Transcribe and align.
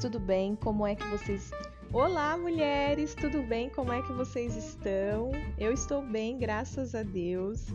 tudo 0.00 0.18
bem? 0.18 0.56
Como 0.56 0.86
é 0.86 0.94
que 0.94 1.06
vocês. 1.08 1.50
Olá, 1.92 2.34
mulheres, 2.34 3.14
tudo 3.14 3.42
bem? 3.42 3.68
Como 3.68 3.92
é 3.92 4.00
que 4.00 4.12
vocês 4.14 4.56
estão? 4.56 5.30
Eu 5.58 5.74
estou 5.74 6.00
bem, 6.00 6.38
graças 6.38 6.94
a 6.94 7.02
Deus. 7.02 7.66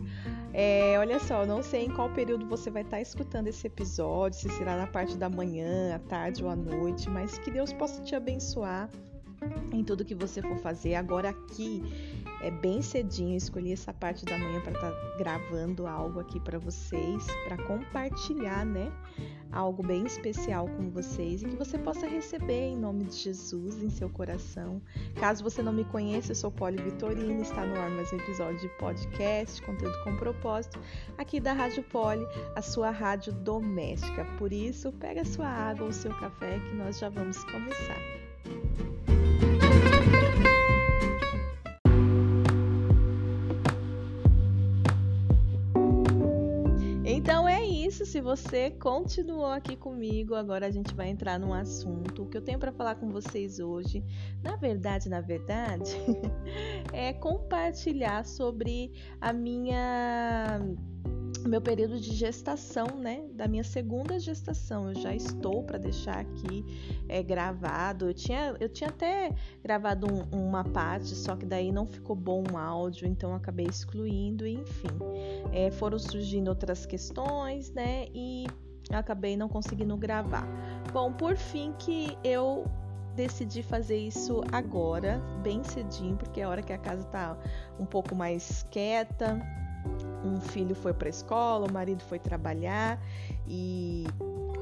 É, 0.52 0.98
olha 0.98 1.20
só, 1.20 1.46
não 1.46 1.62
sei 1.62 1.84
em 1.84 1.90
qual 1.90 2.10
período 2.10 2.44
você 2.48 2.68
vai 2.68 2.82
estar 2.82 3.00
escutando 3.00 3.46
esse 3.46 3.68
episódio, 3.68 4.40
se 4.40 4.48
será 4.48 4.76
na 4.76 4.88
parte 4.88 5.16
da 5.16 5.28
manhã, 5.28 5.94
à 5.94 6.00
tarde 6.00 6.42
ou 6.42 6.50
à 6.50 6.56
noite, 6.56 7.08
mas 7.08 7.38
que 7.38 7.50
Deus 7.50 7.72
possa 7.72 8.02
te 8.02 8.16
abençoar 8.16 8.90
em 9.72 9.84
tudo 9.84 10.04
que 10.04 10.14
você 10.14 10.42
for 10.42 10.56
fazer. 10.56 10.96
Agora 10.96 11.28
aqui 11.28 11.84
é 12.42 12.50
bem 12.50 12.82
cedinho, 12.82 13.36
escolhi 13.36 13.72
essa 13.72 13.92
parte 13.92 14.24
da 14.24 14.38
manhã 14.38 14.60
para 14.60 14.72
estar 14.72 14.90
tá 14.90 15.16
gravando 15.18 15.86
algo 15.86 16.20
aqui 16.20 16.38
para 16.38 16.58
vocês, 16.58 17.26
para 17.46 17.56
compartilhar, 17.64 18.64
né? 18.64 18.92
Algo 19.50 19.82
bem 19.82 20.04
especial 20.04 20.68
com 20.68 20.90
vocês 20.90 21.42
e 21.42 21.46
que 21.46 21.56
você 21.56 21.78
possa 21.78 22.06
receber 22.06 22.68
em 22.68 22.76
nome 22.76 23.04
de 23.04 23.16
Jesus 23.16 23.82
em 23.82 23.88
seu 23.88 24.10
coração. 24.10 24.82
Caso 25.14 25.42
você 25.42 25.62
não 25.62 25.72
me 25.72 25.84
conheça, 25.84 26.32
eu 26.32 26.36
sou 26.36 26.50
Poli 26.50 26.82
Vitorino, 26.82 27.40
está 27.40 27.64
no 27.64 27.78
ar 27.78 27.90
mais 27.90 28.12
um 28.12 28.16
episódio 28.16 28.60
de 28.60 28.68
podcast, 28.76 29.62
conteúdo 29.62 29.96
com 30.04 30.16
propósito, 30.16 30.78
aqui 31.16 31.40
da 31.40 31.52
Rádio 31.52 31.82
Poli, 31.84 32.26
a 32.54 32.60
sua 32.60 32.90
rádio 32.90 33.32
doméstica. 33.32 34.24
Por 34.38 34.52
isso, 34.52 34.92
pega 34.92 35.24
sua 35.24 35.48
água 35.48 35.86
ou 35.86 35.92
seu 35.92 36.12
café 36.18 36.58
que 36.58 36.74
nós 36.74 36.98
já 36.98 37.08
vamos 37.08 37.42
começar. 37.44 37.96
Se 48.04 48.20
você 48.20 48.70
continuou 48.70 49.46
aqui 49.46 49.76
comigo, 49.76 50.34
agora 50.34 50.66
a 50.66 50.70
gente 50.70 50.94
vai 50.94 51.08
entrar 51.08 51.38
num 51.38 51.54
assunto. 51.54 52.24
O 52.24 52.28
que 52.28 52.36
eu 52.36 52.42
tenho 52.42 52.58
para 52.58 52.72
falar 52.72 52.96
com 52.96 53.10
vocês 53.10 53.58
hoje, 53.58 54.04
na 54.42 54.56
verdade, 54.56 55.08
na 55.08 55.20
verdade, 55.20 55.96
é 56.92 57.12
compartilhar 57.12 58.24
sobre 58.24 58.92
a 59.20 59.32
minha 59.32 60.60
meu 61.46 61.60
período 61.60 61.98
de 61.98 62.12
gestação, 62.12 62.86
né? 62.98 63.22
Da 63.34 63.46
minha 63.46 63.64
segunda 63.64 64.18
gestação. 64.18 64.88
Eu 64.88 64.94
já 64.96 65.14
estou 65.14 65.62
para 65.62 65.78
deixar 65.78 66.18
aqui 66.18 66.64
é, 67.08 67.22
gravado. 67.22 68.08
Eu 68.08 68.14
tinha, 68.14 68.56
eu 68.58 68.68
tinha 68.68 68.90
até 68.90 69.32
gravado 69.62 70.06
um, 70.06 70.48
uma 70.48 70.64
parte, 70.64 71.14
só 71.14 71.36
que 71.36 71.46
daí 71.46 71.72
não 71.72 71.86
ficou 71.86 72.16
bom 72.16 72.42
o 72.52 72.56
áudio, 72.56 73.06
então 73.06 73.34
acabei 73.34 73.66
excluindo, 73.66 74.46
enfim. 74.46 74.88
É, 75.52 75.70
foram 75.70 75.98
surgindo 75.98 76.48
outras 76.48 76.84
questões, 76.84 77.70
né? 77.70 78.06
E 78.14 78.46
acabei 78.90 79.36
não 79.36 79.48
conseguindo 79.48 79.96
gravar. 79.96 80.46
Bom, 80.92 81.12
por 81.12 81.36
fim 81.36 81.72
que 81.78 82.16
eu 82.22 82.64
decidi 83.14 83.62
fazer 83.62 83.96
isso 83.96 84.42
agora, 84.52 85.18
bem 85.42 85.64
cedinho, 85.64 86.16
porque 86.16 86.40
é 86.40 86.44
a 86.44 86.48
hora 86.50 86.62
que 86.62 86.72
a 86.72 86.78
casa 86.78 87.02
tá 87.04 87.36
um 87.80 87.86
pouco 87.86 88.14
mais 88.14 88.62
quieta 88.70 89.40
um 90.24 90.40
filho 90.40 90.74
foi 90.74 90.92
para 90.92 91.08
a 91.08 91.10
escola, 91.10 91.66
o 91.68 91.72
marido 91.72 92.02
foi 92.04 92.18
trabalhar 92.18 93.00
e 93.46 94.04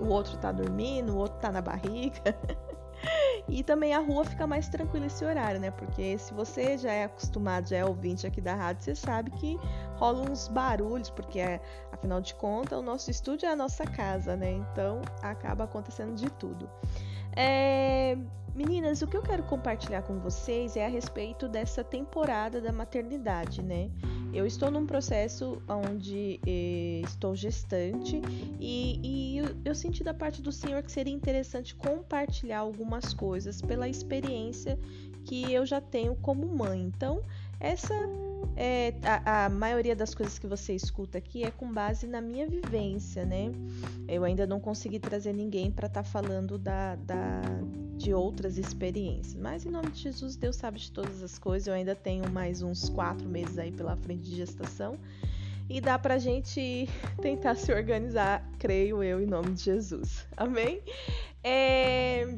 o 0.01 0.07
outro 0.07 0.37
tá 0.39 0.53
dormindo, 0.53 1.15
o 1.15 1.19
outro 1.19 1.39
tá 1.41 1.51
na 1.51 1.61
barriga. 1.61 2.21
e 3.49 3.63
também 3.63 3.95
a 3.95 3.99
rua 3.99 4.25
fica 4.25 4.47
mais 4.47 4.69
tranquila 4.69 5.07
esse 5.07 5.25
horário, 5.25 5.61
né? 5.61 5.71
Porque 5.71 6.19
se 6.19 6.33
você 6.33 6.77
já 6.79 6.93
é 6.93 7.05
acostumado, 7.05 7.69
já 7.69 7.79
é 7.79 7.85
ouvinte 7.85 8.27
aqui 8.27 8.41
da 8.41 8.55
rádio, 8.55 8.85
você 8.85 8.95
sabe 8.95 9.31
que 9.33 9.59
rolam 9.97 10.31
uns 10.31 10.49
barulhos, 10.49 11.11
porque 11.11 11.41
é, 11.41 11.61
afinal 11.93 12.21
de 12.21 12.35
contas 12.35 12.79
o 12.79 12.83
nosso 12.83 13.11
estúdio 13.11 13.47
é 13.47 13.53
a 13.53 13.57
nossa 13.57 13.85
casa, 13.85 14.37
né? 14.37 14.53
Então 14.53 15.01
acaba 15.23 15.65
acontecendo 15.65 16.15
de 16.15 16.31
tudo. 16.31 16.69
É... 17.37 18.17
Meninas, 18.55 19.03
o 19.03 19.07
que 19.09 19.17
eu 19.17 19.23
quero 19.23 19.43
compartilhar 19.43 20.03
com 20.03 20.21
vocês 20.21 20.77
é 20.77 20.87
a 20.87 20.89
respeito 20.89 21.49
dessa 21.49 21.83
temporada 21.83 22.61
da 22.61 22.71
maternidade, 22.71 23.61
né? 23.61 23.91
Eu 24.33 24.47
estou 24.47 24.71
num 24.71 24.87
processo 24.87 25.61
onde 25.69 26.39
eh, 26.47 27.01
estou 27.05 27.35
gestante 27.35 28.23
e, 28.61 29.01
e 29.03 29.39
eu, 29.39 29.57
eu, 29.65 29.75
senti 29.75 30.05
da 30.05 30.15
parte 30.15 30.41
do 30.41 30.53
Senhor 30.53 30.83
que 30.85 30.93
seria 30.93 31.13
interessante 31.13 31.75
compartilhar 31.75 32.61
algumas 32.61 33.13
coisas 33.13 33.61
pela 33.61 33.89
experiência 33.89 34.79
que 35.25 35.53
eu 35.53 35.67
já 35.67 35.81
tenho 35.81 36.15
como 36.17 36.47
mãe. 36.47 36.81
Então, 36.81 37.23
essa 37.65 37.95
é, 38.57 38.95
a, 39.03 39.47
a, 39.47 39.49
maioria 39.49 39.97
das 39.97 40.15
coisas 40.15 40.39
que 40.39 40.47
você 40.47 40.75
escuta 40.75 41.19
aqui 41.19 41.43
é 41.43 41.51
com 41.51 41.73
base 41.73 42.07
na 42.07 42.21
minha 42.21 42.47
vivência, 42.47 43.25
né? 43.25 43.51
Eu 44.07 44.23
ainda 44.23 44.47
não 44.47 44.61
consegui 44.61 45.01
trazer 45.01 45.33
ninguém 45.33 45.73
para 45.73 45.87
estar 45.87 46.03
tá 46.03 46.09
falando 46.09 46.57
da, 46.57 46.95
da, 46.97 47.41
de 47.97 48.15
outras 48.15 48.57
experiências. 48.57 49.35
Mas 49.35 49.67
em 49.67 49.71
nome 49.71 49.91
de 49.91 50.03
Jesus, 50.03 50.37
Deus 50.37 50.57
sabe 50.57 50.79
de 50.79 50.93
todas 50.93 51.23
as 51.23 51.39
coisas. 51.39 51.67
Eu 51.67 51.75
ainda 51.75 51.97
tenho 51.97 52.31
mais 52.31 52.63
uns 52.63 52.89
quatro 52.89 53.29
meses 53.29 53.59
aí 53.59 53.73
pela 53.73 53.97
frente 53.97 54.23
de 54.23 54.37
gestação. 54.37 54.97
E 55.69 55.81
dá 55.81 55.99
pra 55.99 56.19
gente 56.19 56.89
tentar 57.21 57.57
se 57.57 57.73
organizar, 57.73 58.49
creio 58.59 59.03
eu, 59.03 59.21
em 59.21 59.27
nome 59.27 59.53
de 59.53 59.63
Jesus. 59.65 60.27
Amém? 60.37 60.81
É... 61.43 62.29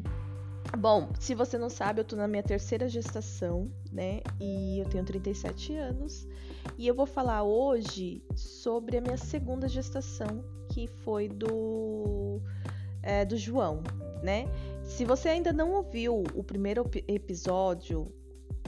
Bom, 0.76 1.08
se 1.18 1.34
você 1.34 1.56
não 1.56 1.70
sabe, 1.70 2.00
eu 2.00 2.04
tô 2.04 2.16
na 2.16 2.28
minha 2.28 2.42
terceira 2.42 2.86
gestação, 2.86 3.70
né? 3.90 4.20
E 4.38 4.78
eu 4.78 4.84
tenho 4.84 5.04
37 5.04 5.74
anos. 5.74 6.28
E 6.76 6.86
eu 6.86 6.94
vou 6.94 7.06
falar 7.06 7.44
hoje 7.44 8.22
sobre 8.34 8.98
a 8.98 9.00
minha 9.00 9.16
segunda 9.16 9.66
gestação, 9.68 10.44
que 10.68 10.86
foi 10.86 11.28
do, 11.28 12.42
é, 13.02 13.24
do 13.24 13.38
João, 13.38 13.82
né? 14.22 14.44
Se 14.84 15.04
você 15.06 15.30
ainda 15.30 15.50
não 15.50 15.72
ouviu 15.72 16.22
o 16.34 16.44
primeiro 16.44 16.84
episódio, 17.08 18.12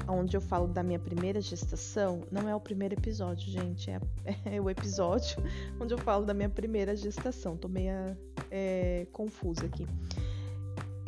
onde 0.09 0.35
eu 0.35 0.41
falo 0.41 0.67
da 0.67 0.83
minha 0.83 0.99
primeira 0.99 1.43
gestação, 1.43 2.23
não 2.31 2.49
é 2.49 2.57
o 2.57 2.61
primeiro 2.61 2.95
episódio, 2.95 3.51
gente, 3.51 3.91
é, 3.91 4.01
é 4.57 4.59
o 4.59 4.71
episódio 4.71 5.37
onde 5.79 5.93
eu 5.93 5.99
falo 5.99 6.25
da 6.25 6.33
minha 6.33 6.49
primeira 6.49 6.97
gestação. 6.97 7.55
Tô 7.55 7.69
meio 7.69 8.17
é, 8.51 9.07
confusa 9.13 9.67
aqui 9.67 9.87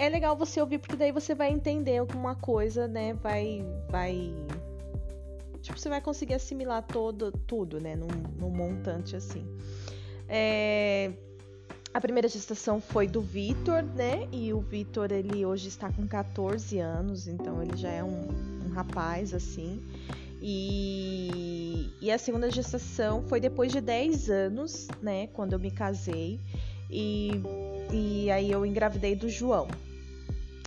é 0.00 0.08
legal 0.08 0.34
você 0.34 0.58
ouvir, 0.58 0.78
porque 0.78 0.96
daí 0.96 1.12
você 1.12 1.34
vai 1.34 1.50
entender 1.50 1.98
alguma 1.98 2.34
coisa, 2.34 2.88
né? 2.88 3.12
Vai. 3.12 3.62
vai 3.90 4.32
tipo, 5.60 5.78
você 5.78 5.90
vai 5.90 6.00
conseguir 6.00 6.32
assimilar 6.32 6.82
todo, 6.82 7.30
tudo, 7.30 7.78
né? 7.78 7.94
Num, 7.94 8.08
num 8.38 8.48
montante 8.48 9.14
assim. 9.14 9.46
É, 10.26 11.12
a 11.92 12.00
primeira 12.00 12.28
gestação 12.28 12.80
foi 12.80 13.06
do 13.06 13.20
Vitor, 13.20 13.82
né? 13.82 14.26
E 14.32 14.54
o 14.54 14.60
Vitor, 14.60 15.12
ele 15.12 15.44
hoje 15.44 15.68
está 15.68 15.92
com 15.92 16.08
14 16.08 16.78
anos, 16.78 17.28
então 17.28 17.62
ele 17.62 17.76
já 17.76 17.90
é 17.90 18.02
um, 18.02 18.28
um 18.66 18.72
rapaz, 18.72 19.34
assim. 19.34 19.82
E, 20.40 21.90
e, 22.00 22.10
a 22.10 22.16
segunda 22.16 22.50
gestação 22.50 23.22
foi 23.24 23.38
depois 23.38 23.70
de 23.70 23.82
10 23.82 24.30
anos, 24.30 24.88
né? 25.02 25.26
Quando 25.26 25.52
eu 25.52 25.58
me 25.58 25.70
casei. 25.70 26.40
E, 26.88 27.32
e 27.92 28.30
aí 28.30 28.50
eu 28.50 28.64
engravidei 28.64 29.14
do 29.14 29.28
João. 29.28 29.68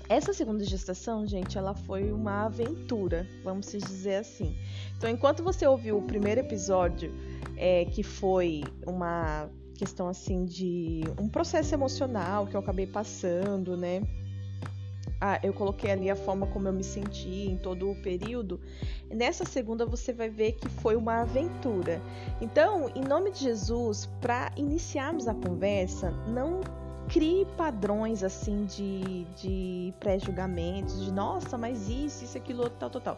Essa 0.09 0.33
segunda 0.33 0.63
gestação, 0.65 1.25
gente, 1.25 1.57
ela 1.57 1.73
foi 1.73 2.11
uma 2.11 2.45
aventura, 2.45 3.27
vamos 3.43 3.71
dizer 3.71 4.15
assim. 4.15 4.55
Então, 4.97 5.09
enquanto 5.09 5.41
você 5.41 5.65
ouviu 5.65 5.97
o 5.97 6.01
primeiro 6.01 6.41
episódio, 6.41 7.13
é, 7.55 7.85
que 7.85 8.03
foi 8.03 8.63
uma 8.85 9.49
questão 9.75 10.07
assim 10.07 10.45
de 10.45 11.01
um 11.19 11.27
processo 11.27 11.73
emocional 11.73 12.45
que 12.45 12.55
eu 12.55 12.59
acabei 12.59 12.85
passando, 12.85 13.75
né? 13.77 14.01
Ah, 15.19 15.39
eu 15.41 15.53
coloquei 15.53 15.89
ali 15.89 16.09
a 16.09 16.17
forma 16.17 16.45
como 16.47 16.67
eu 16.67 16.73
me 16.73 16.83
senti 16.83 17.47
em 17.47 17.55
todo 17.55 17.89
o 17.89 17.95
período. 18.01 18.59
Nessa 19.09 19.45
segunda 19.45 19.85
você 19.85 20.11
vai 20.11 20.29
ver 20.29 20.51
que 20.53 20.67
foi 20.67 20.97
uma 20.97 21.21
aventura. 21.21 22.01
Então, 22.41 22.91
em 22.93 23.01
nome 23.01 23.31
de 23.31 23.39
Jesus, 23.39 24.09
para 24.19 24.51
iniciarmos 24.57 25.25
a 25.25 25.33
conversa, 25.33 26.11
não 26.27 26.59
crie 27.09 27.45
padrões 27.57 28.23
assim 28.23 28.65
de, 28.65 29.25
de 29.35 29.93
pré-julgamentos, 29.99 31.03
de 31.03 31.11
nossa, 31.11 31.57
mas 31.57 31.89
isso, 31.89 32.23
isso, 32.23 32.37
aquilo, 32.37 32.69
tal, 32.69 32.89
tal, 32.89 33.01
tal. 33.01 33.17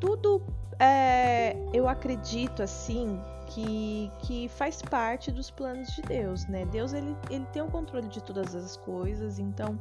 Tudo 0.00 0.42
é, 0.78 1.56
eu 1.72 1.88
acredito 1.88 2.62
assim 2.62 3.20
que, 3.46 4.10
que 4.20 4.48
faz 4.48 4.82
parte 4.82 5.30
dos 5.30 5.50
planos 5.50 5.88
de 5.94 6.02
Deus, 6.02 6.46
né? 6.46 6.64
Deus 6.66 6.92
ele, 6.92 7.16
ele 7.30 7.46
tem 7.52 7.62
o 7.62 7.68
controle 7.68 8.08
de 8.08 8.22
todas 8.22 8.54
as 8.54 8.76
coisas, 8.76 9.38
então 9.38 9.78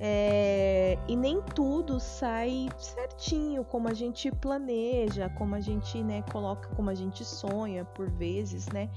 é, 0.00 0.96
e 1.08 1.16
nem 1.16 1.42
tudo 1.42 1.98
sai 1.98 2.68
certinho, 2.78 3.64
como 3.64 3.88
a 3.88 3.94
gente 3.94 4.30
planeja, 4.30 5.28
como 5.30 5.56
a 5.56 5.60
gente, 5.60 6.02
né, 6.04 6.22
coloca, 6.30 6.68
como 6.76 6.88
a 6.88 6.94
gente 6.94 7.24
sonha 7.24 7.84
por 7.84 8.08
vezes, 8.08 8.68
né? 8.68 8.88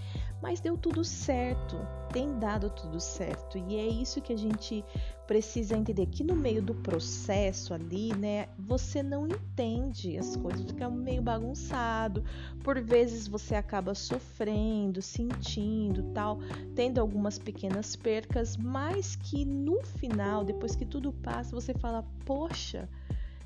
Mas 0.41 0.59
deu 0.59 0.77
tudo 0.77 1.03
certo, 1.03 1.75
tem 2.11 2.37
dado 2.37 2.69
tudo 2.69 2.99
certo. 2.99 3.57
E 3.57 3.77
é 3.77 3.87
isso 3.87 4.21
que 4.21 4.33
a 4.33 4.37
gente 4.37 4.83
precisa 5.25 5.77
entender 5.77 6.07
que 6.07 6.23
no 6.23 6.35
meio 6.35 6.61
do 6.61 6.75
processo 6.75 7.73
ali, 7.73 8.13
né, 8.15 8.47
você 8.59 9.01
não 9.01 9.27
entende 9.27 10.17
as 10.17 10.35
coisas, 10.35 10.65
fica 10.65 10.89
meio 10.89 11.21
bagunçado. 11.21 12.23
Por 12.63 12.81
vezes 12.81 13.27
você 13.27 13.55
acaba 13.55 13.95
sofrendo, 13.95 15.01
sentindo, 15.01 16.03
tal, 16.13 16.39
tendo 16.75 16.99
algumas 16.99 17.39
pequenas 17.39 17.95
percas, 17.95 18.57
mas 18.57 19.15
que 19.15 19.45
no 19.45 19.81
final, 19.83 20.43
depois 20.43 20.75
que 20.75 20.85
tudo 20.85 21.13
passa, 21.13 21.55
você 21.55 21.73
fala: 21.73 22.03
"Poxa, 22.25 22.89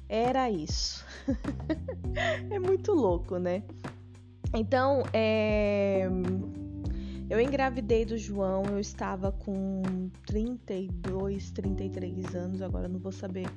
era 0.10 0.50
isso". 0.50 1.06
é 2.50 2.60
muito 2.60 2.94
louco, 2.94 3.38
né? 3.38 3.64
Então, 4.54 5.04
é 5.14 6.10
eu 7.30 7.40
engravidei 7.40 8.06
do 8.06 8.18
João, 8.18 8.64
eu 8.66 8.80
estava 8.80 9.32
com 9.32 9.82
32, 10.26 11.52
33 11.52 12.36
anos, 12.36 12.62
agora 12.62 12.88
não 12.88 13.00
vou 13.00 13.12
saber 13.12 13.48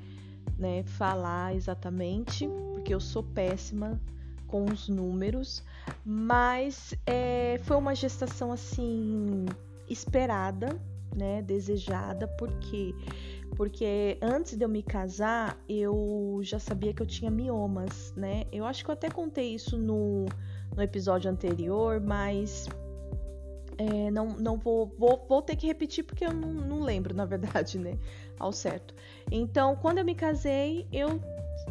né, 0.59 0.83
falar 0.85 1.55
exatamente, 1.55 2.49
porque 2.73 2.95
eu 2.95 3.01
sou 3.01 3.23
péssima 3.23 4.01
com 4.47 4.65
os 4.65 4.89
números, 4.89 5.63
mas 6.05 6.95
é, 7.07 7.61
foi 7.63 7.77
uma 7.77 7.95
gestação 7.95 8.51
assim 8.51 9.45
esperada, 9.89 10.81
né, 11.15 11.43
desejada, 11.43 12.27
porque 12.27 12.95
porque 13.57 14.19
antes 14.21 14.57
de 14.57 14.65
eu 14.65 14.69
me 14.69 14.83
casar 14.83 15.59
eu 15.69 16.39
já 16.43 16.59
sabia 16.59 16.93
que 16.93 17.03
eu 17.03 17.07
tinha 17.07 17.31
miomas, 17.31 18.13
né? 18.15 18.45
Eu 18.53 18.65
acho 18.65 18.85
que 18.85 18.91
eu 18.91 18.93
até 18.93 19.11
contei 19.11 19.55
isso 19.55 19.77
no, 19.77 20.27
no 20.77 20.83
episódio 20.83 21.31
anterior, 21.31 21.99
mas 22.01 22.69
é, 23.79 24.11
não, 24.11 24.27
não 24.27 24.59
vou, 24.59 24.93
vou, 24.99 25.25
vou 25.29 25.41
ter 25.41 25.55
que 25.55 25.67
repetir 25.67 26.05
porque 26.05 26.27
eu 26.27 26.33
não, 26.33 26.53
não 26.53 26.81
lembro, 26.81 27.15
na 27.15 27.25
verdade, 27.25 27.79
né? 27.79 27.97
Ao 28.39 28.53
certo. 28.53 28.95
Então, 29.31 29.77
quando 29.77 29.99
eu 29.99 30.05
me 30.05 30.15
casei, 30.15 30.87
eu 30.93 31.21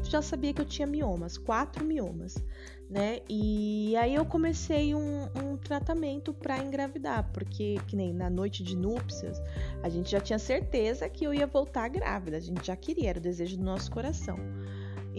já 0.03 0.21
sabia 0.21 0.53
que 0.53 0.61
eu 0.61 0.65
tinha 0.65 0.87
miomas, 0.87 1.37
quatro 1.37 1.83
miomas, 1.83 2.35
né? 2.89 3.19
E 3.29 3.95
aí 3.97 4.15
eu 4.15 4.25
comecei 4.25 4.95
um, 4.95 5.23
um 5.35 5.57
tratamento 5.57 6.33
para 6.33 6.57
engravidar, 6.59 7.29
porque 7.33 7.77
que 7.87 7.95
nem 7.95 8.13
na 8.13 8.29
noite 8.29 8.63
de 8.63 8.75
núpcias, 8.75 9.41
a 9.83 9.89
gente 9.89 10.09
já 10.09 10.21
tinha 10.21 10.39
certeza 10.39 11.09
que 11.09 11.25
eu 11.25 11.33
ia 11.33 11.47
voltar 11.47 11.89
grávida, 11.89 12.37
a 12.37 12.41
gente 12.41 12.65
já 12.65 12.75
queria, 12.75 13.09
era 13.09 13.19
o 13.19 13.21
desejo 13.21 13.57
do 13.57 13.63
nosso 13.63 13.91
coração. 13.91 14.37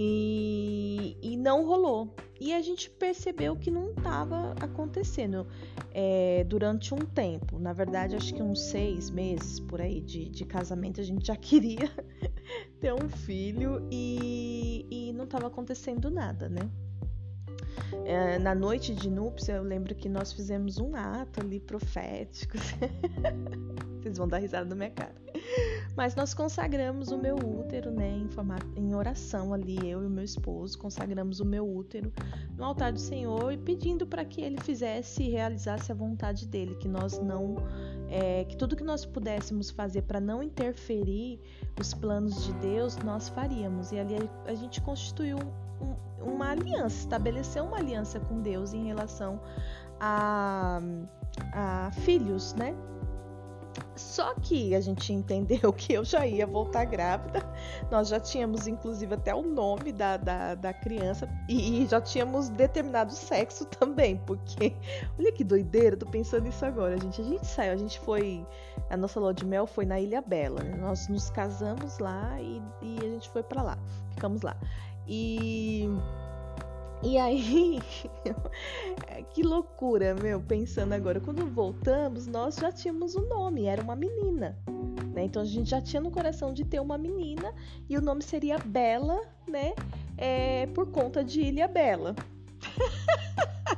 E, 0.01 1.17
e 1.21 1.37
não 1.37 1.67
rolou. 1.67 2.15
E 2.39 2.55
a 2.55 2.63
gente 2.63 2.89
percebeu 2.89 3.57
que 3.57 3.69
não 3.69 3.91
estava 3.91 4.55
acontecendo 4.61 5.45
é, 5.93 6.45
durante 6.45 6.95
um 6.95 6.99
tempo. 6.99 7.59
Na 7.59 7.73
verdade, 7.73 8.15
acho 8.15 8.33
que 8.33 8.41
uns 8.41 8.61
seis 8.71 9.11
meses 9.11 9.59
por 9.59 9.81
aí 9.81 10.01
de, 10.01 10.29
de 10.29 10.45
casamento 10.45 11.01
a 11.01 11.05
gente 11.05 11.27
já 11.27 11.35
queria 11.37 11.91
ter 12.79 12.95
um 12.95 13.09
filho 13.09 13.89
e, 13.91 14.87
e 14.89 15.13
não 15.15 15.25
estava 15.25 15.49
acontecendo 15.49 16.09
nada, 16.13 16.49
né? 16.49 16.71
É, 18.05 18.39
na 18.39 18.55
noite 18.55 18.95
de 18.95 19.11
núpcia, 19.11 19.55
eu 19.55 19.63
lembro 19.63 19.95
que 19.95 20.09
nós 20.09 20.33
fizemos 20.33 20.79
um 20.79 20.95
ato 20.95 21.41
ali 21.41 21.61
profético. 21.61 22.57
Vocês 24.01 24.17
vão 24.17 24.29
dar 24.29 24.39
risada 24.39 24.65
na 24.65 24.75
minha 24.75 24.91
cara. 24.91 25.15
Mas 25.97 26.15
nós 26.15 26.33
consagramos 26.33 27.09
o 27.09 27.19
meu 27.19 27.37
útero, 27.37 27.91
né, 27.91 28.09
em, 28.09 28.29
em 28.77 28.95
oração 28.95 29.53
ali, 29.53 29.77
eu 29.89 30.03
e 30.03 30.07
o 30.07 30.11
meu 30.11 30.25
esposo, 30.25 30.79
consagramos 30.79 31.41
o 31.41 31.45
meu 31.45 31.69
útero 31.69 32.13
no 32.57 32.65
altar 32.65 32.93
do 32.93 33.01
Senhor 33.01 33.53
e 33.53 33.57
pedindo 33.57 34.07
para 34.07 34.25
que 34.25 34.41
ele 34.41 34.61
fizesse 34.61 35.25
e 35.25 35.31
realizasse 35.31 35.91
a 35.91 35.95
vontade 35.95 36.47
dele, 36.47 36.77
que 36.77 36.87
nós 36.87 37.19
não, 37.19 37.57
é, 38.09 38.45
que 38.45 38.57
tudo 38.57 38.77
que 38.77 38.85
nós 38.85 39.05
pudéssemos 39.05 39.71
fazer 39.71 40.03
para 40.03 40.21
não 40.21 40.43
interferir 40.43 41.41
os 41.79 41.93
planos 41.93 42.45
de 42.45 42.53
Deus, 42.55 42.97
nós 42.99 43.29
faríamos. 43.29 43.91
E 43.91 43.99
ali 43.99 44.17
a, 44.17 44.51
a 44.51 44.55
gente 44.55 44.81
constituiu 44.81 45.39
uma 46.21 46.51
aliança, 46.51 46.97
estabeleceu 46.97 47.65
uma 47.65 47.79
aliança 47.79 48.21
com 48.21 48.41
Deus 48.41 48.73
em 48.73 48.87
relação 48.87 49.41
a, 50.01 50.81
a 51.53 51.91
filhos, 51.93 52.55
né? 52.55 52.75
Só 53.95 54.35
que 54.35 54.75
a 54.75 54.81
gente 54.81 55.13
entendeu 55.13 55.73
que 55.73 55.93
eu 55.93 56.05
já 56.05 56.27
ia 56.27 56.47
voltar 56.47 56.85
grávida, 56.85 57.43
nós 57.91 58.09
já 58.09 58.21
tínhamos 58.21 58.67
inclusive 58.67 59.15
até 59.15 59.35
o 59.35 59.43
nome 59.43 59.93
da, 59.93 60.17
da, 60.17 60.55
da 60.55 60.73
criança 60.73 61.29
e, 61.49 61.83
e, 61.83 61.87
já 61.87 62.01
tínhamos 62.01 62.49
determinado 62.49 63.13
sexo 63.13 63.65
também, 63.67 64.17
porque 64.19 64.75
olha 65.19 65.33
que 65.33 65.43
doideira, 65.43 65.97
tô 65.97 66.07
pensando 66.07 66.45
nisso 66.45 66.65
agora, 66.65 66.99
gente. 66.99 67.21
A 67.21 67.25
gente 67.25 67.47
saiu, 67.47 67.73
a 67.73 67.77
gente 67.77 67.99
foi, 68.01 68.47
a 68.89 68.97
nossa 68.97 69.19
lua 69.19 69.35
de 69.35 69.45
mel 69.45 69.67
foi 69.67 69.85
na 69.85 70.01
Ilha 70.01 70.23
Bela, 70.23 70.63
né? 70.63 70.77
nós 70.77 71.09
nos 71.09 71.29
casamos 71.31 71.99
lá 71.99 72.41
e, 72.41 72.63
e 72.83 72.99
a 73.01 73.09
gente 73.09 73.29
foi 73.29 73.43
para 73.43 73.63
lá, 73.63 73.79
ficamos 74.11 74.43
lá. 74.43 74.57
E 75.09 75.89
e 77.03 77.17
aí, 77.17 77.79
que 79.33 79.43
loucura, 79.43 80.15
meu, 80.15 80.41
pensando 80.41 80.93
agora. 80.93 81.21
Quando 81.21 81.47
voltamos, 81.47 82.27
nós 82.27 82.57
já 82.57 82.73
tínhamos 82.73 83.15
o 83.15 83.21
um 83.21 83.29
nome, 83.29 83.67
era 83.67 83.81
uma 83.81 83.95
menina. 83.95 84.59
Né? 85.15 85.25
Então 85.25 85.43
a 85.43 85.45
gente 85.45 85.71
já 85.71 85.81
tinha 85.81 86.01
no 86.01 86.11
coração 86.11 86.53
de 86.53 86.65
ter 86.65 86.81
uma 86.81 86.99
menina 86.99 87.55
e 87.89 87.97
o 87.97 88.01
nome 88.01 88.23
seria 88.23 88.59
Bela, 88.59 89.21
né? 89.47 89.75
É, 90.17 90.67
por 90.75 90.91
conta 90.91 91.23
de 91.23 91.41
Ilha 91.41 91.69
Bela. 91.69 92.17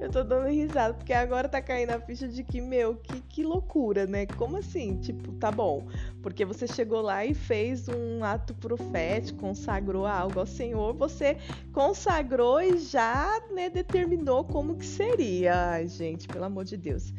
Eu 0.00 0.10
tô 0.10 0.24
dando 0.24 0.48
risada, 0.48 0.94
porque 0.94 1.12
agora 1.12 1.46
tá 1.46 1.60
caindo 1.60 1.90
a 1.90 2.00
ficha 2.00 2.26
de 2.26 2.42
que, 2.42 2.58
meu, 2.58 2.96
que, 2.96 3.20
que 3.20 3.44
loucura, 3.44 4.06
né? 4.06 4.24
Como 4.24 4.56
assim? 4.56 4.96
Tipo, 4.98 5.32
tá 5.32 5.52
bom. 5.52 5.86
Porque 6.22 6.42
você 6.44 6.66
chegou 6.66 7.02
lá 7.02 7.24
e 7.26 7.34
fez 7.34 7.86
um 7.86 8.24
ato 8.24 8.54
profético, 8.54 9.40
consagrou 9.40 10.06
algo 10.06 10.40
ao 10.40 10.46
Senhor, 10.46 10.94
você 10.94 11.36
consagrou 11.72 12.62
e 12.62 12.78
já, 12.78 13.42
né, 13.54 13.68
determinou 13.68 14.42
como 14.42 14.76
que 14.76 14.86
seria. 14.86 15.72
Ai, 15.72 15.86
gente, 15.86 16.26
pelo 16.26 16.44
amor 16.46 16.64
de 16.64 16.78
Deus. 16.78 17.12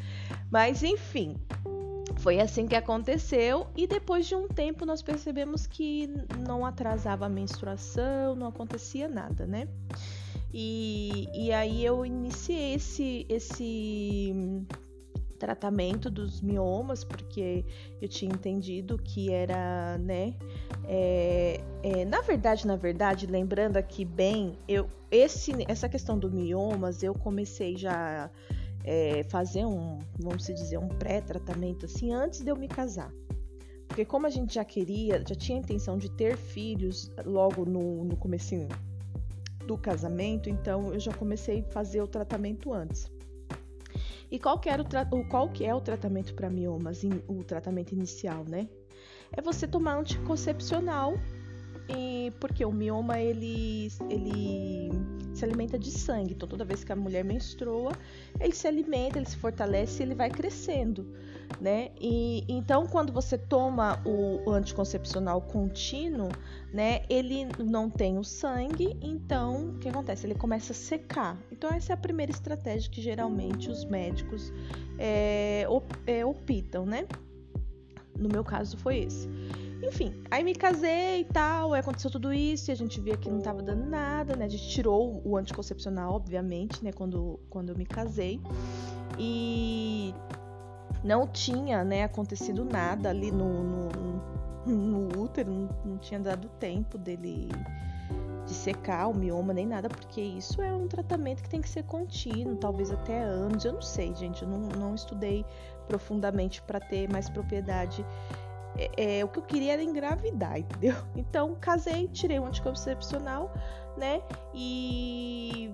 Mas, 0.50 0.82
enfim, 0.82 1.38
foi 2.18 2.40
assim 2.40 2.68
que 2.68 2.76
aconteceu 2.76 3.68
e 3.76 3.86
depois 3.86 4.26
de 4.26 4.36
um 4.36 4.48
tempo 4.48 4.86
nós 4.86 5.02
percebemos 5.02 5.68
que 5.68 6.10
não 6.48 6.66
atrasava 6.66 7.28
a 7.28 7.30
menstruação, 7.30 8.36
não 8.36 8.48
acontecia 8.48 9.08
nada, 9.08 9.46
né? 9.46 9.68
E, 10.54 11.28
e 11.34 11.52
aí 11.52 11.86
eu 11.86 12.06
iniciei 12.06 12.76
esse, 12.76 13.26
esse 13.30 14.66
tratamento 15.40 16.10
dos 16.10 16.42
miomas, 16.42 17.04
porque 17.04 17.66
eu 18.02 18.08
tinha 18.08 18.32
entendido 18.32 18.98
que 18.98 19.32
era, 19.32 19.98
né? 19.98 20.36
É, 20.86 21.62
é, 21.82 22.06
na 22.06 22.22
verdade, 22.22 22.68
na 22.68 22.76
verdade, 22.76 23.26
lembrando 23.26 23.78
aqui 23.78 24.06
bem, 24.06 24.58
eu 24.68 24.88
esse, 25.10 25.52
essa 25.68 25.90
questão 25.90 26.18
do 26.18 26.32
miomas, 26.32 27.02
eu 27.04 27.14
comecei 27.14 27.76
já 27.76 28.30
é, 28.84 29.24
fazer 29.24 29.66
um, 29.66 30.00
vamos 30.20 30.46
dizer, 30.46 30.78
um 30.78 30.88
pré-tratamento 30.88 31.86
assim 31.86 32.14
antes 32.14 32.42
de 32.42 32.50
eu 32.50 32.56
me 32.56 32.68
casar. 32.68 33.12
Porque 33.88 34.06
como 34.06 34.26
a 34.26 34.30
gente 34.30 34.54
já 34.54 34.64
queria, 34.64 35.22
já 35.28 35.36
tinha 35.36 35.58
a 35.58 35.62
intenção 35.62 35.98
de 35.98 36.10
ter 36.10 36.38
filhos 36.38 37.12
logo 37.26 37.66
no, 37.66 38.06
no 38.06 38.16
comecinho 38.16 38.70
do 39.72 39.78
casamento, 39.78 40.50
então 40.50 40.94
eu 40.94 41.00
já 41.00 41.14
comecei 41.14 41.62
a 41.62 41.72
fazer 41.72 42.02
o 42.02 42.08
tratamento 42.08 42.74
antes. 42.74 43.10
E 44.30 44.38
qual 44.38 44.60
que, 44.60 44.70
era 44.70 44.84
o, 44.84 45.30
qual 45.30 45.50
que 45.50 45.66
é 45.66 45.74
o 45.74 45.80
tratamento 45.80 46.34
para 46.34 46.50
miomas, 46.50 47.02
o 47.28 47.44
tratamento 47.44 47.94
inicial, 47.94 48.44
né? 48.46 48.68
É 49.32 49.42
você 49.42 49.66
tomar 49.66 49.98
anticoncepcional, 49.98 51.14
e, 51.90 52.32
porque 52.40 52.66
o 52.66 52.72
mioma 52.72 53.20
ele, 53.20 53.90
ele 54.10 54.92
se 55.34 55.46
alimenta 55.46 55.80
de 55.80 55.90
sangue, 55.90 56.34
então 56.34 56.48
toda 56.48 56.66
vez 56.66 56.84
que 56.84 56.92
a 56.92 56.96
mulher 56.96 57.24
menstrua, 57.24 57.94
ele 58.40 58.54
se 58.54 58.68
alimenta, 58.68 59.20
ele 59.20 59.30
se 59.30 59.38
fortalece, 59.38 60.04
ele 60.04 60.16
vai 60.16 60.30
crescendo 60.30 61.08
né? 61.60 61.92
E 62.00 62.46
então 62.48 62.88
quando 62.88 63.12
você 63.12 63.38
toma 63.38 64.02
o, 64.06 64.52
anticoncepcional 64.52 65.42
contínuo, 65.42 66.30
né? 66.74 67.04
Ele 67.10 67.48
não 67.60 67.90
tem 67.90 68.18
o 68.18 68.24
sangue, 68.24 68.98
então 69.02 69.70
o 69.70 69.80
que 69.80 69.90
acontece? 69.90 70.26
Ele 70.26 70.36
começa 70.36 70.72
a 70.72 70.76
secar. 70.76 71.38
Então 71.52 71.70
essa 71.70 71.94
é 71.94 71.96
a 71.96 71.98
primeira 71.98 72.32
estratégia 72.32 72.90
que 72.90 73.02
geralmente 73.02 73.70
os 73.70 73.86
médicos 73.86 74.54
é, 74.98 75.66
op, 75.70 75.86
é, 76.08 76.26
optam, 76.26 76.86
né? 76.86 77.08
No 78.18 78.30
meu 78.30 78.44
caso 78.44 78.78
foi 78.78 79.00
esse. 79.00 79.28
Enfim, 79.84 80.14
aí 80.30 80.44
me 80.44 80.54
casei 80.54 81.22
e 81.22 81.26
tal, 81.26 81.74
aconteceu 81.74 82.12
tudo 82.12 82.32
isso 82.32 82.70
e 82.70 82.72
a 82.72 82.76
gente 82.76 83.02
via 83.02 83.18
que 83.18 83.30
não 83.30 83.42
tava 83.42 83.64
dando 83.64 83.84
nada, 83.84 84.36
né? 84.36 84.46
A 84.46 84.48
gente 84.48 84.70
tirou 84.70 85.22
o 85.26 85.36
anticoncepcional, 85.36 86.14
obviamente, 86.14 86.84
né? 86.84 86.92
Quando, 86.92 87.40
quando 87.50 87.70
eu 87.70 87.76
me 87.76 87.86
casei. 87.86 88.40
E 89.18 90.14
não 91.04 91.28
tinha 91.28 91.84
né, 91.84 92.04
acontecido 92.04 92.64
nada 92.64 93.10
ali 93.10 93.32
no, 93.32 93.64
no, 93.64 93.90
no 94.66 95.22
útero, 95.22 95.52
não, 95.52 95.70
não, 95.84 95.98
tinha 95.98 96.20
dado 96.20 96.48
tempo 96.60 96.98
dele 96.98 97.50
de 98.46 98.54
secar 98.54 99.08
o 99.08 99.14
mioma 99.14 99.54
nem 99.54 99.66
nada, 99.66 99.88
porque 99.88 100.22
isso 100.22 100.62
é 100.62 100.74
um 100.74 100.88
tratamento 100.88 101.44
que 101.44 101.50
tem 101.50 101.62
que 101.62 101.70
ser 101.70 101.84
contínuo, 101.84 102.56
talvez 102.56 102.92
até 102.92 103.22
anos. 103.22 103.64
Eu 103.64 103.74
não 103.74 103.82
sei, 103.82 104.14
gente, 104.16 104.44
eu 104.44 104.50
não, 104.50 104.60
não 104.60 104.96
estudei 104.96 105.46
profundamente 105.88 106.62
para 106.62 106.80
ter 106.80 107.10
mais 107.12 107.30
propriedade. 107.30 108.06
É, 108.78 109.20
é, 109.20 109.26
o 109.26 109.28
que 109.28 109.40
eu 109.40 109.44
queria 109.44 109.74
era 109.74 109.84
engravidar, 109.84 110.58
entendeu? 110.60 110.96
Então 111.16 111.56
casei, 111.60 112.08
tirei 112.08 112.40
um 112.40 112.46
anticoncepcional, 112.46 113.52
né? 113.98 114.22
E 114.54 115.74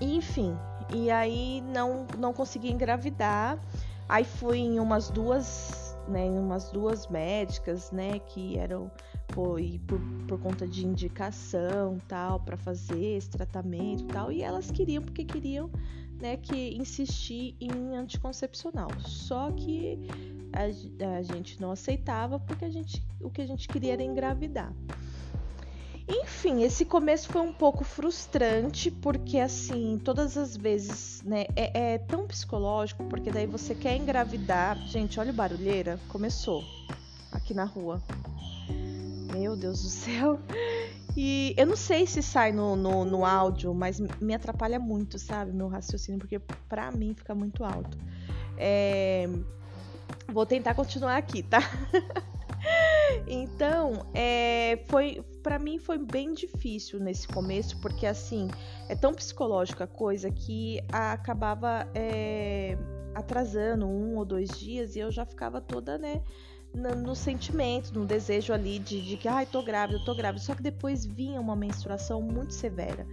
enfim, 0.00 0.56
e 0.92 1.10
aí 1.10 1.62
não 1.72 2.06
não 2.18 2.32
consegui 2.32 2.70
engravidar. 2.70 3.58
Aí 4.10 4.24
fui 4.24 4.58
em 4.58 4.80
umas 4.80 5.08
duas, 5.08 5.96
né, 6.08 6.26
em 6.26 6.36
umas 6.36 6.72
duas 6.72 7.06
médicas, 7.06 7.92
né, 7.92 8.18
que 8.18 8.58
eram 8.58 8.90
foi 9.32 9.80
por, 9.86 10.00
por 10.26 10.40
conta 10.40 10.66
de 10.66 10.84
indicação 10.84 11.96
tal 12.08 12.40
para 12.40 12.56
fazer 12.56 13.16
esse 13.16 13.30
tratamento 13.30 14.04
tal 14.06 14.32
e 14.32 14.42
elas 14.42 14.68
queriam 14.68 15.00
porque 15.00 15.24
queriam 15.24 15.70
né 16.20 16.36
que 16.36 16.74
insistir 16.76 17.54
em 17.60 17.94
anticoncepcional. 17.94 18.88
Só 18.98 19.52
que 19.52 19.96
a, 20.52 21.18
a 21.18 21.22
gente 21.22 21.60
não 21.60 21.70
aceitava 21.70 22.40
porque 22.40 22.64
a 22.64 22.70
gente 22.70 23.00
o 23.20 23.30
que 23.30 23.40
a 23.40 23.46
gente 23.46 23.68
queria 23.68 23.92
era 23.92 24.02
engravidar 24.02 24.74
enfim, 26.10 26.62
esse 26.62 26.84
começo 26.84 27.28
foi 27.28 27.40
um 27.40 27.52
pouco 27.52 27.84
frustrante, 27.84 28.90
porque 28.90 29.38
assim, 29.38 30.00
todas 30.04 30.36
as 30.36 30.56
vezes, 30.56 31.22
né, 31.22 31.46
é, 31.54 31.94
é, 31.94 31.98
tão 31.98 32.26
psicológico, 32.26 33.04
porque 33.04 33.30
daí 33.30 33.46
você 33.46 33.74
quer 33.74 33.96
engravidar. 33.96 34.76
Gente, 34.88 35.20
olha 35.20 35.30
o 35.30 35.34
barulheira, 35.34 36.00
começou 36.08 36.64
aqui 37.30 37.54
na 37.54 37.64
rua. 37.64 38.02
Meu 39.32 39.56
Deus 39.56 39.82
do 39.82 39.88
céu. 39.88 40.40
E 41.16 41.54
eu 41.56 41.66
não 41.66 41.76
sei 41.76 42.06
se 42.06 42.22
sai 42.22 42.52
no, 42.52 42.76
no, 42.76 43.04
no 43.04 43.24
áudio, 43.24 43.72
mas 43.74 44.00
me 44.20 44.34
atrapalha 44.34 44.78
muito, 44.78 45.18
sabe? 45.18 45.52
Meu 45.52 45.68
raciocínio, 45.68 46.18
porque 46.18 46.38
pra 46.68 46.90
mim 46.90 47.14
fica 47.14 47.34
muito 47.34 47.64
alto. 47.64 47.96
É... 48.56 49.28
Vou 50.28 50.46
tentar 50.46 50.74
continuar 50.74 51.16
aqui, 51.16 51.42
tá? 51.42 51.60
então, 53.26 54.06
é, 54.14 54.82
foi 54.88 55.24
para 55.42 55.58
mim 55.58 55.78
foi 55.78 55.98
bem 55.98 56.32
difícil 56.34 57.00
nesse 57.00 57.26
começo, 57.26 57.80
porque 57.80 58.06
assim 58.06 58.48
é 58.88 58.94
tão 58.94 59.14
psicológica 59.14 59.84
a 59.84 59.86
coisa 59.86 60.30
que 60.30 60.80
acabava 60.92 61.88
é, 61.94 62.76
atrasando 63.14 63.86
um 63.86 64.16
ou 64.16 64.24
dois 64.24 64.50
dias 64.50 64.96
e 64.96 64.98
eu 64.98 65.10
já 65.10 65.24
ficava 65.24 65.60
toda, 65.60 65.96
né? 65.96 66.22
no, 66.74 66.94
no 66.94 67.16
sentimento, 67.16 67.92
no 67.92 68.04
desejo 68.04 68.52
ali 68.52 68.78
de, 68.78 69.00
de 69.00 69.16
que, 69.16 69.28
ai, 69.28 69.46
tô 69.46 69.62
grávida, 69.62 70.00
tô 70.04 70.14
grávida. 70.14 70.42
Só 70.42 70.54
que 70.54 70.62
depois 70.62 71.04
vinha 71.04 71.40
uma 71.40 71.56
menstruação 71.56 72.22
muito 72.22 72.54
severa, 72.54 73.06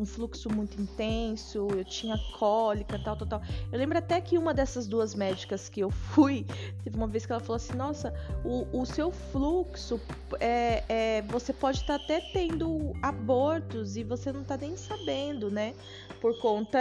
um 0.00 0.06
fluxo 0.06 0.48
muito 0.50 0.80
intenso, 0.80 1.68
eu 1.70 1.84
tinha 1.84 2.16
cólica, 2.38 2.98
tal, 2.98 3.16
tal, 3.16 3.28
tal. 3.28 3.42
Eu 3.70 3.78
lembro 3.78 3.98
até 3.98 4.20
que 4.20 4.38
uma 4.38 4.54
dessas 4.54 4.86
duas 4.86 5.14
médicas 5.14 5.68
que 5.68 5.80
eu 5.80 5.90
fui, 5.90 6.46
teve 6.82 6.96
uma 6.96 7.06
vez 7.06 7.26
que 7.26 7.32
ela 7.32 7.40
falou 7.40 7.56
assim: 7.56 7.74
nossa, 7.74 8.14
o, 8.44 8.66
o 8.80 8.86
seu 8.86 9.10
fluxo, 9.10 10.00
é, 10.40 10.82
é 10.88 11.22
você 11.22 11.52
pode 11.52 11.78
estar 11.78 11.98
tá 11.98 12.04
até 12.04 12.20
tendo 12.32 12.94
abortos 13.02 13.96
e 13.96 14.02
você 14.02 14.32
não 14.32 14.42
tá 14.42 14.56
nem 14.56 14.76
sabendo, 14.76 15.50
né? 15.50 15.74
Por 16.20 16.38
conta 16.40 16.78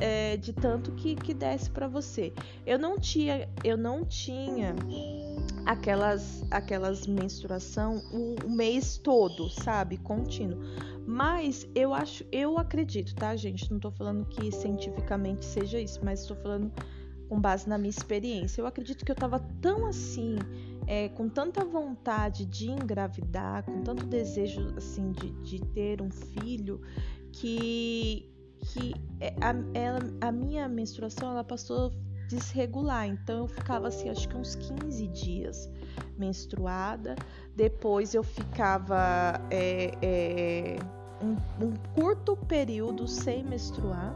é, 0.00 0.36
de 0.36 0.52
tanto 0.52 0.92
que, 0.92 1.14
que 1.14 1.32
desce 1.32 1.70
para 1.70 1.88
você. 1.88 2.32
Eu 2.66 2.78
não 2.78 2.98
tinha, 2.98 3.48
eu 3.64 3.76
não 3.76 4.04
tinha 4.04 4.74
aquelas 5.68 6.44
aquelas 6.50 7.06
menstruação 7.06 8.02
o, 8.10 8.36
o, 8.46 8.50
mês 8.50 8.96
todo, 8.96 9.50
sabe, 9.50 9.98
contínuo. 9.98 10.58
Mas 11.10 11.66
eu 11.74 11.94
acho, 11.94 12.22
eu 12.30 12.58
acredito, 12.58 13.14
tá, 13.14 13.34
gente? 13.34 13.72
Não 13.72 13.80
tô 13.80 13.90
falando 13.90 14.26
que 14.26 14.52
cientificamente 14.52 15.42
seja 15.42 15.80
isso, 15.80 15.98
mas 16.04 16.20
estou 16.20 16.36
falando 16.36 16.70
com 17.30 17.40
base 17.40 17.66
na 17.66 17.78
minha 17.78 17.88
experiência. 17.88 18.60
Eu 18.60 18.66
acredito 18.66 19.06
que 19.06 19.10
eu 19.10 19.16
tava 19.16 19.40
tão 19.62 19.86
assim, 19.86 20.36
é, 20.86 21.08
com 21.08 21.26
tanta 21.26 21.64
vontade 21.64 22.44
de 22.44 22.70
engravidar, 22.70 23.64
com 23.64 23.80
tanto 23.82 24.04
desejo 24.04 24.74
assim 24.76 25.10
de, 25.12 25.30
de 25.40 25.64
ter 25.72 26.02
um 26.02 26.10
filho, 26.10 26.82
que 27.32 28.30
que 28.74 28.94
é, 29.18 29.34
a, 29.40 29.54
ela, 29.72 30.00
a 30.20 30.30
minha 30.30 30.68
menstruação 30.68 31.30
ela 31.30 31.44
passou 31.44 31.90
desregular. 32.28 33.06
Então 33.06 33.38
eu 33.38 33.48
ficava 33.48 33.88
assim, 33.88 34.10
acho 34.10 34.28
que 34.28 34.36
uns 34.36 34.54
15 34.56 35.08
dias 35.08 35.70
menstruada. 36.18 37.16
Depois 37.56 38.12
eu 38.12 38.22
ficava 38.22 39.40
é, 39.50 39.92
é, 40.02 40.76
um, 41.22 41.36
um, 41.64 41.74
curto 41.94 42.36
período 42.36 43.06
sem 43.06 43.42
menstruar. 43.44 44.14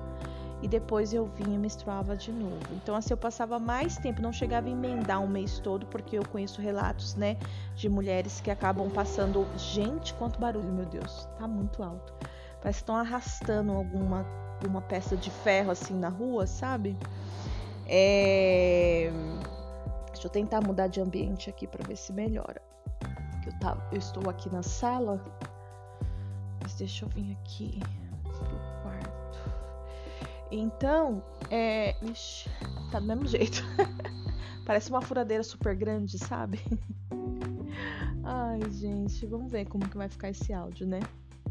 E 0.63 0.69
depois 0.69 1.13
eu 1.13 1.27
vinha 1.27 1.57
e 1.57 1.59
menstruava 1.59 2.17
de 2.17 2.31
novo. 2.31 2.61
Então, 2.71 2.95
assim, 2.95 3.13
eu 3.13 3.17
passava 3.17 3.59
mais 3.59 3.97
tempo, 3.97 4.23
não 4.23 4.33
chegava 4.33 4.69
a 4.69 4.71
emendar 4.71 5.21
um 5.21 5.27
mês 5.27 5.59
todo, 5.59 5.87
porque 5.87 6.17
eu 6.17 6.23
conheço 6.25 6.63
relatos, 6.63 7.17
né, 7.17 7.37
de 7.75 7.89
mulheres 7.89 8.41
que 8.41 8.49
acabam 8.49 8.89
passando. 8.89 9.45
Gente, 9.57 10.15
quanto 10.15 10.39
barulho, 10.39 10.73
meu 10.73 10.87
Deus, 10.87 11.29
tá 11.37 11.49
muito 11.49 11.83
alto. 11.83 12.15
Parece 12.61 12.79
que 12.79 12.83
estão 12.85 12.95
arrastando 12.95 13.73
alguma, 13.73 14.25
alguma 14.61 14.81
peça 14.81 15.17
de 15.17 15.31
ferro 15.31 15.73
assim 15.73 15.95
na 15.95 16.09
rua, 16.09 16.47
sabe? 16.47 16.97
É... 17.89 19.11
Deixa 20.13 20.29
eu 20.29 20.31
tentar 20.31 20.61
mudar 20.61 20.87
de 20.87 21.01
ambiente 21.01 21.51
aqui 21.51 21.67
para 21.67 21.85
ver 21.85 21.97
se 21.97 22.13
melhora. 22.13 22.63
Eu, 23.45 23.59
tá... 23.59 23.77
eu 23.91 23.99
estou 23.99 24.31
aqui 24.31 24.49
na 24.49 24.63
sala, 24.63 25.21
mas 26.63 26.75
deixa 26.75 27.05
eu 27.05 27.09
vir 27.09 27.33
aqui 27.33 27.81
pro 28.23 28.83
quarto. 28.83 29.23
Então, 30.51 31.23
é. 31.51 31.97
Ixi, 32.05 32.49
tá 32.91 33.01
do 33.01 33.07
mesmo 33.07 33.27
jeito. 33.27 33.63
Parece 34.65 34.91
uma 34.91 35.01
furadeira 35.01 35.43
super 35.43 35.75
grande, 35.75 36.19
sabe? 36.19 36.61
Ai, 38.25 38.61
gente, 38.71 39.27
vamos 39.27 39.51
ver 39.51 39.67
como 39.67 39.89
que 39.89 39.97
vai 39.97 40.09
ficar 40.09 40.31
esse 40.31 40.53
áudio, 40.53 40.87
né? 40.87 41.01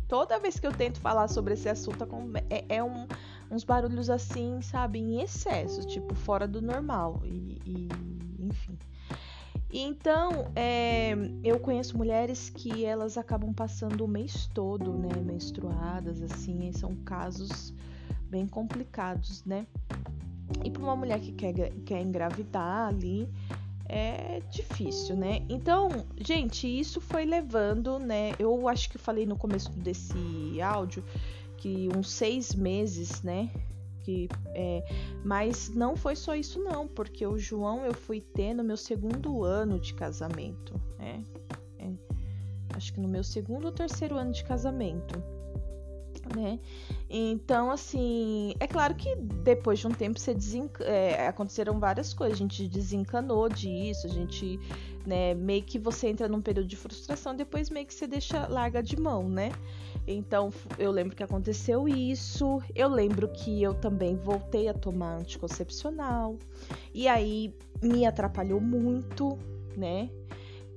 Toda 0.07 0.39
vez 0.39 0.59
que 0.59 0.67
eu 0.67 0.71
tento 0.71 0.99
falar 0.99 1.27
sobre 1.27 1.53
esse 1.53 1.67
assunto, 1.67 2.05
é, 2.49 2.65
é 2.77 2.83
um, 2.83 3.07
uns 3.49 3.63
barulhos 3.63 4.09
assim, 4.09 4.61
sabe, 4.61 4.99
em 4.99 5.21
excesso, 5.21 5.85
tipo, 5.87 6.15
fora 6.15 6.47
do 6.47 6.61
normal. 6.61 7.21
E, 7.25 7.61
e 7.65 7.89
enfim. 8.39 8.77
Então, 9.73 10.51
é, 10.55 11.13
eu 11.43 11.59
conheço 11.59 11.97
mulheres 11.97 12.49
que 12.49 12.83
elas 12.83 13.17
acabam 13.17 13.53
passando 13.53 14.03
o 14.03 14.07
mês 14.07 14.47
todo, 14.53 14.91
né, 14.93 15.09
menstruadas, 15.23 16.21
assim, 16.21 16.71
são 16.73 16.95
casos 16.97 17.73
bem 18.29 18.45
complicados, 18.45 19.43
né? 19.45 19.65
E 20.63 20.69
para 20.69 20.83
uma 20.83 20.95
mulher 20.95 21.19
que 21.19 21.31
quer, 21.31 21.71
quer 21.85 22.01
engravidar 22.01 22.89
ali, 22.89 23.29
é 23.87 24.41
difícil, 24.49 25.15
né? 25.15 25.41
Então, 25.49 25.89
gente, 26.17 26.67
isso 26.67 26.99
foi 26.99 27.25
levando, 27.25 27.99
né? 27.99 28.33
Eu 28.39 28.67
acho 28.67 28.89
que 28.89 28.97
falei 28.97 29.25
no 29.25 29.37
começo 29.37 29.71
desse 29.71 30.61
áudio 30.61 31.03
que 31.57 31.89
uns 31.95 32.09
seis 32.11 32.55
meses, 32.55 33.21
né? 33.21 33.49
Que, 34.03 34.27
é, 34.55 34.83
mas 35.23 35.69
não 35.69 35.95
foi 35.95 36.15
só 36.15 36.35
isso 36.35 36.59
não, 36.59 36.87
porque 36.87 37.25
o 37.25 37.37
João 37.37 37.85
eu 37.85 37.93
fui 37.93 38.19
ter 38.19 38.53
no 38.53 38.63
meu 38.63 38.77
segundo 38.77 39.43
ano 39.43 39.79
de 39.79 39.93
casamento, 39.93 40.79
né? 40.97 41.23
É, 41.77 41.91
acho 42.75 42.93
que 42.93 42.99
no 42.99 43.07
meu 43.07 43.23
segundo 43.23 43.65
ou 43.65 43.71
terceiro 43.71 44.15
ano 44.15 44.31
de 44.31 44.43
casamento, 44.43 45.21
né? 46.35 46.59
Então, 47.09 47.69
assim, 47.69 48.53
é 48.59 48.67
claro 48.67 48.95
que 48.95 49.15
depois 49.15 49.79
de 49.79 49.87
um 49.87 49.91
tempo 49.91 50.19
você. 50.19 50.35
É, 50.79 51.27
aconteceram 51.27 51.79
várias 51.79 52.13
coisas, 52.13 52.35
a 52.35 52.39
gente 52.39 52.67
desencanou 52.67 53.49
disso, 53.49 54.07
a 54.07 54.09
gente, 54.09 54.59
né, 55.05 55.33
meio 55.33 55.63
que 55.63 55.79
você 55.79 56.07
entra 56.07 56.27
num 56.27 56.41
período 56.41 56.67
de 56.67 56.75
frustração, 56.75 57.35
depois 57.35 57.69
meio 57.69 57.85
que 57.85 57.93
você 57.93 58.07
deixa, 58.07 58.47
larga 58.47 58.81
de 58.81 58.99
mão, 58.99 59.27
né? 59.27 59.51
Então 60.07 60.51
eu 60.77 60.91
lembro 60.91 61.15
que 61.15 61.23
aconteceu 61.23 61.87
isso. 61.87 62.61
Eu 62.75 62.89
lembro 62.89 63.27
que 63.29 63.61
eu 63.61 63.73
também 63.73 64.15
voltei 64.15 64.67
a 64.67 64.73
tomar 64.73 65.17
anticoncepcional. 65.17 66.37
E 66.93 67.07
aí 67.07 67.53
me 67.81 68.05
atrapalhou 68.05 68.59
muito, 68.59 69.37
né? 69.75 70.09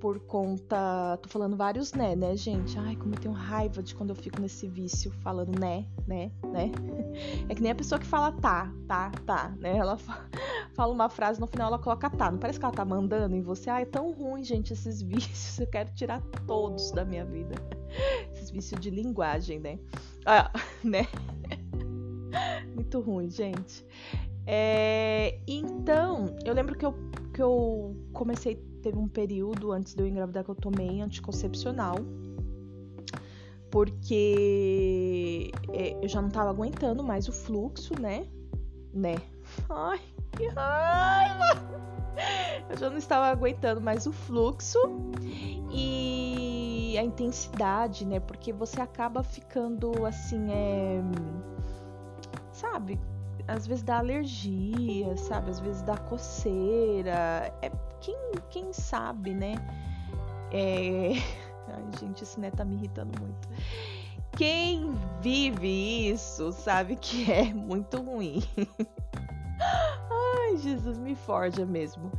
Por 0.05 0.21
conta. 0.21 1.19
Tô 1.23 1.31
falando 1.31 1.57
vários 1.57 1.95
né, 1.95 2.15
né, 2.15 2.37
gente? 2.37 2.79
Ai, 2.79 2.95
como 2.95 3.15
eu 3.15 3.19
tenho 3.19 3.33
raiva 3.33 3.83
de 3.83 3.95
quando 3.95 4.11
eu 4.11 4.15
fico 4.15 4.39
nesse 4.39 4.69
vício 4.69 5.11
falando 5.23 5.59
né, 5.59 5.87
né, 6.07 6.31
né. 6.53 6.71
É 7.49 7.55
que 7.55 7.63
nem 7.63 7.73
a 7.73 7.75
pessoa 7.75 7.99
que 7.99 8.05
fala 8.05 8.31
tá, 8.33 8.71
tá, 8.87 9.11
tá, 9.25 9.55
né? 9.59 9.79
Ela 9.79 9.97
fala 10.77 10.93
uma 10.93 11.09
frase, 11.09 11.41
no 11.41 11.47
final 11.47 11.69
ela 11.69 11.79
coloca 11.79 12.11
tá. 12.11 12.31
Não 12.31 12.39
parece 12.39 12.59
que 12.59 12.67
ela 12.67 12.75
tá 12.75 12.85
mandando 12.85 13.35
em 13.35 13.41
você? 13.41 13.71
Ai, 13.71 13.85
é 13.85 13.87
tão 13.87 14.13
ruim, 14.13 14.45
gente, 14.45 14.75
esses 14.75 15.01
vícios. 15.09 15.59
Eu 15.59 15.69
quero 15.69 15.91
tirar 15.95 16.21
todos 16.47 16.91
da 16.91 17.03
minha 17.03 17.25
vida. 17.25 17.55
Esses 18.31 18.51
vícios 18.51 18.79
de 18.79 18.91
linguagem, 18.91 19.59
né? 19.59 19.79
Ah, 20.27 20.53
né? 20.85 21.09
Muito 22.75 23.01
ruim, 23.01 23.31
gente. 23.31 23.87
É, 24.47 25.41
então, 25.49 26.37
eu 26.45 26.53
lembro 26.53 26.77
que 26.77 26.85
eu, 26.85 26.95
que 27.33 27.41
eu 27.41 27.97
comecei, 28.13 28.63
teve 28.85 28.99
um 28.99 29.09
período 29.09 29.73
antes 29.73 29.95
de 29.95 30.03
eu 30.03 30.07
engravidar 30.07 30.45
que 30.45 30.51
eu 30.51 30.55
tomei 30.55 31.01
anticoncepcional. 31.01 31.97
porque 33.71 35.51
é, 35.73 35.99
eu 36.01 36.09
já 36.09 36.23
não 36.23 36.29
tava 36.31 36.51
aguentando 36.51 37.03
mais 37.03 37.27
o 37.27 37.33
fluxo, 37.33 37.99
né? 38.01 38.27
Né? 38.93 39.17
Ai, 39.69 40.01
que 40.37 40.47
raiva! 40.49 41.85
Eu 42.71 42.77
já 42.77 42.89
não 42.89 42.97
estava 42.97 43.27
aguentando 43.27 43.81
mais 43.81 44.07
o 44.07 44.13
fluxo 44.13 44.79
e 45.73 46.95
a 46.97 47.03
intensidade, 47.03 48.07
né? 48.07 48.21
Porque 48.21 48.53
você 48.53 48.81
acaba 48.81 49.21
ficando 49.25 50.07
assim, 50.07 50.53
é. 50.53 51.03
Sabe? 52.53 53.01
Às 53.49 53.67
vezes 53.67 53.83
dá 53.83 53.99
alergia, 53.99 55.17
sabe? 55.17 55.51
Às 55.51 55.59
vezes 55.59 55.83
dá 55.83 55.97
coceira. 55.97 57.53
É, 57.61 57.73
quem, 58.05 58.17
quem 58.51 58.73
sabe, 58.73 59.33
né? 59.33 59.55
É. 60.53 61.13
Ai, 61.73 61.85
gente, 61.99 62.23
esse 62.23 62.39
né 62.39 62.51
tá 62.51 62.65
me 62.65 62.77
irritando 62.77 63.19
muito. 63.19 63.49
Quem 64.37 64.93
vive 65.21 66.11
isso 66.11 66.53
sabe 66.53 66.97
que 66.97 67.31
é 67.31 67.55
muito 67.55 68.01
ruim. 68.03 68.43
Ai, 69.59 70.57
Jesus, 70.59 70.99
me 70.99 71.15
forja 71.15 71.65
mesmo. 71.65 72.13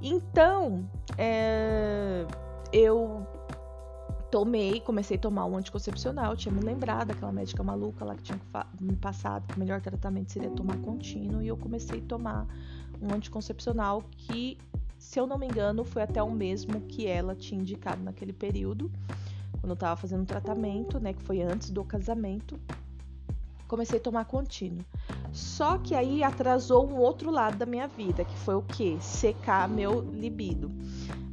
Então, 0.00 0.88
é, 1.18 2.24
eu 2.72 3.26
tomei, 4.30 4.80
comecei 4.80 5.16
a 5.16 5.20
tomar 5.20 5.44
um 5.44 5.56
anticoncepcional, 5.56 6.36
tinha 6.36 6.54
me 6.54 6.60
lembrado 6.60 7.08
daquela 7.08 7.32
médica 7.32 7.62
maluca 7.62 8.04
lá 8.04 8.14
que 8.14 8.22
tinha 8.22 8.40
me 8.80 8.96
passado 8.96 9.46
que 9.48 9.56
o 9.56 9.58
melhor 9.58 9.80
tratamento 9.80 10.30
seria 10.32 10.50
tomar 10.50 10.78
contínuo, 10.78 11.42
e 11.42 11.48
eu 11.48 11.56
comecei 11.56 11.98
a 11.98 12.02
tomar 12.02 12.46
um 13.02 13.12
anticoncepcional 13.12 14.04
que, 14.12 14.56
se 15.00 15.18
eu 15.18 15.26
não 15.26 15.38
me 15.38 15.46
engano, 15.46 15.82
foi 15.82 16.02
até 16.02 16.22
o 16.22 16.30
mesmo 16.30 16.82
que 16.82 17.06
ela 17.06 17.34
tinha 17.34 17.58
indicado 17.58 18.02
naquele 18.02 18.34
período, 18.34 18.92
quando 19.58 19.70
eu 19.70 19.76
tava 19.76 19.96
fazendo 19.96 20.26
tratamento, 20.26 21.00
né, 21.00 21.14
que 21.14 21.22
foi 21.22 21.40
antes 21.40 21.70
do 21.70 21.82
casamento. 21.82 22.60
Comecei 23.66 23.98
a 23.98 24.02
tomar 24.02 24.26
contínuo. 24.26 24.84
Só 25.32 25.78
que 25.78 25.94
aí 25.94 26.22
atrasou 26.22 26.86
um 26.86 26.98
outro 26.98 27.30
lado 27.30 27.56
da 27.56 27.64
minha 27.64 27.88
vida, 27.88 28.24
que 28.26 28.36
foi 28.36 28.54
o 28.54 28.62
que? 28.62 28.98
Secar 29.00 29.66
meu 29.68 30.00
libido. 30.00 30.70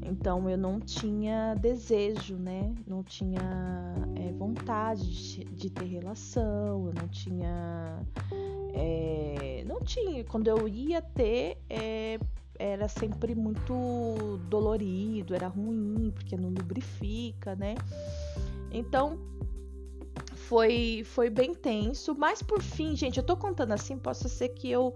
Então 0.02 0.50
eu 0.50 0.58
não 0.58 0.80
tinha 0.80 1.54
desejo, 1.56 2.38
né? 2.38 2.74
Não 2.88 3.04
tinha 3.04 3.42
é, 4.16 4.32
vontade 4.32 5.04
de, 5.10 5.44
de, 5.44 5.70
ter 5.70 5.86
relação, 5.86 6.88
eu 6.88 6.94
não 6.94 7.08
tinha. 7.10 8.00
É, 8.74 9.66
não 9.68 9.82
tinha. 9.82 10.24
Quando 10.24 10.48
eu 10.48 10.68
ia 10.70 11.02
ter, 11.02 11.58
é, 11.70 12.18
era 12.60 12.88
sempre 12.88 13.36
muito 13.36 14.40
dolorido, 14.50 15.36
era 15.36 15.48
ruim, 15.48 16.12
porque 16.14 16.36
não 16.36 16.50
lubrifica, 16.50 17.56
né? 17.56 17.76
Então 18.72 19.18
foi, 20.36 21.04
foi 21.06 21.30
bem 21.30 21.54
tenso, 21.54 22.16
mas 22.16 22.42
por 22.42 22.62
fim, 22.62 22.96
gente, 22.96 23.18
eu 23.18 23.24
tô 23.24 23.36
contando 23.36 23.74
assim, 23.74 23.98
possa 23.98 24.30
ser 24.30 24.50
que 24.50 24.70
eu 24.70 24.94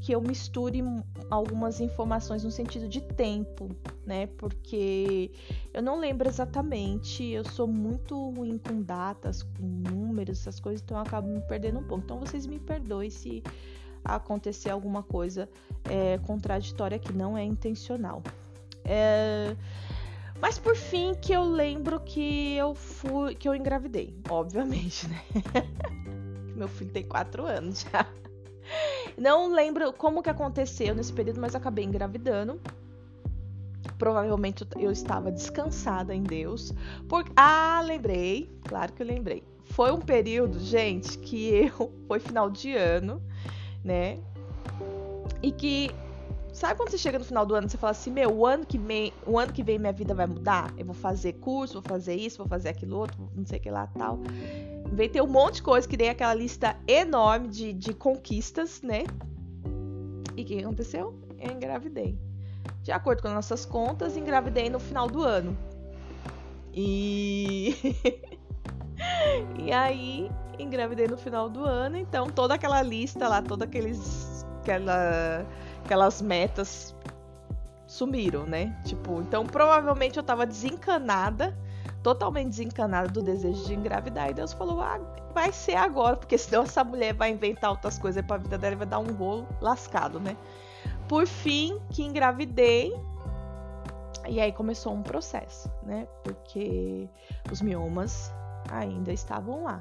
que 0.00 0.12
eu 0.12 0.20
misture 0.20 0.84
algumas 1.28 1.80
informações 1.80 2.44
no 2.44 2.50
sentido 2.50 2.88
de 2.88 3.00
tempo, 3.00 3.68
né? 4.04 4.28
Porque 4.38 5.32
eu 5.74 5.82
não 5.82 5.98
lembro 5.98 6.28
exatamente, 6.28 7.24
eu 7.24 7.44
sou 7.44 7.66
muito 7.66 8.30
ruim 8.30 8.56
com 8.56 8.82
datas, 8.82 9.42
com 9.42 9.64
números, 9.64 10.40
essas 10.40 10.60
coisas, 10.60 10.80
então 10.80 10.96
eu 10.96 11.02
acabo 11.02 11.26
me 11.26 11.40
perdendo 11.40 11.80
um 11.80 11.82
pouco. 11.82 12.04
Então 12.04 12.20
vocês 12.20 12.46
me 12.46 12.60
perdoem 12.60 13.10
se 13.10 13.42
acontecer 14.14 14.70
alguma 14.70 15.02
coisa 15.02 15.48
é, 15.84 16.18
contraditória 16.18 16.98
que 16.98 17.12
não 17.12 17.36
é 17.36 17.42
intencional. 17.44 18.22
É... 18.84 19.56
Mas 20.40 20.58
por 20.58 20.76
fim 20.76 21.14
que 21.14 21.32
eu 21.32 21.42
lembro 21.42 21.98
que 22.00 22.54
eu 22.56 22.74
fui, 22.74 23.34
que 23.34 23.48
eu 23.48 23.54
engravidei, 23.54 24.14
obviamente, 24.28 25.08
né? 25.08 25.22
Meu 26.54 26.68
filho 26.68 26.90
tem 26.90 27.04
quatro 27.04 27.46
anos 27.46 27.86
já. 27.90 28.06
Não 29.16 29.52
lembro 29.52 29.92
como 29.92 30.22
que 30.22 30.30
aconteceu 30.30 30.94
nesse 30.94 31.12
período, 31.12 31.40
mas 31.40 31.54
acabei 31.54 31.84
engravidando. 31.84 32.60
Provavelmente 33.98 34.66
eu 34.78 34.90
estava 34.90 35.30
descansada 35.30 36.14
em 36.14 36.22
Deus. 36.22 36.72
Por... 37.08 37.24
Ah, 37.34 37.80
lembrei. 37.84 38.50
Claro 38.64 38.92
que 38.92 39.02
eu 39.02 39.06
lembrei. 39.06 39.42
Foi 39.64 39.90
um 39.90 40.00
período, 40.00 40.58
gente, 40.58 41.18
que 41.18 41.70
eu. 41.78 41.92
Foi 42.06 42.18
final 42.18 42.50
de 42.50 42.74
ano, 42.74 43.22
né? 43.86 44.18
E 45.42 45.52
que 45.52 45.90
Sabe 46.56 46.74
quando 46.74 46.90
você 46.90 46.96
chega 46.96 47.18
no 47.18 47.24
final 47.26 47.44
do 47.44 47.54
ano 47.54 47.66
e 47.66 47.70
você 47.70 47.76
fala 47.76 47.90
assim, 47.90 48.10
meu, 48.10 48.34
o 48.34 48.46
ano 48.46 48.64
que 48.64 48.78
vem, 48.78 49.12
o 49.26 49.38
ano 49.38 49.52
que 49.52 49.62
vem 49.62 49.78
minha 49.78 49.92
vida 49.92 50.14
vai 50.14 50.26
mudar? 50.26 50.72
Eu 50.78 50.86
vou 50.86 50.94
fazer 50.94 51.34
curso, 51.34 51.74
vou 51.74 51.82
fazer 51.82 52.14
isso, 52.14 52.38
vou 52.38 52.46
fazer 52.46 52.70
aquilo 52.70 52.96
outro, 52.96 53.30
não 53.36 53.44
sei 53.44 53.58
o 53.58 53.60
que 53.60 53.70
lá 53.70 53.86
tal. 53.88 54.18
Vem 54.90 55.06
ter 55.06 55.20
um 55.20 55.26
monte 55.26 55.56
de 55.56 55.62
coisa 55.62 55.86
que 55.86 55.98
nem 55.98 56.08
aquela 56.08 56.32
lista 56.32 56.74
enorme 56.88 57.48
de, 57.48 57.74
de 57.74 57.92
conquistas, 57.92 58.80
né? 58.80 59.04
E 60.34 60.40
o 60.40 60.44
que 60.46 60.58
aconteceu? 60.58 61.14
Eu 61.38 61.52
engravidei. 61.52 62.18
De 62.82 62.90
acordo 62.90 63.20
com 63.20 63.28
nossas 63.28 63.66
contas, 63.66 64.16
engravidei 64.16 64.70
no 64.70 64.80
final 64.80 65.08
do 65.08 65.22
ano. 65.22 65.54
E. 66.72 67.76
e 69.62 69.70
aí, 69.70 70.30
engravidei 70.58 71.06
no 71.06 71.16
final 71.16 71.48
do 71.48 71.64
ano, 71.64 71.96
então 71.96 72.28
toda 72.28 72.54
aquela 72.54 72.82
lista 72.82 73.28
lá, 73.28 73.42
toda 73.42 73.64
aqueles. 73.64 74.44
aquela 74.60 75.46
aquelas 75.86 76.20
metas 76.20 76.94
sumiram, 77.86 78.44
né? 78.44 78.76
Tipo, 78.84 79.20
então 79.20 79.46
provavelmente 79.46 80.18
eu 80.18 80.22
tava 80.22 80.44
desencanada, 80.44 81.56
totalmente 82.02 82.48
desencanada 82.48 83.08
do 83.08 83.22
desejo 83.22 83.64
de 83.64 83.74
engravidar. 83.74 84.30
E 84.30 84.34
Deus 84.34 84.52
falou: 84.52 84.80
ah, 84.80 84.98
vai 85.32 85.52
ser 85.52 85.76
agora, 85.76 86.16
porque 86.16 86.36
senão 86.36 86.64
essa 86.64 86.84
mulher 86.84 87.14
vai 87.14 87.30
inventar 87.30 87.70
outras 87.70 87.98
coisas 87.98 88.24
pra 88.24 88.36
vida 88.36 88.58
dela 88.58 88.74
e 88.74 88.78
vai 88.78 88.86
dar 88.86 88.98
um 88.98 89.12
rolo 89.12 89.46
lascado, 89.60 90.20
né? 90.20 90.36
Por 91.08 91.26
fim, 91.26 91.80
que 91.90 92.02
engravidei. 92.02 92.92
E 94.28 94.40
aí 94.40 94.50
começou 94.50 94.92
um 94.92 95.02
processo, 95.02 95.70
né? 95.84 96.08
Porque 96.24 97.08
os 97.52 97.62
miomas 97.62 98.32
ainda 98.68 99.12
estavam 99.12 99.62
lá. 99.62 99.80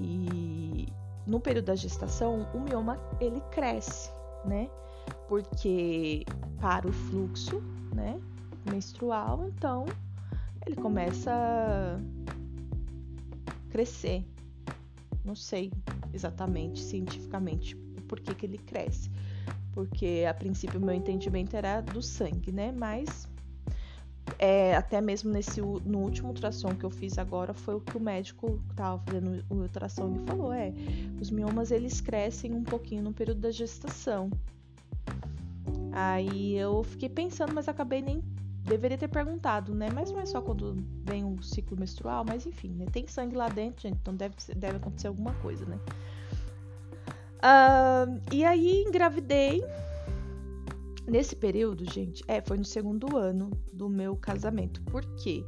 E 0.00 0.88
no 1.26 1.40
período 1.40 1.66
da 1.66 1.74
gestação, 1.74 2.48
o 2.54 2.60
mioma 2.60 2.98
ele 3.20 3.40
cresce, 3.50 4.10
né? 4.44 4.68
porque 5.28 6.24
para 6.60 6.88
o 6.88 6.92
fluxo, 6.92 7.60
né, 7.94 8.18
menstrual, 8.70 9.46
então 9.48 9.84
ele 10.66 10.76
começa 10.76 11.30
a 11.30 12.00
crescer. 13.70 14.24
Não 15.24 15.34
sei 15.34 15.70
exatamente 16.12 16.80
cientificamente 16.80 17.76
por 18.08 18.18
que, 18.20 18.34
que 18.34 18.46
ele 18.46 18.58
cresce, 18.58 19.10
porque 19.72 20.24
a 20.28 20.32
princípio 20.32 20.80
meu 20.80 20.94
entendimento 20.94 21.54
era 21.54 21.82
do 21.82 22.00
sangue, 22.02 22.50
né? 22.50 22.72
Mas 22.72 23.28
é, 24.38 24.76
até 24.76 25.00
mesmo 25.00 25.30
nesse 25.30 25.60
no 25.60 25.98
último 25.98 26.28
ultrassom 26.28 26.74
que 26.74 26.84
eu 26.84 26.90
fiz 26.90 27.18
agora 27.18 27.54
foi 27.54 27.74
o 27.74 27.80
que 27.80 27.96
o 27.96 28.00
médico 28.00 28.60
que 28.66 28.72
estava 28.72 29.02
fazendo 29.04 29.44
o 29.48 29.54
ultrassom 29.54 30.08
me 30.08 30.18
falou 30.26 30.52
é 30.52 30.72
os 31.20 31.30
miomas 31.30 31.70
eles 31.70 32.00
crescem 32.00 32.52
um 32.52 32.64
pouquinho 32.64 33.02
no 33.02 33.12
período 33.12 33.40
da 33.40 33.50
gestação 33.50 34.30
Aí 36.00 36.56
eu 36.56 36.84
fiquei 36.84 37.08
pensando, 37.08 37.52
mas 37.52 37.68
acabei 37.68 38.00
nem. 38.00 38.22
Deveria 38.62 38.96
ter 38.96 39.08
perguntado, 39.08 39.74
né? 39.74 39.88
Mas 39.92 40.12
não 40.12 40.20
é 40.20 40.26
só 40.26 40.40
quando 40.40 40.76
vem 41.04 41.24
o 41.24 41.42
ciclo 41.42 41.76
menstrual, 41.76 42.24
mas 42.24 42.46
enfim, 42.46 42.68
né? 42.68 42.86
Tem 42.92 43.04
sangue 43.06 43.34
lá 43.34 43.48
dentro, 43.48 43.82
gente, 43.82 43.96
então 44.00 44.14
deve, 44.14 44.34
deve 44.54 44.76
acontecer 44.76 45.08
alguma 45.08 45.32
coisa, 45.34 45.64
né? 45.64 45.78
Uh, 47.38 48.20
e 48.30 48.44
aí 48.44 48.84
engravidei. 48.86 49.64
Nesse 51.08 51.34
período, 51.34 51.90
gente, 51.90 52.22
é, 52.28 52.40
foi 52.42 52.58
no 52.58 52.64
segundo 52.64 53.16
ano 53.16 53.50
do 53.72 53.88
meu 53.88 54.14
casamento. 54.14 54.82
Por 54.82 55.02
quê? 55.16 55.42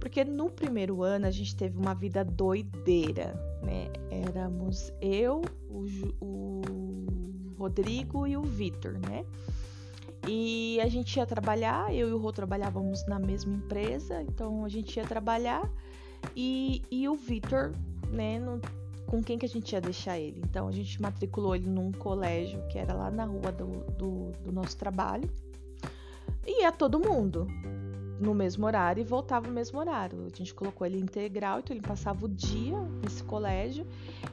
Porque 0.00 0.24
no 0.24 0.50
primeiro 0.50 1.02
ano 1.02 1.26
a 1.26 1.30
gente 1.30 1.54
teve 1.54 1.76
uma 1.76 1.94
vida 1.94 2.24
doideira, 2.24 3.34
né? 3.62 3.92
Éramos 4.10 4.92
eu, 5.02 5.42
o, 5.68 5.84
o 6.24 7.54
Rodrigo 7.58 8.26
e 8.26 8.34
o 8.34 8.42
Vitor, 8.42 8.94
né? 8.94 9.26
E 10.26 10.80
a 10.80 10.88
gente 10.88 11.14
ia 11.16 11.26
trabalhar, 11.26 11.94
eu 11.94 12.08
e 12.08 12.12
o 12.14 12.18
Rô 12.18 12.32
trabalhávamos 12.32 13.06
na 13.06 13.18
mesma 13.18 13.54
empresa, 13.54 14.22
então 14.22 14.64
a 14.64 14.70
gente 14.70 14.96
ia 14.96 15.04
trabalhar 15.04 15.70
e, 16.34 16.80
e 16.90 17.06
o 17.08 17.14
Vitor, 17.14 17.72
né, 18.10 18.38
no, 18.38 18.58
com 19.06 19.22
quem 19.22 19.38
que 19.38 19.46
a 19.46 19.48
gente 19.48 19.72
ia 19.72 19.80
deixar 19.80 20.18
ele? 20.18 20.40
Então 20.44 20.68
a 20.68 20.72
gente 20.72 21.00
matriculou 21.00 21.54
ele 21.54 21.68
num 21.68 21.92
colégio 21.92 22.62
que 22.68 22.78
era 22.78 22.94
lá 22.94 23.10
na 23.10 23.24
rua 23.24 23.52
do, 23.52 23.66
do, 23.92 24.32
do 24.42 24.52
nosso 24.52 24.76
trabalho 24.76 25.28
e 26.46 26.62
ia 26.62 26.72
todo 26.72 26.98
mundo 26.98 27.46
no 28.20 28.34
mesmo 28.34 28.64
horário 28.66 29.00
e 29.00 29.04
voltava 29.04 29.46
no 29.46 29.52
mesmo 29.52 29.78
horário. 29.78 30.26
A 30.32 30.36
gente 30.36 30.54
colocou 30.54 30.86
ele 30.86 30.98
integral, 30.98 31.60
então 31.60 31.74
ele 31.74 31.86
passava 31.86 32.24
o 32.24 32.28
dia 32.28 32.78
nesse 33.02 33.22
colégio 33.24 33.86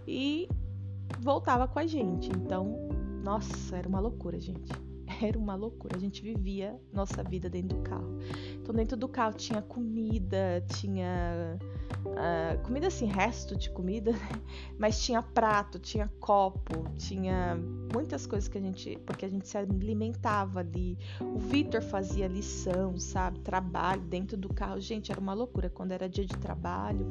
e 0.07 0.47
voltava 1.19 1.67
com 1.67 1.79
a 1.79 1.85
gente. 1.85 2.29
Então, 2.29 2.89
nossa, 3.23 3.77
era 3.77 3.87
uma 3.87 3.99
loucura, 3.99 4.39
gente 4.39 4.71
era 5.21 5.37
uma 5.37 5.55
loucura. 5.55 5.95
A 5.95 5.99
gente 5.99 6.21
vivia 6.21 6.79
nossa 6.93 7.23
vida 7.23 7.49
dentro 7.49 7.77
do 7.77 7.83
carro. 7.83 8.17
Então, 8.61 8.73
dentro 8.73 8.97
do 8.97 9.07
carro 9.07 9.33
tinha 9.33 9.61
comida, 9.61 10.63
tinha 10.75 11.57
Uh, 12.05 12.61
comida 12.63 12.87
assim, 12.87 13.05
resto 13.05 13.55
de 13.55 13.69
comida, 13.69 14.11
né? 14.13 14.41
mas 14.77 15.01
tinha 15.01 15.21
prato, 15.21 15.79
tinha 15.79 16.11
copo, 16.19 16.85
tinha 16.97 17.57
muitas 17.93 18.25
coisas 18.25 18.47
que 18.47 18.57
a 18.57 18.61
gente. 18.61 18.97
Porque 19.05 19.25
a 19.25 19.29
gente 19.29 19.47
se 19.47 19.57
alimentava 19.57 20.59
ali. 20.59 20.97
O 21.19 21.39
Vitor 21.39 21.81
fazia 21.81 22.27
lição, 22.27 22.97
sabe? 22.97 23.39
Trabalho 23.39 24.01
dentro 24.01 24.37
do 24.37 24.53
carro. 24.53 24.79
Gente, 24.79 25.11
era 25.11 25.19
uma 25.19 25.33
loucura. 25.33 25.69
Quando 25.69 25.91
era 25.91 26.09
dia 26.09 26.25
de 26.25 26.37
trabalho, 26.37 27.07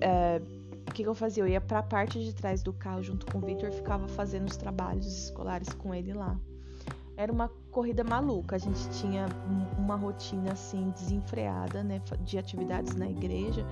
é, 0.00 0.40
o 0.88 0.92
que, 0.92 1.02
que, 1.02 1.08
eu 1.08 1.14
fazia? 1.14 1.42
Eu 1.42 1.48
ia 1.48 1.60
para 1.60 1.80
a 1.80 1.82
parte 1.82 2.22
de 2.22 2.34
trás 2.34 2.62
do 2.62 2.72
carro 2.72 3.02
junto 3.02 3.26
com 3.26 3.38
o 3.38 3.40
Vitor, 3.40 3.70
ficava 3.70 4.08
fazendo 4.08 4.48
os 4.48 4.56
trabalhos 4.56 5.06
escolares 5.06 5.68
com 5.70 5.94
ele 5.94 6.12
lá. 6.12 6.38
Era 7.16 7.32
uma 7.32 7.50
corrida 7.78 8.02
maluca. 8.02 8.56
A 8.56 8.58
gente 8.58 8.90
tinha 8.90 9.28
uma 9.78 9.94
rotina 9.94 10.50
assim 10.50 10.90
desenfreada, 10.90 11.84
né, 11.84 12.02
de 12.22 12.36
atividades 12.36 12.96
na 12.96 13.08
igreja, 13.08 13.64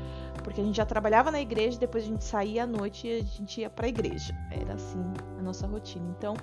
porque 0.44 0.60
a 0.60 0.64
gente 0.64 0.76
já 0.76 0.86
trabalhava 0.86 1.32
na 1.32 1.40
igreja, 1.40 1.76
depois 1.76 2.04
a 2.04 2.06
gente 2.06 2.22
saía 2.22 2.62
à 2.62 2.66
noite 2.68 3.08
e 3.08 3.18
a 3.18 3.24
gente 3.24 3.60
ia 3.60 3.68
para 3.68 3.86
a 3.86 3.88
igreja. 3.88 4.32
Era 4.52 4.74
assim 4.74 5.02
a 5.36 5.42
nossa 5.42 5.66
rotina. 5.66 6.06
Então, 6.16 6.34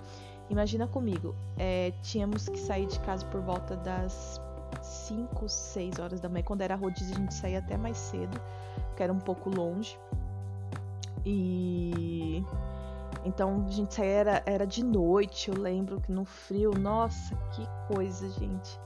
imagina 0.49 0.85
comigo, 0.87 1.33
é, 1.57 1.93
tínhamos 2.01 2.49
que 2.49 2.59
sair 2.59 2.85
de 2.85 2.99
casa 2.99 3.25
por 3.27 3.39
volta 3.39 3.77
das 3.77 4.41
5, 4.81 5.47
6 5.47 5.99
horas 5.99 6.19
da 6.19 6.27
manhã. 6.27 6.43
Quando 6.43 6.63
era 6.63 6.75
rodízio, 6.75 7.15
a 7.15 7.19
gente 7.19 7.33
saía 7.33 7.59
até 7.59 7.77
mais 7.77 7.95
cedo, 7.95 8.41
porque 8.89 9.03
era 9.03 9.13
um 9.13 9.21
pouco 9.21 9.49
longe. 9.49 9.97
E 11.25 12.43
então 13.25 13.65
a 13.67 13.71
gente 13.71 13.93
saía 13.93 14.11
era, 14.11 14.43
era 14.45 14.67
de 14.67 14.83
noite, 14.83 15.49
eu 15.49 15.57
lembro 15.57 16.01
que 16.01 16.11
no 16.11 16.25
frio, 16.25 16.71
nossa, 16.71 17.35
que 17.51 17.65
coisa, 17.87 18.29
gente. 18.29 18.79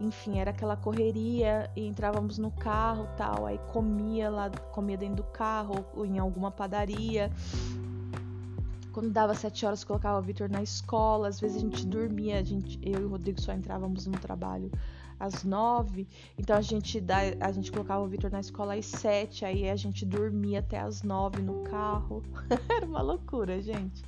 Enfim, 0.00 0.38
era 0.38 0.50
aquela 0.50 0.76
correria 0.76 1.70
e 1.76 1.86
entrávamos 1.86 2.38
no 2.38 2.50
carro 2.50 3.08
tal, 3.16 3.46
aí 3.46 3.58
comia 3.72 4.28
lá, 4.28 4.50
comia 4.72 4.96
dentro 4.96 5.16
do 5.16 5.24
carro 5.24 5.84
ou 5.94 6.04
em 6.04 6.18
alguma 6.18 6.50
padaria. 6.50 7.30
Quando 8.92 9.10
dava 9.10 9.34
sete 9.34 9.66
horas, 9.66 9.82
colocava 9.82 10.18
o 10.18 10.22
Vitor 10.22 10.48
na 10.48 10.62
escola. 10.62 11.26
Às 11.26 11.40
vezes 11.40 11.56
a 11.56 11.60
gente 11.60 11.84
dormia, 11.84 12.38
a 12.38 12.42
gente, 12.44 12.78
eu 12.80 13.00
e 13.00 13.04
o 13.04 13.08
Rodrigo 13.08 13.40
só 13.40 13.52
entrávamos 13.52 14.06
no 14.06 14.16
trabalho 14.18 14.70
às 15.18 15.44
nove. 15.44 16.06
Então 16.38 16.56
a 16.56 16.60
gente, 16.60 17.00
dá, 17.00 17.18
a 17.40 17.52
gente 17.52 17.70
colocava 17.70 18.02
o 18.02 18.08
Vitor 18.08 18.30
na 18.30 18.40
escola 18.40 18.74
às 18.74 18.86
sete, 18.86 19.44
aí 19.44 19.68
a 19.68 19.76
gente 19.76 20.04
dormia 20.04 20.60
até 20.60 20.78
às 20.78 21.02
nove 21.02 21.42
no 21.42 21.62
carro. 21.64 22.22
Era 22.68 22.86
uma 22.86 23.02
loucura, 23.02 23.60
gente. 23.60 24.02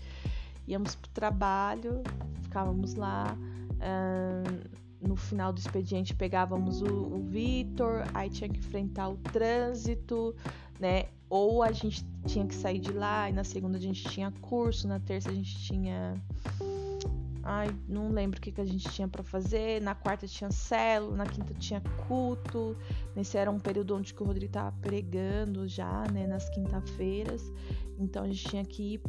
Íamos 0.67 0.95
pro 0.95 1.11
trabalho, 1.11 2.03
ficávamos 2.43 2.95
lá. 2.95 3.37
no 5.01 5.15
final 5.15 5.53
do 5.53 5.59
expediente 5.59 6.15
pegávamos 6.15 6.83
o, 6.83 6.87
o 6.87 7.23
Vitor, 7.23 8.05
aí 8.13 8.29
tinha 8.29 8.49
que 8.49 8.59
enfrentar 8.59 9.09
o 9.09 9.17
trânsito, 9.17 10.35
né? 10.81 11.07
Ou 11.29 11.63
a 11.63 11.73
gente 11.73 12.05
tinha 12.27 12.47
que 12.47 12.55
sair 12.55 12.79
de 12.79 12.93
lá, 12.93 13.29
e 13.31 13.33
na 13.33 13.45
segunda 13.45 13.79
a 13.79 13.81
gente 13.81 14.03
tinha 14.09 14.33
curso, 14.41 14.89
na 14.89 14.99
terça 14.99 15.31
a 15.31 15.35
gente 15.35 15.57
tinha 15.59 16.15
Ai, 17.49 17.69
não 17.89 18.11
lembro 18.11 18.39
o 18.39 18.43
que, 18.43 18.51
que 18.51 18.61
a 18.61 18.65
gente 18.65 18.89
tinha 18.91 19.07
para 19.07 19.23
fazer. 19.23 19.81
Na 19.81 19.95
quarta 19.95 20.27
tinha 20.27 20.51
célula, 20.51 21.17
na 21.17 21.27
quinta 21.27 21.55
tinha 21.55 21.81
culto. 22.09 22.77
Nesse 23.15 23.39
era 23.39 23.49
um 23.49 23.61
período 23.61 23.95
onde 23.95 24.13
o 24.19 24.25
Rodrigo 24.25 24.53
tava 24.53 24.75
pregando 24.83 25.69
já, 25.69 26.03
né, 26.11 26.27
nas 26.27 26.49
quinta-feiras. 26.49 27.43
Então 28.01 28.25
a 28.25 28.27
gente 28.27 28.49
tinha 28.49 28.65
que 28.65 28.95
ir, 28.95 29.01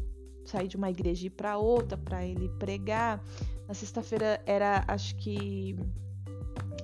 sair 0.46 0.68
de 0.68 0.78
uma 0.78 0.92
igreja 0.92 1.24
e 1.24 1.28
ir 1.28 1.32
para 1.32 1.58
outra 1.58 1.98
para 1.98 2.24
ele 2.24 2.48
pregar. 2.60 3.24
Na 3.68 3.74
sexta-feira 3.74 4.40
era, 4.46 4.86
acho 4.88 5.16
que 5.16 5.76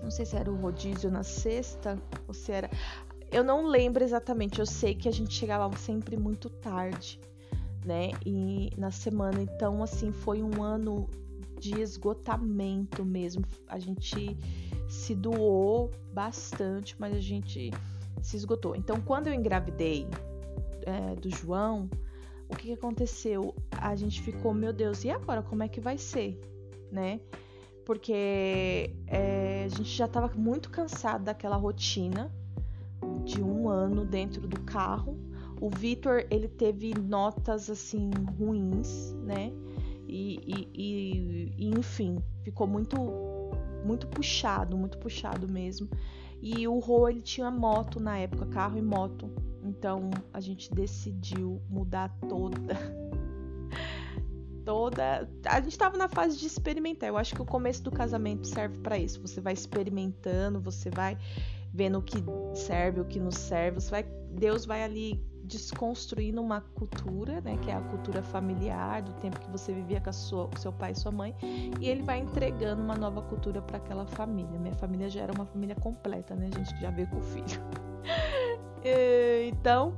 não 0.01 0.09
sei 0.09 0.25
se 0.25 0.35
era 0.35 0.51
o 0.51 0.55
rodízio 0.55 1.11
na 1.11 1.21
sexta 1.21 2.01
ou 2.27 2.33
se 2.33 2.51
era 2.51 2.69
eu 3.31 3.43
não 3.43 3.65
lembro 3.65 4.03
exatamente, 4.03 4.59
eu 4.59 4.65
sei 4.65 4.93
que 4.93 5.09
a 5.09 5.11
gente 5.11 5.33
chegava 5.33 5.75
sempre 5.77 6.15
muito 6.15 6.49
tarde, 6.49 7.19
né? 7.83 8.11
E 8.23 8.69
na 8.77 8.91
semana, 8.91 9.41
então 9.41 9.81
assim, 9.81 10.11
foi 10.11 10.43
um 10.43 10.61
ano 10.61 11.09
de 11.63 11.79
esgotamento 11.79 13.05
mesmo. 13.05 13.45
A 13.67 13.79
gente 13.79 14.37
se 14.89 15.15
doou 15.15 15.91
bastante, 16.11 16.95
mas 16.99 17.15
a 17.15 17.21
gente 17.21 17.71
se 18.21 18.35
esgotou. 18.35 18.75
Então, 18.75 18.99
quando 18.99 19.27
eu 19.27 19.33
engravidei 19.33 20.05
é, 20.81 21.15
do 21.15 21.29
João, 21.29 21.89
o 22.49 22.55
que, 22.55 22.67
que 22.67 22.73
aconteceu? 22.73 23.55
A 23.71 23.95
gente 23.95 24.21
ficou, 24.21 24.53
meu 24.53 24.73
Deus, 24.73 25.05
e 25.05 25.09
agora 25.09 25.41
como 25.41 25.63
é 25.63 25.69
que 25.69 25.79
vai 25.79 25.97
ser, 25.97 26.37
né? 26.91 27.21
Porque 27.85 28.93
é, 29.07 29.63
a 29.65 29.69
gente 29.69 29.89
já 29.89 30.05
estava 30.05 30.29
muito 30.35 30.69
cansado 30.69 31.23
daquela 31.23 31.55
rotina 31.55 32.29
de 33.23 33.41
um 33.41 33.69
ano 33.69 34.05
dentro 34.05 34.47
do 34.47 34.59
carro. 34.61 35.17
O 35.61 35.69
Vitor, 35.69 36.25
ele 36.29 36.49
teve 36.49 36.93
notas 36.93 37.69
assim 37.69 38.11
ruins, 38.37 39.13
né? 39.23 39.53
E, 40.15 40.69
e, 40.75 41.53
e, 41.57 41.69
enfim, 41.71 42.21
ficou 42.43 42.67
muito 42.67 42.95
muito 43.83 44.07
puxado, 44.07 44.77
muito 44.77 44.97
puxado 44.99 45.47
mesmo. 45.47 45.89
E 46.39 46.67
o 46.67 46.77
Rô, 46.77 47.09
ele 47.09 47.21
tinha 47.21 47.49
moto 47.49 47.99
na 47.99 48.19
época, 48.19 48.45
carro 48.45 48.77
e 48.77 48.81
moto. 48.81 49.27
Então 49.63 50.11
a 50.31 50.39
gente 50.39 50.71
decidiu 50.71 51.59
mudar 51.67 52.15
toda. 52.29 52.77
toda. 54.63 55.27
A 55.45 55.59
gente 55.59 55.71
estava 55.71 55.97
na 55.97 56.07
fase 56.07 56.37
de 56.37 56.45
experimentar. 56.45 57.09
Eu 57.09 57.17
acho 57.17 57.33
que 57.33 57.41
o 57.41 57.45
começo 57.45 57.81
do 57.81 57.89
casamento 57.91 58.47
serve 58.47 58.77
para 58.79 58.99
isso. 58.99 59.19
Você 59.19 59.41
vai 59.41 59.53
experimentando, 59.53 60.61
você 60.61 60.91
vai 60.91 61.17
vendo 61.73 61.97
o 61.97 62.03
que 62.03 62.17
serve, 62.53 63.01
o 63.01 63.05
que 63.05 63.19
não 63.19 63.31
serve. 63.31 63.81
Você 63.81 63.89
vai, 63.89 64.03
Deus 64.03 64.63
vai 64.63 64.83
ali 64.83 65.32
desconstruindo 65.43 66.41
uma 66.41 66.61
cultura, 66.61 67.41
né, 67.41 67.57
que 67.57 67.69
é 67.69 67.75
a 67.75 67.81
cultura 67.81 68.23
familiar, 68.23 69.01
do 69.01 69.11
tempo 69.13 69.39
que 69.39 69.49
você 69.51 69.73
vivia 69.73 69.99
com, 69.99 70.11
sua, 70.11 70.49
seu 70.57 70.71
pai 70.71 70.91
e 70.91 70.95
sua 70.95 71.11
mãe, 71.11 71.35
e 71.79 71.87
ele 71.87 72.01
vai 72.01 72.19
entregando 72.19 72.81
uma 72.81 72.95
nova 72.95 73.21
cultura 73.23 73.61
para 73.61 73.77
aquela 73.77 74.05
família. 74.05 74.57
Minha 74.59 74.75
família 74.75 75.09
já 75.09 75.21
era 75.21 75.33
uma 75.33 75.45
família 75.45 75.75
completa, 75.75 76.33
né, 76.35 76.49
gente, 76.55 76.73
que 76.73 76.81
já 76.81 76.89
veio 76.89 77.07
com 77.09 77.17
o 77.17 77.21
filho. 77.21 77.61
então, 79.47 79.93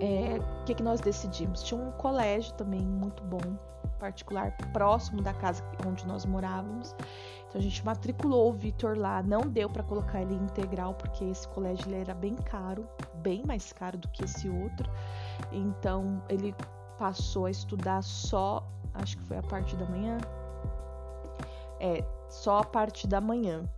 é, 0.00 0.38
o 0.38 0.64
que, 0.64 0.74
que 0.74 0.82
nós 0.82 1.00
decidimos? 1.00 1.62
Tinha 1.62 1.80
um 1.80 1.90
colégio 1.92 2.54
também 2.54 2.80
muito 2.80 3.22
bom, 3.24 3.58
particular, 3.98 4.56
próximo 4.72 5.20
da 5.20 5.34
casa 5.34 5.64
onde 5.86 6.06
nós 6.06 6.24
morávamos. 6.24 6.94
Então 7.50 7.60
a 7.60 7.64
gente 7.64 7.84
matriculou 7.84 8.48
o 8.48 8.52
Vitor 8.52 8.96
lá, 8.96 9.20
não 9.24 9.40
deu 9.40 9.68
para 9.68 9.82
colocar 9.82 10.22
ele 10.22 10.34
integral 10.34 10.94
porque 10.94 11.24
esse 11.24 11.48
colégio 11.48 11.88
ele 11.88 11.96
era 11.96 12.14
bem 12.14 12.36
caro, 12.36 12.88
bem 13.16 13.44
mais 13.44 13.72
caro 13.72 13.98
do 13.98 14.08
que 14.08 14.24
esse 14.24 14.48
outro. 14.48 14.88
Então 15.50 16.22
ele 16.28 16.54
passou 16.96 17.46
a 17.46 17.50
estudar 17.50 18.02
só, 18.02 18.64
acho 18.94 19.18
que 19.18 19.24
foi 19.24 19.36
a 19.36 19.42
parte 19.42 19.74
da 19.76 19.84
manhã. 19.86 20.18
É, 21.80 22.04
só 22.28 22.58
a 22.58 22.64
parte 22.64 23.08
da 23.08 23.20
manhã. 23.20 23.68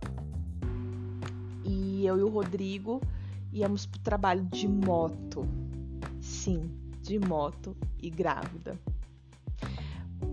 E 1.65 2.05
eu 2.05 2.19
e 2.19 2.23
o 2.23 2.29
Rodrigo 2.29 3.01
íamos 3.51 3.87
pro 3.87 3.99
trabalho 4.01 4.43
de 4.45 4.67
moto. 4.67 5.47
Sim, 6.21 6.69
de 7.01 7.17
moto 7.17 7.75
e 7.99 8.11
grávida 8.11 8.77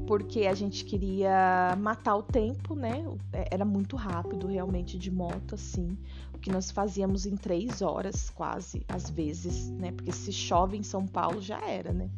porque 0.06 0.46
a 0.46 0.54
gente 0.54 0.84
queria 0.84 1.76
matar 1.78 2.16
o 2.16 2.22
tempo, 2.22 2.74
né? 2.74 3.04
É, 3.32 3.48
era 3.52 3.64
muito 3.64 3.96
rápido, 3.96 4.46
realmente, 4.46 4.98
de 4.98 5.10
moto, 5.10 5.54
assim. 5.54 5.96
O 6.34 6.38
que 6.38 6.50
nós 6.50 6.70
fazíamos 6.70 7.26
em 7.26 7.36
três 7.36 7.82
horas, 7.82 8.30
quase, 8.30 8.84
às 8.88 9.10
vezes, 9.10 9.70
né? 9.70 9.92
Porque 9.92 10.12
se 10.12 10.32
chove 10.32 10.76
em 10.76 10.82
São 10.82 11.06
Paulo, 11.06 11.40
já 11.40 11.60
era, 11.68 11.92
né? 11.92 12.10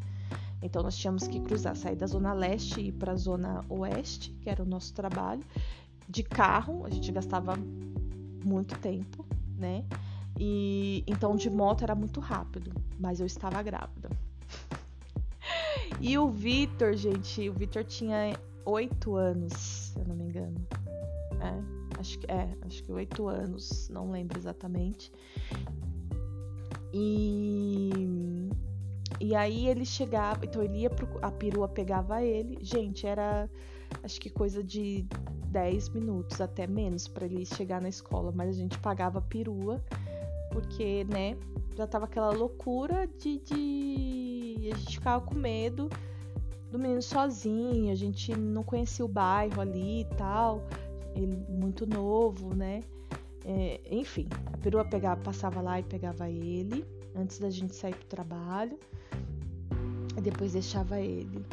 Então 0.63 0.83
nós 0.83 0.97
tínhamos 0.97 1.27
que 1.27 1.41
cruzar, 1.41 1.75
sair 1.75 1.97
da 1.97 2.07
zona 2.07 2.33
leste 2.33 2.81
e 2.81 2.89
ir 2.89 2.93
para 2.93 3.13
a 3.13 3.17
zona 3.17 3.65
oeste, 3.69 4.31
que 4.41 4.49
era 4.49 4.63
o 4.63 4.67
nosso 4.67 4.95
trabalho. 4.95 5.43
De 6.09 6.23
carro, 6.23 6.87
a 6.87 6.91
gente 6.91 7.11
gastava 7.11 7.55
muito 8.45 8.79
tempo, 8.79 9.27
né? 9.59 9.85
E 10.39 11.03
então 11.07 11.35
de 11.35 11.51
moto 11.51 11.83
era 11.83 11.95
muito 11.95 12.21
rápido, 12.21 12.73
mas 12.99 13.21
eu 13.21 13.27
estava 13.27 13.61
grávida. 13.63 14.09
E 16.01 16.19
o 16.19 16.29
Vitor, 16.31 16.95
gente, 16.95 17.49
o 17.49 17.53
Vitor 17.53 17.85
tinha 17.85 18.37
oito 18.65 19.17
anos, 19.17 19.53
se 19.53 19.99
eu 19.99 20.05
não 20.05 20.17
me 20.17 20.25
engano. 20.25 20.67
É, 21.41 21.99
acho 21.99 22.19
que 22.19 22.31
é, 22.31 22.49
acho 22.63 22.83
que 22.83 22.93
oito 22.93 23.29
anos, 23.29 23.89
não 23.89 24.11
lembro 24.11 24.39
exatamente. 24.39 25.13
E 26.93 28.51
e 29.21 29.37
aí 29.37 29.69
ele 29.69 29.85
chegava, 29.85 30.45
então 30.45 30.63
ele 30.63 30.81
ia 30.81 30.91
pro, 30.91 31.09
a 31.23 31.31
perua 31.31 31.69
pegava 31.69 32.23
ele. 32.23 32.59
Gente, 32.61 33.07
era 33.07 33.49
acho 34.03 34.21
que 34.21 34.29
coisa 34.29 34.65
de 34.65 35.07
10 35.47 35.91
minutos, 35.91 36.41
até 36.41 36.67
menos, 36.67 37.07
para 37.07 37.27
ele 37.27 37.45
chegar 37.45 37.81
na 37.81 37.89
escola, 37.89 38.33
mas 38.35 38.49
a 38.49 38.53
gente 38.53 38.79
pagava 38.79 39.19
a 39.19 39.23
perua, 39.23 39.81
porque, 40.51 41.05
né, 41.05 41.37
já 41.77 41.87
tava 41.87 42.07
aquela 42.07 42.31
loucura 42.31 43.07
de, 43.19 43.39
de... 43.39 44.32
a 44.71 44.77
gente 44.77 44.97
ficava 44.97 45.25
com 45.25 45.35
medo 45.35 45.89
do 46.71 46.79
menino 46.79 47.03
sozinho, 47.03 47.93
a 47.93 47.95
gente 47.95 48.35
não 48.35 48.63
conhecia 48.63 49.05
o 49.05 49.09
bairro 49.09 49.61
ali 49.61 50.01
e 50.01 50.05
tal, 50.17 50.63
ele 51.15 51.37
muito 51.49 51.87
novo, 51.87 52.55
né? 52.55 52.83
É, 53.45 53.81
enfim, 53.91 54.27
a 54.53 54.57
perua 54.59 54.85
pegava, 54.85 55.21
passava 55.21 55.61
lá 55.61 55.81
e 55.81 55.83
pegava 55.83 56.31
ele 56.31 56.85
antes 57.15 57.39
da 57.39 57.51
gente 57.51 57.75
sair 57.75 57.95
pro 57.95 58.07
trabalho. 58.07 58.79
E 60.17 60.21
depois 60.21 60.53
deixava 60.53 61.01
ele. 61.01 61.45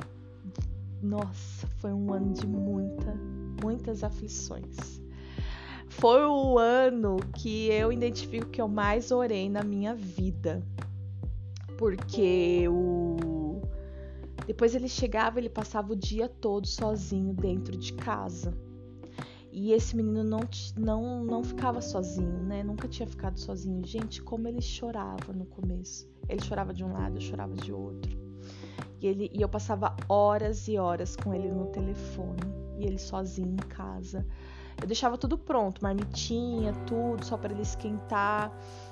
Nossa, 1.02 1.68
foi 1.78 1.94
um 1.94 2.12
ano 2.14 2.34
de 2.34 2.46
muita, 2.46 3.14
muitas 3.62 4.04
aflições. 4.04 5.02
Foi 5.88 6.24
o 6.26 6.58
ano 6.58 7.18
que 7.36 7.68
eu 7.68 7.92
identifico 7.92 8.48
que 8.48 8.62
eu 8.62 8.68
mais 8.68 9.12
orei 9.12 9.50
na 9.50 9.64
minha 9.64 9.96
vida. 9.96 10.62
Porque 11.80 12.68
o 12.68 13.62
depois 14.46 14.76
ele 14.76 14.90
chegava, 14.90 15.40
ele 15.40 15.48
passava 15.48 15.94
o 15.94 15.96
dia 15.96 16.28
todo 16.28 16.68
sozinho 16.68 17.34
dentro 17.34 17.78
de 17.78 17.94
casa. 17.94 18.54
E 19.52 19.72
esse 19.72 19.96
menino 19.96 20.24
não, 20.24 20.42
não, 20.76 21.24
não 21.24 21.44
ficava 21.44 21.80
sozinho, 21.80 22.44
né? 22.44 22.64
Nunca 22.64 22.88
tinha 22.88 23.08
ficado 23.08 23.40
sozinho. 23.40 23.86
Gente, 23.86 24.22
como 24.22 24.48
ele 24.48 24.60
chorava 24.60 25.32
no 25.32 25.46
começo. 25.46 26.10
Ele 26.28 26.44
chorava 26.44 26.74
de 26.74 26.84
um 26.84 26.92
lado, 26.92 27.16
eu 27.16 27.22
chorava 27.22 27.54
de 27.54 27.72
outro. 27.72 28.20
E, 29.00 29.08
ele, 29.08 29.32
e 29.32 29.40
eu 29.40 29.48
passava 29.48 29.96
horas 30.10 30.68
e 30.68 30.78
horas 30.78 31.16
com 31.16 31.34
ele 31.34 31.50
no 31.50 31.68
telefone. 31.68 32.42
E 32.78 32.86
ele 32.86 32.98
sozinho 32.98 33.54
em 33.54 33.68
casa. 33.68 34.26
Eu 34.82 34.88
deixava 34.88 35.18
tudo 35.18 35.38
pronto, 35.38 35.84
marmitinha, 35.84 36.74
tudo, 36.86 37.26
só 37.26 37.38
para 37.38 37.52
ele 37.52 37.62
esquentar. 37.62 38.52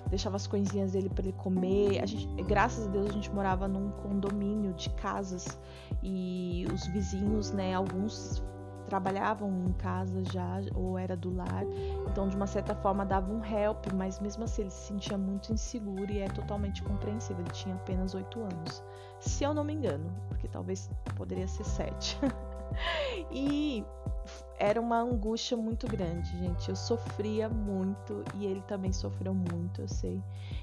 Deixava 0.10 0.36
as 0.36 0.47
coisinhas 0.47 0.91
dele 0.93 1.10
para 1.10 1.23
ele 1.23 1.34
comer. 1.34 2.02
A 2.02 2.06
gente, 2.06 2.28
graças 2.43 2.88
a 2.88 2.89
Deus, 2.89 3.10
a 3.10 3.13
gente 3.13 3.32
morava 3.32 3.67
num 3.67 3.91
condomínio 3.91 4.73
de 4.73 4.89
casas 4.91 5.60
e 6.04 6.65
os 6.73 6.86
vizinhos, 6.88 7.52
né, 7.52 7.73
alguns 7.73 8.43
trabalhavam 8.88 9.65
em 9.67 9.73
casa 9.73 10.23
já 10.32 10.62
ou 10.73 10.97
era 10.97 11.15
do 11.15 11.36
lar, 11.36 11.65
então 12.10 12.28
de 12.30 12.36
uma 12.36 12.47
certa 12.47 12.73
forma 12.73 13.06
dava 13.06 13.32
um 13.32 13.43
help, 13.43 13.86
mas 13.93 14.19
mesmo 14.19 14.45
assim 14.45 14.62
ele 14.62 14.71
se 14.71 14.88
sentia 14.88 15.17
muito 15.17 15.52
inseguro 15.52 16.10
e 16.10 16.19
é 16.19 16.30
totalmente 16.30 16.82
compreensível. 16.84 17.43
Ele 17.43 17.52
tinha 17.52 17.76
apenas 17.76 18.13
oito 18.13 18.41
anos, 18.41 18.84
se 19.19 19.43
eu 19.43 19.54
não 19.54 19.63
me 19.63 19.73
engano, 19.73 20.10
porque 20.30 20.47
talvez 20.47 20.89
poderia 21.15 21.47
ser 21.47 21.65
sete. 21.65 22.17
e 23.32 23.84
era 24.60 24.82
uma 24.82 24.99
angústia 24.99 25.56
muito 25.56 25.88
grande, 25.88 26.30
gente. 26.38 26.69
Eu 26.69 26.75
sofria 26.75 27.47
muito 27.47 28.23
e 28.36 28.45
ele 28.45 28.62
também 28.62 28.91
sofreu 28.91 29.34
muito, 29.34 29.82
eu 29.82 29.88
sei. 29.88 30.21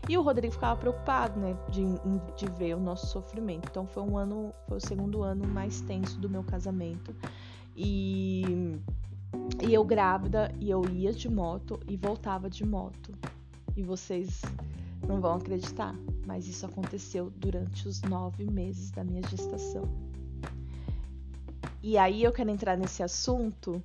E 0.09 0.19
o 0.19 0.23
Rodrigo 0.23 0.53
ficava 0.53 0.79
preocupado, 0.79 1.38
né, 1.38 1.57
de, 1.71 1.85
de 2.37 2.47
ver 2.59 2.75
o 2.75 2.81
nosso 2.81 3.07
sofrimento. 3.07 3.69
Então 3.71 3.87
foi 3.87 4.03
um 4.03 4.19
ano, 4.19 4.53
foi 4.67 4.79
o 4.79 4.81
segundo 4.81 5.23
ano 5.23 5.47
mais 5.47 5.81
tenso 5.83 6.19
do 6.19 6.29
meu 6.29 6.43
casamento. 6.43 7.14
E, 7.77 8.43
e 9.67 9.73
eu 9.73 9.85
grávida 9.85 10.53
e 10.61 10.71
eu 10.71 10.85
ia 10.90 11.12
de 11.12 11.29
moto 11.29 11.79
e 11.88 11.97
voltava 11.97 12.51
de 12.51 12.64
moto. 12.67 13.12
E 13.77 13.83
vocês 13.83 14.43
não 15.07 15.21
vão 15.21 15.35
acreditar, 15.35 15.95
mas 16.27 16.49
isso 16.49 16.67
aconteceu 16.67 17.31
durante 17.37 17.87
os 17.87 18.01
nove 18.03 18.45
meses 18.45 18.90
da 18.90 19.05
minha 19.05 19.23
gestação. 19.29 19.85
E 21.87 21.99
aí 21.99 22.25
eu 22.25 22.33
quero 22.33 22.49
entrar 22.49 22.79
nesse 22.79 23.03
assunto 23.03 23.85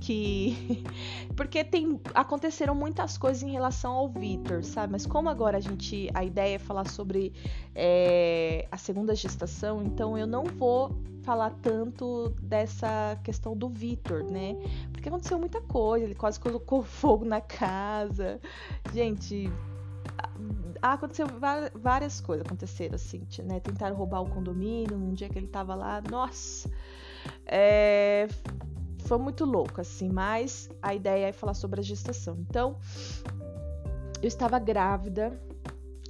que 0.00 0.82
porque 1.36 1.62
tem 1.62 2.00
aconteceram 2.12 2.74
muitas 2.74 3.16
coisas 3.16 3.40
em 3.44 3.52
relação 3.52 3.92
ao 3.92 4.08
Vitor, 4.08 4.64
sabe? 4.64 4.90
Mas 4.90 5.06
como 5.06 5.28
agora 5.28 5.58
a 5.58 5.60
gente 5.60 6.10
a 6.12 6.24
ideia 6.24 6.56
é 6.56 6.58
falar 6.58 6.88
sobre 6.88 7.32
é, 7.72 8.66
a 8.68 8.76
segunda 8.76 9.14
gestação, 9.14 9.80
então 9.80 10.18
eu 10.18 10.26
não 10.26 10.42
vou 10.42 10.90
falar 11.22 11.50
tanto 11.62 12.30
dessa 12.42 13.16
questão 13.22 13.56
do 13.56 13.68
Vitor, 13.68 14.24
né? 14.24 14.56
Porque 14.90 15.08
aconteceu 15.08 15.38
muita 15.38 15.60
coisa, 15.60 16.04
ele 16.04 16.16
quase 16.16 16.40
colocou 16.40 16.82
fogo 16.98 17.24
na 17.24 17.40
casa, 17.40 18.40
gente. 18.92 19.48
Aconteceu 20.82 21.26
várias 21.74 22.20
coisas 22.20 22.44
aconteceram 22.44 22.96
assim, 22.96 23.22
né? 23.44 23.60
Tentaram 23.60 23.94
roubar 23.94 24.22
o 24.22 24.28
condomínio 24.28 24.98
num 24.98 25.14
dia 25.14 25.28
que 25.28 25.38
ele 25.38 25.46
tava 25.46 25.76
lá, 25.76 26.02
nossa. 26.10 26.68
É, 27.46 28.28
foi 29.06 29.18
muito 29.18 29.44
louco, 29.44 29.80
assim, 29.80 30.08
mas 30.08 30.68
a 30.82 30.94
ideia 30.94 31.26
é 31.26 31.32
falar 31.32 31.54
sobre 31.54 31.80
a 31.80 31.82
gestação. 31.82 32.36
Então, 32.40 32.76
eu 34.20 34.28
estava 34.28 34.58
grávida 34.58 35.32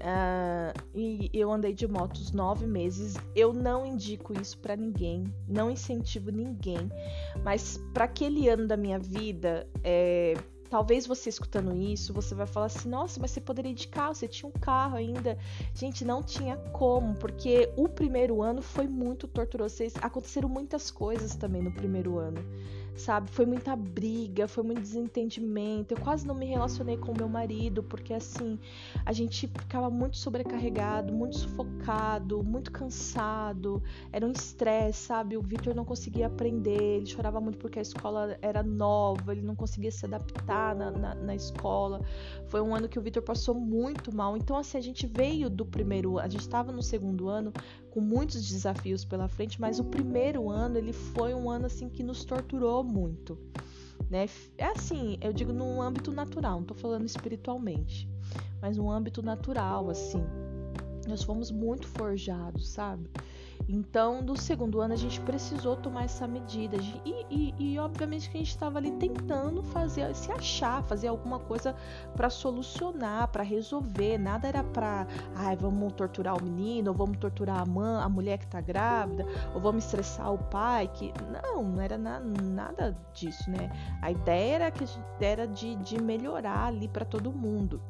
uh, 0.00 0.80
e 0.94 1.30
eu 1.32 1.52
andei 1.52 1.74
de 1.74 1.86
moto 1.86 2.16
os 2.16 2.32
nove 2.32 2.66
meses. 2.66 3.14
Eu 3.34 3.52
não 3.52 3.84
indico 3.84 4.32
isso 4.40 4.58
para 4.58 4.76
ninguém, 4.76 5.24
não 5.46 5.70
incentivo 5.70 6.30
ninguém, 6.30 6.90
mas 7.44 7.78
para 7.92 8.04
aquele 8.04 8.48
ano 8.48 8.66
da 8.66 8.76
minha 8.76 8.98
vida, 8.98 9.66
é, 9.84 10.34
Talvez 10.68 11.06
você 11.06 11.28
escutando 11.28 11.76
isso, 11.76 12.12
você 12.12 12.34
vai 12.34 12.46
falar 12.46 12.66
assim: 12.66 12.88
nossa, 12.88 13.20
mas 13.20 13.30
você 13.30 13.40
poderia 13.40 13.70
ir 13.70 13.74
de 13.74 13.88
carro, 13.88 14.14
você 14.14 14.28
tinha 14.28 14.48
um 14.48 14.60
carro 14.60 14.96
ainda. 14.96 15.38
Gente, 15.74 16.04
não 16.04 16.22
tinha 16.22 16.56
como, 16.72 17.14
porque 17.14 17.70
o 17.76 17.88
primeiro 17.88 18.42
ano 18.42 18.62
foi 18.62 18.86
muito 18.86 19.26
torturoso. 19.28 19.76
Aconteceram 20.00 20.48
muitas 20.48 20.90
coisas 20.90 21.34
também 21.34 21.62
no 21.62 21.72
primeiro 21.72 22.18
ano 22.18 22.38
sabe? 22.96 23.30
Foi 23.30 23.46
muita 23.46 23.76
briga, 23.76 24.48
foi 24.48 24.64
muito 24.64 24.80
desentendimento. 24.80 25.92
Eu 25.92 26.00
quase 26.00 26.26
não 26.26 26.34
me 26.34 26.46
relacionei 26.46 26.96
com 26.96 27.12
meu 27.16 27.28
marido, 27.28 27.82
porque 27.82 28.14
assim, 28.14 28.58
a 29.04 29.12
gente 29.12 29.46
ficava 29.46 29.90
muito 29.90 30.16
sobrecarregado, 30.16 31.12
muito 31.12 31.36
sufocado, 31.36 32.42
muito 32.42 32.72
cansado. 32.72 33.82
Era 34.12 34.26
um 34.26 34.32
estresse, 34.32 35.06
sabe? 35.06 35.36
O 35.36 35.42
Victor 35.42 35.74
não 35.74 35.84
conseguia 35.84 36.26
aprender, 36.26 36.96
ele 36.96 37.06
chorava 37.06 37.40
muito 37.40 37.58
porque 37.58 37.78
a 37.78 37.82
escola 37.82 38.38
era 38.40 38.62
nova, 38.62 39.32
ele 39.32 39.42
não 39.42 39.54
conseguia 39.54 39.90
se 39.90 40.06
adaptar 40.06 40.74
na, 40.74 40.90
na, 40.90 41.14
na 41.14 41.34
escola. 41.34 42.00
Foi 42.46 42.60
um 42.60 42.74
ano 42.74 42.88
que 42.88 42.98
o 42.98 43.02
Victor 43.02 43.22
passou 43.22 43.54
muito 43.54 44.14
mal. 44.14 44.36
Então, 44.36 44.56
assim, 44.56 44.78
a 44.78 44.80
gente 44.80 45.06
veio 45.06 45.50
do 45.50 45.64
primeiro, 45.64 46.18
a 46.18 46.28
gente 46.28 46.40
estava 46.40 46.72
no 46.72 46.82
segundo 46.82 47.28
ano 47.28 47.52
com 47.96 48.00
muitos 48.02 48.46
desafios 48.46 49.06
pela 49.06 49.26
frente, 49.26 49.58
mas 49.58 49.78
o 49.78 49.84
primeiro 49.84 50.50
ano 50.50 50.76
ele 50.76 50.92
foi 50.92 51.32
um 51.32 51.48
ano 51.48 51.64
assim 51.64 51.88
que 51.88 52.02
nos 52.02 52.26
torturou 52.26 52.84
muito, 52.84 53.38
né? 54.10 54.26
É 54.58 54.66
assim, 54.66 55.16
eu 55.18 55.32
digo 55.32 55.50
num 55.50 55.80
âmbito 55.80 56.12
natural, 56.12 56.58
não 56.58 56.66
tô 56.66 56.74
falando 56.74 57.06
espiritualmente, 57.06 58.06
mas 58.60 58.76
num 58.76 58.90
âmbito 58.90 59.22
natural, 59.22 59.88
assim. 59.88 60.22
Nós 61.08 61.22
fomos 61.22 61.50
muito 61.50 61.88
forjados, 61.88 62.68
sabe? 62.68 63.08
Então, 63.68 64.22
no 64.22 64.36
segundo 64.36 64.80
ano, 64.80 64.94
a 64.94 64.96
gente 64.96 65.20
precisou 65.20 65.74
tomar 65.74 66.04
essa 66.04 66.26
medida. 66.26 66.76
E, 67.04 67.26
e, 67.28 67.54
e 67.58 67.78
obviamente, 67.78 68.30
que 68.30 68.36
a 68.36 68.40
gente 68.40 68.50
estava 68.50 68.78
ali 68.78 68.92
tentando 68.92 69.60
fazer, 69.60 70.14
se 70.14 70.30
achar, 70.30 70.84
fazer 70.84 71.08
alguma 71.08 71.40
coisa 71.40 71.74
para 72.14 72.30
solucionar, 72.30 73.26
para 73.28 73.42
resolver. 73.42 74.18
Nada 74.18 74.46
era 74.46 74.62
para, 74.62 75.06
ai, 75.34 75.56
vamos 75.56 75.92
torturar 75.94 76.36
o 76.36 76.42
menino, 76.42 76.92
ou 76.92 76.96
vamos 76.96 77.18
torturar 77.18 77.60
a 77.60 77.66
mãe, 77.66 78.02
a 78.02 78.08
mulher 78.08 78.38
que 78.38 78.44
está 78.44 78.60
grávida, 78.60 79.26
ou 79.52 79.60
vamos 79.60 79.84
estressar 79.84 80.32
o 80.32 80.38
pai. 80.38 80.88
que 80.94 81.12
Não, 81.42 81.64
não 81.64 81.82
era 81.82 81.98
na, 81.98 82.20
nada 82.20 82.96
disso, 83.12 83.50
né? 83.50 83.70
A 84.00 84.12
ideia 84.12 84.54
era, 84.54 84.70
que, 84.70 84.84
era 85.20 85.46
de, 85.46 85.74
de 85.76 86.00
melhorar 86.00 86.66
ali 86.66 86.86
para 86.86 87.04
todo 87.04 87.32
mundo. 87.32 87.80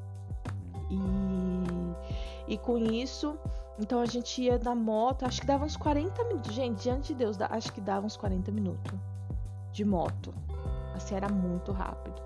E, 0.88 2.54
e 2.54 2.58
com 2.58 2.78
isso 2.78 3.36
então 3.78 4.00
a 4.00 4.06
gente 4.06 4.42
ia 4.42 4.58
na 4.58 4.74
moto, 4.74 5.24
acho 5.24 5.40
que 5.40 5.46
dava 5.46 5.64
uns 5.64 5.76
40 5.76 6.24
minutos. 6.24 6.52
Gente, 6.52 6.82
diante 6.82 7.08
de 7.08 7.14
Deus, 7.14 7.36
acho 7.40 7.72
que 7.72 7.80
dava 7.80 8.06
uns 8.06 8.16
40 8.16 8.50
minutos 8.50 8.92
de 9.72 9.84
moto. 9.84 10.32
Assim, 10.94 11.14
era 11.14 11.28
muito 11.28 11.72
rápido, 11.72 12.22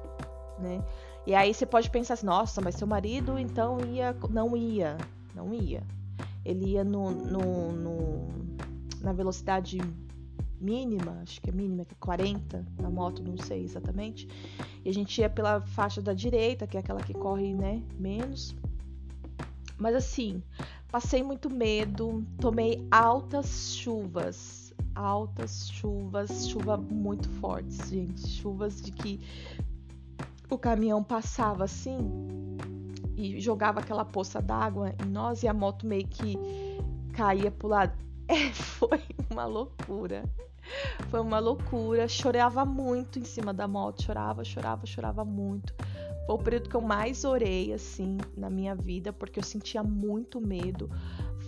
né? 0.58 0.82
E 1.26 1.34
aí 1.34 1.52
você 1.52 1.66
pode 1.66 1.90
pensar 1.90 2.14
assim, 2.14 2.26
nossa, 2.26 2.60
mas 2.60 2.76
seu 2.76 2.86
marido 2.86 3.38
então 3.38 3.78
ia. 3.80 4.16
Não 4.30 4.56
ia. 4.56 4.96
Não 5.34 5.52
ia. 5.52 5.82
Ele 6.44 6.70
ia 6.70 6.84
no, 6.84 7.10
no, 7.10 7.72
no 7.72 8.28
na 9.00 9.12
velocidade 9.12 9.78
mínima, 10.60 11.18
acho 11.22 11.40
que 11.40 11.50
é 11.50 11.52
mínima, 11.52 11.84
que 11.84 11.94
é 11.94 11.96
40 11.98 12.66
na 12.78 12.90
moto, 12.90 13.22
não 13.22 13.36
sei 13.38 13.64
exatamente. 13.64 14.28
E 14.84 14.88
a 14.88 14.92
gente 14.92 15.20
ia 15.20 15.28
pela 15.28 15.60
faixa 15.60 16.00
da 16.02 16.12
direita, 16.12 16.66
que 16.66 16.76
é 16.76 16.80
aquela 16.80 17.00
que 17.00 17.14
corre, 17.14 17.54
né, 17.54 17.82
menos. 17.98 18.54
Mas 19.78 19.94
assim, 19.94 20.42
Passei 20.90 21.22
muito 21.22 21.48
medo, 21.48 22.24
tomei 22.40 22.84
altas 22.90 23.76
chuvas, 23.76 24.74
altas 24.94 25.70
chuvas, 25.70 26.48
chuva 26.48 26.76
muito 26.76 27.28
fortes, 27.28 27.88
gente, 27.88 28.28
chuvas 28.28 28.82
de 28.82 28.90
que 28.90 29.20
o 30.50 30.58
caminhão 30.58 31.02
passava 31.02 31.62
assim 31.64 32.10
e 33.16 33.40
jogava 33.40 33.78
aquela 33.78 34.04
poça 34.04 34.42
d'água 34.42 34.92
em 35.04 35.08
nós 35.08 35.42
e 35.44 35.48
a 35.48 35.54
moto 35.54 35.86
meio 35.86 36.08
que 36.08 36.36
caía 37.12 37.50
pro 37.50 37.68
lado. 37.68 37.92
É, 38.32 38.52
foi 38.52 39.02
uma 39.28 39.44
loucura. 39.44 40.22
Foi 41.08 41.20
uma 41.20 41.40
loucura. 41.40 42.06
Chorava 42.06 42.64
muito 42.64 43.18
em 43.18 43.24
cima 43.24 43.52
da 43.52 43.66
moto, 43.66 44.04
chorava, 44.04 44.44
chorava, 44.44 44.86
chorava 44.86 45.24
muito. 45.24 45.74
Foi 46.30 46.36
o 46.36 46.42
período 46.44 46.68
que 46.68 46.76
eu 46.76 46.80
mais 46.80 47.24
orei, 47.24 47.72
assim, 47.72 48.16
na 48.36 48.48
minha 48.48 48.72
vida, 48.72 49.12
porque 49.12 49.40
eu 49.40 49.42
sentia 49.42 49.82
muito 49.82 50.40
medo, 50.40 50.88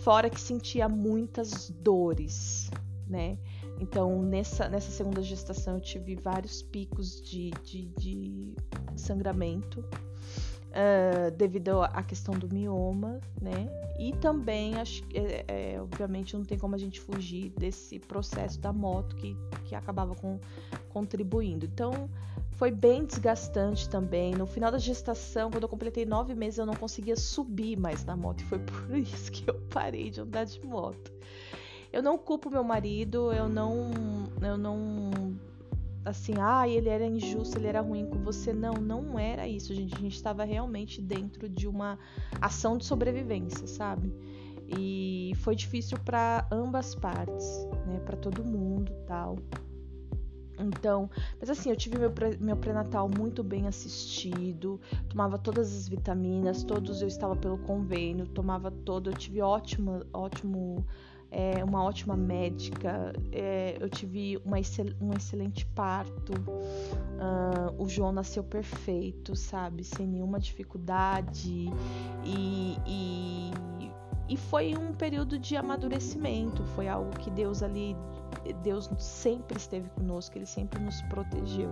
fora 0.03 0.29
que 0.29 0.41
sentia 0.41 0.89
muitas 0.89 1.69
dores, 1.69 2.69
né? 3.07 3.37
Então, 3.79 4.21
nessa, 4.21 4.67
nessa 4.67 4.91
segunda 4.91 5.21
gestação, 5.21 5.75
eu 5.75 5.79
tive 5.79 6.15
vários 6.17 6.61
picos 6.61 7.21
de, 7.21 7.51
de, 7.63 7.85
de 7.97 8.55
sangramento. 8.97 9.85
uh, 10.73 11.31
devido 11.37 11.81
à 11.81 12.03
questão 12.03 12.33
do 12.33 12.53
mioma, 12.53 13.19
né? 13.41 13.67
E 13.97 14.11
também, 14.13 14.75
acho, 14.75 15.03
é, 15.13 15.45
é, 15.47 15.81
obviamente, 15.81 16.35
não 16.35 16.43
tem 16.43 16.57
como 16.57 16.75
a 16.75 16.77
gente 16.77 16.99
fugir 16.99 17.51
desse 17.51 17.99
processo 17.99 18.59
da 18.59 18.73
moto 18.73 19.15
que, 19.15 19.37
que 19.65 19.75
acabava 19.75 20.15
com, 20.15 20.39
contribuindo. 20.89 21.65
Então, 21.65 22.09
foi 22.53 22.71
bem 22.71 23.05
desgastante 23.05 23.89
também. 23.89 24.33
No 24.33 24.45
final 24.45 24.71
da 24.71 24.77
gestação, 24.77 25.51
quando 25.51 25.63
eu 25.63 25.69
completei 25.69 26.05
nove 26.05 26.33
meses, 26.33 26.59
eu 26.59 26.65
não 26.65 26.75
conseguia 26.75 27.15
subir 27.15 27.77
mais 27.77 28.05
na 28.05 28.15
moto. 28.15 28.41
E 28.41 28.45
foi 28.45 28.59
por 28.59 28.95
isso 28.97 29.31
que 29.31 29.49
eu 29.49 29.55
parei 29.69 30.09
de 30.09 30.21
andar 30.21 30.45
de 30.45 30.63
moto. 30.65 31.11
Eu 31.91 32.01
não 32.01 32.17
culpo 32.17 32.49
meu 32.49 32.63
marido, 32.63 33.31
eu 33.31 33.47
não, 33.47 33.91
eu 34.41 34.57
não 34.57 35.11
assim, 36.03 36.33
ah, 36.39 36.67
ele 36.67 36.89
era 36.89 37.05
injusto, 37.05 37.57
ele 37.57 37.67
era 37.67 37.81
ruim 37.81 38.05
com 38.05 38.19
você. 38.19 38.53
Não, 38.53 38.73
não 38.73 39.17
era 39.17 39.47
isso, 39.47 39.73
gente. 39.73 39.95
A 39.95 39.99
gente 39.99 40.15
estava 40.15 40.43
realmente 40.43 41.01
dentro 41.01 41.47
de 41.47 41.67
uma 41.67 41.97
ação 42.41 42.77
de 42.77 42.85
sobrevivência, 42.85 43.67
sabe? 43.67 44.13
E 44.67 45.33
foi 45.37 45.55
difícil 45.55 45.97
para 45.99 46.47
ambas 46.51 46.95
partes, 46.95 47.67
né? 47.85 47.99
Para 48.05 48.17
todo 48.17 48.43
mundo, 48.43 48.91
tal. 49.05 49.37
Então, 50.59 51.09
mas 51.39 51.49
assim, 51.49 51.69
eu 51.69 51.75
tive 51.75 51.97
meu, 51.97 52.11
pré, 52.11 52.37
meu 52.39 52.55
pré-natal 52.55 53.09
muito 53.09 53.43
bem 53.43 53.67
assistido, 53.67 54.79
tomava 55.09 55.37
todas 55.37 55.75
as 55.75 55.87
vitaminas, 55.87 56.63
todos 56.63 57.01
eu 57.01 57.07
estava 57.07 57.35
pelo 57.35 57.57
convênio, 57.57 58.27
tomava 58.27 58.69
todo, 58.69 59.09
eu 59.09 59.13
tive 59.13 59.41
ótimo, 59.41 60.05
ótimo 60.13 60.85
é, 61.33 61.63
uma 61.63 61.83
ótima 61.83 62.15
médica, 62.15 63.11
é, 63.31 63.75
eu 63.79 63.89
tive 63.89 64.39
uma 64.45 64.59
excel, 64.59 64.85
um 65.01 65.11
excelente 65.13 65.65
parto, 65.65 66.33
uh, 66.33 67.83
o 67.83 67.89
João 67.89 68.11
nasceu 68.11 68.43
perfeito, 68.43 69.35
sabe, 69.35 69.83
sem 69.83 70.05
nenhuma 70.07 70.39
dificuldade 70.39 71.71
e, 72.23 72.77
e, 72.85 73.51
e 74.27 74.37
foi 74.37 74.75
um 74.75 74.93
período 74.93 75.37
de 75.37 75.55
amadurecimento, 75.55 76.63
foi 76.75 76.87
algo 76.87 77.11
que 77.17 77.29
Deus 77.29 77.61
ali 77.61 77.95
Deus 78.61 78.89
sempre 78.97 79.57
esteve 79.57 79.89
conosco, 79.89 80.37
Ele 80.37 80.45
sempre 80.45 80.79
nos 80.79 81.01
protegeu. 81.03 81.69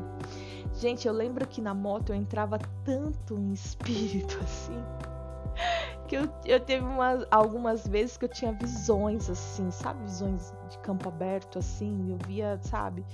Gente, 0.75 1.07
eu 1.07 1.13
lembro 1.13 1.47
que 1.47 1.59
na 1.59 1.73
moto 1.73 2.11
eu 2.11 2.15
entrava 2.15 2.59
tanto 2.85 3.37
em 3.37 3.51
espírito 3.51 4.37
assim 4.43 4.81
que 6.11 6.17
eu, 6.17 6.29
eu 6.43 6.59
teve 6.59 6.83
umas, 6.85 7.25
algumas 7.31 7.87
vezes 7.87 8.17
que 8.17 8.25
eu 8.25 8.29
tinha 8.29 8.51
visões, 8.51 9.29
assim, 9.29 9.71
sabe? 9.71 10.03
Visões 10.03 10.53
de 10.69 10.77
campo 10.79 11.07
aberto, 11.07 11.57
assim. 11.57 12.11
Eu 12.11 12.17
via, 12.27 12.59
sabe? 12.63 13.05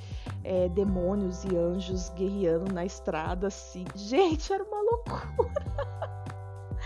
É, 0.44 0.68
demônios 0.70 1.44
e 1.44 1.56
anjos 1.56 2.10
guerreando 2.16 2.74
na 2.74 2.84
estrada, 2.84 3.48
assim. 3.48 3.86
Gente, 3.94 4.52
era 4.52 4.64
uma 4.64 4.82
loucura. 4.82 5.52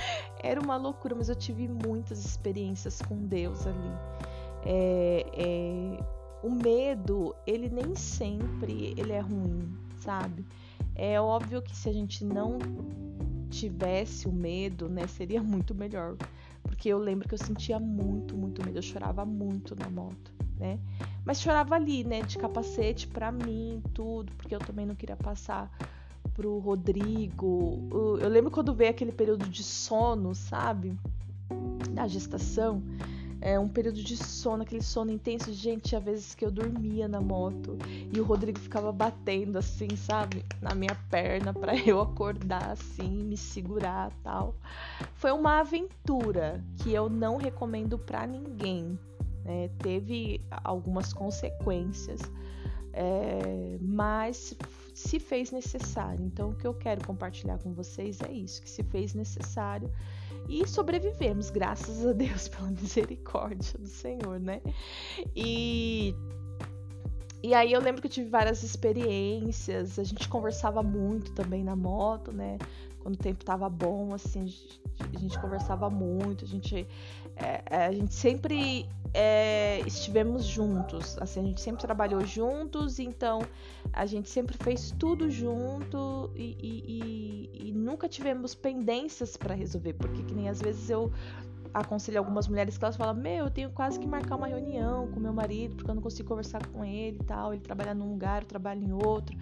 era 0.43 0.59
uma 0.59 0.77
loucura, 0.77 1.15
mas 1.15 1.29
eu 1.29 1.35
tive 1.35 1.67
muitas 1.67 2.23
experiências 2.23 3.01
com 3.01 3.25
Deus 3.25 3.65
ali. 3.65 3.91
É, 4.63 5.25
é, 5.33 6.03
o 6.43 6.49
medo, 6.49 7.35
ele 7.45 7.69
nem 7.69 7.95
sempre 7.95 8.93
ele 8.97 9.11
é 9.11 9.19
ruim, 9.19 9.75
sabe? 9.97 10.45
É 10.95 11.19
óbvio 11.19 11.61
que 11.61 11.75
se 11.75 11.89
a 11.89 11.93
gente 11.93 12.23
não 12.23 12.57
tivesse 13.49 14.27
o 14.27 14.31
medo, 14.31 14.89
né, 14.89 15.07
seria 15.07 15.41
muito 15.43 15.75
melhor. 15.75 16.15
Porque 16.63 16.89
eu 16.89 16.97
lembro 16.97 17.27
que 17.27 17.33
eu 17.33 17.39
sentia 17.39 17.79
muito, 17.79 18.35
muito 18.35 18.63
medo. 18.63 18.77
Eu 18.77 18.81
chorava 18.81 19.25
muito 19.25 19.75
na 19.75 19.89
moto, 19.89 20.31
né? 20.57 20.79
Mas 21.25 21.41
chorava 21.41 21.75
ali, 21.75 22.03
né, 22.03 22.21
de 22.21 22.37
capacete 22.37 23.07
pra 23.07 23.31
mim, 23.31 23.81
tudo, 23.93 24.31
porque 24.33 24.55
eu 24.55 24.59
também 24.59 24.85
não 24.85 24.95
queria 24.95 25.15
passar 25.15 25.71
pro 26.33 26.59
Rodrigo. 26.59 27.87
Eu 28.19 28.29
lembro 28.29 28.51
quando 28.51 28.73
veio 28.73 28.91
aquele 28.91 29.11
período 29.11 29.47
de 29.47 29.63
sono, 29.63 30.33
sabe? 30.33 30.97
Da 31.93 32.07
gestação 32.07 32.81
é, 33.41 33.59
um 33.59 33.67
período 33.67 34.01
de 34.01 34.15
sono, 34.15 34.61
aquele 34.61 34.83
sono 34.83 35.11
intenso. 35.11 35.51
Gente, 35.51 35.89
tinha 35.89 35.99
vezes 35.99 36.35
que 36.35 36.45
eu 36.45 36.51
dormia 36.51 37.07
na 37.07 37.19
moto 37.19 37.77
e 38.13 38.19
o 38.21 38.23
Rodrigo 38.23 38.59
ficava 38.59 38.91
batendo 38.91 39.57
assim, 39.57 39.89
sabe, 39.95 40.45
na 40.61 40.75
minha 40.75 40.95
perna 41.09 41.51
para 41.51 41.75
eu 41.75 41.99
acordar 41.99 42.69
assim, 42.69 43.23
me 43.23 43.35
segurar 43.35 44.11
tal. 44.23 44.55
Foi 45.15 45.31
uma 45.31 45.59
aventura 45.59 46.63
que 46.77 46.93
eu 46.93 47.09
não 47.09 47.37
recomendo 47.37 47.97
para 47.97 48.27
ninguém. 48.27 48.97
Né? 49.43 49.69
Teve 49.79 50.39
algumas 50.63 51.11
consequências, 51.11 52.21
é, 52.93 53.77
mas 53.81 54.55
se 54.93 55.19
fez 55.19 55.51
necessário. 55.51 56.23
Então, 56.25 56.49
o 56.49 56.56
que 56.56 56.65
eu 56.65 56.73
quero 56.73 57.06
compartilhar 57.06 57.58
com 57.60 57.73
vocês 57.73 58.19
é 58.21 58.32
isso: 58.32 58.62
que 58.62 58.69
se 58.69 58.84
fez 58.84 59.13
necessário 59.13 59.91
e 60.49 60.67
sobrevivemos, 60.67 61.49
graças 61.49 62.06
a 62.06 62.13
Deus, 62.13 62.47
pela 62.49 62.69
misericórdia 62.69 63.80
do 63.80 63.88
Senhor, 63.88 64.39
né? 64.39 64.62
E 65.36 66.15
e 67.43 67.56
aí 67.56 67.73
eu 67.73 67.82
lembro 67.82 68.01
que 68.01 68.08
eu 68.08 68.12
tive 68.12 68.30
várias 68.30 68.62
experiências, 68.62 69.97
a 69.97 70.04
gente 70.04 70.30
conversava 70.30 70.84
muito 70.84 71.32
também 71.34 71.63
na 71.63 71.75
moto, 71.75 72.32
né? 72.32 72.60
Quando 72.99 73.15
o 73.15 73.17
tempo 73.17 73.43
tava 73.43 73.67
bom, 73.67 74.13
assim, 74.13 74.43
a 74.43 74.45
gente, 74.45 74.82
a 75.15 75.19
gente 75.19 75.39
conversava 75.39 75.89
muito, 75.89 76.45
a 76.45 76.47
gente, 76.47 76.88
é, 77.35 77.61
é, 77.69 77.85
a 77.85 77.91
gente 77.91 78.13
sempre 78.13 78.87
é, 79.13 79.81
estivemos 79.85 80.45
juntos, 80.45 81.17
assim, 81.19 81.41
a 81.41 81.43
gente 81.43 81.61
sempre 81.61 81.81
trabalhou 81.81 82.25
juntos, 82.25 82.99
então 82.99 83.41
a 83.91 84.05
gente 84.05 84.29
sempre 84.29 84.55
fez 84.63 84.91
tudo 84.97 85.29
junto 85.29 86.31
e, 86.35 86.55
e, 86.59 87.49
e, 87.63 87.69
e 87.69 87.71
nunca 87.73 88.07
tivemos 88.07 88.55
pendências 88.55 89.35
para 89.35 89.53
resolver, 89.53 89.93
porque 89.93 90.23
que 90.23 90.33
nem 90.33 90.49
às 90.49 90.61
vezes 90.61 90.89
eu 90.89 91.11
aconselho 91.73 92.19
algumas 92.19 92.47
mulheres 92.47 92.77
que 92.77 92.84
elas 92.84 92.95
falam: 92.95 93.13
Meu, 93.13 93.45
eu 93.45 93.51
tenho 93.51 93.69
quase 93.71 93.99
que 93.99 94.07
marcar 94.07 94.36
uma 94.36 94.47
reunião 94.47 95.07
com 95.07 95.19
meu 95.19 95.34
marido, 95.34 95.75
porque 95.75 95.89
eu 95.89 95.95
não 95.95 96.01
consigo 96.01 96.27
conversar 96.27 96.65
com 96.67 96.84
ele 96.84 97.17
e 97.21 97.23
tal. 97.23 97.53
Ele 97.53 97.62
trabalha 97.62 97.93
num 97.93 98.10
lugar, 98.10 98.41
eu 98.41 98.47
trabalho 98.47 98.84
em 98.84 98.91
outro, 98.91 99.38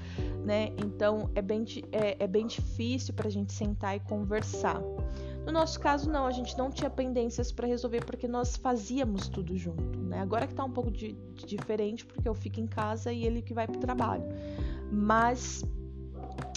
né? 0.46 0.74
Então 0.78 1.30
é 1.36 1.42
bem, 1.42 1.66
é, 1.92 2.24
é 2.24 2.28
bem 2.28 2.48
difícil 2.48 3.14
pra 3.14 3.30
gente 3.30 3.54
sentar 3.54 3.96
e 3.96 4.00
conversar. 4.00 4.82
No 5.46 5.54
nosso 5.54 5.80
caso, 5.80 6.12
não, 6.12 6.28
a 6.28 6.32
gente 6.32 6.56
não 6.58 6.70
tinha 6.70 6.90
pendências 6.90 7.52
para 7.52 7.66
resolver 7.66 8.06
porque 8.06 8.28
nós 8.28 8.56
fazíamos 8.56 9.28
tudo 9.28 9.58
junto, 9.58 10.00
né? 10.00 10.20
Agora 10.20 10.46
que 10.46 10.54
tá 10.54 10.64
um 10.64 10.72
pouco 10.72 10.92
de, 10.92 11.14
de 11.14 11.46
diferente, 11.46 12.06
porque 12.06 12.28
eu 12.28 12.36
fico 12.36 12.60
em 12.60 12.68
casa 12.68 13.12
e 13.12 13.26
ele 13.26 13.42
que 13.42 13.54
vai 13.54 13.66
pro 13.66 13.80
trabalho. 13.80 14.24
Mas 14.92 15.64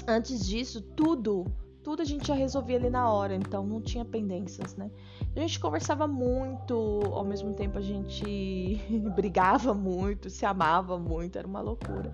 antes 0.07 0.47
disso, 0.47 0.83
tudo 0.83 1.47
tudo 1.83 2.03
a 2.03 2.05
gente 2.05 2.27
já 2.29 2.35
resolvia 2.35 2.77
ali 2.77 2.89
na 2.89 3.11
hora, 3.11 3.35
então 3.35 3.67
não 3.67 3.81
tinha 3.81 4.05
pendências, 4.05 4.77
né? 4.77 4.91
A 5.35 5.41
gente 5.41 5.59
conversava 5.59 6.07
muito, 6.07 7.01
ao 7.13 7.25
mesmo 7.25 7.53
tempo 7.55 7.79
a 7.79 7.81
gente 7.81 8.81
brigava 9.17 9.75
muito, 9.75 10.31
se 10.31 10.47
amava 10.47 10.99
muito, 10.99 11.39
era 11.39 11.47
uma 11.47 11.61
loucura. 11.61 12.13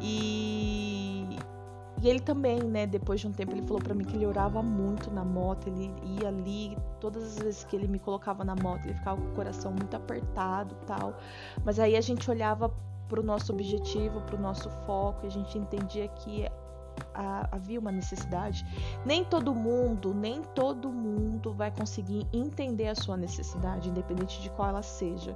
E, 0.00 1.36
e 2.02 2.08
ele 2.08 2.20
também, 2.20 2.62
né, 2.62 2.86
depois 2.86 3.20
de 3.20 3.28
um 3.28 3.32
tempo, 3.32 3.52
ele 3.52 3.62
falou 3.62 3.82
para 3.82 3.94
mim 3.94 4.04
que 4.04 4.16
ele 4.16 4.26
orava 4.26 4.62
muito 4.62 5.10
na 5.10 5.24
moto, 5.24 5.68
ele 5.68 5.92
ia 6.20 6.28
ali, 6.28 6.76
todas 7.00 7.22
as 7.22 7.38
vezes 7.38 7.64
que 7.64 7.76
ele 7.76 7.86
me 7.86 7.98
colocava 7.98 8.44
na 8.44 8.56
moto, 8.56 8.86
ele 8.86 8.94
ficava 8.94 9.20
com 9.20 9.28
o 9.28 9.34
coração 9.34 9.72
muito 9.72 9.94
apertado 9.94 10.74
tal. 10.86 11.16
Mas 11.64 11.78
aí 11.78 11.96
a 11.96 12.00
gente 12.00 12.28
olhava 12.30 12.72
para 13.08 13.20
o 13.20 13.22
nosso 13.22 13.52
objetivo, 13.52 14.20
para 14.22 14.36
o 14.36 14.40
nosso 14.40 14.68
foco, 14.86 15.24
e 15.24 15.26
a 15.28 15.30
gente 15.30 15.56
entendia 15.56 16.08
que 16.08 16.46
havia 17.14 17.78
uma 17.78 17.92
necessidade. 17.92 18.64
Nem 19.04 19.24
todo 19.24 19.54
mundo, 19.54 20.14
nem 20.14 20.42
todo 20.54 20.90
mundo 20.90 21.52
vai 21.52 21.70
conseguir 21.70 22.26
entender 22.32 22.88
a 22.88 22.94
sua 22.94 23.16
necessidade, 23.16 23.88
independente 23.88 24.40
de 24.40 24.50
qual 24.50 24.68
ela 24.68 24.82
seja. 24.82 25.34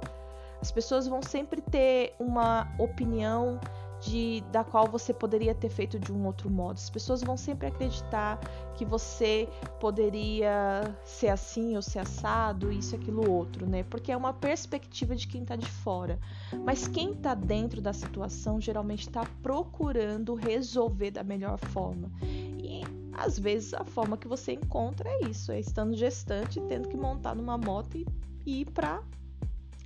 As 0.61 0.71
pessoas 0.71 1.07
vão 1.07 1.21
sempre 1.21 1.61
ter 1.61 2.15
uma 2.17 2.73
opinião 2.79 3.59
de, 4.05 4.43
da 4.51 4.63
qual 4.63 4.87
você 4.87 5.13
poderia 5.13 5.55
ter 5.55 5.69
feito 5.69 5.99
de 5.99 6.11
um 6.11 6.25
outro 6.25 6.49
modo. 6.49 6.75
As 6.75 6.89
pessoas 6.89 7.21
vão 7.21 7.37
sempre 7.37 7.67
acreditar 7.67 8.39
que 8.75 8.83
você 8.83 9.47
poderia 9.79 10.95
ser 11.05 11.29
assim 11.29 11.75
ou 11.75 11.81
ser 11.81 11.99
assado, 11.99 12.71
isso, 12.71 12.95
aquilo, 12.95 13.29
outro, 13.29 13.65
né? 13.65 13.83
Porque 13.83 14.11
é 14.11 14.17
uma 14.17 14.33
perspectiva 14.33 15.15
de 15.15 15.27
quem 15.27 15.45
tá 15.45 15.55
de 15.55 15.69
fora. 15.69 16.19
Mas 16.63 16.87
quem 16.87 17.13
tá 17.13 17.33
dentro 17.33 17.81
da 17.81 17.93
situação 17.93 18.59
geralmente 18.59 19.07
está 19.07 19.25
procurando 19.41 20.33
resolver 20.35 21.11
da 21.11 21.23
melhor 21.23 21.57
forma. 21.57 22.11
E 22.21 22.81
às 23.13 23.37
vezes 23.37 23.73
a 23.73 23.83
forma 23.83 24.17
que 24.17 24.27
você 24.27 24.53
encontra 24.53 25.09
é 25.09 25.29
isso, 25.29 25.51
é 25.51 25.59
estando 25.59 25.95
gestante, 25.95 26.59
tendo 26.61 26.89
que 26.89 26.97
montar 26.97 27.35
numa 27.35 27.57
moto 27.57 27.95
e, 27.97 28.05
e 28.45 28.61
ir 28.61 28.71
para 28.71 29.01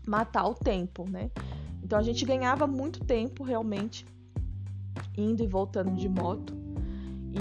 matar 0.07 0.47
o 0.47 0.53
tempo, 0.53 1.07
né? 1.09 1.30
Então 1.88 1.97
a 1.97 2.03
gente 2.03 2.25
ganhava 2.25 2.67
muito 2.67 2.99
tempo 2.99 3.45
realmente 3.45 4.05
indo 5.17 5.41
e 5.41 5.47
voltando 5.47 5.95
de 5.95 6.09
moto 6.09 6.53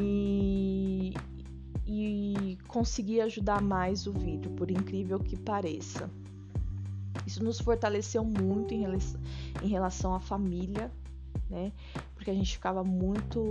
e, 0.01 1.13
e 1.85 2.57
conseguia 2.69 3.25
ajudar 3.25 3.61
mais 3.61 4.07
o 4.07 4.13
vídeo, 4.13 4.49
por 4.53 4.71
incrível 4.71 5.19
que 5.19 5.37
pareça. 5.37 6.09
Isso 7.27 7.43
nos 7.43 7.59
fortaleceu 7.59 8.25
muito 8.25 8.73
em 8.73 8.83
relação, 8.83 9.21
em 9.65 9.67
relação 9.67 10.15
à 10.15 10.21
família, 10.21 10.93
né? 11.51 11.73
Porque 12.15 12.31
a 12.31 12.35
gente 12.35 12.53
ficava 12.53 12.85
muito 12.85 13.43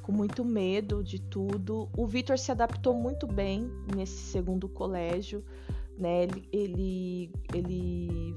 com 0.00 0.12
muito 0.12 0.42
medo 0.42 1.04
de 1.04 1.18
tudo. 1.18 1.90
O 1.94 2.06
Vitor 2.06 2.38
se 2.38 2.50
adaptou 2.50 2.94
muito 2.94 3.26
bem 3.26 3.70
nesse 3.94 4.16
segundo 4.16 4.66
colégio, 4.66 5.44
né? 5.98 6.22
Ele, 6.22 6.48
ele, 6.50 7.32
ele 7.52 8.34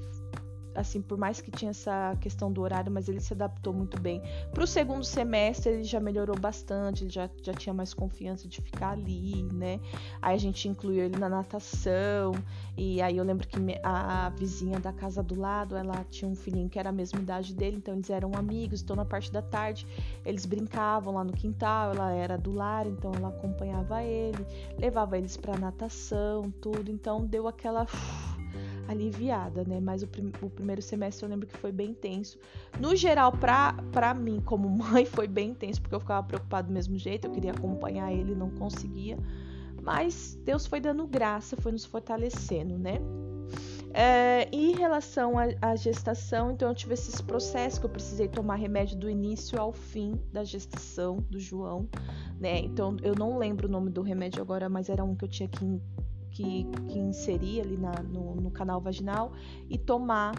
assim, 0.74 1.00
por 1.00 1.16
mais 1.16 1.40
que 1.40 1.50
tinha 1.50 1.70
essa 1.70 2.16
questão 2.20 2.52
do 2.52 2.60
horário, 2.62 2.90
mas 2.90 3.08
ele 3.08 3.20
se 3.20 3.32
adaptou 3.32 3.72
muito 3.72 4.00
bem. 4.00 4.22
Para 4.52 4.64
o 4.64 4.66
segundo 4.66 5.04
semestre, 5.04 5.72
ele 5.72 5.84
já 5.84 6.00
melhorou 6.00 6.38
bastante, 6.38 7.04
ele 7.04 7.10
já, 7.10 7.28
já 7.42 7.52
tinha 7.52 7.72
mais 7.72 7.94
confiança 7.94 8.48
de 8.48 8.60
ficar 8.60 8.90
ali, 8.90 9.42
né? 9.52 9.80
Aí 10.20 10.34
a 10.34 10.38
gente 10.38 10.68
incluiu 10.68 11.04
ele 11.04 11.18
na 11.18 11.28
natação, 11.28 12.32
e 12.76 13.00
aí 13.00 13.16
eu 13.16 13.24
lembro 13.24 13.46
que 13.46 13.56
a, 13.82 14.30
vizinha 14.30 14.80
da 14.80 14.92
casa 14.92 15.22
do 15.22 15.38
lado, 15.38 15.76
ela 15.76 16.04
tinha 16.10 16.28
um 16.28 16.34
filhinho 16.34 16.68
que 16.68 16.78
era 16.78 16.90
a 16.90 16.92
mesma 16.92 17.20
idade 17.20 17.54
dele, 17.54 17.76
então 17.76 17.94
eles 17.94 18.10
eram 18.10 18.32
amigos, 18.34 18.82
então 18.82 18.96
na 18.96 19.04
parte 19.04 19.32
da 19.32 19.42
tarde 19.42 19.86
eles 20.24 20.44
brincavam 20.44 21.14
lá 21.14 21.24
no 21.24 21.32
quintal, 21.32 21.92
ela 21.92 22.12
era 22.12 22.36
do 22.36 22.52
lar, 22.52 22.86
então 22.86 23.12
ela 23.14 23.28
acompanhava 23.28 24.02
ele, 24.02 24.44
levava 24.78 25.16
eles 25.16 25.36
para 25.36 25.56
natação, 25.56 26.50
tudo, 26.60 26.90
então 26.90 27.24
deu 27.24 27.46
aquela 27.46 27.86
aliviada, 28.88 29.64
né? 29.64 29.80
Mas 29.80 30.02
o, 30.02 30.06
prim 30.06 30.32
o, 30.42 30.50
primeiro 30.50 30.82
semestre 30.82 31.24
eu 31.24 31.30
lembro 31.30 31.46
que 31.46 31.56
foi 31.56 31.72
bem 31.72 31.94
tenso. 31.94 32.38
No 32.80 32.94
geral, 32.94 33.32
pra, 33.32 33.74
pra 33.92 34.14
mim, 34.14 34.40
como 34.44 34.68
mãe, 34.70 35.04
foi 35.04 35.26
bem 35.26 35.54
tenso, 35.54 35.80
porque 35.80 35.94
eu 35.94 36.00
ficava 36.00 36.26
preocupada 36.26 36.68
do 36.68 36.72
mesmo 36.74 36.96
jeito, 36.98 37.26
eu 37.26 37.32
queria 37.32 37.52
acompanhar 37.52 38.12
ele, 38.12 38.34
não 38.34 38.50
conseguia. 38.50 39.18
Mas 39.82 40.38
Deus 40.44 40.66
foi 40.66 40.80
dando 40.80 41.06
graça, 41.06 41.56
foi 41.56 41.72
nos 41.72 41.84
fortalecendo, 41.84 42.78
né? 42.78 43.00
É, 43.96 44.48
em 44.50 44.72
relação 44.72 45.34
à 45.62 45.76
gestação, 45.76 46.50
então 46.50 46.68
eu 46.68 46.74
tive 46.74 46.94
esses 46.94 47.20
processos 47.20 47.78
que 47.78 47.86
eu 47.86 47.90
precisei 47.90 48.26
tomar 48.26 48.56
remédio 48.56 48.98
do 48.98 49.08
início 49.08 49.60
ao 49.60 49.72
fim 49.72 50.20
da 50.32 50.42
gestação 50.42 51.18
do 51.30 51.38
João, 51.38 51.88
né? 52.40 52.58
Então 52.58 52.96
eu 53.02 53.14
não 53.14 53.38
lembro 53.38 53.68
o 53.68 53.70
nome 53.70 53.90
do 53.90 54.02
remédio 54.02 54.42
agora, 54.42 54.68
mas 54.68 54.88
era 54.88 55.04
um 55.04 55.14
que 55.14 55.24
eu 55.24 55.28
tinha 55.28 55.48
que 55.48 55.80
que, 56.34 56.64
que 56.88 56.98
inserir 56.98 57.62
ali 57.62 57.76
na, 57.76 57.92
no, 58.02 58.34
no, 58.34 58.50
canal 58.50 58.80
vaginal 58.80 59.32
e 59.70 59.78
tomar, 59.78 60.34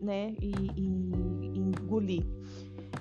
né? 0.00 0.34
E, 0.40 0.52
e, 0.76 1.50
e 1.54 1.58
engolir. 1.58 2.24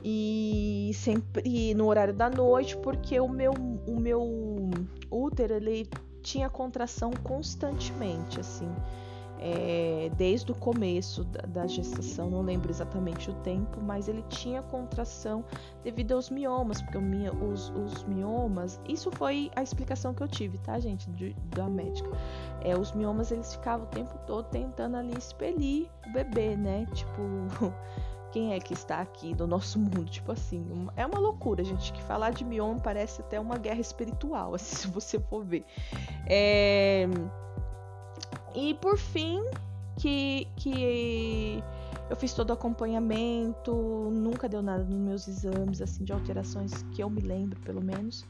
E 0.04 0.92
sempre 0.96 1.74
no 1.76 1.86
horário 1.86 2.14
da 2.14 2.30
noite, 2.30 2.76
porque 2.78 3.20
o 3.20 3.30
meu, 3.30 3.54
o 3.88 4.00
meu 4.00 4.70
útero 5.10 5.54
ele 5.54 5.88
tinha 6.22 6.50
contração 6.50 7.12
constantemente, 7.24 8.40
assim 8.40 8.68
é, 9.40 10.10
desde 10.16 10.52
o 10.52 10.56
começo 10.56 11.24
da, 11.26 11.42
da, 11.42 11.68
gestação, 11.68 12.30
não 12.30 12.42
lembro 12.42 12.72
exatamente 12.72 13.30
o 13.30 13.34
tempo, 13.36 13.82
mas 13.82 14.08
ele 14.08 14.24
tinha 14.30 14.62
contração 14.62 15.44
devido 15.84 16.14
aos 16.14 16.30
miomas, 16.30 16.82
porque 16.82 16.98
os, 16.98 17.70
os 17.72 18.04
miomas, 18.06 18.80
isso 18.88 19.12
foi 19.12 19.52
a 19.56 19.62
explicação 19.62 20.14
que 20.14 20.24
eu 20.24 20.28
tive, 20.28 20.58
tá, 20.60 20.80
gente, 20.80 21.10
de, 21.12 21.36
da 21.56 21.68
médica. 21.68 22.10
É, 22.62 22.78
os 22.78 22.94
miomas 22.94 23.32
eles 23.32 23.54
ficavam 23.54 23.86
o 23.86 23.90
tempo 23.90 24.18
todo 24.26 24.46
tentando 24.46 24.96
ali 24.98 25.18
expelir 25.18 25.90
o 26.08 26.14
bebê, 26.14 26.56
né? 26.56 26.86
Tipo, 26.94 27.22
quem 28.32 28.54
é 28.54 28.60
que 28.60 28.74
está 28.74 29.02
aqui 29.02 29.34
do 29.34 29.46
nosso 29.46 29.78
mundo? 29.78 30.06
Tipo 30.06 30.32
assim, 30.32 30.88
é 30.96 31.06
uma 31.06 31.20
loucura, 31.20 31.64
gente, 31.64 31.92
que 31.92 32.02
falar 32.04 32.32
de 32.32 32.46
mioma 32.46 32.80
parece 32.80 33.22
até 33.22 33.40
uma 33.40 33.58
guerra 33.58 33.82
espiritual, 33.82 34.54
assim, 34.56 34.76
se 34.76 34.88
você 34.88 35.20
for 35.20 35.44
ver. 35.44 35.66
É 36.26 37.08
e 38.56 38.74
por 38.76 38.98
fim, 38.98 39.44
que, 39.98 40.48
que 40.56 41.64
eu 42.10 42.16
fiz 42.16 42.34
todo 42.34 42.50
o 42.50 42.54
acompanhamento, 42.54 43.74
nunca 44.12 44.48
deu 44.50 44.62
nada 44.62 44.84
nos 44.84 45.00
meus 45.00 45.28
exames, 45.28 45.82
assim, 45.82 46.04
de 46.04 46.14
alterações 46.14 46.84
que 46.92 47.02
eu 47.02 47.10
me 47.10 47.22
lembro, 47.22 47.60
pelo 47.62 47.82
menos. 47.82 48.26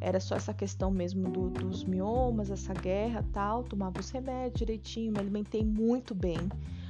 Era 0.00 0.20
só 0.20 0.36
essa 0.36 0.52
questão 0.52 0.90
mesmo 0.90 1.30
do, 1.30 1.48
dos 1.48 1.84
miomas, 1.84 2.50
essa 2.50 2.74
guerra 2.74 3.24
tal. 3.32 3.62
Tomava 3.64 3.98
os 3.98 4.10
remédios 4.10 4.58
direitinho, 4.58 5.12
me 5.12 5.18
alimentei 5.18 5.64
muito 5.64 6.14
bem. 6.14 6.38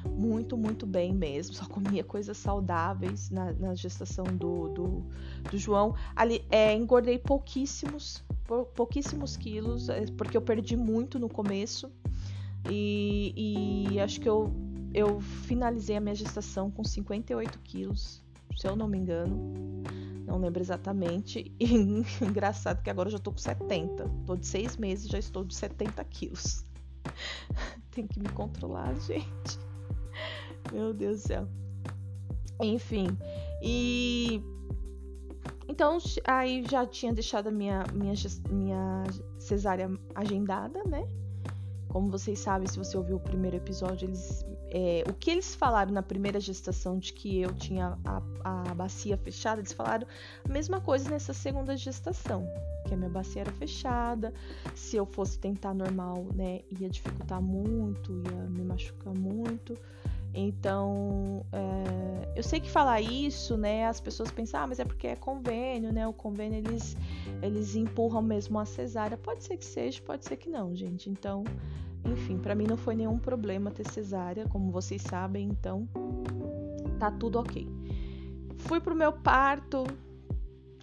Muito, 0.09 0.57
muito 0.57 0.87
bem 0.87 1.13
mesmo. 1.13 1.55
Só 1.55 1.67
comia 1.67 2.03
coisas 2.03 2.37
saudáveis 2.37 3.31
na, 3.31 3.53
na 3.53 3.75
gestação 3.75 4.25
do, 4.25 4.69
do, 4.69 5.07
do, 5.51 5.59
João. 5.59 5.95
Ali, 6.15 6.45
é, 6.51 6.75
engordei 6.75 7.19
pouquíssimos, 7.19 8.25
pouquíssimos 8.75 9.37
quilos, 9.37 9.89
é, 9.89 10.07
porque 10.17 10.37
eu 10.37 10.43
perdi 10.43 10.77
muito 10.77 11.19
no 11.19 11.29
começo. 11.29 11.91
E, 12.71 13.91
e 13.93 14.01
acho 14.01 14.21
que 14.21 14.29
eu, 14.29 14.53
eu 14.93 15.21
finalizei 15.21 15.97
a 15.97 16.01
minha 16.01 16.15
gestação 16.15 16.71
com 16.71 16.83
58 16.83 17.59
quilos, 17.61 18.23
se 18.57 18.67
eu 18.67 18.77
não 18.77 18.89
me 18.89 18.99
engano. 18.99 19.83
Não 20.27 20.39
lembro 20.39 20.61
exatamente. 20.61 21.53
E 21.61 22.25
engraçado 22.25 22.83
que 22.83 22.91
agora 22.91 23.09
eu 23.09 23.13
já 23.13 23.19
tô 23.19 23.31
com 23.31 23.39
70. 23.39 24.09
Tô 24.27 24.37
de 24.37 24.47
seis 24.47 24.77
meses 24.77 25.09
já 25.09 25.19
estou 25.19 25.45
de 25.45 25.55
70 25.55 26.03
quilos. 26.05 26.65
Tem 27.91 28.07
que 28.07 28.19
me 28.19 28.29
controlar, 28.31 28.95
gente. 29.01 29.59
Meu 30.73 30.93
Deus 30.93 31.23
do 31.23 31.29
céu. 31.29 31.49
Enfim. 32.61 33.07
E. 33.63 34.43
Então, 35.69 35.99
aí 36.25 36.65
já 36.69 36.87
tinha 36.87 37.13
deixado 37.13 37.49
a 37.49 37.51
minha, 37.51 37.85
minha, 37.93 38.15
minha 38.51 39.05
cesárea 39.39 39.91
agendada, 40.15 40.83
né? 40.85 41.07
Como 41.89 42.11
vocês 42.11 42.39
sabem, 42.39 42.67
se 42.67 42.79
você 42.79 42.97
ouviu 42.97 43.17
o 43.17 43.21
primeiro 43.21 43.57
episódio, 43.57 44.07
eles, 44.07 44.45
é, 44.71 45.05
o 45.09 45.15
que 45.15 45.31
eles 45.31 45.55
falaram 45.55 45.93
na 45.93 46.03
primeira 46.03 46.41
gestação 46.41 46.99
de 46.99 47.13
que 47.13 47.41
eu 47.41 47.55
tinha 47.55 47.99
a, 48.05 48.23
a 48.45 48.75
bacia 48.75 49.17
fechada, 49.17 49.61
eles 49.61 49.73
falaram 49.73 50.07
a 50.45 50.53
mesma 50.53 50.81
coisa 50.81 51.09
nessa 51.09 51.33
segunda 51.33 51.77
gestação, 51.77 52.47
que 52.87 52.95
a 52.95 52.97
minha 52.97 53.11
bacia 53.11 53.43
era 53.43 53.53
fechada, 53.53 54.33
se 54.75 54.97
eu 54.97 55.07
fosse 55.07 55.39
tentar 55.39 55.75
normal, 55.75 56.27
né, 56.35 56.61
ia 56.81 56.89
dificultar 56.89 57.41
muito, 57.41 58.13
ia 58.13 58.51
me 58.51 58.65
machucar 58.65 59.15
muito. 59.15 59.75
Então, 60.37 61.47
é, 61.51 62.33
eu 62.37 62.43
sei 62.43 62.61
que 62.61 62.71
falar 62.71 63.01
isso, 63.01 63.57
né, 63.57 63.87
as 63.87 63.99
pessoas 63.99 64.31
pensam, 64.31 64.61
ah, 64.61 64.67
mas 64.67 64.79
é 64.79 64.85
porque 64.85 65.07
é 65.07 65.17
convênio, 65.17 65.91
né? 65.91 66.07
O 66.07 66.13
convênio 66.13 66.59
eles, 66.59 66.95
eles 67.41 67.75
empurram 67.75 68.21
mesmo 68.21 68.59
a 68.59 68.67
cesárea. 68.67 69.17
Pode 69.17 69.43
ser 69.45 69.57
que 69.57 69.65
seja, 69.65 70.03
pode 70.03 70.27
ser 70.27 70.37
que 70.37 70.51
não, 70.51 70.77
gente. 70.77 71.09
Então, 71.09 71.43
enfim, 72.05 72.37
para 72.37 72.55
mim 72.55 72.67
não 72.67 72.77
foi 72.77 72.95
nenhum 72.95 73.19
problema 73.19 73.71
ter 73.71 73.89
cesárea, 73.91 74.47
como 74.49 74.71
vocês 74.71 75.01
sabem, 75.01 75.49
então 75.49 75.89
tá 76.99 77.11
tudo 77.11 77.39
ok. 77.39 77.67
Fui 78.59 78.79
pro 78.79 78.95
meu 78.95 79.13
parto, 79.13 79.85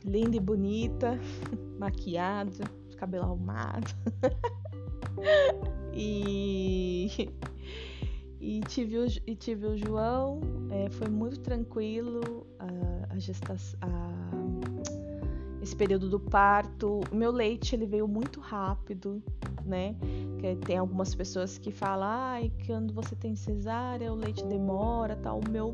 linda 0.03 0.35
e 0.35 0.39
bonita, 0.39 1.19
maquiada, 1.77 2.63
cabelo 2.97 3.25
arrumado. 3.25 3.93
e, 5.93 7.29
e, 8.43 8.59
tive 8.61 8.97
o, 8.97 9.05
e 9.25 9.35
tive 9.35 9.67
o 9.67 9.77
João, 9.77 10.41
é, 10.69 10.89
foi 10.89 11.07
muito 11.07 11.39
tranquilo 11.39 12.45
a, 12.59 13.13
a 13.13 13.17
gestação. 13.17 13.79
esse 15.61 15.73
período 15.73 16.09
do 16.09 16.19
parto, 16.19 16.99
o 17.09 17.15
meu 17.15 17.31
leite 17.31 17.73
ele 17.73 17.85
veio 17.85 18.05
muito 18.05 18.41
rápido, 18.41 19.23
né? 19.65 19.95
Que 20.39 20.57
tem 20.57 20.77
algumas 20.77 21.15
pessoas 21.15 21.57
que 21.57 21.71
falam, 21.71 22.05
ai, 22.05 22.51
ah, 22.53 22.65
quando 22.65 22.93
você 22.93 23.15
tem 23.15 23.33
cesárea, 23.33 24.11
o 24.11 24.15
leite 24.15 24.43
demora, 24.43 25.15
tal. 25.15 25.39
O 25.39 25.49
meu, 25.49 25.73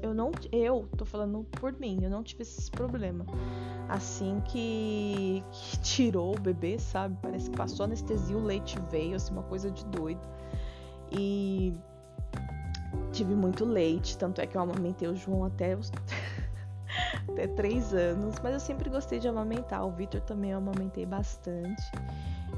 eu 0.00 0.14
não, 0.14 0.30
eu 0.52 0.88
tô 0.96 1.04
falando 1.04 1.44
por 1.58 1.72
mim, 1.80 1.98
eu 2.00 2.10
não 2.10 2.22
tive 2.22 2.42
esse 2.42 2.70
problema. 2.70 3.26
Assim 3.88 4.40
que, 4.44 5.42
que 5.50 5.78
tirou 5.82 6.36
o 6.36 6.40
bebê, 6.40 6.78
sabe? 6.78 7.18
Parece 7.20 7.50
que 7.50 7.56
passou 7.56 7.84
anestesia, 7.86 8.36
o 8.36 8.44
leite 8.44 8.78
veio, 8.88 9.16
assim, 9.16 9.32
uma 9.32 9.42
coisa 9.42 9.68
de 9.68 9.84
doido. 9.86 10.22
E 11.10 11.74
tive 13.12 13.34
muito 13.34 13.64
leite, 13.64 14.16
tanto 14.18 14.40
é 14.40 14.46
que 14.46 14.56
eu 14.56 14.60
amamentei 14.60 15.08
o 15.08 15.14
João 15.14 15.44
até 15.44 15.76
os 15.76 15.90
até 17.28 17.46
três 17.46 17.92
anos, 17.92 18.36
mas 18.42 18.52
eu 18.52 18.60
sempre 18.60 18.90
gostei 18.90 19.18
de 19.18 19.28
amamentar. 19.28 19.84
O 19.86 19.90
Victor 19.90 20.20
também 20.20 20.50
eu 20.50 20.58
amamentei 20.58 21.06
bastante 21.06 21.82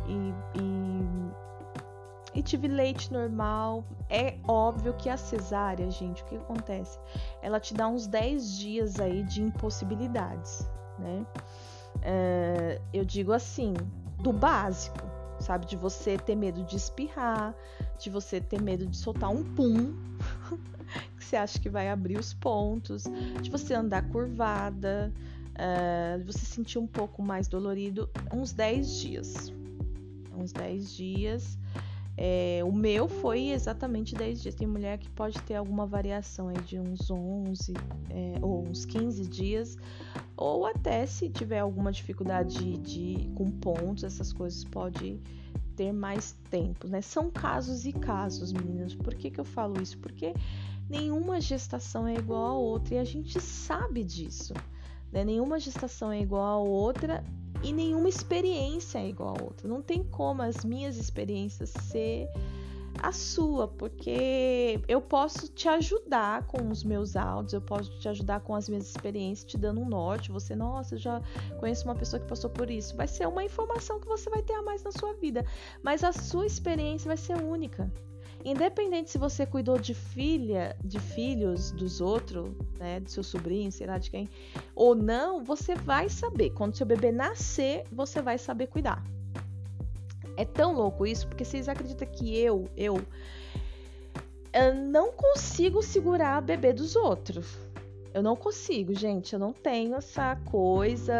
e, 0.06 0.34
e, 0.58 2.38
e 2.38 2.42
tive 2.42 2.68
leite 2.68 3.12
normal. 3.12 3.84
É 4.08 4.36
óbvio 4.46 4.94
que 4.94 5.08
a 5.08 5.16
cesárea, 5.16 5.90
gente, 5.90 6.22
o 6.22 6.26
que 6.26 6.36
acontece? 6.36 6.98
Ela 7.42 7.60
te 7.60 7.74
dá 7.74 7.88
uns 7.88 8.06
10 8.06 8.58
dias 8.58 9.00
aí 9.00 9.22
de 9.22 9.42
impossibilidades, 9.42 10.68
né? 10.98 11.26
É, 12.02 12.80
eu 12.92 13.04
digo 13.04 13.32
assim, 13.32 13.74
do 14.18 14.32
básico, 14.32 15.15
sabe? 15.40 15.66
De 15.66 15.76
você 15.76 16.16
ter 16.16 16.34
medo 16.34 16.62
de 16.64 16.76
espirrar, 16.76 17.54
de 17.98 18.10
você 18.10 18.40
ter 18.40 18.60
medo 18.60 18.86
de 18.86 18.96
soltar 18.96 19.30
um 19.30 19.42
pum, 19.42 19.94
que 21.16 21.24
você 21.24 21.36
acha 21.36 21.58
que 21.58 21.68
vai 21.68 21.88
abrir 21.88 22.18
os 22.18 22.34
pontos, 22.34 23.04
de 23.42 23.50
você 23.50 23.74
andar 23.74 24.08
curvada, 24.08 25.12
uh, 25.56 26.18
de 26.18 26.24
você 26.24 26.44
sentir 26.44 26.78
um 26.78 26.86
pouco 26.86 27.22
mais 27.22 27.48
dolorido, 27.48 28.08
uns 28.32 28.52
10 28.52 29.00
dias, 29.00 29.52
uns 30.36 30.52
10 30.52 30.94
dias. 30.94 31.58
É, 32.16 32.62
o 32.64 32.72
meu 32.72 33.08
foi 33.08 33.50
exatamente 33.50 34.14
10 34.14 34.42
dias. 34.42 34.54
Tem 34.54 34.66
mulher 34.66 34.98
que 34.98 35.10
pode 35.10 35.38
ter 35.42 35.54
alguma 35.54 35.86
variação 35.86 36.48
aí 36.48 36.56
de 36.62 36.78
uns 36.78 37.10
11 37.10 37.74
é, 38.10 38.38
ou 38.40 38.66
uns 38.66 38.84
15 38.86 39.26
dias, 39.26 39.76
ou 40.36 40.64
até 40.66 41.04
se 41.04 41.28
tiver 41.28 41.58
alguma 41.58 41.92
dificuldade 41.92 42.78
de, 42.78 43.30
com 43.34 43.50
pontos, 43.50 44.04
essas 44.04 44.32
coisas 44.32 44.64
pode 44.64 45.20
ter 45.76 45.92
mais 45.92 46.34
tempo, 46.50 46.88
né? 46.88 47.02
São 47.02 47.30
casos 47.30 47.84
e 47.84 47.92
casos, 47.92 48.52
meninas. 48.52 48.94
Por 48.94 49.14
que, 49.14 49.30
que 49.30 49.38
eu 49.38 49.44
falo 49.44 49.80
isso? 49.80 49.98
Porque 49.98 50.32
nenhuma 50.88 51.38
gestação 51.38 52.06
é 52.06 52.14
igual 52.14 52.46
a 52.46 52.54
outra 52.54 52.94
e 52.94 52.98
a 52.98 53.04
gente 53.04 53.38
sabe 53.40 54.02
disso. 54.02 54.54
Né? 55.12 55.22
Nenhuma 55.22 55.60
gestação 55.60 56.10
é 56.10 56.20
igual 56.20 56.44
a 56.44 56.58
outra 56.58 57.22
e 57.62 57.72
nenhuma 57.72 58.08
experiência 58.08 58.98
é 58.98 59.08
igual 59.08 59.36
a 59.38 59.42
outra. 59.42 59.68
Não 59.68 59.82
tem 59.82 60.02
como 60.02 60.42
as 60.42 60.64
minhas 60.64 60.96
experiências 60.96 61.70
ser 61.70 62.28
a 63.02 63.12
sua, 63.12 63.68
porque 63.68 64.80
eu 64.88 65.00
posso 65.00 65.48
te 65.48 65.68
ajudar 65.68 66.46
com 66.46 66.68
os 66.70 66.82
meus 66.82 67.16
áudios, 67.16 67.52
eu 67.52 67.60
posso 67.60 67.90
te 67.98 68.08
ajudar 68.08 68.40
com 68.40 68.54
as 68.54 68.68
minhas 68.68 68.88
experiências, 68.88 69.50
te 69.50 69.58
dando 69.58 69.80
um 69.80 69.88
norte. 69.88 70.32
Você, 70.32 70.54
nossa, 70.54 70.96
já 70.96 71.20
conheço 71.58 71.84
uma 71.84 71.94
pessoa 71.94 72.20
que 72.20 72.26
passou 72.26 72.50
por 72.50 72.70
isso. 72.70 72.96
Vai 72.96 73.06
ser 73.06 73.26
uma 73.28 73.44
informação 73.44 74.00
que 74.00 74.06
você 74.06 74.30
vai 74.30 74.42
ter 74.42 74.54
a 74.54 74.62
mais 74.62 74.82
na 74.82 74.92
sua 74.92 75.12
vida, 75.14 75.44
mas 75.82 76.02
a 76.02 76.12
sua 76.12 76.46
experiência 76.46 77.08
vai 77.08 77.16
ser 77.16 77.36
única. 77.36 77.90
Independente 78.46 79.10
se 79.10 79.18
você 79.18 79.44
cuidou 79.44 79.76
de 79.76 79.92
filha, 79.92 80.76
de 80.84 81.00
filhos 81.00 81.72
dos 81.72 82.00
outros, 82.00 82.48
né, 82.78 83.00
do 83.00 83.10
seu 83.10 83.24
sobrinho, 83.24 83.72
sei 83.72 83.88
lá 83.88 83.98
de 83.98 84.08
quem, 84.08 84.28
ou 84.72 84.94
não, 84.94 85.42
você 85.42 85.74
vai 85.74 86.08
saber. 86.08 86.50
Quando 86.50 86.76
seu 86.76 86.86
bebê 86.86 87.10
nascer, 87.10 87.82
você 87.90 88.22
vai 88.22 88.38
saber 88.38 88.68
cuidar. 88.68 89.02
É 90.36 90.44
tão 90.44 90.74
louco 90.74 91.04
isso, 91.04 91.26
porque 91.26 91.44
vocês 91.44 91.68
acreditam 91.68 92.06
que 92.06 92.38
eu, 92.38 92.68
eu, 92.76 93.04
eu 94.52 94.74
não 94.76 95.10
consigo 95.10 95.82
segurar 95.82 96.40
bebê 96.40 96.72
dos 96.72 96.94
outros. 96.94 97.65
Eu 98.16 98.22
não 98.22 98.34
consigo, 98.34 98.94
gente. 98.94 99.34
Eu 99.34 99.38
não 99.38 99.52
tenho 99.52 99.94
essa 99.94 100.36
coisa. 100.36 101.12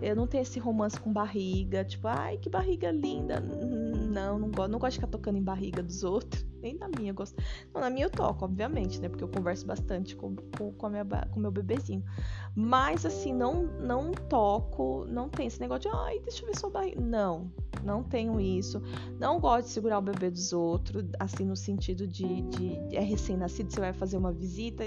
Eu 0.00 0.14
não 0.14 0.24
tenho 0.24 0.42
esse 0.42 0.60
romance 0.60 1.00
com 1.00 1.12
barriga. 1.12 1.84
Tipo, 1.84 2.06
ai, 2.06 2.36
que 2.36 2.48
barriga 2.48 2.92
linda. 2.92 3.40
Não, 3.40 4.38
não 4.38 4.52
gosto, 4.52 4.70
não 4.70 4.78
gosto 4.78 4.92
de 4.92 4.98
ficar 5.00 5.10
tocando 5.10 5.36
em 5.36 5.42
barriga 5.42 5.82
dos 5.82 6.04
outros. 6.04 6.46
Nem 6.62 6.76
na 6.76 6.86
minha 6.86 7.10
eu 7.10 7.14
gosto. 7.14 7.34
Não, 7.74 7.80
na 7.80 7.90
minha 7.90 8.06
eu 8.06 8.10
toco, 8.10 8.44
obviamente, 8.44 9.00
né? 9.00 9.08
Porque 9.08 9.24
eu 9.24 9.28
converso 9.28 9.66
bastante 9.66 10.14
com, 10.14 10.36
com, 10.56 10.72
com, 10.72 10.92
com 11.32 11.40
meu 11.40 11.50
bebezinho. 11.50 12.04
Mas, 12.54 13.04
assim, 13.04 13.34
não, 13.34 13.64
não 13.64 14.12
toco. 14.12 15.04
Não 15.08 15.28
tem 15.28 15.48
esse 15.48 15.60
negócio 15.60 15.90
de, 15.90 15.96
ai, 15.96 16.20
deixa 16.20 16.44
eu 16.44 16.46
ver 16.46 16.56
sua 16.56 16.70
barriga. 16.70 17.00
Não, 17.00 17.50
não 17.84 18.02
tenho 18.02 18.40
isso. 18.40 18.80
Não 19.18 19.38
gosto 19.38 19.66
de 19.66 19.72
segurar 19.72 19.98
o 19.98 20.02
bebê 20.02 20.30
dos 20.30 20.52
outros, 20.52 21.04
assim, 21.18 21.44
no 21.44 21.56
sentido 21.56 22.06
de, 22.06 22.42
de, 22.42 22.88
de 22.88 22.96
é 22.96 23.00
recém-nascido, 23.00 23.72
você 23.72 23.80
vai 23.80 23.92
fazer 23.92 24.16
uma 24.16 24.32
visita. 24.32 24.84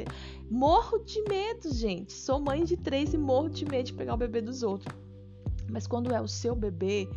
Morro 0.50 1.00
de 1.00 1.22
medo, 1.24 1.57
gente. 1.66 2.14
Sou 2.14 2.40
mãe 2.40 2.64
de 2.64 2.78
três 2.78 3.14
e 3.14 3.18
morro 3.18 3.50
de 3.50 3.66
medo 3.66 3.86
de 3.86 3.94
pegar 3.94 4.14
o 4.14 4.18
bebê 4.18 4.42
dos 4.42 4.64
outros. 4.64 4.94
Mas 5.70 5.86
quando 5.86 6.14
é 6.14 6.22
o 6.22 6.28
seu 6.28 6.56
bebê, 6.56 7.08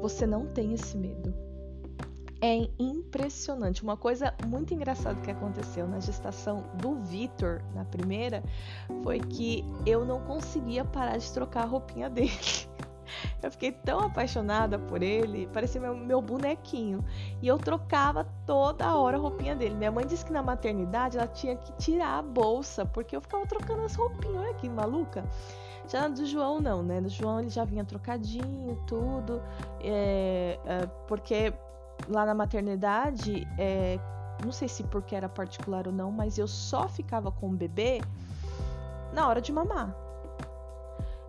você 0.00 0.26
não 0.26 0.46
tem 0.46 0.72
esse 0.72 0.96
medo. 0.96 1.34
É 2.40 2.68
impressionante. 2.78 3.82
Uma 3.82 3.96
coisa 3.96 4.34
muito 4.46 4.72
engraçada 4.72 5.20
que 5.20 5.30
aconteceu 5.30 5.86
na 5.86 6.00
gestação 6.00 6.64
do 6.80 6.94
Vitor, 6.96 7.62
na 7.74 7.84
primeira, 7.84 8.42
foi 9.02 9.20
que 9.20 9.62
eu 9.84 10.06
não 10.06 10.20
conseguia 10.20 10.84
parar 10.84 11.18
de 11.18 11.30
trocar 11.32 11.64
a 11.64 11.66
roupinha 11.66 12.08
dele. 12.08 12.30
Eu 13.42 13.50
fiquei 13.50 13.72
tão 13.72 14.00
apaixonada 14.00 14.78
por 14.78 15.02
ele, 15.02 15.48
parecia 15.52 15.80
meu, 15.80 15.96
meu 15.96 16.20
bonequinho. 16.20 17.04
E 17.40 17.46
eu 17.46 17.58
trocava 17.58 18.26
toda 18.46 18.94
hora 18.94 19.16
a 19.16 19.20
roupinha 19.20 19.54
dele. 19.54 19.74
Minha 19.74 19.90
mãe 19.90 20.06
disse 20.06 20.24
que 20.24 20.32
na 20.32 20.42
maternidade 20.42 21.18
ela 21.18 21.26
tinha 21.26 21.56
que 21.56 21.72
tirar 21.72 22.18
a 22.18 22.22
bolsa, 22.22 22.84
porque 22.84 23.16
eu 23.16 23.20
ficava 23.20 23.46
trocando 23.46 23.82
as 23.82 23.94
roupinhas. 23.94 24.36
Olha 24.36 24.54
que 24.54 24.68
maluca. 24.68 25.24
Já 25.88 26.06
do 26.06 26.24
João, 26.24 26.60
não, 26.60 26.82
né? 26.82 27.00
Do 27.00 27.08
João 27.08 27.40
ele 27.40 27.50
já 27.50 27.64
vinha 27.64 27.84
trocadinho, 27.84 28.80
tudo. 28.86 29.42
É, 29.80 30.58
é, 30.64 30.86
porque 31.08 31.52
lá 32.08 32.24
na 32.24 32.34
maternidade, 32.34 33.46
é, 33.58 33.98
não 34.44 34.52
sei 34.52 34.68
se 34.68 34.84
porque 34.84 35.14
era 35.14 35.28
particular 35.28 35.86
ou 35.86 35.92
não, 35.92 36.10
mas 36.12 36.38
eu 36.38 36.46
só 36.46 36.88
ficava 36.88 37.32
com 37.32 37.48
o 37.48 37.52
bebê 37.52 38.00
na 39.12 39.26
hora 39.28 39.40
de 39.40 39.52
mamar. 39.52 39.94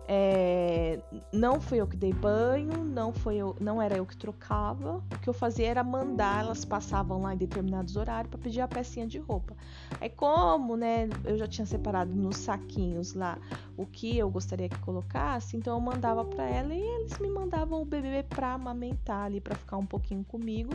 É, 0.08 0.98
não 1.32 1.60
fui 1.60 1.80
eu 1.80 1.86
que 1.86 1.96
dei 1.96 2.12
banho, 2.12 2.84
não 2.84 3.12
foi 3.12 3.36
eu, 3.36 3.56
não 3.60 3.80
era 3.80 3.96
eu 3.96 4.04
que 4.04 4.16
trocava. 4.16 4.96
O 4.96 5.18
que 5.20 5.28
eu 5.28 5.32
fazia 5.32 5.68
era 5.68 5.84
mandar, 5.84 6.44
elas 6.44 6.64
passavam 6.64 7.22
lá 7.22 7.34
em 7.34 7.36
determinados 7.36 7.96
horários 7.96 8.30
para 8.30 8.38
pedir 8.38 8.60
a 8.60 8.68
pecinha 8.68 9.06
de 9.06 9.18
roupa. 9.18 9.54
Aí 10.00 10.10
como, 10.10 10.76
né, 10.76 11.08
eu 11.24 11.36
já 11.36 11.46
tinha 11.46 11.66
separado 11.66 12.12
nos 12.14 12.36
saquinhos 12.36 13.14
lá 13.14 13.38
o 13.76 13.86
que 13.86 14.18
eu 14.18 14.28
gostaria 14.28 14.68
que 14.68 14.78
colocasse, 14.80 15.56
então 15.56 15.74
eu 15.74 15.80
mandava 15.80 16.24
para 16.24 16.44
ela 16.44 16.74
e 16.74 16.80
eles 16.80 17.18
me 17.18 17.30
mandavam 17.30 17.80
o 17.80 17.84
bebê 17.84 18.22
para 18.22 18.54
amamentar 18.54 19.26
ali 19.26 19.40
para 19.40 19.54
ficar 19.54 19.76
um 19.76 19.86
pouquinho 19.86 20.24
comigo. 20.24 20.72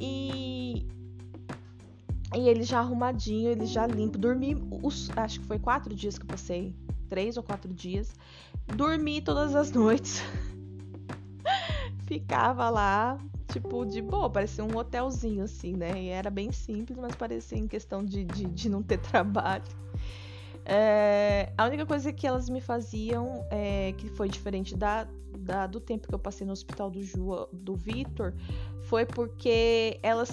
E 0.00 0.86
e 2.32 2.48
ele 2.48 2.62
já 2.62 2.78
arrumadinho, 2.78 3.50
ele 3.50 3.66
já 3.66 3.86
limpo. 3.88 4.16
Dormi, 4.16 4.56
os, 4.82 5.10
acho 5.16 5.40
que 5.40 5.46
foi 5.46 5.58
quatro 5.58 5.92
dias 5.94 6.16
que 6.16 6.22
eu 6.22 6.28
passei 6.28 6.72
três 7.10 7.36
ou 7.36 7.42
quatro 7.42 7.72
dias. 7.74 8.14
Dormi 8.74 9.20
todas 9.20 9.54
as 9.54 9.70
noites. 9.72 10.22
Ficava 12.06 12.70
lá, 12.70 13.18
tipo, 13.52 13.84
de 13.84 14.00
boa, 14.00 14.30
parecia 14.30 14.64
um 14.64 14.76
hotelzinho, 14.76 15.44
assim, 15.44 15.74
né? 15.74 16.00
E 16.00 16.08
era 16.08 16.30
bem 16.30 16.50
simples, 16.52 16.98
mas 16.98 17.14
parecia 17.14 17.58
em 17.58 17.66
questão 17.66 18.04
de, 18.04 18.24
de, 18.24 18.44
de 18.44 18.68
não 18.68 18.82
ter 18.82 18.98
trabalho. 19.02 19.64
É, 20.64 21.52
a 21.58 21.64
única 21.66 21.84
coisa 21.84 22.12
que 22.12 22.26
elas 22.26 22.48
me 22.48 22.60
faziam, 22.60 23.44
é, 23.50 23.92
que 23.98 24.08
foi 24.08 24.28
diferente 24.28 24.76
da, 24.76 25.06
da, 25.38 25.66
do 25.66 25.80
tempo 25.80 26.06
que 26.06 26.14
eu 26.14 26.18
passei 26.18 26.46
no 26.46 26.52
hospital 26.52 26.90
do, 26.90 27.02
Ju, 27.02 27.48
do 27.52 27.74
Vitor, 27.74 28.34
foi 28.82 29.04
porque 29.04 29.98
elas 30.02 30.30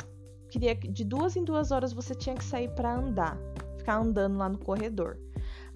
queria 0.50 0.76
de 0.76 1.04
duas 1.04 1.36
em 1.36 1.44
duas 1.44 1.72
horas 1.72 1.92
você 1.92 2.16
tinha 2.16 2.36
que 2.36 2.44
sair 2.44 2.70
para 2.70 2.96
andar, 2.96 3.38
ficar 3.78 3.98
andando 3.98 4.38
lá 4.38 4.48
no 4.48 4.58
corredor. 4.58 5.18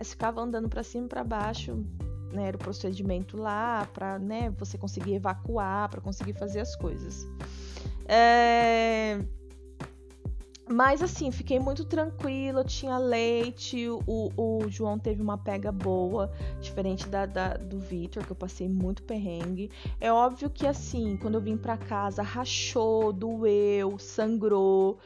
Aí 0.02 0.06
ficava 0.06 0.42
andando 0.42 0.68
para 0.68 0.82
cima 0.82 1.06
e 1.06 1.10
para 1.10 1.24
baixo, 1.24 1.86
né, 2.34 2.48
era 2.48 2.58
o 2.58 2.60
procedimento 2.60 3.38
lá 3.38 3.88
para 3.94 4.18
né, 4.18 4.50
você 4.58 4.76
conseguir 4.76 5.14
evacuar, 5.14 5.90
para 5.90 6.02
conseguir 6.02 6.34
fazer 6.34 6.60
as 6.60 6.76
coisas. 6.76 7.28
É... 8.08 9.20
Mas 10.72 11.02
assim, 11.02 11.32
fiquei 11.32 11.60
muito 11.60 11.84
tranquila, 11.84 12.64
tinha 12.64 12.98
leite, 12.98 13.90
o, 13.90 14.32
o 14.38 14.70
João 14.70 14.98
teve 14.98 15.22
uma 15.22 15.38
pega 15.38 15.70
boa, 15.70 16.32
diferente 16.62 17.08
da, 17.10 17.26
da 17.26 17.56
do 17.56 17.78
Victor, 17.78 18.26
que 18.26 18.32
eu 18.32 18.36
passei 18.36 18.70
muito 18.70 19.04
perrengue. 19.04 19.70
É 20.00 20.12
óbvio 20.14 20.50
que 20.50 20.66
assim, 20.66 21.18
quando 21.18 21.36
eu 21.36 21.42
vim 21.42 21.58
para 21.58 21.76
casa, 21.76 22.22
rachou, 22.22 23.12
doeu, 23.12 24.00
sangrou. 24.00 24.98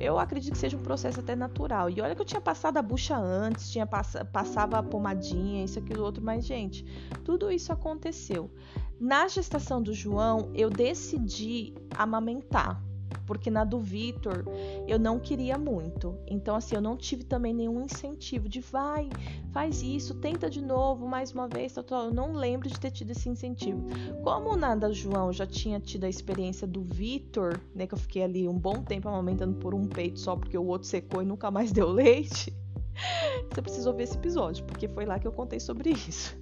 Eu 0.00 0.18
acredito 0.18 0.54
que 0.54 0.58
seja 0.58 0.76
um 0.76 0.82
processo 0.82 1.20
até 1.20 1.36
natural. 1.36 1.88
E 1.88 2.00
olha 2.00 2.16
que 2.16 2.20
eu 2.20 2.26
tinha 2.26 2.40
passado 2.40 2.78
a 2.78 2.82
bucha 2.82 3.16
antes, 3.16 3.70
tinha 3.70 3.86
pass 3.86 4.16
passava 4.32 4.78
a 4.78 4.82
pomadinha, 4.82 5.64
isso, 5.64 5.78
aquilo, 5.78 6.02
outro, 6.02 6.22
mas 6.22 6.44
gente, 6.44 6.84
tudo 7.24 7.50
isso 7.50 7.72
aconteceu. 7.72 8.50
Na 8.98 9.28
gestação 9.28 9.80
do 9.80 9.94
João, 9.94 10.50
eu 10.54 10.68
decidi 10.68 11.74
amamentar 11.96 12.82
porque 13.26 13.50
na 13.50 13.64
do 13.64 13.78
Vitor 13.78 14.44
eu 14.86 14.98
não 14.98 15.18
queria 15.18 15.58
muito. 15.58 16.16
Então, 16.26 16.56
assim, 16.56 16.74
eu 16.74 16.80
não 16.80 16.96
tive 16.96 17.24
também 17.24 17.52
nenhum 17.54 17.82
incentivo 17.82 18.48
de 18.48 18.60
vai, 18.60 19.08
faz 19.52 19.82
isso, 19.82 20.14
tenta 20.14 20.48
de 20.48 20.62
novo, 20.62 21.06
mais 21.06 21.32
uma 21.32 21.48
vez, 21.48 21.72
tal, 21.72 21.84
tal. 21.84 22.04
Eu 22.06 22.14
não 22.14 22.32
lembro 22.32 22.68
de 22.68 22.78
ter 22.78 22.90
tido 22.90 23.10
esse 23.10 23.28
incentivo. 23.28 23.82
Como 24.22 24.56
na 24.56 24.74
da 24.74 24.92
João 24.92 25.32
já 25.32 25.46
tinha 25.46 25.80
tido 25.80 26.04
a 26.04 26.08
experiência 26.08 26.66
do 26.66 26.82
Vitor, 26.82 27.60
né, 27.74 27.86
que 27.86 27.94
eu 27.94 27.98
fiquei 27.98 28.22
ali 28.22 28.48
um 28.48 28.58
bom 28.58 28.82
tempo 28.82 29.08
amamentando 29.08 29.56
por 29.56 29.74
um 29.74 29.86
peito 29.86 30.20
só 30.20 30.36
porque 30.36 30.56
o 30.56 30.66
outro 30.66 30.88
secou 30.88 31.22
e 31.22 31.24
nunca 31.24 31.50
mais 31.50 31.70
deu 31.72 31.88
leite. 31.88 32.52
Você 33.50 33.62
precisa 33.62 33.90
ouvir 33.90 34.04
esse 34.04 34.16
episódio, 34.16 34.64
porque 34.64 34.88
foi 34.88 35.04
lá 35.04 35.18
que 35.18 35.26
eu 35.26 35.32
contei 35.32 35.58
sobre 35.58 35.90
isso. 35.90 36.36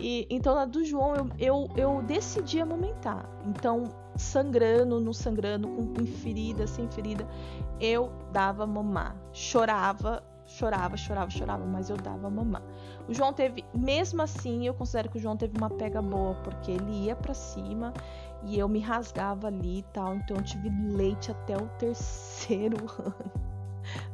E, 0.00 0.26
então, 0.28 0.54
na 0.54 0.64
do 0.64 0.84
João, 0.84 1.14
eu, 1.14 1.30
eu, 1.38 1.68
eu 1.76 2.02
decidi 2.02 2.60
amamentar. 2.60 3.28
Então, 3.46 3.84
sangrando, 4.16 5.00
não 5.00 5.12
sangrando, 5.12 5.68
com 5.68 6.06
ferida, 6.06 6.66
sem 6.66 6.88
ferida, 6.90 7.26
eu 7.80 8.12
dava 8.32 8.66
mamar. 8.66 9.16
Chorava, 9.32 10.22
chorava, 10.46 10.96
chorava, 10.96 11.30
chorava, 11.30 11.66
mas 11.66 11.90
eu 11.90 11.96
dava 11.96 12.30
mamar. 12.30 12.62
O 13.08 13.14
João 13.14 13.32
teve, 13.32 13.64
mesmo 13.74 14.22
assim, 14.22 14.66
eu 14.66 14.74
considero 14.74 15.10
que 15.10 15.18
o 15.18 15.20
João 15.20 15.36
teve 15.36 15.56
uma 15.56 15.70
pega 15.70 16.00
boa, 16.00 16.34
porque 16.36 16.70
ele 16.72 17.04
ia 17.04 17.16
para 17.16 17.34
cima 17.34 17.92
e 18.44 18.58
eu 18.58 18.68
me 18.68 18.80
rasgava 18.80 19.48
ali 19.48 19.78
e 19.78 19.82
tal. 19.92 20.14
Então, 20.14 20.36
eu 20.36 20.42
tive 20.42 20.68
leite 20.92 21.30
até 21.30 21.56
o 21.56 21.66
terceiro 21.78 22.76
ano 22.98 23.46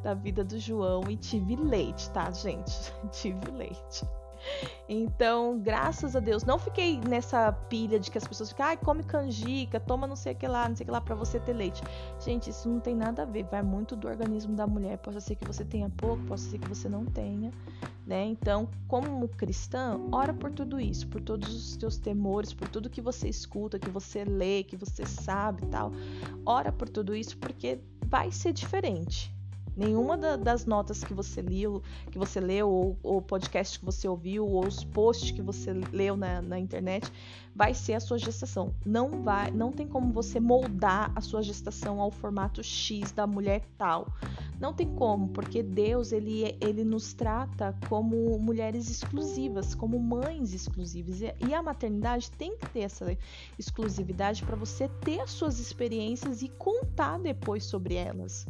da 0.03 0.13
vida 0.13 0.43
do 0.43 0.59
João 0.59 1.03
e 1.09 1.17
tive 1.17 1.55
leite, 1.55 2.09
tá, 2.11 2.29
gente? 2.31 2.93
tive 3.11 3.51
leite. 3.51 4.05
Então, 4.87 5.59
graças 5.59 6.15
a 6.15 6.19
Deus, 6.19 6.43
não 6.43 6.59
fiquei 6.59 6.99
nessa 6.99 7.51
pilha 7.51 7.99
de 7.99 8.11
que 8.11 8.17
as 8.17 8.27
pessoas 8.27 8.49
ficam, 8.49 8.65
ai, 8.65 8.77
come 8.77 9.03
canjica, 9.03 9.79
toma 9.79 10.05
não 10.05 10.15
sei 10.15 10.33
o 10.33 10.35
que 10.35 10.47
lá, 10.47 10.67
não 10.67 10.75
sei 10.75 10.83
o 10.83 10.87
que 10.87 10.91
lá 10.91 11.01
para 11.01 11.15
você 11.15 11.39
ter 11.39 11.53
leite. 11.53 11.81
Gente, 12.19 12.49
isso 12.49 12.69
não 12.69 12.79
tem 12.79 12.95
nada 12.95 13.23
a 13.23 13.25
ver, 13.25 13.43
vai 13.43 13.61
muito 13.61 13.95
do 13.95 14.07
organismo 14.07 14.55
da 14.55 14.67
mulher. 14.67 14.97
Pode 14.97 15.21
ser 15.21 15.35
que 15.35 15.45
você 15.45 15.63
tenha 15.63 15.89
pouco, 15.89 16.23
pode 16.25 16.41
ser 16.41 16.59
que 16.59 16.67
você 16.67 16.89
não 16.89 17.05
tenha, 17.05 17.51
né? 18.05 18.25
Então, 18.25 18.69
como 18.87 19.27
cristã, 19.29 19.99
ora 20.11 20.33
por 20.33 20.51
tudo 20.51 20.79
isso, 20.79 21.07
por 21.07 21.21
todos 21.21 21.53
os 21.53 21.77
teus 21.77 21.97
temores, 21.97 22.53
por 22.53 22.67
tudo 22.67 22.89
que 22.89 23.01
você 23.01 23.27
escuta, 23.29 23.79
que 23.79 23.89
você 23.89 24.23
lê, 24.23 24.63
que 24.63 24.75
você 24.75 25.05
sabe, 25.05 25.65
tal. 25.67 25.91
Ora 26.45 26.71
por 26.71 26.89
tudo 26.89 27.15
isso 27.15 27.37
porque 27.37 27.79
vai 28.05 28.31
ser 28.31 28.53
diferente. 28.53 29.33
Nenhuma 29.75 30.17
da, 30.17 30.35
das 30.35 30.65
notas 30.65 31.03
que 31.03 31.13
você 31.13 31.41
leu, 31.41 31.81
que 32.11 32.17
você 32.17 32.39
leu, 32.39 32.69
ou, 32.69 32.97
ou 33.01 33.21
podcast 33.21 33.79
que 33.79 33.85
você 33.85 34.07
ouviu, 34.07 34.47
ou 34.47 34.67
os 34.67 34.83
posts 34.83 35.31
que 35.31 35.41
você 35.41 35.73
leu 35.91 36.15
na, 36.15 36.41
na 36.41 36.59
internet, 36.59 37.11
vai 37.55 37.73
ser 37.73 37.93
a 37.93 37.99
sua 37.99 38.17
gestação. 38.17 38.73
Não 38.85 39.21
vai, 39.21 39.51
não 39.51 39.71
tem 39.71 39.87
como 39.87 40.11
você 40.11 40.39
moldar 40.39 41.11
a 41.15 41.21
sua 41.21 41.41
gestação 41.41 42.01
ao 42.01 42.09
formato 42.09 42.63
X 42.63 43.11
da 43.11 43.27
mulher 43.27 43.61
tal. 43.77 44.07
Não 44.59 44.73
tem 44.73 44.87
como, 44.95 45.27
porque 45.29 45.61
Deus 45.61 46.11
ele, 46.11 46.57
ele 46.61 46.83
nos 46.83 47.13
trata 47.13 47.75
como 47.89 48.39
mulheres 48.39 48.89
exclusivas, 48.89 49.75
como 49.75 49.99
mães 49.99 50.53
exclusivas. 50.53 51.21
E 51.21 51.53
a 51.53 51.61
maternidade 51.61 52.31
tem 52.31 52.57
que 52.57 52.69
ter 52.69 52.81
essa 52.81 53.17
exclusividade 53.59 54.43
para 54.43 54.55
você 54.55 54.87
ter 55.01 55.19
as 55.19 55.31
suas 55.31 55.59
experiências 55.59 56.41
e 56.41 56.49
contar 56.49 57.19
depois 57.19 57.65
sobre 57.65 57.95
elas. 57.95 58.47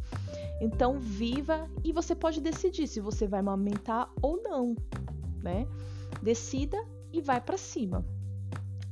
Então, 0.62 1.00
viva 1.00 1.68
e 1.84 1.92
você 1.92 2.16
pode 2.16 2.40
decidir 2.40 2.88
se 2.88 3.02
você 3.02 3.28
vai 3.28 3.40
amamentar 3.40 4.10
ou 4.22 4.42
não, 4.42 4.76
né? 5.42 5.68
Decida 6.22 6.78
e 7.12 7.22
vai 7.22 7.42
para 7.42 7.58
cima. 7.58 8.06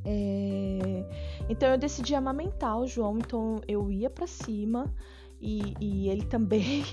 É... 0.05 1.05
Então 1.49 1.69
eu 1.69 1.77
decidi 1.77 2.15
amamentar 2.15 2.79
o 2.79 2.87
João, 2.87 3.17
então 3.17 3.61
eu 3.67 3.91
ia 3.91 4.09
para 4.09 4.27
cima 4.27 4.93
e, 5.39 5.73
e, 5.79 6.09
ele 6.09 6.25
também. 6.25 6.83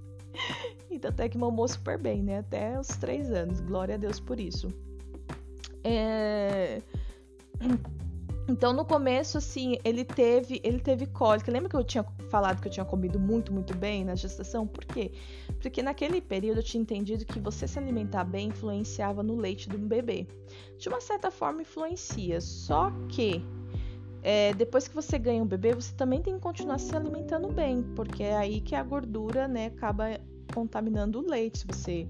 então 0.90 1.10
até 1.10 1.28
que 1.28 1.38
mamou 1.38 1.66
super 1.68 1.98
bem, 1.98 2.22
né? 2.22 2.38
Até 2.38 2.78
os 2.78 2.88
três 2.88 3.30
anos. 3.32 3.60
Glória 3.60 3.94
a 3.94 3.98
Deus 3.98 4.20
por 4.20 4.40
isso. 4.40 4.72
É... 5.84 6.82
Então 8.48 8.72
no 8.72 8.84
começo 8.84 9.38
assim 9.38 9.78
ele 9.84 10.04
teve 10.04 10.60
ele 10.64 10.80
teve 10.80 11.06
cólica. 11.06 11.52
Lembra 11.52 11.68
que 11.68 11.76
eu 11.76 11.84
tinha 11.84 12.04
falado 12.28 12.60
que 12.60 12.68
eu 12.68 12.72
tinha 12.72 12.84
comido 12.84 13.18
muito 13.18 13.52
muito 13.52 13.76
bem 13.76 14.04
na 14.04 14.14
gestação? 14.14 14.66
Por 14.66 14.84
quê? 14.84 15.12
Porque 15.60 15.82
naquele 15.82 16.20
período 16.20 16.58
eu 16.58 16.62
tinha 16.62 16.80
entendido 16.80 17.24
que 17.24 17.38
você 17.38 17.68
se 17.68 17.78
alimentar 17.78 18.24
bem 18.24 18.48
influenciava 18.48 19.22
no 19.22 19.36
leite 19.36 19.68
do 19.68 19.78
bebê. 19.78 20.26
De 20.78 20.88
uma 20.88 21.00
certa 21.00 21.30
forma 21.30 21.62
influencia, 21.62 22.40
só 22.40 22.90
que 23.08 23.44
é, 24.22 24.52
depois 24.54 24.86
que 24.86 24.94
você 24.94 25.18
ganha 25.18 25.42
um 25.42 25.46
bebê, 25.46 25.74
você 25.74 25.94
também 25.94 26.20
tem 26.20 26.34
que 26.34 26.40
continuar 26.40 26.78
se 26.78 26.94
alimentando 26.94 27.48
bem, 27.48 27.82
porque 27.94 28.22
é 28.22 28.36
aí 28.36 28.60
que 28.60 28.74
a 28.74 28.82
gordura, 28.82 29.48
né, 29.48 29.66
acaba 29.66 30.20
contaminando 30.52 31.20
o 31.20 31.26
leite, 31.26 31.60
se 31.60 31.66
você 31.66 32.06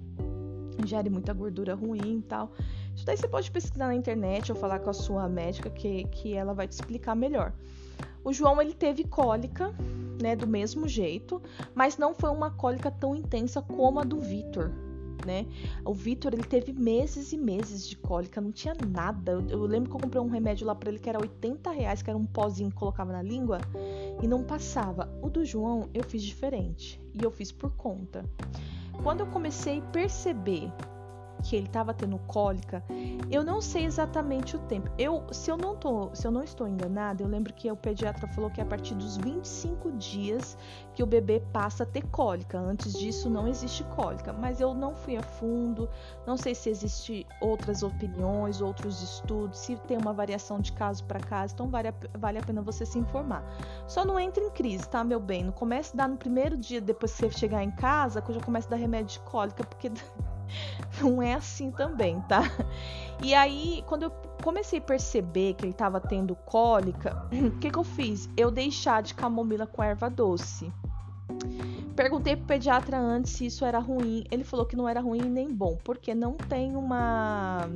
ingere 0.80 1.10
muita 1.10 1.32
gordura 1.32 1.74
ruim 1.74 2.18
e 2.18 2.22
tal. 2.22 2.52
Isso 2.94 3.06
daí 3.06 3.16
você 3.16 3.28
pode 3.28 3.50
pesquisar 3.50 3.86
na 3.86 3.94
internet 3.94 4.50
ou 4.52 4.58
falar 4.58 4.80
com 4.80 4.90
a 4.90 4.94
sua 4.94 5.28
médica 5.28 5.70
que, 5.70 6.04
que 6.04 6.34
ela 6.34 6.52
vai 6.52 6.66
te 6.66 6.72
explicar 6.72 7.14
melhor. 7.14 7.52
O 8.22 8.32
João 8.32 8.60
ele 8.60 8.74
teve 8.74 9.04
cólica, 9.04 9.74
né, 10.20 10.36
do 10.36 10.46
mesmo 10.46 10.86
jeito, 10.86 11.40
mas 11.74 11.96
não 11.96 12.14
foi 12.14 12.30
uma 12.30 12.50
cólica 12.50 12.90
tão 12.90 13.14
intensa 13.14 13.62
como 13.62 13.98
a 13.98 14.04
do 14.04 14.20
Vitor, 14.20 14.70
né? 15.24 15.46
O 15.84 15.94
Vitor 15.94 16.34
ele 16.34 16.44
teve 16.44 16.72
meses 16.72 17.32
e 17.32 17.38
meses 17.38 17.88
de 17.88 17.96
cólica, 17.96 18.40
não 18.40 18.52
tinha 18.52 18.74
nada. 18.86 19.32
Eu, 19.32 19.46
eu 19.48 19.62
lembro 19.62 19.90
que 19.90 19.96
eu 19.96 20.00
comprei 20.00 20.22
um 20.22 20.28
remédio 20.28 20.66
lá 20.66 20.74
para 20.74 20.90
ele 20.90 20.98
que 20.98 21.08
era 21.08 21.18
80 21.18 21.70
reais, 21.70 22.02
que 22.02 22.10
era 22.10 22.18
um 22.18 22.26
pozinho 22.26 22.70
que 22.70 22.76
colocava 22.76 23.12
na 23.12 23.22
língua 23.22 23.58
e 24.22 24.26
não 24.26 24.44
passava. 24.44 25.10
O 25.22 25.30
do 25.30 25.44
João 25.44 25.88
eu 25.94 26.04
fiz 26.04 26.22
diferente 26.22 27.00
e 27.14 27.24
eu 27.24 27.30
fiz 27.30 27.50
por 27.50 27.70
conta. 27.72 28.24
Quando 29.02 29.20
eu 29.20 29.26
comecei 29.26 29.78
a 29.78 29.92
perceber 29.92 30.70
que 31.42 31.56
ele 31.56 31.66
estava 31.66 31.92
tendo 31.94 32.18
cólica, 32.26 32.82
eu 33.30 33.42
não 33.42 33.60
sei 33.60 33.84
exatamente 33.84 34.56
o 34.56 34.58
tempo. 34.60 34.90
Eu, 34.98 35.24
se 35.32 35.50
eu 35.50 35.56
não 35.56 35.76
tô, 35.76 36.10
se 36.14 36.26
eu 36.26 36.30
não 36.30 36.42
estou 36.42 36.66
enganada, 36.66 37.22
eu 37.22 37.28
lembro 37.28 37.52
que 37.52 37.70
o 37.70 37.76
pediatra 37.76 38.26
falou 38.28 38.50
que 38.50 38.60
é 38.60 38.64
a 38.64 38.66
partir 38.66 38.94
dos 38.94 39.16
25 39.16 39.92
dias 39.92 40.56
que 40.94 41.02
o 41.02 41.06
bebê 41.06 41.40
passa 41.52 41.84
a 41.84 41.86
ter 41.86 42.06
cólica. 42.08 42.58
Antes 42.58 42.98
disso 42.98 43.30
não 43.30 43.46
existe 43.46 43.84
cólica, 43.84 44.32
mas 44.32 44.60
eu 44.60 44.74
não 44.74 44.94
fui 44.94 45.16
a 45.16 45.22
fundo, 45.22 45.88
não 46.26 46.36
sei 46.36 46.54
se 46.54 46.68
existe 46.68 47.26
outras 47.40 47.82
opiniões, 47.82 48.60
outros 48.60 49.02
estudos, 49.02 49.58
se 49.58 49.76
tem 49.76 49.96
uma 49.96 50.12
variação 50.12 50.60
de 50.60 50.72
caso 50.72 51.04
para 51.04 51.20
caso, 51.20 51.54
então 51.54 51.68
vale 51.68 51.88
a, 51.88 51.94
vale 52.18 52.38
a 52.38 52.42
pena 52.42 52.62
você 52.62 52.84
se 52.84 52.98
informar. 52.98 53.44
Só 53.86 54.04
não 54.04 54.18
entre 54.18 54.44
em 54.44 54.50
crise, 54.50 54.88
tá, 54.88 55.02
meu 55.02 55.20
bem? 55.20 55.44
Não 55.44 55.52
comece 55.52 55.92
a 55.94 55.98
dar 55.98 56.08
no 56.08 56.16
primeiro 56.16 56.56
dia 56.56 56.80
depois 56.80 57.12
que 57.12 57.18
você 57.18 57.30
chegar 57.30 57.62
em 57.62 57.70
casa, 57.70 58.20
que 58.20 58.30
eu 58.30 58.34
já 58.34 58.40
a 58.40 58.70
dar 58.70 58.76
remédio 58.76 59.18
de 59.18 59.20
cólica, 59.20 59.64
porque 59.64 59.90
não 61.00 61.22
é 61.22 61.34
assim 61.34 61.70
também, 61.70 62.20
tá? 62.22 62.42
E 63.22 63.34
aí, 63.34 63.84
quando 63.86 64.04
eu 64.04 64.10
comecei 64.42 64.78
a 64.78 64.82
perceber 64.82 65.54
que 65.54 65.64
ele 65.64 65.72
estava 65.72 66.00
tendo 66.00 66.34
cólica, 66.34 67.26
o 67.32 67.50
que, 67.58 67.70
que 67.70 67.78
eu 67.78 67.84
fiz? 67.84 68.28
Eu 68.36 68.50
dei 68.50 68.70
chá 68.70 69.00
de 69.00 69.14
camomila 69.14 69.66
com 69.66 69.82
erva 69.82 70.08
doce. 70.08 70.72
Perguntei 71.94 72.36
pro 72.36 72.46
pediatra 72.46 72.98
antes 72.98 73.32
se 73.32 73.46
isso 73.46 73.64
era 73.64 73.78
ruim. 73.78 74.24
Ele 74.30 74.44
falou 74.44 74.64
que 74.64 74.76
não 74.76 74.88
era 74.88 75.00
ruim 75.00 75.22
nem 75.22 75.52
bom, 75.52 75.76
porque 75.84 76.14
não 76.14 76.34
tem 76.34 76.74
uma 76.74 77.68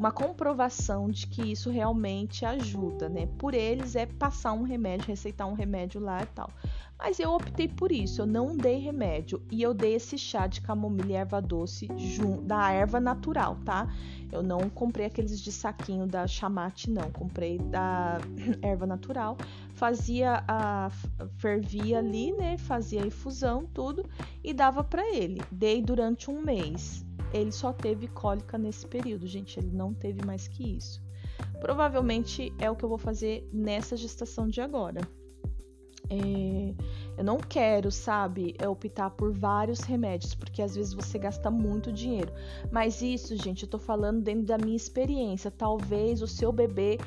uma 0.00 0.10
comprovação 0.10 1.10
de 1.10 1.26
que 1.26 1.52
isso 1.52 1.68
realmente 1.68 2.46
ajuda, 2.46 3.06
né? 3.06 3.28
Por 3.36 3.52
eles 3.52 3.94
é 3.94 4.06
passar 4.06 4.54
um 4.54 4.62
remédio, 4.62 5.06
receitar 5.06 5.46
um 5.46 5.52
remédio 5.52 6.00
lá 6.00 6.22
e 6.22 6.26
tal. 6.26 6.50
Mas 7.02 7.18
eu 7.18 7.32
optei 7.32 7.66
por 7.66 7.90
isso, 7.90 8.20
eu 8.20 8.26
não 8.26 8.54
dei 8.54 8.78
remédio 8.78 9.42
e 9.50 9.62
eu 9.62 9.72
dei 9.72 9.94
esse 9.94 10.18
chá 10.18 10.46
de 10.46 10.60
camomila 10.60 11.10
e 11.10 11.14
erva 11.14 11.40
doce 11.40 11.88
da 12.42 12.70
erva 12.70 13.00
natural, 13.00 13.56
tá? 13.64 13.88
Eu 14.30 14.42
não 14.42 14.68
comprei 14.68 15.06
aqueles 15.06 15.40
de 15.40 15.50
saquinho 15.50 16.06
da 16.06 16.26
chamate, 16.26 16.90
não, 16.90 17.10
comprei 17.10 17.58
da 17.58 18.18
erva 18.60 18.86
natural. 18.86 19.38
Fazia 19.74 20.44
a 20.46 20.90
fervia 21.38 21.98
ali, 21.98 22.32
né? 22.32 22.58
Fazia 22.58 23.02
a 23.02 23.06
infusão, 23.06 23.64
tudo 23.72 24.04
e 24.44 24.52
dava 24.52 24.84
para 24.84 25.08
ele. 25.08 25.40
Dei 25.50 25.80
durante 25.80 26.30
um 26.30 26.42
mês. 26.42 27.04
Ele 27.32 27.50
só 27.50 27.72
teve 27.72 28.08
cólica 28.08 28.58
nesse 28.58 28.86
período, 28.86 29.26
gente, 29.26 29.58
ele 29.58 29.70
não 29.70 29.94
teve 29.94 30.22
mais 30.26 30.48
que 30.48 30.76
isso. 30.76 31.02
Provavelmente 31.60 32.52
é 32.58 32.70
o 32.70 32.76
que 32.76 32.84
eu 32.84 32.88
vou 32.88 32.98
fazer 32.98 33.48
nessa 33.52 33.96
gestação 33.96 34.48
de 34.48 34.60
agora. 34.60 35.00
É, 36.10 36.74
eu 37.16 37.24
não 37.24 37.38
quero, 37.38 37.90
sabe, 37.90 38.54
é 38.58 38.68
optar 38.68 39.10
por 39.10 39.32
vários 39.32 39.80
remédios, 39.80 40.34
porque 40.34 40.60
às 40.60 40.74
vezes 40.74 40.92
você 40.92 41.18
gasta 41.18 41.50
muito 41.50 41.92
dinheiro. 41.92 42.32
Mas 42.70 43.00
isso, 43.00 43.36
gente, 43.36 43.62
eu 43.62 43.68
tô 43.68 43.78
falando 43.78 44.20
dentro 44.20 44.44
da 44.44 44.58
minha 44.58 44.76
experiência. 44.76 45.50
Talvez 45.50 46.20
o 46.20 46.26
seu 46.26 46.50
bebê 46.50 46.98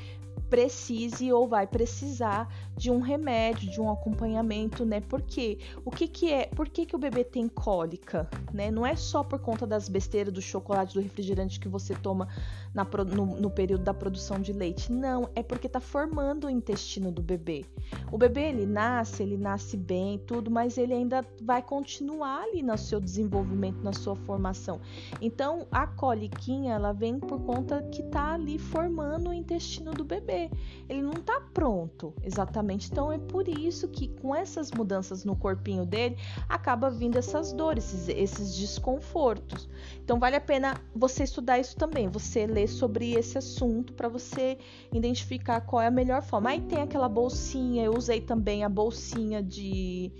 precise 0.54 1.34
ou 1.34 1.48
vai 1.48 1.66
precisar 1.66 2.48
de 2.78 2.92
um 2.92 3.00
remédio, 3.00 3.72
de 3.72 3.82
um 3.82 3.90
acompanhamento, 3.90 4.86
né? 4.86 5.02
Porque 5.02 5.58
o 5.84 5.90
que 5.90 6.08
que 6.08 6.32
é? 6.32 6.46
Por 6.46 6.70
que 6.70 6.86
que 6.86 6.96
o 6.96 7.00
bebê 7.00 7.24
tem 7.24 7.48
cólica, 7.48 8.30
né? 8.54 8.70
Não 8.70 8.86
é 8.86 8.96
só 8.96 9.24
por 9.24 9.40
conta 9.40 9.66
das 9.66 9.90
besteiras 9.90 10.32
do 10.32 10.44
chocolate, 10.44 10.94
do 10.94 11.02
refrigerante 11.02 11.60
que 11.60 11.68
você 11.68 11.96
toma 11.96 12.28
na, 12.72 12.84
no, 12.84 13.26
no, 13.26 13.50
período 13.50 13.84
da 13.84 13.96
produção 13.96 14.40
de 14.40 14.54
leite. 14.54 14.92
Não, 14.92 15.28
é 15.36 15.42
porque 15.42 15.68
tá 15.68 15.80
formando 15.80 16.46
o 16.46 16.50
intestino 16.52 17.12
do 17.12 17.24
bebê. 17.24 17.66
O 18.12 18.18
bebê 18.18 18.50
ele 18.50 18.68
nasce, 18.68 19.24
ele 19.24 19.38
nasce 19.38 19.76
bem, 19.76 20.20
tudo, 20.20 20.52
mas 20.52 20.78
ele 20.78 20.94
ainda 20.94 21.26
vai 21.42 21.64
continuar 21.64 22.44
ali 22.44 22.62
no 22.62 22.78
seu 22.78 23.00
desenvolvimento, 23.00 23.84
na 23.84 23.94
sua 23.94 24.16
formação. 24.16 24.80
Então, 25.20 25.66
a 25.72 25.88
coliquinha, 25.88 26.76
ela 26.76 26.92
vem 26.92 27.20
por 27.20 27.42
conta 27.42 27.82
que 27.92 28.04
tá 28.04 28.34
ali 28.34 28.60
formando 28.60 29.32
o 29.32 29.34
intestino 29.34 29.94
do 29.94 30.04
bebê 30.04 30.43
ele 30.90 31.02
não 31.02 31.14
está 31.14 31.42
pronto 31.54 32.14
exatamente. 32.24 32.90
Então 32.92 33.12
é 33.12 33.18
por 33.18 33.48
isso 33.48 33.88
que 33.88 34.08
com 34.08 34.36
essas 34.36 34.72
mudanças 34.72 35.24
no 35.24 35.36
corpinho 35.36 35.86
dele 35.86 36.18
acaba 36.48 36.90
vindo 36.90 37.18
essas 37.18 37.54
dores, 37.54 37.94
esses, 37.94 38.10
esses 38.10 38.56
desconfortos. 38.56 39.70
Então 40.04 40.20
vale 40.20 40.36
a 40.36 40.42
pena 40.42 40.80
você 40.96 41.24
estudar 41.24 41.60
isso 41.60 41.76
também, 41.76 42.08
você 42.08 42.46
ler 42.46 42.68
sobre 42.68 43.14
esse 43.14 43.38
assunto 43.38 43.94
para 43.94 44.08
você 44.08 44.58
identificar 44.92 45.62
qual 45.62 45.82
é 45.82 45.88
a 45.88 45.92
melhor 45.92 46.22
forma. 46.22 46.50
Aí 46.50 46.62
tem 46.62 46.82
aquela 46.82 47.10
bolsinha, 47.10 47.84
eu 47.84 47.94
usei 47.94 48.22
também 48.22 48.64
a 48.64 48.70
bolsinha 48.70 49.42
de 49.42 50.12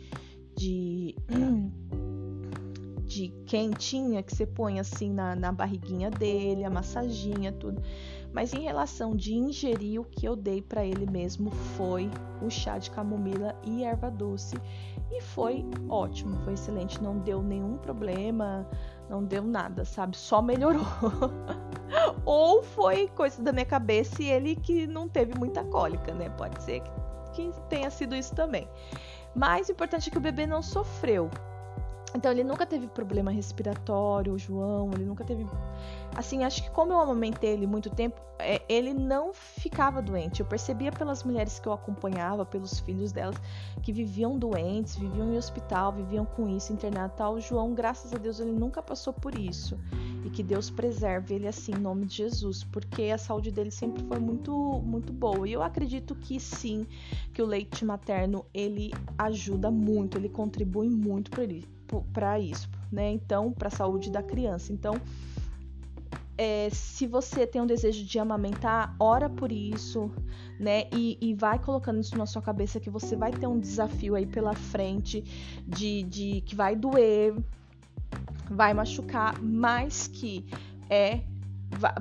de 0.56 1.16
de 3.14 3.28
quentinha 3.46 4.24
que 4.24 4.36
você 4.36 4.46
põe 4.46 4.80
assim 4.80 5.12
na, 5.12 5.36
na 5.36 5.52
barriguinha 5.52 6.10
dele, 6.10 6.64
a 6.64 6.70
massaginha, 6.70 7.52
tudo. 7.52 7.82
Mas 8.34 8.52
em 8.52 8.62
relação 8.62 9.16
de 9.16 9.36
ingerir, 9.36 10.02
o 10.02 10.04
que 10.04 10.26
eu 10.26 10.36
dei 10.36 10.62
para 10.62 10.84
ele 10.84 11.06
mesmo 11.06 11.52
foi 11.52 12.10
o 12.42 12.50
chá 12.50 12.80
de 12.80 12.90
camomila 12.90 13.56
e 13.64 13.84
erva 13.84 14.10
doce. 14.10 14.56
E 15.12 15.22
foi 15.22 15.64
ótimo, 15.88 16.36
foi 16.44 16.54
excelente, 16.54 17.02
não 17.02 17.20
deu 17.20 17.44
nenhum 17.44 17.78
problema, 17.78 18.68
não 19.08 19.24
deu 19.24 19.44
nada, 19.44 19.86
sabe? 19.86 20.18
Só 20.18 20.42
melhorou. 20.42 20.82
Ou 22.26 22.64
foi 22.64 23.08
coisa 23.10 23.42
da 23.42 23.52
minha 23.52 23.66
cabeça 23.66 24.24
e 24.24 24.32
ele 24.32 24.56
que 24.56 24.88
não 24.88 25.08
teve 25.08 25.38
muita 25.38 25.64
cólica, 25.64 26.12
né? 26.14 26.30
Pode 26.32 26.62
ser 26.64 26.82
que 27.34 27.52
tenha 27.70 27.92
sido 27.92 28.16
isso 28.16 28.34
também. 28.34 28.68
Mas 29.36 29.70
o 29.70 29.72
importante 29.72 30.10
é 30.10 30.12
que 30.12 30.18
o 30.18 30.22
bebê 30.22 30.48
não 30.48 30.62
sofreu. 30.64 31.30
Então 32.16 32.32
ele 32.32 32.44
nunca 32.44 32.66
teve 32.66 32.88
problema 32.88 33.32
respiratório, 33.32 34.34
o 34.34 34.38
João, 34.38 34.92
ele 34.94 35.04
nunca 35.04 35.24
teve. 35.24 35.48
Assim, 36.16 36.44
acho 36.44 36.64
que 36.64 36.70
como 36.70 36.94
eu 36.94 37.00
amamentei 37.00 37.50
ele 37.50 37.66
muito 37.66 37.90
tempo, 37.90 38.22
é, 38.38 38.62
ele 38.70 38.94
não 38.94 39.34
ficava 39.34 40.00
doente. 40.00 40.40
Eu 40.40 40.46
percebia 40.46 40.92
pelas 40.92 41.24
mulheres 41.24 41.60
que 41.60 41.68
eu 41.68 41.74
acompanhava, 41.74 42.46
pelos 42.46 42.80
filhos 42.80 43.12
delas, 43.12 43.36
que 43.82 43.92
viviam 43.92 44.38
doentes, 44.38 44.96
viviam 44.96 45.34
em 45.34 45.38
hospital, 45.38 45.92
viviam 45.92 46.24
com 46.24 46.48
isso, 46.48 46.72
internado 46.72 47.14
tal. 47.18 47.34
O 47.34 47.42
João, 47.42 47.74
graças 47.74 48.14
a 48.14 48.18
Deus, 48.18 48.40
ele 48.40 48.52
nunca 48.52 48.82
passou 48.82 49.12
por 49.12 49.36
isso. 49.36 49.80
E 50.24 50.30
que 50.30 50.44
Deus 50.44 50.70
preserve 50.70 51.34
ele 51.34 51.48
assim, 51.48 51.72
em 51.72 51.80
nome 51.80 52.06
de 52.06 52.18
Jesus, 52.18 52.64
porque 52.64 53.04
a 53.06 53.18
saúde 53.18 53.52
dele 53.52 53.72
sempre 53.72 54.04
foi 54.04 54.20
muito, 54.20 54.54
muito 54.86 55.12
boa. 55.12 55.48
E 55.48 55.54
eu 55.54 55.64
acredito 55.64 56.14
que 56.14 56.40
sim, 56.40 56.86
que 57.34 57.42
o 57.42 57.46
leite 57.46 57.84
materno 57.84 58.46
ele 58.54 58.92
ajuda 59.18 59.72
muito, 59.72 60.18
ele 60.18 60.30
contribui 60.30 60.90
muito 60.90 61.32
para 61.32 61.44
ele 61.44 61.74
para 62.02 62.40
isso, 62.40 62.70
né? 62.92 63.12
Então, 63.12 63.52
para 63.52 63.68
a 63.68 63.72
saúde 63.72 64.10
da 64.10 64.24
criança. 64.24 64.72
Então, 64.72 65.00
é, 66.38 66.70
se 66.72 67.06
você 67.06 67.46
tem 67.46 67.62
um 67.62 67.66
desejo 67.66 68.04
de 68.04 68.18
amamentar, 68.18 68.96
ora 69.00 69.30
por 69.30 69.52
isso, 69.52 70.12
né? 70.60 70.86
E, 70.92 71.18
e, 71.22 71.34
vai 71.34 71.60
colocando 71.60 72.00
isso 72.00 72.18
na 72.18 72.26
sua 72.26 72.42
cabeça 72.42 72.80
que 72.80 72.90
você 72.90 73.16
vai 73.16 73.32
ter 73.32 73.48
um 73.48 73.60
desafio 73.60 74.16
aí 74.16 74.26
pela 74.26 74.54
frente 74.54 75.22
de, 75.68 76.04
de 76.04 76.42
que 76.42 76.56
vai 76.56 76.76
doer, 76.76 77.36
vai 78.50 78.74
machucar, 78.74 79.40
mas 79.42 80.08
que 80.08 80.46
é 80.90 81.22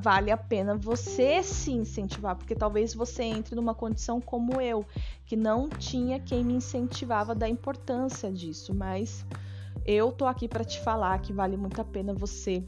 vale 0.01 0.30
a 0.30 0.36
pena 0.36 0.76
você 0.76 1.43
se 1.43 1.72
incentivar, 1.72 2.36
porque 2.36 2.55
talvez 2.55 2.95
você 2.95 3.22
entre 3.22 3.55
numa 3.55 3.74
condição 3.74 4.20
como 4.20 4.61
eu, 4.61 4.84
que 5.24 5.34
não 5.34 5.68
tinha 5.68 6.20
quem 6.20 6.45
me 6.45 6.55
incentivava 6.55 7.34
da 7.34 7.49
importância 7.49 8.30
disso, 8.30 8.74
mas 8.74 9.24
eu 9.87 10.12
tô 10.12 10.26
aqui 10.26 10.49
para 10.49 10.64
te 10.64 10.80
falar 10.80 11.18
que 11.20 11.33
vale 11.33 11.57
muito 11.57 11.80
a 11.80 11.85
pena 11.85 12.14
você 12.14 12.64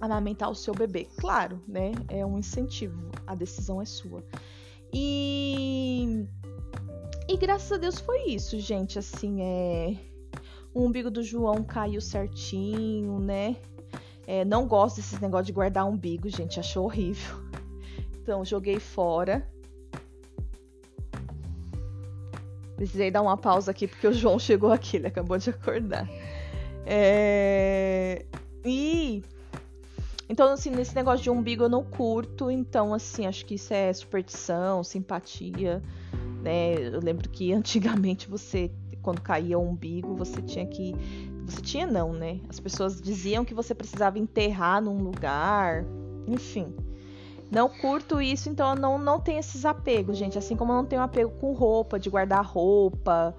amamentar 0.00 0.50
o 0.50 0.54
seu 0.54 0.74
bebê. 0.74 1.06
Claro, 1.18 1.60
né? 1.66 1.92
É 2.08 2.24
um 2.24 2.38
incentivo, 2.38 3.10
a 3.26 3.34
decisão 3.34 3.80
é 3.80 3.84
sua. 3.84 4.24
E 4.92 6.26
e 7.28 7.36
graças 7.36 7.72
a 7.72 7.76
Deus 7.76 7.98
foi 8.00 8.26
isso, 8.26 8.58
gente, 8.60 8.98
assim, 8.98 9.40
é 9.40 9.96
o 10.74 10.82
umbigo 10.82 11.10
do 11.10 11.22
João 11.22 11.62
caiu 11.62 12.00
certinho, 12.00 13.20
né? 13.20 13.56
É, 14.26 14.44
não 14.44 14.66
gosto 14.66 14.96
desses 14.96 15.20
negócio 15.20 15.46
de 15.46 15.52
guardar 15.52 15.86
umbigo, 15.86 16.28
gente, 16.28 16.58
achou 16.58 16.84
horrível. 16.84 17.36
Então, 18.20 18.42
joguei 18.42 18.80
fora. 18.80 19.46
Precisei 22.74 23.10
dar 23.10 23.20
uma 23.20 23.36
pausa 23.36 23.70
aqui 23.70 23.86
porque 23.86 24.06
o 24.06 24.12
João 24.12 24.38
chegou 24.38 24.72
aqui, 24.72 24.96
ele 24.96 25.06
acabou 25.06 25.36
de 25.36 25.50
acordar. 25.50 26.08
É... 26.86 28.24
E. 28.64 29.22
Então, 30.28 30.50
assim, 30.50 30.70
nesse 30.70 30.94
negócio 30.94 31.22
de 31.22 31.30
umbigo 31.30 31.64
eu 31.64 31.68
não 31.68 31.84
curto, 31.84 32.50
então, 32.50 32.94
assim, 32.94 33.26
acho 33.26 33.44
que 33.44 33.54
isso 33.54 33.74
é 33.74 33.92
superstição, 33.92 34.82
simpatia, 34.82 35.82
né? 36.42 36.74
Eu 36.74 37.00
lembro 37.00 37.28
que 37.28 37.52
antigamente 37.54 38.28
você, 38.28 38.70
quando 39.02 39.20
caía 39.20 39.58
o 39.58 39.68
umbigo, 39.68 40.14
você 40.14 40.40
tinha 40.42 40.66
que. 40.66 40.94
Você 41.46 41.60
tinha, 41.60 41.86
não, 41.86 42.12
né? 42.12 42.40
As 42.48 42.58
pessoas 42.58 43.00
diziam 43.00 43.44
que 43.44 43.52
você 43.52 43.74
precisava 43.74 44.18
enterrar 44.18 44.80
num 44.82 44.96
lugar, 45.02 45.84
enfim. 46.26 46.74
Não 47.50 47.68
curto 47.68 48.20
isso, 48.20 48.48
então 48.48 48.70
eu 48.70 48.76
não, 48.76 48.98
não 48.98 49.20
tenho 49.20 49.38
esses 49.38 49.64
apegos, 49.66 50.16
gente. 50.16 50.38
Assim 50.38 50.56
como 50.56 50.72
eu 50.72 50.76
não 50.76 50.86
tenho 50.86 51.02
apego 51.02 51.30
com 51.38 51.52
roupa, 51.52 52.00
de 52.00 52.08
guardar 52.08 52.44
roupa, 52.44 53.34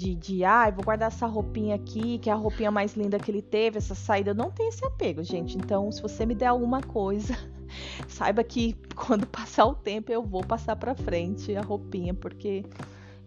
de, 0.00 0.14
de 0.14 0.44
ah, 0.46 0.70
vou 0.70 0.82
guardar 0.82 1.08
essa 1.08 1.26
roupinha 1.26 1.74
aqui, 1.74 2.18
que 2.18 2.30
é 2.30 2.32
a 2.32 2.36
roupinha 2.36 2.70
mais 2.70 2.94
linda 2.94 3.18
que 3.18 3.30
ele 3.30 3.42
teve, 3.42 3.76
essa 3.76 3.94
saída. 3.94 4.30
Eu 4.30 4.34
não 4.34 4.50
tenho 4.50 4.70
esse 4.70 4.82
apego, 4.82 5.22
gente. 5.22 5.58
Então, 5.58 5.92
se 5.92 6.00
você 6.00 6.24
me 6.24 6.34
der 6.34 6.46
alguma 6.46 6.80
coisa, 6.80 7.36
saiba 8.08 8.42
que 8.42 8.74
quando 8.96 9.26
passar 9.26 9.66
o 9.66 9.74
tempo 9.74 10.10
eu 10.10 10.22
vou 10.22 10.42
passar 10.42 10.74
para 10.76 10.94
frente 10.94 11.54
a 11.54 11.60
roupinha, 11.60 12.14
porque 12.14 12.64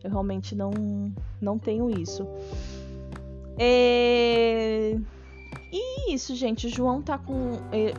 eu 0.03 0.09
realmente 0.09 0.55
não, 0.55 0.71
não 1.39 1.59
tenho 1.59 1.91
isso. 1.91 2.28
É... 3.59 4.97
E 5.71 6.11
isso, 6.11 6.36
gente. 6.36 6.65
O 6.65 6.69
João 6.69 7.03
tá 7.03 7.19
com. 7.19 7.51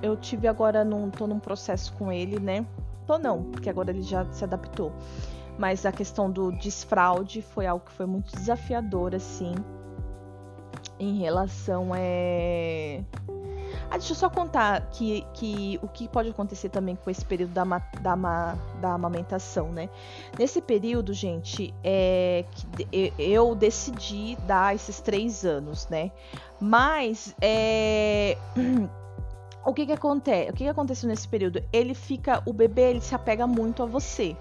Eu 0.02 0.16
tive 0.16 0.48
agora 0.48 0.84
num. 0.84 1.10
tô 1.10 1.28
num 1.28 1.38
processo 1.38 1.92
com 1.92 2.10
ele, 2.10 2.40
né? 2.40 2.66
Tô 3.06 3.18
não, 3.18 3.44
porque 3.44 3.68
agora 3.70 3.90
ele 3.90 4.02
já 4.02 4.24
se 4.32 4.42
adaptou. 4.42 4.92
Mas 5.58 5.86
a 5.86 5.92
questão 5.92 6.30
do 6.30 6.50
desfraude 6.52 7.42
foi 7.42 7.66
algo 7.66 7.84
que 7.84 7.92
foi 7.92 8.06
muito 8.06 8.34
desafiador, 8.36 9.14
assim, 9.14 9.54
em 10.98 11.18
relação 11.18 11.92
é... 11.94 13.02
Ah, 13.90 13.98
deixa 13.98 14.12
eu 14.12 14.16
só 14.16 14.30
contar 14.30 14.80
que, 14.90 15.26
que 15.34 15.78
o 15.82 15.88
que 15.88 16.08
pode 16.08 16.30
acontecer 16.30 16.68
também 16.68 16.96
com 16.96 17.10
esse 17.10 17.24
período 17.24 17.52
da, 17.52 17.64
da, 18.00 18.56
da 18.80 18.92
amamentação, 18.92 19.70
né? 19.70 19.88
Nesse 20.38 20.60
período, 20.60 21.12
gente, 21.12 21.72
é 21.82 22.44
que 22.50 23.12
eu 23.18 23.54
decidi 23.54 24.36
dar 24.46 24.74
esses 24.74 25.00
três 25.00 25.44
anos, 25.44 25.86
né? 25.88 26.10
Mas 26.58 27.34
é, 27.40 28.38
o 29.64 29.74
que 29.74 29.86
que 29.86 29.92
acontece? 29.92 30.50
O 30.50 30.54
que, 30.54 30.64
que 30.64 30.70
aconteceu 30.70 31.08
nesse 31.08 31.28
período? 31.28 31.62
Ele 31.72 31.94
fica, 31.94 32.42
o 32.46 32.52
bebê, 32.52 32.90
ele 32.90 33.00
se 33.00 33.14
apega 33.14 33.46
muito 33.46 33.82
a 33.82 33.86
você. 33.86 34.36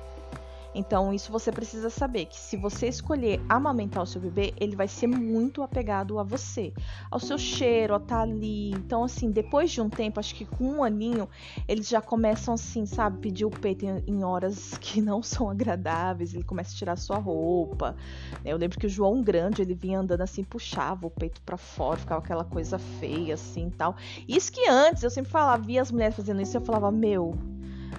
Então, 0.76 1.14
isso 1.14 1.32
você 1.32 1.52
precisa 1.52 1.90
saber 1.90 2.26
que 2.26 2.40
se 2.40 2.58
você 2.58 2.88
escolher 2.88 3.42
amamentar 3.48 4.04
o 4.04 4.06
seu 4.06 4.20
bebê, 4.20 4.54
ele 4.60 4.76
vai 4.76 4.88
ser 4.88 5.08
muito 5.08 5.62
apegado 5.62 6.20
a 6.20 6.24
você, 6.24 6.74
ao 7.12 7.20
seu 7.20 7.38
cheiro, 7.38 7.94
a 7.94 7.98
estar 7.98 8.18
tá 8.18 8.22
ali. 8.22 8.72
Então, 8.72 9.04
assim, 9.04 9.32
depois 9.32 9.72
de 9.72 9.82
um 9.82 9.90
tempo, 9.90 10.20
acho 10.20 10.36
que 10.36 10.46
com 10.46 10.66
um 10.66 10.84
aninho, 10.84 11.30
eles 11.68 11.88
já 11.88 12.02
começam 12.02 12.54
assim, 12.54 12.86
sabe, 12.86 13.20
pedir 13.20 13.46
o 13.46 13.50
peito 13.50 13.86
em, 13.86 14.24
horas 14.24 14.78
que 14.80 15.02
não 15.02 15.22
são 15.24 15.50
agradáveis, 15.50 16.34
ele 16.34 16.44
começa 16.44 16.74
a 16.74 16.78
tirar 16.78 16.96
sua 16.98 17.18
roupa. 17.18 17.96
Eu 18.44 18.58
lembro 18.58 18.80
que 18.80 18.88
o 18.88 18.90
João 18.90 19.22
Grande, 19.22 19.62
ele 19.62 19.74
vinha 19.74 20.00
andando 20.00 20.22
assim, 20.22 20.44
puxava 20.44 21.08
o 21.08 21.10
peito 21.10 21.42
para 21.42 21.58
fora, 21.58 21.98
ficava 21.98 22.22
aquela 22.22 22.44
coisa 22.44 22.80
feia 22.80 23.34
assim, 23.36 23.70
tal. 23.70 23.96
Isso 24.28 24.52
que 24.52 24.68
antes 24.68 25.04
eu 25.04 25.10
sempre 25.10 25.32
falava, 25.32 25.62
via 25.62 25.82
as 25.82 25.92
mulheres 25.92 26.16
fazendo 26.16 26.42
isso, 26.42 26.58
eu 26.58 26.62
falava, 26.62 26.92
meu, 26.92 27.38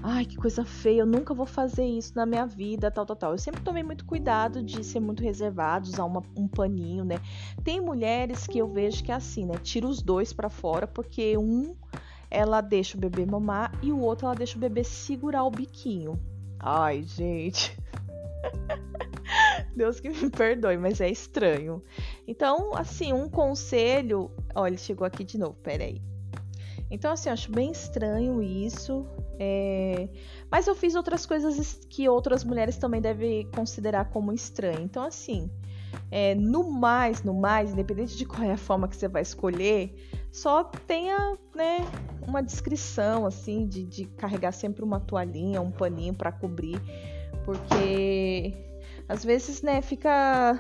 ai, 0.07 0.27
que 0.27 0.37
coisa 0.37 0.67
feia, 0.67 1.01
eu 1.01 1.07
nunca 1.07 1.33
vou 1.33 1.47
fazer 1.47 1.87
isso 1.87 2.13
na 2.15 2.27
minha 2.27 2.45
vida, 2.45 2.91
tal, 2.91 3.07
tal, 3.07 3.17
tal. 3.17 3.33
Eu 3.33 3.39
sempre 3.39 3.63
tomei 3.63 3.83
muito 3.83 4.05
cuidado 4.05 4.63
de 4.63 4.85
ser 4.85 5.01
muito 5.01 5.23
reservado, 5.23 5.89
usar 5.89 6.05
uma, 6.05 6.23
um 6.37 6.47
paninho, 6.47 7.07
né? 7.07 7.17
Tem 7.65 7.81
mulheres 7.81 8.47
que 8.47 8.59
eu 8.59 8.69
vejo 8.69 9.03
que 9.03 9.11
é 9.11 9.15
assim, 9.15 9.47
né? 9.47 9.55
Tira 9.63 9.87
os 9.87 10.03
dois 10.03 10.31
para 10.31 10.51
fora, 10.51 10.87
porque 10.87 11.39
um 11.39 11.75
ela 12.31 12.61
deixa 12.61 12.99
o 12.99 13.01
bebê 13.01 13.25
mamar 13.25 13.73
e 13.83 13.93
o 13.93 13.99
outro 13.99 14.27
ela 14.27 14.35
deixa 14.35 14.59
o 14.59 14.61
bebê 14.61 14.85
segurar 14.85 15.45
o 15.45 15.51
biquinho. 15.51 16.21
Ai, 16.61 17.03
gente. 17.03 17.75
Deus 19.75 20.01
que 20.01 20.11
me 20.11 20.29
perdoe, 20.29 20.77
mas 20.77 21.01
é 21.01 21.09
estranho. 21.09 21.83
Então, 22.29 22.75
assim, 22.75 23.15
um 23.15 23.27
conselho. 23.27 24.31
Olha, 24.55 24.69
ele 24.69 24.79
chegou 24.79 25.07
aqui 25.07 25.25
de 25.25 25.39
novo, 25.39 25.55
peraí. 25.63 26.03
Então, 26.91 27.11
assim, 27.11 27.31
eu 27.31 27.33
acho 27.33 27.51
bem 27.51 27.73
estranho 27.73 28.43
isso. 28.43 29.07
É... 29.39 30.09
Mas 30.51 30.67
eu 30.67 30.75
fiz 30.75 30.95
outras 30.95 31.27
coisas 31.27 31.87
que 31.89 32.09
outras 32.09 32.45
mulheres 32.45 32.77
também 32.77 33.01
devem 33.01 33.49
considerar 33.51 34.11
como 34.11 34.33
estranho. 34.33 34.81
Então, 34.83 35.03
assim, 35.05 35.51
é, 36.11 36.35
no 36.35 36.71
mais, 36.71 37.23
no 37.23 37.35
mais, 37.35 37.73
independente 37.73 38.17
de 38.17 38.25
qual 38.25 38.43
é 38.43 38.53
a 38.53 38.57
forma 38.57 38.89
que 38.89 38.97
você 38.97 39.09
vai 39.09 39.23
escolher, 39.23 39.95
só 40.31 40.65
tenha, 40.65 41.37
né, 41.55 41.79
uma 42.27 42.43
descrição, 42.43 43.27
assim, 43.27 43.67
de, 43.67 43.85
de 43.85 44.05
carregar 44.05 44.53
sempre 44.53 44.85
uma 44.85 45.01
toalhinha, 45.01 45.61
um 45.61 45.71
paninho 45.71 46.15
para 46.15 46.33
cobrir, 46.33 46.81
porque 47.45 48.55
às 49.09 49.25
vezes, 49.25 49.63
né, 49.63 49.83
fica 49.83 50.59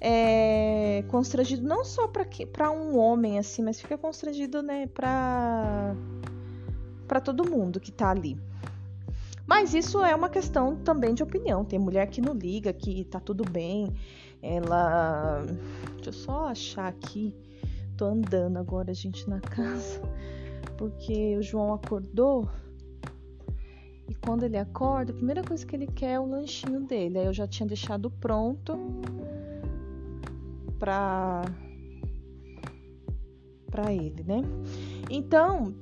é, 0.00 1.04
constrangido 1.08 1.66
não 1.66 1.84
só 1.84 2.08
para 2.08 2.70
um 2.70 2.98
homem 2.98 3.38
assim, 3.38 3.62
mas 3.62 3.80
fica 3.80 3.98
constrangido, 3.98 4.62
né, 4.62 4.86
para 4.86 5.94
para 7.06 7.20
todo 7.20 7.48
mundo 7.48 7.80
que 7.80 7.92
tá 7.92 8.10
ali. 8.10 8.36
Mas 9.46 9.74
isso 9.74 10.02
é 10.02 10.14
uma 10.14 10.28
questão 10.28 10.76
também 10.76 11.14
de 11.14 11.22
opinião. 11.22 11.64
Tem 11.64 11.78
mulher 11.78 12.06
que 12.08 12.20
não 12.20 12.34
liga, 12.34 12.72
que 12.72 13.04
tá 13.04 13.20
tudo 13.20 13.44
bem. 13.44 13.94
Ela. 14.42 15.44
Deixa 15.96 16.10
eu 16.10 16.12
só 16.12 16.48
achar 16.48 16.88
aqui 16.88 17.34
Tô 17.96 18.06
andando 18.06 18.56
agora, 18.56 18.92
gente, 18.92 19.28
na 19.30 19.40
casa, 19.40 20.00
porque 20.76 21.36
o 21.36 21.42
João 21.42 21.72
acordou. 21.72 22.48
E 24.08 24.14
quando 24.16 24.42
ele 24.42 24.58
acorda, 24.58 25.12
a 25.12 25.14
primeira 25.14 25.44
coisa 25.44 25.64
que 25.64 25.76
ele 25.76 25.86
quer 25.86 26.14
é 26.14 26.20
o 26.20 26.26
lanchinho 26.26 26.80
dele. 26.80 27.18
Aí 27.18 27.26
eu 27.26 27.32
já 27.32 27.46
tinha 27.46 27.66
deixado 27.66 28.10
pronto 28.10 28.76
pra 30.78 31.42
para 33.70 33.92
ele, 33.92 34.22
né? 34.24 34.42
Então, 35.10 35.74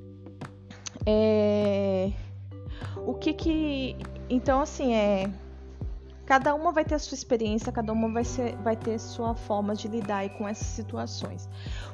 é 1.06 2.10
o 3.06 3.14
que 3.14 3.32
que 3.32 3.96
então 4.28 4.60
assim 4.60 4.94
é 4.94 5.30
Cada 6.24 6.54
uma 6.54 6.70
vai 6.70 6.84
ter 6.84 6.94
a 6.94 6.98
sua 7.00 7.16
experiência, 7.16 7.72
cada 7.72 7.92
uma 7.92 8.08
vai, 8.08 8.22
ser, 8.22 8.56
vai 8.58 8.76
ter 8.76 8.98
sua 8.98 9.34
forma 9.34 9.74
de 9.74 9.88
lidar 9.88 10.28
com 10.30 10.46
essas 10.46 10.68
situações. 10.68 11.48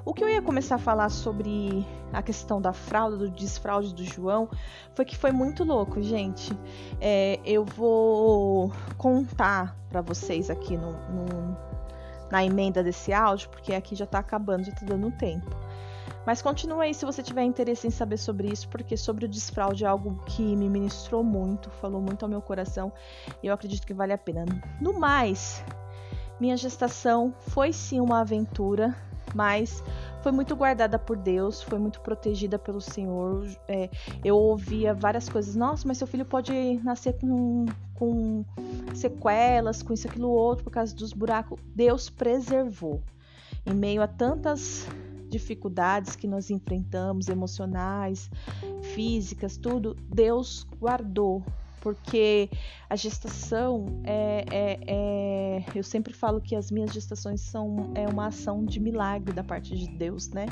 O 0.05 0.13
que 0.13 0.23
eu 0.23 0.29
ia 0.29 0.43
começar 0.43 0.75
a 0.75 0.79
falar 0.79 1.09
sobre 1.09 1.85
a 2.13 2.23
questão 2.23 2.61
da 2.61 2.73
fraude, 2.73 3.17
do 3.17 3.31
desfraude 3.31 3.95
do 3.95 4.05
João, 4.05 4.49
foi 4.95 5.07
que 5.07 5.17
foi 5.17 5.33
muito 5.33 5.65
louco, 5.65 6.03
gente. 6.03 6.53
É, 7.01 7.41
eu 7.45 7.65
vou 7.65 8.71
contar 8.99 9.75
para 9.89 10.03
vocês 10.03 10.51
aqui 10.51 10.77
no, 10.77 10.93
no, 10.93 11.57
na 12.31 12.45
emenda 12.45 12.83
desse 12.83 13.15
áudio, 13.15 13.49
porque 13.49 13.75
aqui 13.75 13.97
já 13.97 14.07
tá 14.07 14.19
acabando, 14.19 14.65
já 14.65 14.73
tá 14.73 14.85
dando 14.85 15.11
tempo. 15.11 15.51
Mas 16.29 16.43
continue 16.43 16.85
aí 16.85 16.93
se 16.93 17.07
você 17.07 17.23
tiver 17.23 17.43
interesse 17.43 17.87
em 17.87 17.91
saber 17.91 18.19
sobre 18.19 18.49
isso, 18.49 18.69
porque 18.69 18.99
sobre 18.99 19.25
o 19.25 19.29
desfraude 19.29 19.87
é 19.87 19.89
algo 19.89 20.23
que 20.27 20.43
me 20.43 20.69
ministrou 20.69 21.25
muito, 21.25 21.71
falou 21.71 22.03
muito 22.03 22.23
ao 22.23 22.29
meu 22.29 22.43
coração 22.43 22.93
e 23.43 23.47
eu 23.47 23.55
acredito 23.55 23.87
que 23.87 23.95
vale 23.95 24.13
a 24.13 24.19
pena. 24.19 24.45
No 24.79 24.93
mais, 24.93 25.65
minha 26.39 26.55
gestação 26.55 27.33
foi 27.39 27.73
sim 27.73 27.99
uma 27.99 28.21
aventura, 28.21 28.95
mas 29.35 29.83
foi 30.21 30.31
muito 30.31 30.55
guardada 30.55 30.99
por 30.99 31.17
Deus, 31.17 31.63
foi 31.63 31.79
muito 31.79 31.99
protegida 32.03 32.59
pelo 32.59 32.79
Senhor. 32.83 33.49
É, 33.67 33.89
eu 34.23 34.37
ouvia 34.37 34.93
várias 34.93 35.31
coisas, 35.31 35.57
nossa, 35.57 35.89
mas 35.89 35.97
seu 35.97 36.07
filho 36.07 36.27
pode 36.27 36.53
nascer 36.85 37.15
com, 37.19 37.65
com 37.95 38.45
sequelas, 38.95 39.83
com 39.83 39.95
isso, 39.95 40.07
aquilo, 40.07 40.29
outro, 40.29 40.65
por 40.65 40.73
causa 40.73 40.95
dos 40.95 41.15
buracos. 41.15 41.59
Deus 41.75 42.11
preservou. 42.11 43.01
Em 43.65 43.73
meio 43.73 44.03
a 44.03 44.07
tantas 44.07 44.87
dificuldades 45.29 46.17
que 46.17 46.27
nós 46.27 46.51
enfrentamos, 46.51 47.29
emocionais, 47.29 48.31
físicas, 48.95 49.57
tudo, 49.57 49.97
Deus 50.13 50.67
guardou. 50.81 51.43
Porque 51.81 52.51
a 52.91 52.97
gestação 52.97 53.87
é, 54.03 54.45
é, 54.51 54.81
é, 54.87 55.65
Eu 55.75 55.85
sempre 55.85 56.13
falo 56.13 56.41
que 56.41 56.57
as 56.57 56.73
minhas 56.73 56.93
gestações 56.93 57.41
são 57.41 57.93
é 57.95 58.07
uma 58.09 58.27
ação 58.27 58.65
de 58.65 58.81
milagre 58.81 59.33
da 59.33 59.45
parte 59.45 59.77
de 59.77 59.89
Deus, 59.89 60.29
né? 60.31 60.47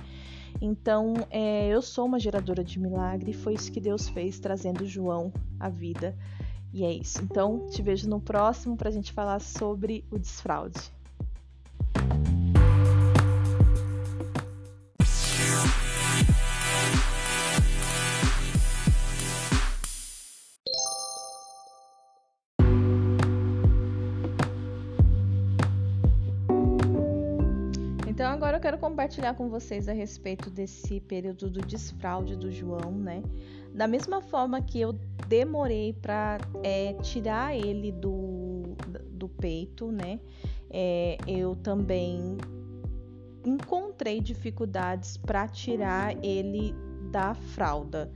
Então, 0.60 1.14
é, 1.30 1.68
eu 1.68 1.82
sou 1.82 2.06
uma 2.06 2.18
geradora 2.18 2.64
de 2.64 2.78
milagre 2.78 3.32
e 3.32 3.34
foi 3.34 3.54
isso 3.54 3.70
que 3.70 3.80
Deus 3.80 4.08
fez, 4.08 4.38
trazendo 4.38 4.86
João 4.86 5.32
à 5.58 5.68
vida. 5.68 6.16
E 6.72 6.84
é 6.84 6.92
isso. 6.92 7.22
Então, 7.22 7.66
te 7.68 7.82
vejo 7.82 8.08
no 8.08 8.20
próximo 8.20 8.76
para 8.76 8.88
a 8.88 8.92
gente 8.92 9.12
falar 9.12 9.40
sobre 9.40 10.04
o 10.10 10.18
desfraude. 10.18 10.92
Quero 28.76 28.78
compartilhar 28.78 29.34
com 29.34 29.48
vocês 29.48 29.88
a 29.88 29.92
respeito 29.92 30.50
desse 30.50 31.00
período 31.00 31.48
do 31.50 31.60
desfraude 31.60 32.36
do 32.36 32.52
João, 32.52 32.92
né? 32.92 33.22
Da 33.74 33.86
mesma 33.86 34.20
forma 34.20 34.60
que 34.60 34.80
eu 34.80 34.92
demorei 35.28 35.94
para 35.94 36.38
é, 36.62 36.92
tirar 36.94 37.56
ele 37.56 37.90
do, 37.90 38.76
do 39.12 39.28
peito, 39.28 39.90
né? 39.90 40.20
É, 40.70 41.16
eu 41.26 41.56
também 41.56 42.36
encontrei 43.44 44.20
dificuldades 44.20 45.16
para 45.16 45.48
tirar 45.48 46.22
ele 46.24 46.74
da 47.10 47.34
fralda. 47.34 48.12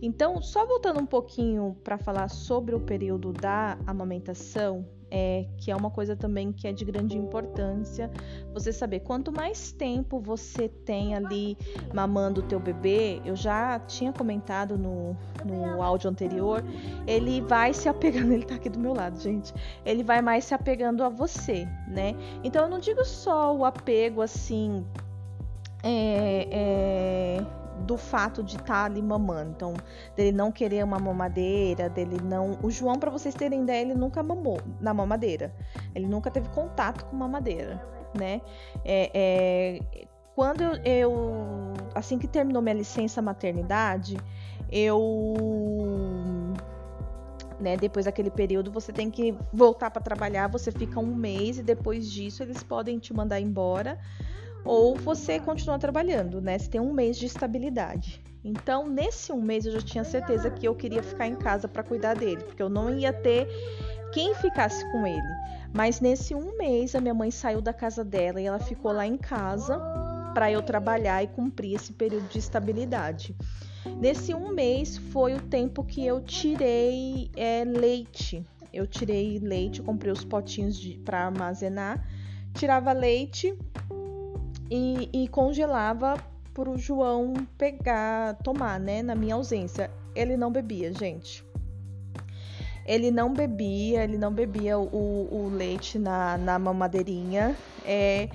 Então, 0.00 0.42
só 0.42 0.66
voltando 0.66 1.00
um 1.00 1.06
pouquinho 1.06 1.76
para 1.82 1.96
falar 1.96 2.28
sobre 2.28 2.74
o 2.74 2.80
período 2.80 3.32
da 3.32 3.78
amamentação, 3.86 4.84
é, 5.14 5.44
que 5.58 5.70
é 5.70 5.76
uma 5.76 5.90
coisa 5.90 6.16
também 6.16 6.50
que 6.52 6.66
é 6.66 6.72
de 6.72 6.86
grande 6.86 7.18
importância. 7.18 8.10
Você 8.54 8.72
saber 8.72 9.00
quanto 9.00 9.30
mais 9.30 9.70
tempo 9.70 10.18
você 10.18 10.70
tem 10.70 11.14
ali 11.14 11.58
mamando 11.92 12.40
o 12.40 12.44
teu 12.44 12.58
bebê, 12.58 13.20
eu 13.22 13.36
já 13.36 13.78
tinha 13.80 14.10
comentado 14.10 14.78
no, 14.78 15.14
no 15.44 15.82
áudio 15.82 16.08
anterior, 16.08 16.64
ele 17.06 17.42
vai 17.42 17.74
se 17.74 17.90
apegando, 17.90 18.32
ele 18.32 18.46
tá 18.46 18.54
aqui 18.54 18.70
do 18.70 18.78
meu 18.78 18.94
lado, 18.94 19.20
gente. 19.20 19.52
Ele 19.84 20.02
vai 20.02 20.22
mais 20.22 20.44
se 20.44 20.54
apegando 20.54 21.04
a 21.04 21.10
você, 21.10 21.68
né? 21.86 22.16
Então 22.42 22.64
eu 22.64 22.70
não 22.70 22.78
digo 22.78 23.04
só 23.04 23.54
o 23.54 23.66
apego 23.66 24.22
assim. 24.22 24.82
É, 25.84 26.48
é, 26.50 26.71
do 27.92 27.98
fato 27.98 28.42
de 28.42 28.56
estar 28.56 28.66
tá 28.66 28.84
ali 28.84 29.02
mamando. 29.02 29.50
Então, 29.50 29.74
dele 30.16 30.32
não 30.32 30.50
querer 30.50 30.82
uma 30.82 30.98
mamadeira, 30.98 31.90
dele 31.90 32.18
não. 32.22 32.58
O 32.62 32.70
João, 32.70 32.98
para 32.98 33.10
vocês 33.10 33.34
terem 33.34 33.62
ideia, 33.62 33.82
ele 33.82 33.94
nunca 33.94 34.22
mamou 34.22 34.58
na 34.80 34.94
mamadeira. 34.94 35.54
Ele 35.94 36.06
nunca 36.06 36.30
teve 36.30 36.48
contato 36.48 37.04
com 37.04 37.16
mamadeira, 37.16 37.84
né? 38.18 38.40
É, 38.82 39.10
é... 39.14 40.06
Quando 40.34 40.62
eu. 40.86 41.74
Assim 41.94 42.18
que 42.18 42.26
terminou 42.26 42.62
minha 42.62 42.74
licença 42.74 43.20
maternidade, 43.20 44.16
eu. 44.70 45.34
Né, 47.60 47.76
depois 47.76 48.06
daquele 48.06 48.30
período 48.30 48.72
você 48.72 48.92
tem 48.92 49.08
que 49.08 49.36
voltar 49.52 49.88
para 49.88 50.02
trabalhar, 50.02 50.48
você 50.48 50.72
fica 50.72 50.98
um 50.98 51.14
mês 51.14 51.58
e 51.58 51.62
depois 51.62 52.10
disso 52.10 52.42
eles 52.42 52.60
podem 52.60 52.98
te 52.98 53.14
mandar 53.14 53.38
embora 53.38 54.00
ou 54.64 54.94
você 54.96 55.40
continua 55.40 55.78
trabalhando, 55.78 56.40
né? 56.40 56.58
Você 56.58 56.70
tem 56.70 56.80
um 56.80 56.92
mês 56.92 57.16
de 57.16 57.26
estabilidade. 57.26 58.22
Então, 58.44 58.88
nesse 58.88 59.32
um 59.32 59.40
mês 59.40 59.66
eu 59.66 59.72
já 59.72 59.80
tinha 59.80 60.04
certeza 60.04 60.50
que 60.50 60.66
eu 60.66 60.74
queria 60.74 61.02
ficar 61.02 61.26
em 61.26 61.36
casa 61.36 61.68
para 61.68 61.82
cuidar 61.82 62.14
dele, 62.14 62.42
porque 62.42 62.62
eu 62.62 62.68
não 62.68 62.90
ia 62.90 63.12
ter 63.12 63.46
quem 64.12 64.34
ficasse 64.34 64.84
com 64.90 65.06
ele. 65.06 65.22
Mas 65.72 66.00
nesse 66.00 66.34
um 66.34 66.56
mês 66.56 66.94
a 66.94 67.00
minha 67.00 67.14
mãe 67.14 67.30
saiu 67.30 67.60
da 67.60 67.72
casa 67.72 68.04
dela 68.04 68.40
e 68.40 68.46
ela 68.46 68.58
ficou 68.58 68.92
lá 68.92 69.06
em 69.06 69.16
casa 69.16 69.80
para 70.34 70.50
eu 70.50 70.62
trabalhar 70.62 71.22
e 71.22 71.28
cumprir 71.28 71.76
esse 71.76 71.92
período 71.92 72.28
de 72.28 72.38
estabilidade. 72.38 73.34
Nesse 74.00 74.34
um 74.34 74.52
mês 74.52 74.96
foi 74.96 75.34
o 75.34 75.40
tempo 75.40 75.84
que 75.84 76.04
eu 76.04 76.20
tirei 76.20 77.30
é, 77.36 77.64
leite. 77.64 78.44
Eu 78.72 78.86
tirei 78.86 79.38
leite, 79.38 79.82
comprei 79.82 80.12
os 80.12 80.24
potinhos 80.24 80.82
para 81.04 81.26
armazenar, 81.26 82.04
tirava 82.54 82.92
leite 82.92 83.56
e, 84.72 85.10
e 85.12 85.28
congelava 85.28 86.14
para 86.54 86.70
o 86.70 86.78
João 86.78 87.34
pegar, 87.58 88.36
tomar, 88.42 88.80
né? 88.80 89.02
Na 89.02 89.14
minha 89.14 89.34
ausência. 89.34 89.90
Ele 90.14 90.34
não 90.34 90.50
bebia, 90.50 90.90
gente. 90.94 91.44
Ele 92.86 93.10
não 93.10 93.34
bebia, 93.34 94.02
ele 94.02 94.16
não 94.16 94.32
bebia 94.32 94.78
o, 94.78 95.28
o 95.30 95.50
leite 95.50 95.98
na, 95.98 96.38
na 96.38 96.58
mamadeirinha. 96.58 97.54
É, 97.84 98.30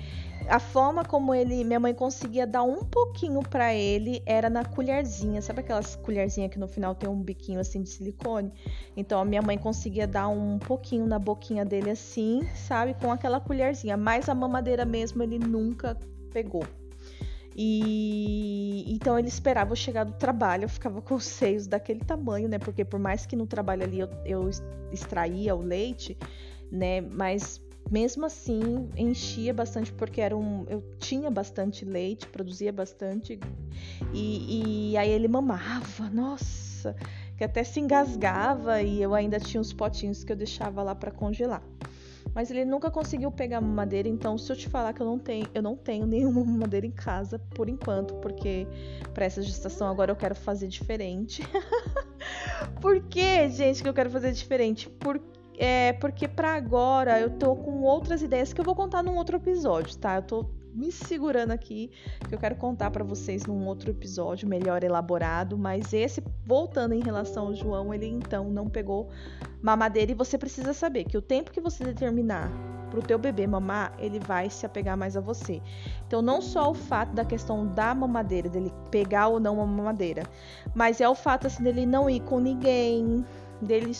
a 0.48 0.60
forma 0.60 1.04
como 1.04 1.34
ele, 1.34 1.64
minha 1.64 1.80
mãe 1.80 1.92
conseguia 1.92 2.46
dar 2.46 2.62
um 2.62 2.84
pouquinho 2.84 3.40
para 3.42 3.74
ele 3.74 4.22
era 4.24 4.48
na 4.48 4.64
colherzinha, 4.64 5.42
sabe 5.42 5.60
aquelas 5.60 5.96
colherzinhas 5.96 6.50
que 6.52 6.58
no 6.58 6.68
final 6.68 6.94
tem 6.94 7.10
um 7.10 7.20
biquinho 7.20 7.60
assim 7.60 7.82
de 7.82 7.90
silicone? 7.90 8.52
Então 8.96 9.20
a 9.20 9.24
minha 9.24 9.42
mãe 9.42 9.58
conseguia 9.58 10.06
dar 10.06 10.28
um 10.28 10.58
pouquinho 10.58 11.04
na 11.04 11.18
boquinha 11.18 11.64
dele 11.64 11.90
assim, 11.90 12.48
sabe, 12.54 12.94
com 12.94 13.10
aquela 13.10 13.40
colherzinha, 13.40 13.96
mas 13.96 14.28
a 14.28 14.34
mamadeira 14.34 14.84
mesmo 14.84 15.22
ele 15.22 15.38
nunca 15.38 15.98
pegou. 16.28 16.64
E 17.60 18.84
então 18.86 19.18
ele 19.18 19.26
esperava 19.26 19.72
eu 19.72 19.76
chegar 19.76 20.04
do 20.04 20.12
trabalho, 20.12 20.64
eu 20.64 20.68
ficava 20.68 21.02
com 21.02 21.16
os 21.16 21.24
seios 21.24 21.66
daquele 21.66 21.98
tamanho, 21.98 22.48
né? 22.48 22.56
Porque 22.56 22.84
por 22.84 23.00
mais 23.00 23.26
que 23.26 23.34
no 23.34 23.48
trabalho 23.48 23.82
ali 23.82 23.98
eu, 23.98 24.08
eu 24.24 24.50
extraía 24.92 25.56
o 25.56 25.60
leite, 25.60 26.16
né? 26.70 27.00
Mas 27.00 27.60
mesmo 27.90 28.26
assim 28.26 28.88
enchia 28.96 29.52
bastante 29.52 29.92
porque 29.92 30.20
era 30.20 30.36
um, 30.36 30.66
eu 30.68 30.84
tinha 31.00 31.30
bastante 31.32 31.84
leite, 31.84 32.28
produzia 32.28 32.72
bastante 32.72 33.40
e, 34.14 34.90
e 34.92 34.96
aí 34.96 35.10
ele 35.10 35.26
mamava, 35.26 36.08
nossa, 36.12 36.94
que 37.36 37.42
até 37.42 37.64
se 37.64 37.80
engasgava 37.80 38.82
e 38.82 39.02
eu 39.02 39.14
ainda 39.14 39.40
tinha 39.40 39.60
os 39.60 39.72
potinhos 39.72 40.22
que 40.22 40.30
eu 40.30 40.36
deixava 40.36 40.80
lá 40.82 40.94
para 40.94 41.10
congelar 41.10 41.62
mas 42.38 42.52
ele 42.52 42.64
nunca 42.64 42.88
conseguiu 42.88 43.32
pegar 43.32 43.60
madeira, 43.60 44.08
então 44.08 44.38
se 44.38 44.52
eu 44.52 44.54
te 44.54 44.68
falar 44.68 44.92
que 44.92 45.02
eu 45.02 45.06
não 45.06 45.18
tenho, 45.18 45.48
eu 45.52 45.60
não 45.60 45.74
tenho 45.74 46.06
nenhuma 46.06 46.44
madeira 46.44 46.86
em 46.86 46.90
casa 46.92 47.36
por 47.50 47.68
enquanto, 47.68 48.14
porque 48.14 48.64
para 49.12 49.24
essa 49.24 49.42
gestação 49.42 49.88
agora 49.88 50.12
eu 50.12 50.14
quero 50.14 50.36
fazer 50.36 50.68
diferente. 50.68 51.42
por 52.80 53.00
que, 53.00 53.48
gente, 53.48 53.82
que 53.82 53.88
eu 53.88 53.92
quero 53.92 54.08
fazer 54.08 54.30
diferente? 54.30 54.88
Por, 54.88 55.20
é, 55.58 55.94
porque 55.94 56.28
para 56.28 56.54
agora 56.54 57.18
eu 57.18 57.28
tô 57.28 57.56
com 57.56 57.82
outras 57.82 58.22
ideias 58.22 58.52
que 58.52 58.60
eu 58.60 58.64
vou 58.64 58.76
contar 58.76 59.02
num 59.02 59.16
outro 59.16 59.36
episódio, 59.36 59.98
tá? 59.98 60.14
Eu 60.14 60.22
tô 60.22 60.44
me 60.78 60.92
segurando 60.92 61.50
aqui, 61.50 61.90
que 62.28 62.34
eu 62.34 62.38
quero 62.38 62.54
contar 62.54 62.90
para 62.92 63.02
vocês 63.02 63.44
num 63.44 63.66
outro 63.66 63.90
episódio 63.90 64.48
melhor 64.48 64.84
elaborado, 64.84 65.58
mas 65.58 65.92
esse 65.92 66.22
voltando 66.46 66.94
em 66.94 67.02
relação 67.02 67.48
ao 67.48 67.54
João, 67.54 67.92
ele 67.92 68.06
então 68.06 68.48
não 68.48 68.68
pegou 68.68 69.08
mamadeira 69.60 70.12
e 70.12 70.14
você 70.14 70.38
precisa 70.38 70.72
saber 70.72 71.04
que 71.04 71.18
o 71.18 71.22
tempo 71.22 71.50
que 71.50 71.60
você 71.60 71.82
determinar 71.82 72.48
para 72.88 73.00
o 73.00 73.02
teu 73.02 73.18
bebê 73.18 73.46
mamar, 73.46 73.92
ele 73.98 74.18
vai 74.18 74.48
se 74.48 74.64
apegar 74.64 74.96
mais 74.96 75.16
a 75.16 75.20
você. 75.20 75.60
Então, 76.06 76.22
não 76.22 76.40
só 76.40 76.70
o 76.70 76.74
fato 76.74 77.12
da 77.12 77.24
questão 77.24 77.66
da 77.66 77.94
mamadeira, 77.94 78.48
dele 78.48 78.72
pegar 78.90 79.28
ou 79.28 79.38
não 79.38 79.56
uma 79.56 79.66
mamadeira, 79.66 80.22
mas 80.74 81.00
é 81.00 81.08
o 81.08 81.14
fato 81.14 81.46
assim 81.46 81.62
dele 81.62 81.84
não 81.84 82.08
ir 82.08 82.20
com 82.20 82.40
ninguém, 82.40 83.24
dele 83.60 83.92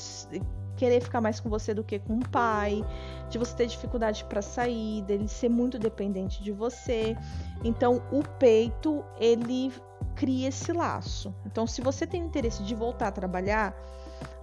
querer 0.78 1.02
ficar 1.02 1.20
mais 1.20 1.40
com 1.40 1.50
você 1.50 1.74
do 1.74 1.82
que 1.82 1.98
com 1.98 2.14
o 2.14 2.28
pai, 2.28 2.84
de 3.28 3.36
você 3.36 3.54
ter 3.54 3.66
dificuldade 3.66 4.24
para 4.24 4.40
sair, 4.40 5.02
dele 5.02 5.26
ser 5.26 5.48
muito 5.48 5.78
dependente 5.78 6.42
de 6.42 6.52
você. 6.52 7.16
Então, 7.64 8.00
o 8.12 8.22
peito, 8.38 9.04
ele 9.18 9.72
cria 10.14 10.48
esse 10.48 10.72
laço. 10.72 11.34
Então, 11.44 11.66
se 11.66 11.80
você 11.80 12.06
tem 12.06 12.22
interesse 12.22 12.62
de 12.62 12.74
voltar 12.74 13.08
a 13.08 13.12
trabalhar, 13.12 13.76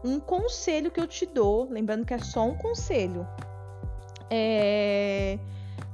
um 0.04 0.20
conselho 0.20 0.92
que 0.92 1.00
eu 1.00 1.08
te 1.08 1.26
dou, 1.26 1.70
lembrando 1.70 2.06
que 2.06 2.14
é 2.14 2.20
só 2.20 2.46
um 2.46 2.56
conselho, 2.56 3.26
é, 4.30 5.40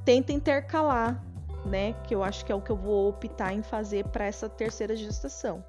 tenta 0.04 0.32
intercalar, 0.32 1.24
né? 1.64 1.94
Que 2.04 2.14
eu 2.14 2.24
acho 2.24 2.44
que 2.44 2.50
é 2.50 2.54
o 2.54 2.60
que 2.60 2.70
eu 2.70 2.76
vou 2.76 3.08
optar 3.08 3.54
em 3.54 3.62
fazer 3.62 4.04
para 4.08 4.24
essa 4.24 4.48
terceira 4.48 4.96
gestação. 4.96 5.64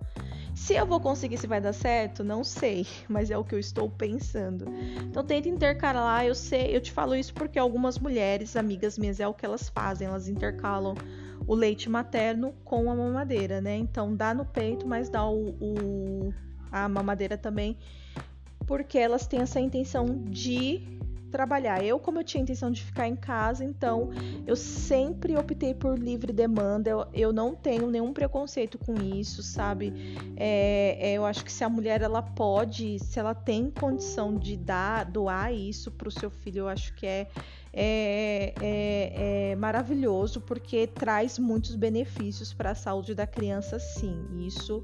Se 0.56 0.76
eu 0.76 0.86
vou 0.86 1.00
conseguir, 1.00 1.38
se 1.38 1.48
vai 1.48 1.60
dar 1.60 1.74
certo, 1.74 2.24
não 2.24 2.44
sei, 2.44 2.86
mas 3.10 3.32
é 3.32 3.38
o 3.38 3.44
que 3.44 3.56
eu 3.56 3.60
estou 3.60 3.90
pensando. 3.90 4.66
Então 5.02 5.24
tenta 5.24 5.50
intercalar, 5.50 6.26
eu 6.26 6.36
sei, 6.36 6.76
eu 6.76 6.82
te 6.82 6.92
falo 6.92 7.16
isso 7.16 7.34
porque 7.34 7.58
algumas 7.58 7.98
mulheres, 7.98 8.56
amigas 8.56 8.98
minhas, 8.98 9.20
é 9.20 9.28
o 9.28 9.34
que 9.34 9.46
elas 9.46 9.70
fazem, 9.70 10.08
elas 10.08 10.28
intercalam 10.28 10.96
o 11.46 11.56
leite 11.56 11.90
materno 11.90 12.54
com 12.64 12.90
a 12.90 12.96
mamadeira, 12.96 13.60
né? 13.60 13.76
Então 13.76 14.16
dá 14.16 14.34
no 14.34 14.46
peito, 14.46 14.88
mas 14.88 15.10
dá 15.10 15.28
o, 15.28 15.50
o 15.60 16.34
a 16.72 16.88
mamadeira 16.88 17.38
também, 17.38 17.78
porque 18.66 18.98
elas 18.98 19.28
têm 19.28 19.42
essa 19.42 19.60
intenção 19.60 20.24
de 20.26 21.00
trabalhar. 21.34 21.84
Eu, 21.84 21.98
como 21.98 22.20
eu 22.20 22.24
tinha 22.24 22.44
intenção 22.44 22.70
de 22.70 22.84
ficar 22.84 23.08
em 23.08 23.16
casa, 23.16 23.66
então 23.66 24.12
eu 24.46 24.56
sempre 24.56 25.36
optei 25.36 25.74
por 25.74 25.98
livre 25.98 26.32
demanda. 26.32 26.92
Eu, 26.92 27.08
eu 27.12 27.34
não 27.34 27.56
tenho 27.56 27.90
nenhum 27.90 28.14
preconceito 28.14 28.78
com 28.78 28.94
isso, 28.94 29.42
sabe? 29.42 29.92
É, 30.38 30.96
é, 31.00 31.14
eu 31.14 31.26
acho 31.26 31.44
que 31.44 31.52
se 31.52 31.64
a 31.64 31.70
mulher 31.70 32.04
ela 32.04 32.22
pode, 32.22 33.00
se 33.00 33.20
ela 33.20 33.34
tem 33.34 33.72
condição 33.72 34.38
de 34.38 34.56
dar, 34.56 35.06
doar 35.06 35.52
isso 35.52 35.90
para 35.90 36.08
o 36.08 36.12
seu 36.12 36.30
filho, 36.30 36.60
eu 36.60 36.68
acho 36.68 36.94
que 36.94 37.08
é, 37.08 37.28
é, 37.74 38.54
é, 38.62 39.52
é 39.52 39.56
maravilhoso 39.56 40.40
porque 40.40 40.86
traz 40.86 41.40
muitos 41.40 41.76
benefícios 41.76 42.54
para 42.54 42.72
a 42.72 42.76
saúde 42.76 43.16
da 43.16 43.26
criança, 43.26 43.80
sim. 43.80 44.24
Isso 44.46 44.84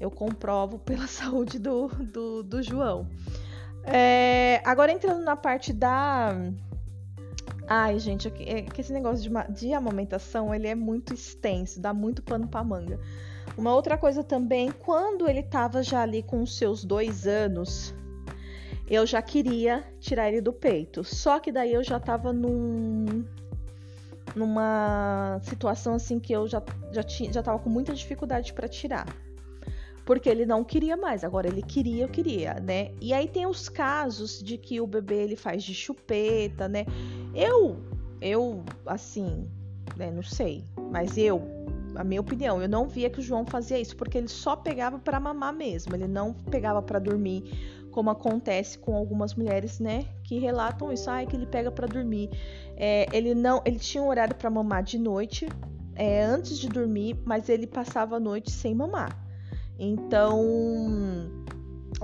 eu 0.00 0.10
comprovo 0.10 0.78
pela 0.78 1.06
saúde 1.08 1.58
do, 1.58 1.88
do, 1.88 2.42
do 2.42 2.62
João. 2.62 3.06
É, 3.86 4.62
agora 4.64 4.92
entrando 4.92 5.22
na 5.22 5.36
parte 5.36 5.72
da. 5.72 6.34
Ai, 7.66 7.98
gente, 7.98 8.28
é 8.28 8.62
que 8.62 8.80
esse 8.80 8.92
negócio 8.92 9.22
de, 9.22 9.52
de 9.52 9.72
amamentação 9.72 10.54
ele 10.54 10.66
é 10.66 10.74
muito 10.74 11.14
extenso, 11.14 11.80
dá 11.80 11.94
muito 11.94 12.22
pano 12.22 12.46
pra 12.46 12.62
manga. 12.62 12.98
Uma 13.56 13.74
outra 13.74 13.96
coisa 13.96 14.22
também, 14.22 14.70
quando 14.70 15.28
ele 15.28 15.42
tava 15.42 15.82
já 15.82 16.02
ali 16.02 16.22
com 16.22 16.42
os 16.42 16.56
seus 16.56 16.84
dois 16.84 17.26
anos, 17.26 17.94
eu 18.88 19.06
já 19.06 19.22
queria 19.22 19.84
tirar 20.00 20.28
ele 20.28 20.40
do 20.40 20.52
peito. 20.52 21.04
Só 21.04 21.38
que 21.38 21.52
daí 21.52 21.72
eu 21.72 21.82
já 21.82 22.00
tava 22.00 22.32
num, 22.32 23.24
numa 24.34 25.38
situação 25.42 25.94
assim 25.94 26.18
que 26.18 26.32
eu 26.32 26.46
já, 26.48 26.62
já, 26.90 27.02
tinha, 27.02 27.32
já 27.32 27.42
tava 27.42 27.58
com 27.58 27.70
muita 27.70 27.94
dificuldade 27.94 28.52
para 28.52 28.68
tirar 28.68 29.06
porque 30.04 30.28
ele 30.28 30.44
não 30.44 30.62
queria 30.62 30.96
mais, 30.96 31.24
agora 31.24 31.48
ele 31.48 31.62
queria, 31.62 32.04
eu 32.04 32.08
queria, 32.08 32.54
né? 32.54 32.90
E 33.00 33.12
aí 33.12 33.26
tem 33.26 33.46
os 33.46 33.68
casos 33.68 34.42
de 34.42 34.58
que 34.58 34.80
o 34.80 34.86
bebê 34.86 35.22
ele 35.22 35.36
faz 35.36 35.62
de 35.62 35.74
chupeta, 35.74 36.68
né? 36.68 36.84
Eu, 37.34 37.78
eu, 38.20 38.62
assim, 38.86 39.48
né, 39.96 40.10
não 40.10 40.22
sei, 40.22 40.64
mas 40.90 41.16
eu, 41.16 41.42
a 41.94 42.04
minha 42.04 42.20
opinião, 42.20 42.60
eu 42.60 42.68
não 42.68 42.86
via 42.86 43.08
que 43.08 43.20
o 43.20 43.22
João 43.22 43.46
fazia 43.46 43.78
isso, 43.78 43.96
porque 43.96 44.18
ele 44.18 44.28
só 44.28 44.54
pegava 44.56 44.98
para 44.98 45.18
mamar 45.18 45.54
mesmo, 45.54 45.94
ele 45.94 46.08
não 46.08 46.34
pegava 46.34 46.82
para 46.82 46.98
dormir, 46.98 47.42
como 47.90 48.10
acontece 48.10 48.78
com 48.78 48.94
algumas 48.96 49.34
mulheres, 49.34 49.78
né, 49.78 50.04
que 50.24 50.38
relatam 50.38 50.92
isso, 50.92 51.08
ai, 51.08 51.26
que 51.26 51.36
ele 51.36 51.46
pega 51.46 51.70
para 51.70 51.86
dormir. 51.86 52.28
É, 52.76 53.06
ele 53.12 53.34
não, 53.34 53.62
ele 53.64 53.78
tinha 53.78 54.02
um 54.02 54.08
horário 54.08 54.34
para 54.34 54.50
mamar 54.50 54.82
de 54.82 54.98
noite, 54.98 55.48
é, 55.94 56.24
antes 56.24 56.58
de 56.58 56.68
dormir, 56.68 57.16
mas 57.24 57.48
ele 57.48 57.66
passava 57.66 58.16
a 58.16 58.20
noite 58.20 58.50
sem 58.50 58.74
mamar. 58.74 59.23
Então, 59.78 60.40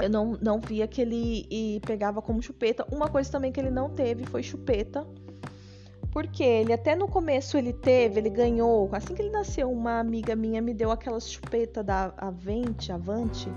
eu 0.01 0.11
não, 0.11 0.39
não 0.41 0.61
via 0.61 0.87
que 0.87 1.01
ele 1.01 1.81
pegava 1.87 2.21
como 2.21 2.43
chupeta. 2.43 2.87
Uma 2.91 3.09
coisa 3.09 3.31
também 3.31 3.53
que 3.53 3.61
ele 3.61 3.71
não 3.71 3.91
teve 3.91 4.25
foi 4.25 4.43
chupeta. 4.43 5.07
Porque 6.13 6.43
ele 6.43 6.73
até 6.73 6.97
no 6.97 7.07
começo 7.07 7.57
ele 7.57 7.73
teve, 7.73 8.19
ele 8.19 8.31
ganhou. 8.31 8.89
Assim 8.93 9.15
que 9.15 9.23
ele 9.23 9.31
nasceu, 9.31 9.71
uma 9.71 10.01
amiga 10.01 10.35
minha 10.35 10.61
me 10.61 10.75
deu 10.75 10.91
aquelas 10.91 11.31
chupeta 11.31 11.85
da 11.85 12.13
Avente, 12.17 12.91
Avante. 12.91 13.49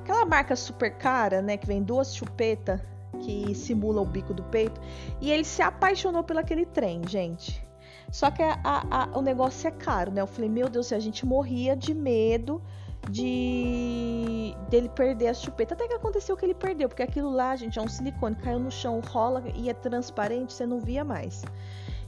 Aquela 0.00 0.24
marca 0.24 0.56
super 0.56 0.96
cara, 0.96 1.40
né? 1.40 1.56
Que 1.56 1.66
vem 1.66 1.82
duas 1.82 2.14
chupetas 2.14 2.80
que 3.20 3.54
simula 3.54 4.00
o 4.00 4.06
bico 4.06 4.34
do 4.34 4.42
peito. 4.44 4.80
E 5.20 5.30
ele 5.30 5.44
se 5.44 5.62
apaixonou 5.62 6.24
pelo 6.24 6.40
aquele 6.40 6.66
trem, 6.66 7.02
gente. 7.06 7.64
Só 8.10 8.28
que 8.28 8.42
a, 8.42 8.58
a, 8.64 9.16
o 9.16 9.22
negócio 9.22 9.68
é 9.68 9.70
caro, 9.70 10.10
né? 10.10 10.20
Eu 10.20 10.26
falei, 10.26 10.50
meu 10.50 10.68
Deus, 10.68 10.92
a 10.92 10.98
gente 10.98 11.24
morria 11.24 11.76
de 11.76 11.94
medo 11.94 12.60
de 13.08 14.54
dele 14.68 14.88
perder 14.88 15.28
a 15.28 15.34
chupeta. 15.34 15.74
Até 15.74 15.88
que 15.88 15.94
aconteceu 15.94 16.36
que 16.36 16.44
ele 16.44 16.54
perdeu, 16.54 16.88
porque 16.88 17.02
aquilo 17.02 17.30
lá, 17.30 17.56
gente, 17.56 17.78
é 17.78 17.82
um 17.82 17.88
silicone, 17.88 18.36
caiu 18.36 18.58
no 18.58 18.70
chão, 18.70 19.00
rola 19.00 19.42
e 19.54 19.68
é 19.70 19.74
transparente, 19.74 20.52
você 20.52 20.66
não 20.66 20.80
via 20.80 21.04
mais. 21.04 21.42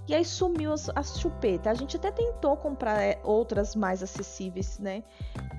E 0.08 0.14
aí 0.14 0.24
sumiu 0.24 0.72
as, 0.72 0.90
as 0.94 1.18
chupetas. 1.18 1.70
A 1.70 1.74
gente 1.74 1.96
até 1.96 2.10
tentou 2.10 2.56
comprar 2.56 3.00
é, 3.00 3.20
outras 3.22 3.76
mais 3.76 4.02
acessíveis, 4.02 4.78
né? 4.78 5.04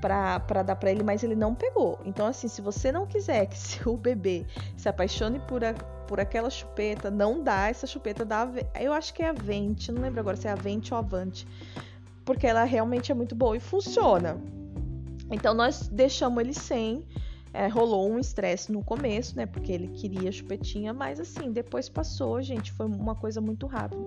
Pra, 0.01 0.38
dar 0.38 0.75
pra 0.75 0.91
ele, 0.91 1.01
mas 1.01 1.23
ele 1.23 1.36
não 1.36 1.55
pegou. 1.55 1.97
Então, 2.03 2.27
assim, 2.27 2.49
se 2.49 2.61
você 2.61 2.91
não 2.91 3.05
quiser 3.05 3.45
que 3.45 3.55
seu 3.57 3.95
bebê 3.95 4.45
se 4.75 4.89
apaixone 4.89 5.39
por, 5.47 5.63
a, 5.63 5.73
por 6.07 6.19
aquela 6.19 6.49
chupeta, 6.49 7.09
não 7.09 7.41
dá 7.41 7.69
essa 7.69 7.88
chupeta 7.88 8.25
da. 8.25 8.49
Eu 8.79 8.91
acho 8.91 9.13
que 9.13 9.23
é 9.23 9.29
a 9.29 9.34
Vente, 9.34 9.91
não 9.91 10.01
lembro 10.01 10.19
agora 10.19 10.36
se 10.36 10.47
é 10.47 10.51
a 10.51 10.55
Vente 10.55 10.93
ou 10.93 10.99
Avante. 10.99 11.47
Porque 12.25 12.45
ela 12.45 12.63
realmente 12.63 13.11
é 13.11 13.15
muito 13.15 13.36
boa 13.36 13.55
e 13.55 13.59
funciona. 13.59 14.38
Então 15.32 15.53
nós 15.53 15.88
deixamos 15.88 16.41
ele 16.41 16.53
sem. 16.53 17.05
É, 17.55 17.67
rolou 17.67 18.09
um 18.09 18.17
estresse 18.17 18.71
no 18.71 18.84
começo, 18.84 19.38
né? 19.38 19.45
Porque 19.45 19.71
ele 19.71 19.88
queria 19.89 20.32
chupetinha, 20.32 20.91
mas 20.91 21.19
assim, 21.19 21.51
depois 21.51 21.88
passou, 21.88 22.41
gente, 22.41 22.71
foi 22.71 22.88
uma 22.88 23.13
coisa 23.13 23.39
muito 23.39 23.67
rápida. 23.67 24.01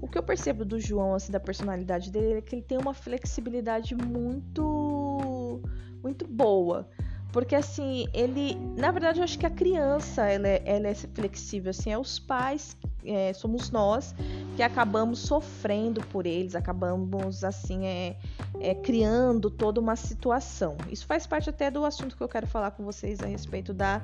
O 0.00 0.08
que 0.08 0.16
eu 0.16 0.22
percebo 0.22 0.64
do 0.64 0.80
João, 0.80 1.14
assim, 1.14 1.30
da 1.30 1.38
personalidade 1.38 2.10
dele, 2.10 2.38
é 2.38 2.40
que 2.40 2.54
ele 2.54 2.62
tem 2.62 2.78
uma 2.78 2.94
flexibilidade 2.94 3.94
muito, 3.94 5.60
muito 6.02 6.26
boa. 6.26 6.88
Porque 7.36 7.54
assim, 7.54 8.08
ele. 8.14 8.54
Na 8.78 8.90
verdade, 8.90 9.20
eu 9.20 9.24
acho 9.24 9.38
que 9.38 9.44
a 9.44 9.50
criança 9.50 10.24
ela 10.24 10.48
é, 10.48 10.62
ela 10.64 10.88
é 10.88 10.94
flexível, 10.94 11.68
assim, 11.68 11.92
é 11.92 11.98
os 11.98 12.18
pais, 12.18 12.74
é, 13.04 13.30
somos 13.34 13.70
nós 13.70 14.14
que 14.56 14.62
acabamos 14.62 15.18
sofrendo 15.18 16.00
por 16.06 16.24
eles, 16.24 16.54
acabamos 16.54 17.44
assim, 17.44 17.84
é, 17.84 18.16
é, 18.58 18.74
criando 18.74 19.50
toda 19.50 19.78
uma 19.78 19.96
situação. 19.96 20.78
Isso 20.90 21.04
faz 21.04 21.26
parte 21.26 21.50
até 21.50 21.70
do 21.70 21.84
assunto 21.84 22.16
que 22.16 22.22
eu 22.22 22.28
quero 22.28 22.46
falar 22.46 22.70
com 22.70 22.82
vocês 22.82 23.20
a 23.20 23.26
respeito 23.26 23.74
da, 23.74 24.00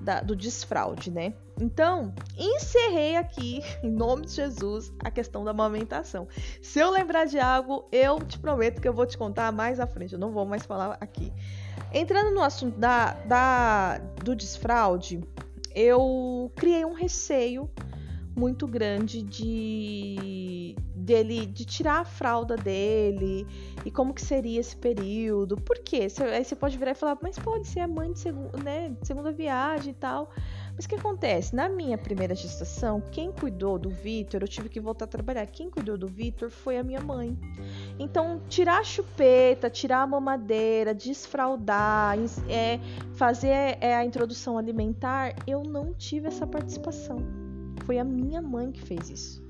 da, 0.00 0.20
do 0.20 0.34
desfraude, 0.34 1.12
né? 1.12 1.32
Então, 1.60 2.12
encerrei 2.36 3.14
aqui, 3.14 3.62
em 3.84 3.90
nome 3.92 4.26
de 4.26 4.32
Jesus, 4.32 4.92
a 4.98 5.12
questão 5.12 5.44
da 5.44 5.52
amamentação. 5.52 6.26
Se 6.60 6.80
eu 6.80 6.90
lembrar 6.90 7.26
de 7.26 7.38
algo, 7.38 7.88
eu 7.92 8.18
te 8.18 8.36
prometo 8.36 8.80
que 8.80 8.88
eu 8.88 8.92
vou 8.92 9.06
te 9.06 9.16
contar 9.16 9.52
mais 9.52 9.78
à 9.78 9.86
frente. 9.86 10.14
Eu 10.14 10.18
não 10.18 10.32
vou 10.32 10.44
mais 10.44 10.66
falar 10.66 10.98
aqui. 11.00 11.32
Entrando 11.92 12.34
no 12.34 12.42
assunto 12.42 12.78
da, 12.78 13.12
da, 13.24 13.98
do 14.22 14.34
desfraude, 14.34 15.20
eu 15.74 16.50
criei 16.56 16.84
um 16.84 16.92
receio 16.92 17.70
muito 18.36 18.66
grande 18.66 19.22
de 19.22 20.74
dele 20.94 21.46
de 21.46 21.64
tirar 21.64 22.00
a 22.00 22.04
fralda 22.04 22.56
dele 22.56 23.46
e 23.84 23.90
como 23.90 24.14
que 24.14 24.22
seria 24.22 24.58
esse 24.58 24.74
período. 24.74 25.56
Por 25.56 25.78
quê? 25.78 26.08
Aí 26.32 26.44
você 26.44 26.56
pode 26.56 26.78
virar 26.78 26.92
e 26.92 26.94
falar, 26.94 27.18
mas 27.22 27.38
pode 27.38 27.68
ser 27.68 27.80
a 27.80 27.88
mãe 27.88 28.12
de, 28.12 28.32
né, 28.62 28.88
de 29.00 29.06
segunda 29.06 29.30
viagem 29.30 29.90
e 29.90 29.94
tal. 29.94 30.30
Mas 30.76 30.86
o 30.86 30.88
que 30.88 30.96
acontece? 30.96 31.54
Na 31.54 31.68
minha 31.68 31.96
primeira 31.96 32.34
gestação, 32.34 33.00
quem 33.12 33.30
cuidou 33.30 33.78
do 33.78 33.90
Vitor, 33.90 34.42
eu 34.42 34.48
tive 34.48 34.68
que 34.68 34.80
voltar 34.80 35.04
a 35.04 35.08
trabalhar. 35.08 35.46
Quem 35.46 35.70
cuidou 35.70 35.96
do 35.96 36.08
Vitor 36.08 36.50
foi 36.50 36.76
a 36.76 36.82
minha 36.82 37.00
mãe. 37.00 37.38
Então, 37.96 38.40
tirar 38.48 38.80
a 38.80 38.84
chupeta, 38.84 39.70
tirar 39.70 40.02
a 40.02 40.06
mamadeira, 40.06 40.92
desfraldar, 40.92 42.18
é, 42.48 42.80
fazer 43.14 43.78
é, 43.80 43.94
a 43.94 44.04
introdução 44.04 44.58
alimentar, 44.58 45.36
eu 45.46 45.62
não 45.62 45.94
tive 45.94 46.26
essa 46.26 46.44
participação. 46.44 47.18
Foi 47.84 47.98
a 47.98 48.04
minha 48.04 48.42
mãe 48.42 48.72
que 48.72 48.82
fez 48.82 49.10
isso. 49.10 49.44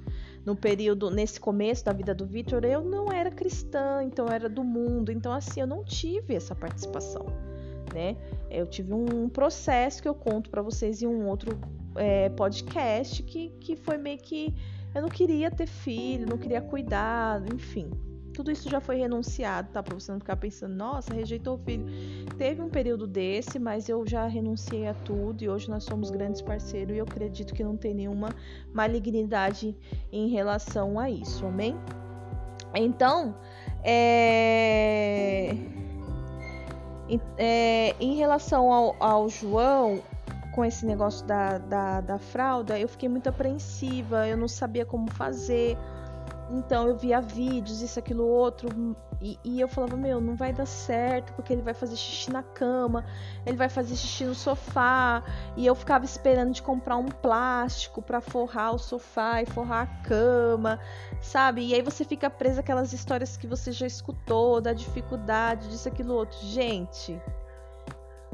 no 0.45 0.55
período, 0.55 1.11
nesse 1.11 1.41
começo 1.41 1.85
da 1.85 1.93
vida 1.93 2.15
do 2.15 2.27
Vitor, 2.27 2.65
eu 2.65 2.83
não 2.85 3.11
era 3.11 3.31
cristã, 3.31 4.03
então 4.05 4.27
era 4.29 4.49
do 4.49 4.63
mundo. 4.63 5.11
Então, 5.11 5.33
assim, 5.33 5.61
eu 5.61 5.67
não 5.67 5.83
tive 5.83 6.35
essa 6.35 6.55
participação, 6.55 7.27
né? 7.93 8.17
Eu 8.51 8.67
tive 8.67 8.93
um 8.93 9.29
processo 9.29 10.01
que 10.01 10.09
eu 10.09 10.15
conto 10.15 10.51
para 10.51 10.63
vocês 10.63 11.03
em 11.03 11.07
um 11.07 11.27
outro 11.27 11.59
é, 11.97 12.29
podcast 12.31 13.23
que, 13.23 13.51
que 13.61 13.77
foi 13.77 13.99
meio 13.99 14.19
que. 14.19 14.55
Eu 14.95 15.03
não 15.03 15.09
queria 15.09 15.51
ter 15.51 15.67
filho, 15.67 16.27
não 16.29 16.39
queria 16.39 16.61
cuidar, 16.61 17.43
enfim. 17.53 17.91
Tudo 18.33 18.51
isso 18.51 18.69
já 18.69 18.81
foi 18.81 18.97
renunciado, 18.97 19.71
tá? 19.73 19.83
Pra 19.83 19.95
você 19.95 20.11
não 20.11 20.19
ficar 20.19 20.37
pensando, 20.37 20.75
nossa, 20.75 21.15
rejeitou 21.15 21.55
o 21.55 21.59
filho. 21.59 21.85
Teve 22.37 22.61
um 22.61 22.69
período 22.69 23.07
desse, 23.07 23.59
mas 23.59 23.89
eu 23.89 24.05
já 24.07 24.27
renunciei 24.27 24.89
a 24.89 24.95
tudo 24.95 25.43
e 25.43 25.49
hoje 25.49 25.69
nós 25.69 25.85
somos 25.85 26.11
grandes 26.11 26.43
parceiros 26.43 26.95
e 26.95 26.99
eu 26.99 27.05
acredito 27.05 27.55
que 27.55 27.63
não 27.63 27.77
tem 27.77 27.95
nenhuma 27.95 28.31
malignidade 28.73 29.77
em 30.13 30.29
relação 30.29 30.99
a 30.99 31.09
isso, 31.09 31.47
amém? 31.47 31.77
Então, 32.75 33.37
é... 33.85 35.55
É, 37.37 37.95
em 38.01 38.15
relação 38.15 38.73
ao, 38.73 38.97
ao, 38.99 39.29
João, 39.29 40.03
com 40.55 40.65
esse 40.65 40.87
negócio 40.87 41.27
da, 41.27 41.59
da, 41.59 42.01
da 42.01 42.19
fralda, 42.19 42.79
eu 42.79 42.89
fiquei 42.89 43.09
muito 43.09 43.29
apreensiva, 43.29 44.27
eu 44.27 44.37
não 44.37 44.49
sabia 44.49 44.87
como 44.87 45.11
fazer. 45.11 45.77
Então 46.51 46.89
eu 46.89 46.97
via 46.97 47.21
vídeos, 47.21 47.83
isso, 47.83 47.99
aquilo, 47.99 48.27
outro, 48.27 48.69
e, 49.25 49.39
e, 49.43 49.59
eu 49.59 49.67
falava, 49.67 49.97
meu, 49.97 50.21
não 50.21 50.37
vai 50.37 50.53
dar 50.53 50.67
certo, 50.67 51.33
porque 51.33 51.51
ele 51.51 51.63
vai 51.63 51.73
fazer 51.73 51.97
xixi 51.97 52.31
na 52.31 52.43
cama, 52.43 53.07
ele 53.47 53.57
vai 53.57 53.71
fazer 53.71 53.97
xixi 53.97 54.27
no 54.27 54.35
sofá, 54.35 55.25
e 55.57 55.65
eu 55.65 55.75
ficava 55.75 56.05
esperando 56.05 56.53
de 56.53 56.61
comprar 56.61 56.99
um 56.99 57.07
plástico 57.07 58.03
para 58.03 58.21
forrar 58.21 58.75
o 58.75 58.79
sofá 58.79 59.41
e 59.41 59.47
forrar 59.47 59.83
a 59.85 59.87
cama, 60.07 60.79
sabe? 61.23 61.67
E 61.67 61.75
aí 61.75 61.81
você 61.81 62.05
fica 62.05 62.29
presa 62.29 62.61
aquelas 62.61 62.93
histórias 62.93 63.35
que 63.35 63.47
você 63.47 63.73
já 63.73 63.87
escutou, 63.87 64.61
da 64.61 64.75
dificuldade, 64.75 65.71
disso, 65.71 65.89
aquilo, 65.89 66.13
outro. 66.13 66.39
Gente, 66.41 67.19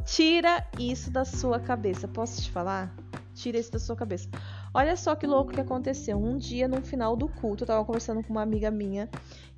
tira 0.05 0.67
isso 0.77 1.09
da 1.09 1.25
sua 1.25 1.61
cabeça. 1.61 2.09
Posso 2.09 2.43
te 2.43 2.51
falar? 2.51 2.93
Tira 3.33 3.59
isso 3.59 3.71
da 3.71 3.79
sua 3.79 3.95
cabeça. 3.95 4.29
Olha 4.73 4.97
só 4.97 5.17
que 5.17 5.27
louco 5.27 5.53
que 5.53 5.61
aconteceu. 5.61 6.17
Um 6.17 6.39
dia, 6.39 6.69
no 6.69 6.81
final 6.81 7.17
do 7.17 7.29
culto, 7.29 7.65
eu 7.65 7.67
tava 7.67 7.85
conversando 7.85 8.23
com 8.23 8.31
uma 8.31 8.43
amiga 8.43 8.71
minha 8.71 9.09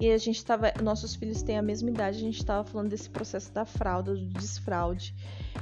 e 0.00 0.10
a 0.10 0.16
gente 0.16 0.42
tava. 0.44 0.72
Nossos 0.82 1.14
filhos 1.14 1.42
têm 1.42 1.58
a 1.58 1.62
mesma 1.62 1.90
idade, 1.90 2.16
a 2.16 2.20
gente 2.20 2.44
tava 2.44 2.64
falando 2.64 2.88
desse 2.88 3.10
processo 3.10 3.52
da 3.52 3.66
fralda, 3.66 4.14
do 4.14 4.26
desfraude. 4.26 5.14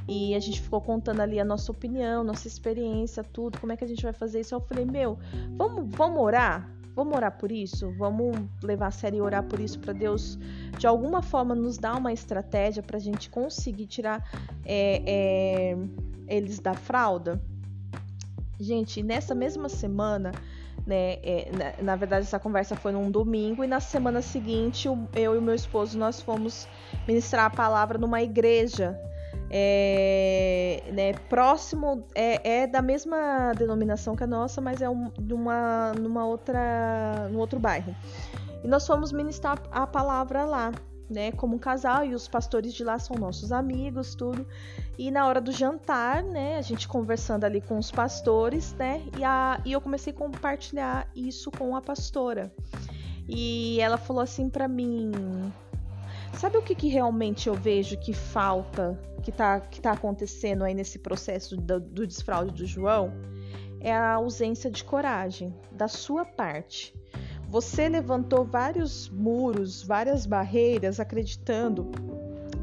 E 0.08 0.34
a 0.36 0.38
gente 0.38 0.60
ficou 0.60 0.80
contando 0.80 1.20
ali 1.20 1.40
a 1.40 1.44
nossa 1.44 1.72
opinião, 1.72 2.22
nossa 2.22 2.46
experiência, 2.46 3.24
tudo, 3.24 3.58
como 3.58 3.72
é 3.72 3.76
que 3.76 3.84
a 3.84 3.88
gente 3.88 4.02
vai 4.02 4.12
fazer 4.12 4.40
isso. 4.40 4.54
Eu 4.54 4.60
falei, 4.60 4.84
meu, 4.84 5.18
vamos, 5.56 5.92
vamos 5.96 6.20
orar? 6.20 6.70
Vamos 6.94 7.16
orar 7.16 7.36
por 7.36 7.50
isso? 7.50 7.92
Vamos 7.96 8.36
levar 8.62 8.88
a 8.88 8.90
sério 8.90 9.18
e 9.18 9.20
orar 9.20 9.44
por 9.44 9.58
isso 9.58 9.78
para 9.78 9.92
Deus, 9.92 10.38
de 10.78 10.86
alguma 10.86 11.22
forma, 11.22 11.54
nos 11.54 11.78
dar 11.78 11.96
uma 11.96 12.12
estratégia 12.12 12.82
para 12.82 12.96
a 12.96 13.00
gente 13.00 13.30
conseguir 13.30 13.86
tirar 13.86 14.28
é, 14.64 15.02
é, 15.06 15.76
eles 16.28 16.58
da 16.58 16.74
fralda? 16.74 17.40
Gente, 18.60 19.02
nessa 19.02 19.34
mesma 19.34 19.70
semana, 19.70 20.32
né, 20.86 21.14
é, 21.22 21.50
na, 21.50 21.82
na, 21.82 21.96
verdade 21.96 22.26
essa 22.26 22.38
conversa 22.38 22.76
foi 22.76 22.92
num 22.92 23.10
domingo 23.10 23.64
e 23.64 23.66
na 23.66 23.80
semana 23.80 24.20
seguinte 24.20 24.86
eu, 24.86 25.08
eu 25.14 25.34
e 25.34 25.38
o 25.38 25.42
meu 25.42 25.54
esposo 25.54 25.98
nós 25.98 26.20
fomos 26.20 26.68
ministrar 27.08 27.46
a 27.46 27.50
palavra 27.50 27.96
numa 27.96 28.20
igreja 28.22 29.00
é, 29.50 30.82
né, 30.92 31.14
próximo 31.30 32.06
é, 32.14 32.62
é, 32.62 32.66
da 32.66 32.82
mesma 32.82 33.52
denominação 33.56 34.14
que 34.14 34.24
a 34.24 34.26
nossa, 34.26 34.60
mas 34.60 34.82
é 34.82 34.90
um, 34.90 35.10
numa, 35.18 35.92
numa 35.94 36.26
outra, 36.26 37.28
num 37.30 37.38
outro 37.38 37.58
bairro. 37.58 37.96
E 38.62 38.68
nós 38.68 38.86
fomos 38.86 39.10
ministrar 39.10 39.58
a 39.72 39.86
palavra 39.86 40.44
lá 40.44 40.70
né, 41.10 41.32
como 41.32 41.56
um 41.56 41.58
casal 41.58 42.04
e 42.04 42.14
os 42.14 42.28
pastores 42.28 42.72
de 42.72 42.84
lá 42.84 42.98
são 42.98 43.16
nossos 43.16 43.50
amigos, 43.50 44.14
tudo. 44.14 44.46
E 44.96 45.10
na 45.10 45.26
hora 45.26 45.40
do 45.40 45.50
jantar, 45.50 46.22
né, 46.22 46.56
a 46.56 46.62
gente 46.62 46.86
conversando 46.86 47.44
ali 47.44 47.60
com 47.60 47.76
os 47.76 47.90
pastores, 47.90 48.72
né, 48.74 49.02
e, 49.18 49.24
a, 49.24 49.60
e 49.64 49.72
eu 49.72 49.80
comecei 49.80 50.12
a 50.12 50.16
compartilhar 50.16 51.10
isso 51.14 51.50
com 51.50 51.74
a 51.74 51.82
pastora. 51.82 52.54
E 53.28 53.80
ela 53.80 53.96
falou 53.96 54.22
assim 54.22 54.48
para 54.48 54.66
mim: 54.66 55.10
Sabe 56.34 56.56
o 56.56 56.62
que, 56.62 56.74
que 56.74 56.88
realmente 56.88 57.48
eu 57.48 57.54
vejo 57.54 57.98
que 57.98 58.12
falta, 58.12 58.98
que 59.22 59.30
tá, 59.30 59.60
que 59.60 59.80
tá 59.80 59.92
acontecendo 59.92 60.64
aí 60.64 60.74
nesse 60.74 60.98
processo 60.98 61.56
do, 61.56 61.80
do 61.80 62.06
desfraude 62.06 62.54
do 62.54 62.66
João? 62.66 63.12
É 63.80 63.92
a 63.92 64.14
ausência 64.14 64.70
de 64.70 64.84
coragem 64.84 65.54
da 65.72 65.88
sua 65.88 66.24
parte 66.24 66.94
você 67.50 67.88
levantou 67.88 68.44
vários 68.44 69.08
muros, 69.08 69.82
várias 69.82 70.24
barreiras, 70.24 71.00
acreditando 71.00 71.90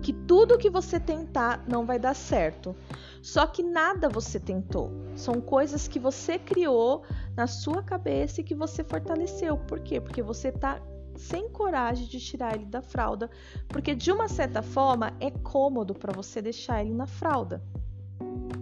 que 0.02 0.14
tudo 0.14 0.58
que 0.58 0.70
você 0.70 0.98
tentar 0.98 1.66
não 1.68 1.86
vai 1.86 2.00
dar 2.00 2.14
certo. 2.14 2.74
Só 3.22 3.46
que 3.46 3.62
nada 3.62 4.08
você 4.08 4.40
tentou. 4.40 4.90
São 5.14 5.42
coisas 5.42 5.90
que 5.90 6.00
você 6.00 6.40
criou 6.40 7.04
na 7.36 7.48
sua 7.48 7.84
cabeça 7.84 8.40
e 8.40 8.46
que 8.46 8.56
você 8.56 8.82
fortaleceu. 8.82 9.58
Por 9.58 9.82
quê? 9.82 10.00
Porque 10.00 10.24
você 10.24 10.54
tá 10.54 10.82
sem 11.18 11.50
coragem 11.50 12.08
de 12.08 12.22
tirar 12.22 12.56
ele 12.56 12.66
da 12.66 12.82
fralda, 12.82 13.30
porque 13.68 13.94
de 13.94 14.10
uma 14.10 14.30
certa 14.30 14.62
forma 14.62 15.12
é 15.20 15.32
cômodo 15.32 15.94
para 15.94 16.14
você 16.14 16.42
deixar 16.42 16.82
ele 16.82 16.94
na 16.94 17.08
fralda. 17.08 17.62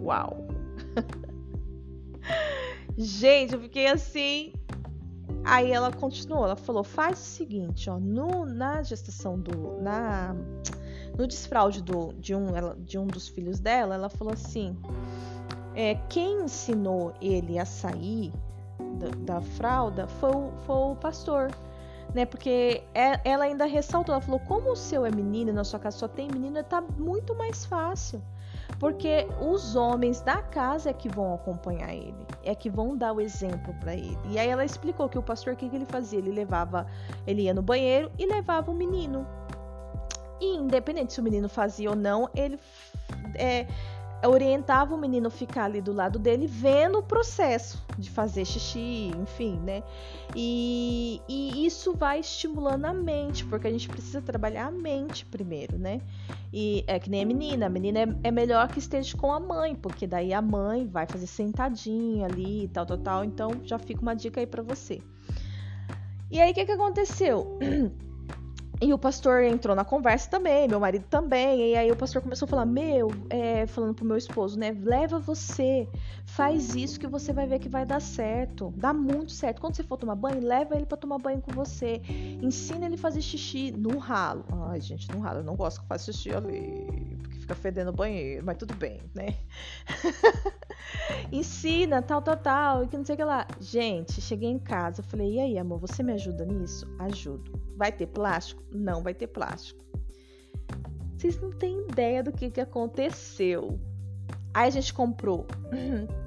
Uau. 0.00 0.48
Gente, 2.98 3.54
eu 3.54 3.60
fiquei 3.60 3.86
assim 3.86 4.52
Aí 5.46 5.70
ela 5.70 5.92
continuou, 5.92 6.44
ela 6.44 6.56
falou: 6.56 6.82
faz 6.82 7.20
o 7.20 7.22
seguinte, 7.22 7.88
ó, 7.88 8.00
no, 8.00 8.44
na 8.44 8.82
gestação 8.82 9.38
do. 9.38 9.80
Na, 9.80 10.34
no 11.16 11.26
desfraude 11.26 11.80
do, 11.82 12.12
de, 12.14 12.34
um, 12.34 12.54
ela, 12.54 12.76
de 12.80 12.98
um 12.98 13.06
dos 13.06 13.28
filhos 13.28 13.60
dela, 13.60 13.94
ela 13.94 14.08
falou 14.08 14.34
assim: 14.34 14.76
é, 15.72 15.94
quem 16.08 16.42
ensinou 16.42 17.14
ele 17.22 17.60
a 17.60 17.64
sair 17.64 18.32
da, 18.98 19.34
da 19.34 19.40
fralda 19.40 20.08
foi 20.08 20.30
o, 20.30 20.50
foi 20.66 20.74
o 20.74 20.96
pastor. 20.96 21.48
Né, 22.14 22.24
porque 22.24 22.82
é, 22.94 23.20
ela 23.28 23.44
ainda 23.44 23.66
ressaltou, 23.66 24.14
ela 24.14 24.22
falou, 24.22 24.40
como 24.40 24.70
o 24.70 24.76
seu 24.76 25.04
é 25.04 25.10
menino, 25.10 25.52
na 25.52 25.64
sua 25.64 25.78
casa 25.78 25.98
só 25.98 26.08
tem 26.08 26.28
menino, 26.28 26.62
tá 26.62 26.80
muito 26.80 27.34
mais 27.34 27.66
fácil 27.66 28.22
porque 28.78 29.26
os 29.40 29.74
homens 29.74 30.20
da 30.20 30.42
casa 30.42 30.90
é 30.90 30.92
que 30.92 31.08
vão 31.08 31.34
acompanhar 31.34 31.94
ele, 31.94 32.26
é 32.44 32.54
que 32.54 32.68
vão 32.68 32.96
dar 32.96 33.12
o 33.12 33.20
exemplo 33.20 33.74
para 33.80 33.94
ele. 33.94 34.18
E 34.28 34.38
aí 34.38 34.48
ela 34.48 34.64
explicou 34.64 35.08
que 35.08 35.18
o 35.18 35.22
pastor 35.22 35.54
o 35.54 35.56
que, 35.56 35.66
ele 35.66 35.86
fazia, 35.86 36.18
ele 36.18 36.32
levava, 36.32 36.86
ele 37.26 37.42
ia 37.42 37.54
no 37.54 37.62
banheiro 37.62 38.10
e 38.18 38.26
levava 38.26 38.70
o 38.70 38.74
menino. 38.74 39.26
E 40.40 40.56
independente 40.56 41.14
se 41.14 41.20
o 41.20 41.22
menino 41.22 41.48
fazia 41.48 41.88
ou 41.88 41.96
não, 41.96 42.28
ele 42.34 42.58
é, 43.34 43.66
orientava 44.24 44.94
o 44.94 44.98
menino 44.98 45.30
ficar 45.30 45.64
ali 45.64 45.80
do 45.80 45.92
lado 45.92 46.18
dele, 46.18 46.46
vendo 46.46 46.98
o 46.98 47.02
processo 47.02 47.84
de 47.98 48.10
fazer 48.10 48.44
xixi, 48.44 49.12
enfim, 49.16 49.58
né? 49.64 49.82
E, 50.34 51.20
e, 51.28 51.66
isso 51.66 51.94
vai 51.94 52.20
estimulando 52.20 52.84
a 52.86 52.92
mente, 52.92 53.44
porque 53.44 53.66
a 53.66 53.70
gente 53.70 53.88
precisa 53.88 54.22
trabalhar 54.22 54.66
a 54.66 54.70
mente 54.70 55.24
primeiro, 55.24 55.78
né? 55.78 56.00
E 56.52 56.84
é 56.86 56.98
que 56.98 57.10
nem 57.10 57.22
a 57.22 57.26
menina, 57.26 57.66
a 57.66 57.68
menina 57.68 58.00
é, 58.00 58.06
é 58.24 58.30
melhor 58.30 58.68
que 58.68 58.78
esteja 58.78 59.16
com 59.16 59.32
a 59.32 59.40
mãe, 59.40 59.74
porque 59.74 60.06
daí 60.06 60.32
a 60.32 60.40
mãe 60.40 60.86
vai 60.86 61.06
fazer 61.06 61.26
sentadinha 61.26 62.26
ali 62.26 62.64
e 62.64 62.68
tal, 62.68 62.86
tal, 62.86 62.98
tal. 62.98 63.24
Então 63.24 63.50
já 63.64 63.78
fica 63.78 64.00
uma 64.00 64.14
dica 64.14 64.40
aí 64.40 64.46
para 64.46 64.62
você. 64.62 65.00
E 66.30 66.40
aí 66.40 66.50
o 66.50 66.54
que, 66.54 66.64
que 66.64 66.72
aconteceu? 66.72 67.58
E 68.80 68.92
o 68.92 68.98
pastor 68.98 69.42
entrou 69.42 69.74
na 69.74 69.84
conversa 69.84 70.28
também, 70.28 70.68
meu 70.68 70.78
marido 70.78 71.04
também. 71.08 71.72
E 71.72 71.76
aí 71.76 71.90
o 71.90 71.96
pastor 71.96 72.20
começou 72.20 72.46
a 72.46 72.48
falar: 72.48 72.66
Meu, 72.66 73.08
é, 73.30 73.66
falando 73.66 73.94
pro 73.94 74.04
meu 74.04 74.16
esposo, 74.16 74.58
né? 74.58 74.76
Leva 74.82 75.18
você, 75.18 75.88
faz 76.36 76.74
isso 76.74 77.00
que 77.00 77.06
você 77.06 77.32
vai 77.32 77.46
ver 77.46 77.58
que 77.58 77.68
vai 77.68 77.86
dar 77.86 78.00
certo. 78.00 78.70
Dá 78.76 78.92
muito 78.92 79.32
certo. 79.32 79.58
Quando 79.58 79.74
você 79.74 79.82
for 79.82 79.96
tomar 79.96 80.14
banho, 80.14 80.46
leva 80.46 80.76
ele 80.76 80.84
para 80.84 80.98
tomar 80.98 81.18
banho 81.18 81.40
com 81.40 81.50
você. 81.52 82.02
Ensina 82.42 82.84
ele 82.84 82.96
a 82.96 82.98
fazer 82.98 83.22
xixi 83.22 83.72
no 83.72 83.96
ralo. 83.96 84.44
Ai, 84.68 84.78
gente, 84.82 85.10
no 85.10 85.20
ralo. 85.20 85.38
Eu 85.38 85.44
não 85.44 85.56
gosto 85.56 85.80
que 85.80 85.88
faça 85.88 86.12
xixi 86.12 86.34
ali, 86.34 87.16
porque 87.22 87.38
fica 87.38 87.54
fedendo 87.54 87.88
o 87.88 87.92
banheiro, 87.94 88.44
mas 88.44 88.58
tudo 88.58 88.74
bem, 88.74 89.00
né? 89.14 89.34
Ensina, 91.32 92.02
tal, 92.02 92.20
tal, 92.20 92.36
tal, 92.36 92.84
e 92.84 92.88
que 92.88 92.98
não 92.98 93.04
sei 93.04 93.14
o 93.14 93.16
que 93.16 93.24
lá. 93.24 93.46
Gente, 93.58 94.20
cheguei 94.20 94.50
em 94.50 94.58
casa, 94.58 95.02
falei: 95.02 95.36
E 95.36 95.40
aí, 95.40 95.58
amor, 95.58 95.78
você 95.78 96.02
me 96.02 96.12
ajuda 96.12 96.44
nisso? 96.44 96.86
Ajudo. 96.98 97.58
Vai 97.78 97.90
ter 97.90 98.08
plástico? 98.08 98.62
Não 98.70 99.02
vai 99.02 99.14
ter 99.14 99.28
plástico. 99.28 99.82
Vocês 101.16 101.40
não 101.40 101.50
têm 101.50 101.80
ideia 101.88 102.22
do 102.22 102.30
que, 102.30 102.50
que 102.50 102.60
aconteceu. 102.60 103.80
Aí 104.52 104.68
a 104.68 104.70
gente 104.70 104.92
comprou. 104.92 105.46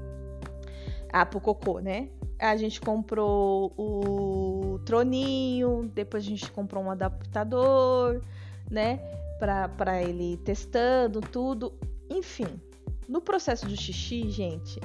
ah, 1.11 1.25
pro 1.25 1.39
cocô, 1.39 1.79
né? 1.79 2.09
A 2.37 2.55
gente 2.55 2.79
comprou 2.79 3.73
o 3.77 4.79
troninho, 4.85 5.91
depois 5.93 6.23
a 6.23 6.27
gente 6.27 6.51
comprou 6.51 6.83
um 6.83 6.91
adaptador, 6.91 8.21
né? 8.69 8.97
Pra 9.39 10.01
ele 10.01 10.37
testando 10.37 11.21
tudo. 11.21 11.73
Enfim, 12.09 12.59
no 13.07 13.21
processo 13.21 13.65
do 13.65 13.75
xixi, 13.75 14.29
gente, 14.29 14.79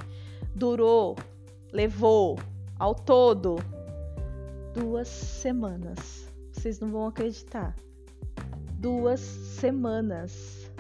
durou, 0.55 1.17
levou 1.73 2.39
ao 2.79 2.95
todo 2.95 3.57
duas 4.75 5.09
semanas. 5.09 6.29
Vocês 6.53 6.81
não 6.81 6.89
vão 6.89 7.07
acreditar. 7.07 7.77
Duas 8.79 9.21
semanas. 9.21 10.71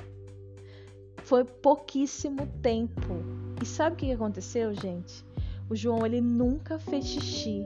Foi 1.18 1.44
pouquíssimo 1.44 2.46
tempo. 2.60 3.14
E 3.62 3.66
sabe 3.66 3.94
o 3.94 3.98
que 3.98 4.12
aconteceu, 4.12 4.74
gente? 4.74 5.24
O 5.68 5.74
João 5.74 6.04
ele 6.04 6.20
nunca 6.20 6.78
fez 6.78 7.06
xixi 7.06 7.64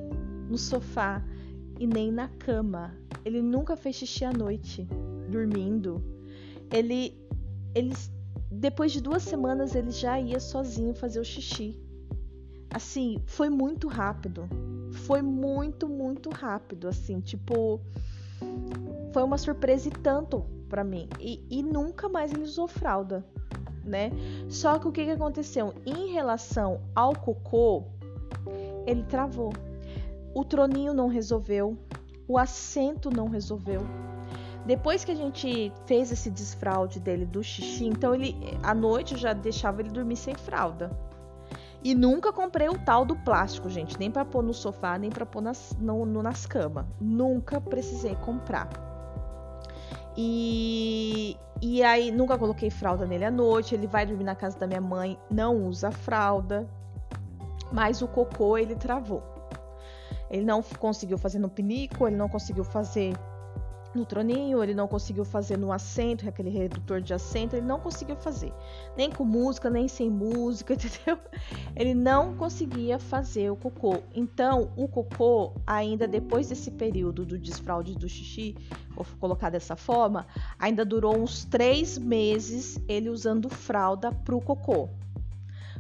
no 0.49 0.57
sofá 0.57 1.23
e 1.79 1.87
nem 1.87 2.13
na 2.13 2.29
cama. 2.29 2.95
Ele 3.25 3.43
nunca 3.43 3.77
fez 3.77 3.97
xixi 3.97 4.25
à 4.25 4.33
noite, 4.33 4.89
dormindo. 5.31 6.03
Ele, 6.73 7.17
ele 7.75 7.95
depois 8.51 8.93
de 8.93 9.01
duas 9.01 9.23
semanas 9.23 9.75
ele 9.75 9.91
já 9.91 10.19
ia 10.21 10.41
sozinho 10.41 10.95
fazer 10.95 11.21
o 11.21 11.25
xixi. 11.25 11.79
Assim, 12.71 13.21
foi 13.27 13.49
muito 13.49 13.89
rápido. 13.89 14.49
Foi 14.93 15.23
muito, 15.23 15.89
muito 15.89 16.31
rápido, 16.31 16.89
assim, 16.89 17.21
tipo, 17.21 17.81
foi 19.13 19.23
uma 19.23 19.37
surpresa 19.37 19.89
e 19.89 19.91
tanto 19.91 20.45
para 20.69 20.83
mim. 20.83 21.09
E, 21.21 21.45
e 21.51 21.63
nunca 21.63 22.09
mais 22.09 22.33
ele 22.33 22.43
usou 22.43 22.67
fralda 22.67 23.25
né? 23.89 24.11
Só 24.49 24.79
que 24.79 24.87
o 24.87 24.93
que, 24.93 25.05
que 25.05 25.11
aconteceu? 25.11 25.75
Em 25.85 26.13
relação 26.13 26.81
ao 26.95 27.15
cocô, 27.15 27.85
ele 28.87 29.03
travou. 29.05 29.53
O 30.35 30.45
troninho 30.45 30.95
não 30.95 31.09
resolveu, 31.09 31.77
o 32.29 32.39
assento 32.39 33.11
não 33.11 33.29
resolveu. 33.29 33.81
Depois 34.67 35.05
que 35.05 35.11
a 35.11 35.15
gente 35.15 35.73
fez 35.87 36.13
esse 36.13 36.31
desfraude 36.31 37.01
dele 37.01 37.25
do 37.25 37.43
xixi, 37.43 37.87
então 37.87 38.15
ele 38.15 38.37
à 38.63 38.75
noite 38.75 39.15
eu 39.15 39.19
já 39.19 39.33
deixava 39.33 39.81
ele 39.81 39.89
dormir 39.89 40.17
sem 40.17 40.35
fralda. 40.35 40.91
E 41.83 41.95
nunca 41.95 42.33
comprei 42.33 42.69
o 42.69 42.77
tal 42.77 43.05
do 43.05 43.17
plástico, 43.17 43.71
gente, 43.71 43.99
nem 43.99 44.11
para 44.11 44.25
pôr 44.25 44.43
no 44.43 44.53
sofá, 44.53 44.99
nem 44.99 45.11
para 45.11 45.25
pôr 45.25 45.41
nas, 45.41 45.77
no, 45.81 46.05
no, 46.05 46.23
nas 46.23 46.45
camas. 46.45 46.85
Nunca 47.01 47.61
precisei 47.61 48.15
comprar. 48.17 48.69
E, 50.17 51.37
e 51.61 51.83
aí, 51.83 52.11
nunca 52.11 52.39
coloquei 52.39 52.71
fralda 52.71 53.05
nele 53.05 53.25
à 53.25 53.31
noite. 53.31 53.75
Ele 53.75 53.87
vai 53.87 54.07
dormir 54.07 54.25
na 54.25 54.35
casa 54.35 54.59
da 54.59 54.67
minha 54.67 54.81
mãe, 54.81 55.19
não 55.31 55.67
usa 55.67 55.91
fralda. 55.91 56.69
Mas 57.73 58.01
o 58.01 58.09
cocô 58.09 58.57
ele 58.57 58.75
travou. 58.77 59.23
Ele 60.31 60.45
não 60.45 60.63
conseguiu 60.63 61.19
fazer 61.19 61.39
no 61.39 61.49
pinico, 61.49 62.07
ele 62.07 62.17
não 62.17 62.29
conseguiu 62.29 62.65
fazer 62.65 63.15
no 63.95 64.05
troninho, 64.05 64.63
ele 64.63 64.75
não 64.75 64.87
conseguiu 64.87 65.25
fazer 65.25 65.57
no 65.57 65.73
assento, 65.73 66.29
aquele 66.29 66.51
redutor 66.51 67.01
de 67.01 67.15
assento, 67.15 67.57
ele 67.57 67.67
não 67.67 67.81
conseguiu 67.81 68.17
fazer. 68.17 68.53
Nem 68.97 69.11
com 69.11 69.25
música, 69.25 69.71
nem 69.71 69.89
sem 69.89 70.11
música, 70.11 70.75
entendeu? 70.75 71.19
Ele 71.75 71.95
não 71.95 72.35
conseguia 72.37 72.99
fazer 72.99 73.51
o 73.51 73.57
cocô. 73.57 74.03
Então, 74.15 74.71
o 74.77 74.87
cocô, 74.87 75.55
ainda 75.67 76.07
depois 76.07 76.49
desse 76.49 76.71
período 76.71 77.25
do 77.25 77.39
desfraude 77.39 77.95
do 77.95 78.09
xixi, 78.09 78.57
vou 78.95 79.07
colocar 79.19 79.51
dessa 79.51 79.77
forma, 79.77 80.27
ainda 80.59 80.85
durou 80.85 81.17
uns 81.17 81.45
três 81.45 81.97
meses 81.97 82.79
ele 82.89 83.09
usando 83.09 83.49
fralda 83.49 84.13
pro 84.13 84.41
cocô. 84.41 84.91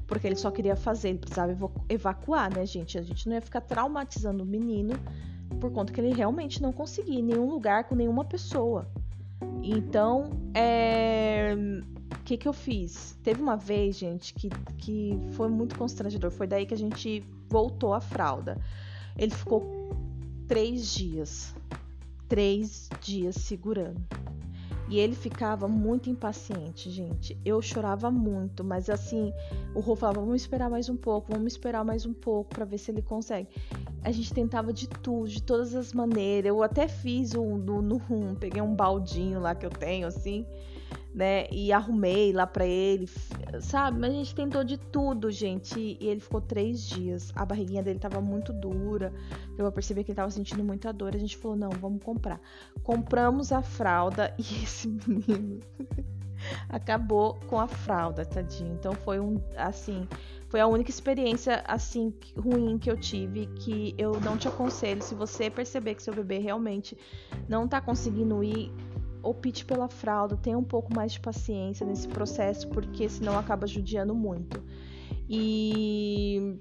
Porque 0.07 0.27
ele 0.27 0.37
só 0.37 0.51
queria 0.51 0.75
fazer, 0.75 1.11
ele 1.11 1.19
precisava 1.19 1.55
evacuar, 1.87 2.55
né, 2.55 2.65
gente? 2.65 2.97
A 2.97 3.03
gente 3.03 3.29
não 3.29 3.35
ia 3.35 3.43
ficar 3.43 3.61
traumatizando 3.61 4.43
o 4.43 4.47
menino 4.47 4.99
por 5.61 5.73
conta 5.73 5.93
que 5.93 6.01
ele 6.01 6.15
realmente 6.15 6.63
não 6.63 6.73
conseguia 6.73 7.19
em 7.19 7.23
nenhum 7.23 7.49
lugar 7.49 7.85
com 7.85 7.95
nenhuma 7.95 8.25
pessoa. 8.25 8.89
Então, 9.63 10.31
é... 10.55 11.55
o 12.13 12.23
que, 12.25 12.37
que 12.37 12.49
eu 12.49 12.53
fiz? 12.53 13.19
Teve 13.23 13.41
uma 13.43 13.57
vez, 13.57 13.97
gente, 13.97 14.35
que, 14.35 14.49
que 14.77 15.19
foi 15.33 15.49
muito 15.49 15.77
constrangedor. 15.77 16.31
Foi 16.31 16.47
daí 16.47 16.67
que 16.67 16.75
a 16.75 16.79
gente 16.79 17.25
voltou 17.49 17.93
a 17.95 18.01
fralda. 18.01 18.59
Ele 19.17 19.35
ficou 19.35 19.91
três 20.47 20.95
dias. 20.95 21.55
Três 22.29 22.89
dias 23.01 23.37
segurando. 23.37 24.01
E 24.91 24.99
ele 24.99 25.15
ficava 25.15 25.69
muito 25.69 26.09
impaciente, 26.09 26.91
gente. 26.91 27.37
Eu 27.45 27.61
chorava 27.61 28.11
muito, 28.11 28.65
mas 28.65 28.89
assim, 28.89 29.33
o 29.75 29.81
Rô 29.81 29.95
falava: 29.95 30.21
vamos 30.21 30.41
esperar 30.41 30.71
mais 30.71 30.89
um 30.89 30.97
pouco, 30.97 31.31
vamos 31.31 31.53
esperar 31.53 31.85
mais 31.85 32.07
um 32.07 32.15
pouco 32.15 32.55
para 32.55 32.65
ver 32.65 32.79
se 32.79 32.91
ele 32.91 33.03
consegue. 33.03 33.49
A 34.03 34.11
gente 34.11 34.33
tentava 34.33 34.73
de 34.73 34.89
tudo, 34.89 35.29
de 35.29 35.43
todas 35.43 35.75
as 35.75 35.93
maneiras. 35.93 36.49
Eu 36.49 36.63
até 36.63 36.89
fiz 36.89 37.35
um, 37.35 37.59
no, 37.59 37.83
no 37.83 38.01
peguei 38.41 38.63
um 38.63 38.75
baldinho 38.75 39.41
lá 39.41 39.55
que 39.55 39.67
eu 39.67 39.71
tenho, 39.71 40.07
assim, 40.07 40.47
né? 41.19 41.49
E 41.51 41.73
arrumei 41.73 42.33
lá 42.33 42.47
para 42.47 42.65
ele, 42.65 43.11
sabe? 43.61 43.99
Mas 43.99 44.13
a 44.13 44.15
gente 44.15 44.35
tentou 44.37 44.63
de 44.63 44.79
tudo, 44.79 45.33
gente. 45.33 45.99
E 46.01 46.07
ele 46.07 46.21
ficou 46.21 46.41
três 46.41 46.81
dias. 46.81 47.33
A 47.35 47.45
barriguinha 47.45 47.83
dele 47.83 47.99
tava 47.99 48.21
muito 48.21 48.53
dura. 48.53 49.13
Eu 49.59 49.71
percebi 49.73 50.05
que 50.05 50.13
ele 50.13 50.17
tava 50.17 50.31
sentindo 50.31 50.63
muita 50.63 50.93
dor. 50.93 51.17
A 51.17 51.19
gente 51.19 51.37
falou: 51.37 51.57
não, 51.57 51.71
vamos 51.71 52.05
comprar. 52.05 52.41
Compramos 52.85 53.51
a 53.51 53.61
fralda 53.61 54.33
e 54.39 54.63
esse 54.63 54.87
menino 54.87 55.59
acabou 56.71 57.35
com 57.49 57.59
a 57.59 57.67
fralda, 57.67 58.25
tadinho. 58.25 58.75
Então 58.75 58.93
foi 58.93 59.19
um, 59.19 59.43
assim, 59.57 60.07
foi 60.49 60.61
a 60.61 60.69
única 60.69 60.91
experiência 60.91 61.65
assim 61.67 62.15
ruim 62.37 62.79
que 62.79 62.89
eu 62.89 62.97
tive 62.97 63.47
que 63.57 63.93
eu 63.99 64.21
não 64.21 64.37
te 64.37 64.47
aconselho. 64.47 65.03
Se 65.03 65.17
você 65.17 65.51
perceber 65.51 65.97
que 65.97 66.03
seu 66.03 66.15
bebê 66.15 66.39
realmente 66.39 66.97
não 67.49 67.67
tá 67.67 67.81
conseguindo 67.81 68.45
ir 68.45 68.73
opte 69.23 69.65
pela 69.65 69.89
fralda, 69.89 70.37
tenha 70.37 70.59
um 70.59 70.65
pouco 70.65 70.95
mais 70.95 71.13
de 71.13 71.21
paciência 71.21 71.87
nesse 71.87 72.09
processo, 72.09 72.69
porque 72.69 73.09
senão 73.09 73.39
acaba 73.39 73.67
judiando 73.67 74.15
muito. 74.15 74.63
E 75.29 76.59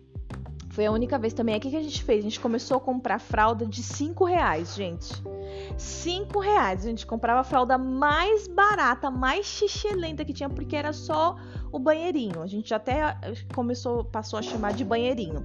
foi 0.77 0.85
a 0.85 0.91
única 0.91 1.17
vez 1.17 1.33
também. 1.33 1.57
O 1.57 1.59
que 1.59 1.75
a 1.75 1.81
gente 1.81 2.03
fez? 2.03 2.19
A 2.19 2.29
gente 2.29 2.39
começou 2.39 2.77
a 2.77 2.79
comprar 2.79 3.19
fralda 3.19 3.65
de 3.65 3.81
5 3.81 4.23
reais, 4.25 4.75
gente. 4.75 5.11
5 5.75 6.39
reais. 6.39 6.85
A 6.85 6.89
gente 6.89 7.03
comprava 7.03 7.39
a 7.39 7.43
fralda 7.43 7.79
mais 7.79 8.47
barata, 8.47 9.09
mais 9.09 9.47
xixelenta 9.47 10.23
que 10.23 10.33
tinha, 10.33 10.49
porque 10.49 10.75
era 10.75 10.93
só 10.93 11.35
o 11.71 11.79
banheirinho. 11.79 12.43
A 12.43 12.47
gente 12.47 12.73
até 12.75 13.17
começou, 13.55 14.03
passou 14.03 14.37
a 14.37 14.41
chamar 14.43 14.73
de 14.73 14.85
banheirinho. 14.85 15.43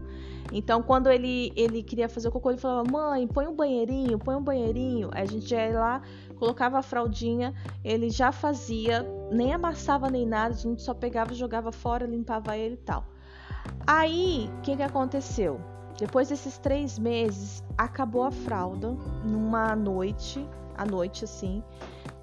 Então, 0.52 0.82
quando 0.82 1.10
ele, 1.10 1.50
ele 1.56 1.82
queria 1.82 2.10
fazer 2.10 2.28
o 2.28 2.30
cocô, 2.30 2.50
ele 2.50 2.60
falava: 2.60 2.90
Mãe, 2.90 3.26
põe 3.26 3.46
um 3.46 3.56
banheirinho, 3.56 4.18
põe 4.18 4.34
um 4.34 4.42
banheirinho. 4.42 5.08
Aí 5.12 5.22
a 5.22 5.26
gente 5.26 5.50
ia 5.50 5.72
lá, 5.72 6.02
colocava 6.42 6.80
a 6.80 6.82
fraldinha, 6.82 7.54
ele 7.84 8.10
já 8.10 8.32
fazia, 8.32 9.06
nem 9.30 9.54
amassava 9.54 10.10
nem 10.10 10.26
nada, 10.26 10.52
a 10.52 10.58
gente 10.58 10.82
só 10.82 10.92
pegava, 10.92 11.32
jogava 11.32 11.70
fora, 11.70 12.04
limpava 12.04 12.56
ele 12.56 12.74
e 12.74 12.78
tal. 12.78 13.04
Aí, 13.86 14.50
o 14.58 14.60
que, 14.62 14.76
que 14.76 14.82
aconteceu? 14.82 15.60
Depois 15.96 16.30
desses 16.30 16.58
três 16.58 16.98
meses, 16.98 17.62
acabou 17.78 18.24
a 18.24 18.32
fralda 18.32 18.90
numa 19.24 19.76
noite, 19.76 20.44
à 20.76 20.84
noite 20.84 21.24
assim. 21.24 21.62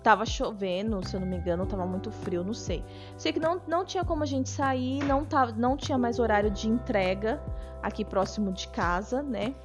Tava 0.03 0.25
chovendo, 0.25 1.01
se 1.07 1.15
eu 1.15 1.21
não 1.21 1.27
me 1.27 1.37
engano, 1.37 1.65
tava 1.65 1.85
muito 1.85 2.11
frio, 2.11 2.43
não 2.43 2.53
sei. 2.53 2.83
Sei 3.15 3.31
que 3.31 3.39
não, 3.39 3.61
não 3.69 3.85
tinha 3.85 4.03
como 4.03 4.23
a 4.23 4.25
gente 4.25 4.49
sair, 4.49 5.01
não, 5.05 5.23
tava, 5.23 5.53
não 5.53 5.77
tinha 5.77 5.97
mais 5.97 6.19
horário 6.19 6.51
de 6.51 6.67
entrega 6.67 7.41
aqui 7.81 8.03
próximo 8.03 8.51
de 8.51 8.67
casa, 8.67 9.23
né? 9.23 9.55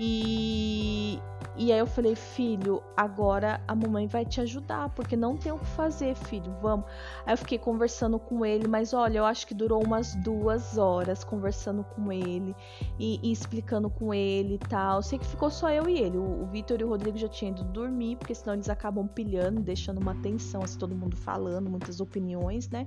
E, 0.00 1.18
e 1.56 1.72
aí 1.72 1.78
eu 1.80 1.86
falei, 1.86 2.14
filho, 2.14 2.80
agora 2.96 3.60
a 3.66 3.74
mamãe 3.74 4.06
vai 4.06 4.24
te 4.24 4.40
ajudar, 4.40 4.90
porque 4.90 5.16
não 5.16 5.36
tem 5.36 5.50
o 5.50 5.58
que 5.58 5.66
fazer, 5.66 6.14
filho, 6.14 6.54
vamos. 6.62 6.86
Aí 7.26 7.32
eu 7.32 7.36
fiquei 7.36 7.58
conversando 7.58 8.16
com 8.16 8.46
ele, 8.46 8.68
mas 8.68 8.94
olha, 8.94 9.18
eu 9.18 9.24
acho 9.24 9.44
que 9.44 9.54
durou 9.54 9.82
umas 9.84 10.14
duas 10.14 10.78
horas 10.78 11.24
conversando 11.24 11.82
com 11.82 12.12
ele 12.12 12.54
e, 12.96 13.18
e 13.24 13.32
explicando 13.32 13.90
com 13.90 14.14
ele 14.14 14.54
e 14.54 14.58
tal. 14.58 15.02
Sei 15.02 15.18
que 15.18 15.26
ficou 15.26 15.50
só 15.50 15.68
eu 15.68 15.88
e 15.88 15.98
ele. 15.98 16.16
O, 16.16 16.44
o 16.44 16.46
Vitor 16.46 16.80
e 16.80 16.84
o 16.84 16.88
Rodrigo 16.88 17.18
já 17.18 17.28
tinham 17.28 17.50
ido 17.50 17.64
dormir, 17.64 18.16
porque 18.16 18.36
senão 18.36 18.54
eles 18.54 18.68
acabam 18.68 19.08
pilhando, 19.08 19.60
deixando 19.60 19.98
uma 19.98 20.14
tensão, 20.22 20.62
assim, 20.62 20.78
todo 20.78 20.94
mundo 20.94 21.16
falando, 21.16 21.68
muitas 21.68 22.00
opiniões, 22.00 22.68
né? 22.68 22.86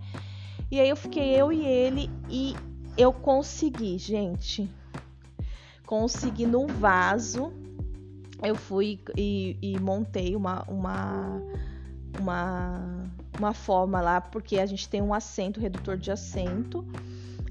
E 0.72 0.80
aí 0.80 0.88
eu 0.88 0.96
fiquei 0.96 1.36
eu 1.36 1.52
e 1.52 1.66
ele 1.66 2.10
e 2.30 2.56
eu 2.98 3.12
consegui, 3.12 3.98
gente 3.98 4.72
consegui 5.92 6.46
no 6.46 6.68
vaso. 6.68 7.52
Eu 8.42 8.56
fui 8.56 8.98
e, 9.18 9.58
e 9.62 9.78
montei 9.78 10.38
uma, 10.38 10.64
uma, 10.64 11.42
uma, 12.18 13.12
uma 13.38 13.54
forma 13.54 14.00
lá, 14.00 14.22
porque 14.22 14.58
a 14.58 14.66
gente 14.66 14.88
tem 14.88 15.02
um 15.02 15.14
assento, 15.14 15.60
redutor 15.60 15.98
de 15.98 16.10
assento. 16.10 16.88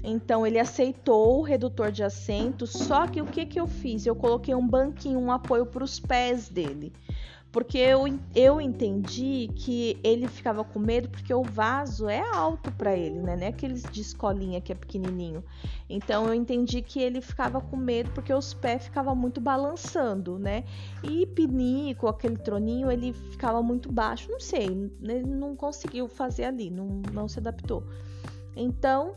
Então 0.03 0.45
ele 0.47 0.57
aceitou 0.57 1.37
o 1.37 1.43
redutor 1.43 1.91
de 1.91 2.03
assento, 2.03 2.65
só 2.65 3.05
que 3.05 3.21
o 3.21 3.27
que, 3.27 3.45
que 3.45 3.59
eu 3.59 3.67
fiz? 3.67 4.07
Eu 4.07 4.15
coloquei 4.15 4.55
um 4.55 4.67
banquinho, 4.67 5.19
um 5.19 5.31
apoio 5.31 5.67
para 5.67 5.83
os 5.83 5.99
pés 5.99 6.49
dele. 6.49 6.91
Porque 7.51 7.77
eu, 7.77 8.05
eu 8.33 8.61
entendi 8.61 9.49
que 9.53 9.99
ele 10.03 10.27
ficava 10.29 10.63
com 10.63 10.79
medo 10.79 11.09
porque 11.09 11.33
o 11.33 11.43
vaso 11.43 12.07
é 12.07 12.21
alto 12.33 12.71
para 12.71 12.95
ele, 12.95 13.19
né? 13.19 13.35
Não 13.35 13.43
é 13.43 13.47
aqueles 13.47 13.83
de 13.83 13.99
escolinha 13.99 14.61
que 14.61 14.71
é 14.71 14.75
pequenininho. 14.75 15.43
Então 15.89 16.27
eu 16.27 16.33
entendi 16.33 16.81
que 16.81 17.01
ele 17.01 17.19
ficava 17.19 17.59
com 17.59 17.75
medo 17.75 18.09
porque 18.11 18.33
os 18.33 18.53
pés 18.53 18.85
ficavam 18.85 19.13
muito 19.13 19.41
balançando, 19.41 20.39
né? 20.39 20.63
E 21.03 21.25
pinico, 21.25 22.07
aquele 22.07 22.37
troninho, 22.37 22.89
ele 22.89 23.11
ficava 23.11 23.61
muito 23.61 23.91
baixo. 23.91 24.31
Não 24.31 24.39
sei, 24.39 24.67
ele 25.01 25.25
não 25.25 25.53
conseguiu 25.53 26.07
fazer 26.07 26.45
ali, 26.45 26.69
não, 26.69 27.01
não 27.11 27.27
se 27.27 27.39
adaptou. 27.39 27.83
Então 28.55 29.15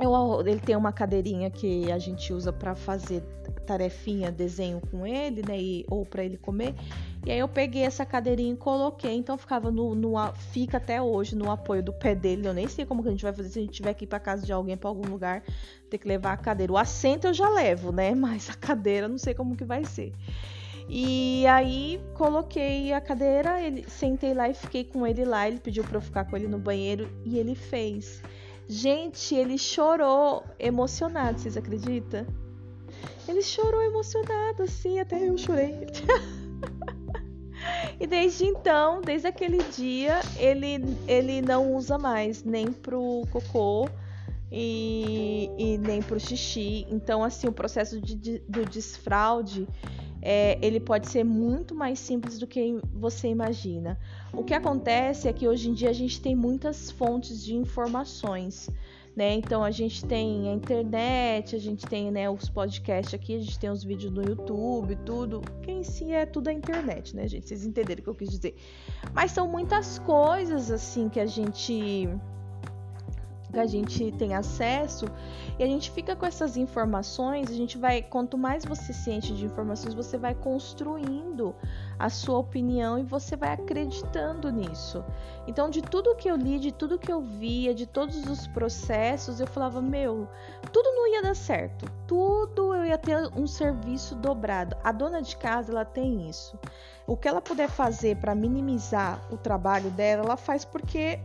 eu, 0.00 0.40
ele 0.46 0.60
tem 0.60 0.76
uma 0.76 0.92
cadeirinha 0.92 1.50
que 1.50 1.90
a 1.90 1.98
gente 1.98 2.32
usa 2.32 2.52
para 2.52 2.74
fazer 2.74 3.22
tarefinha, 3.60 4.30
desenho 4.30 4.80
com 4.90 5.06
ele, 5.06 5.42
né? 5.46 5.60
E, 5.60 5.84
ou 5.88 6.04
para 6.04 6.24
ele 6.24 6.36
comer. 6.36 6.74
E 7.24 7.30
aí 7.30 7.38
eu 7.38 7.48
peguei 7.48 7.82
essa 7.82 8.04
cadeirinha 8.04 8.52
e 8.54 8.56
coloquei. 8.56 9.14
Então 9.14 9.36
ficava 9.36 9.70
no, 9.70 9.94
no, 9.94 10.14
Fica 10.52 10.78
até 10.78 11.00
hoje 11.00 11.36
no 11.36 11.50
apoio 11.50 11.82
do 11.82 11.92
pé 11.92 12.14
dele. 12.14 12.46
Eu 12.46 12.54
nem 12.54 12.68
sei 12.68 12.84
como 12.84 13.02
que 13.02 13.08
a 13.08 13.10
gente 13.10 13.22
vai 13.22 13.32
fazer 13.32 13.48
se 13.48 13.58
a 13.58 13.62
gente 13.62 13.72
tiver 13.72 13.94
que 13.94 14.04
ir 14.04 14.08
pra 14.08 14.18
casa 14.18 14.44
de 14.44 14.52
alguém, 14.52 14.76
para 14.76 14.88
algum 14.88 15.08
lugar, 15.08 15.42
ter 15.88 15.98
que 15.98 16.08
levar 16.08 16.32
a 16.32 16.36
cadeira. 16.36 16.72
O 16.72 16.78
assento 16.78 17.26
eu 17.26 17.34
já 17.34 17.48
levo, 17.48 17.92
né? 17.92 18.14
Mas 18.16 18.50
a 18.50 18.54
cadeira 18.54 19.06
não 19.08 19.18
sei 19.18 19.34
como 19.34 19.56
que 19.56 19.64
vai 19.64 19.84
ser. 19.84 20.12
E 20.88 21.46
aí 21.46 22.00
coloquei 22.14 22.92
a 22.92 23.00
cadeira, 23.00 23.62
ele, 23.62 23.84
sentei 23.88 24.34
lá 24.34 24.48
e 24.48 24.54
fiquei 24.54 24.82
com 24.82 25.06
ele 25.06 25.24
lá. 25.24 25.46
Ele 25.46 25.60
pediu 25.60 25.84
para 25.84 25.98
eu 25.98 26.00
ficar 26.00 26.24
com 26.24 26.36
ele 26.36 26.48
no 26.48 26.58
banheiro 26.58 27.08
e 27.24 27.38
ele 27.38 27.54
fez. 27.54 28.22
Gente, 28.66 29.34
ele 29.34 29.58
chorou 29.58 30.44
emocionado, 30.58 31.40
vocês 31.40 31.56
acreditam? 31.56 32.24
Ele 33.28 33.42
chorou 33.42 33.82
emocionado, 33.82 34.62
assim, 34.62 34.98
até 34.98 35.28
eu 35.28 35.38
chorei. 35.38 35.86
e 38.00 38.06
desde 38.06 38.44
então, 38.44 39.00
desde 39.00 39.28
aquele 39.28 39.62
dia, 39.64 40.20
ele, 40.36 40.82
ele 41.06 41.42
não 41.42 41.74
usa 41.74 41.98
mais 41.98 42.42
nem 42.42 42.72
pro 42.72 43.22
cocô 43.30 43.88
e, 44.50 45.50
e 45.58 45.78
nem 45.78 46.02
pro 46.02 46.18
xixi. 46.18 46.86
Então, 46.90 47.22
assim, 47.22 47.46
o 47.46 47.52
processo 47.52 48.00
de, 48.00 48.14
de, 48.14 48.38
do 48.48 48.64
desfraude 48.64 49.68
é, 50.22 50.58
ele 50.60 50.80
pode 50.80 51.08
ser 51.08 51.24
muito 51.24 51.74
mais 51.74 51.98
simples 51.98 52.38
do 52.38 52.46
que 52.46 52.78
você 52.92 53.28
imagina. 53.28 53.98
O 54.32 54.44
que 54.44 54.52
acontece 54.52 55.28
é 55.28 55.32
que 55.32 55.48
hoje 55.48 55.70
em 55.70 55.72
dia 55.72 55.90
a 55.90 55.94
gente 55.94 56.20
tem 56.20 56.34
muitas 56.34 56.90
fontes 56.90 57.42
de 57.42 57.54
informações. 57.54 58.68
Né? 59.16 59.34
Então 59.34 59.64
a 59.64 59.70
gente 59.70 60.04
tem 60.04 60.48
a 60.48 60.52
internet, 60.52 61.56
a 61.56 61.58
gente 61.58 61.84
tem 61.84 62.10
né, 62.10 62.30
os 62.30 62.48
podcasts 62.48 63.12
aqui, 63.12 63.36
a 63.36 63.40
gente 63.40 63.58
tem 63.58 63.68
os 63.68 63.82
vídeos 63.82 64.12
no 64.12 64.22
YouTube, 64.22 64.96
tudo. 65.04 65.42
Que 65.62 65.72
em 65.72 65.82
si 65.82 66.12
é 66.12 66.24
tudo 66.24 66.48
a 66.48 66.52
internet, 66.52 67.14
né, 67.16 67.26
gente? 67.26 67.48
Vocês 67.48 67.66
entenderam 67.66 68.00
o 68.00 68.04
que 68.04 68.08
eu 68.08 68.14
quis 68.14 68.30
dizer. 68.30 68.54
Mas 69.12 69.32
são 69.32 69.48
muitas 69.48 69.98
coisas 69.98 70.70
assim 70.70 71.08
que 71.08 71.18
a 71.18 71.26
gente 71.26 72.08
que 73.50 73.58
a 73.58 73.66
gente 73.66 74.12
tem 74.12 74.34
acesso 74.34 75.06
e 75.58 75.62
a 75.62 75.66
gente 75.66 75.90
fica 75.90 76.16
com 76.16 76.24
essas 76.24 76.56
informações, 76.56 77.50
a 77.50 77.54
gente 77.54 77.76
vai, 77.76 78.02
quanto 78.02 78.38
mais 78.38 78.64
você 78.64 78.92
sente 78.92 79.34
de 79.34 79.44
informações, 79.44 79.94
você 79.94 80.16
vai 80.16 80.34
construindo 80.34 81.54
a 81.98 82.08
sua 82.08 82.38
opinião 82.38 82.98
e 82.98 83.02
você 83.02 83.36
vai 83.36 83.52
acreditando 83.52 84.50
nisso. 84.50 85.04
Então, 85.46 85.68
de 85.68 85.82
tudo 85.82 86.16
que 86.16 86.30
eu 86.30 86.36
li, 86.36 86.58
de 86.58 86.72
tudo 86.72 86.98
que 86.98 87.12
eu 87.12 87.20
via, 87.20 87.74
de 87.74 87.86
todos 87.86 88.26
os 88.26 88.46
processos, 88.46 89.40
eu 89.40 89.46
falava, 89.46 89.82
meu, 89.82 90.28
tudo 90.72 90.90
não 90.94 91.06
ia 91.12 91.22
dar 91.22 91.36
certo. 91.36 91.86
Tudo 92.06 92.74
eu 92.74 92.84
ia 92.84 92.98
ter 92.98 93.30
um 93.36 93.46
serviço 93.46 94.14
dobrado. 94.14 94.76
A 94.82 94.92
dona 94.92 95.20
de 95.20 95.36
casa, 95.36 95.72
ela 95.72 95.84
tem 95.84 96.28
isso. 96.28 96.58
O 97.06 97.16
que 97.16 97.26
ela 97.26 97.40
puder 97.40 97.68
fazer 97.68 98.16
para 98.16 98.34
minimizar 98.34 99.20
o 99.30 99.36
trabalho 99.36 99.90
dela, 99.90 100.24
ela 100.24 100.36
faz 100.36 100.64
porque 100.64 101.18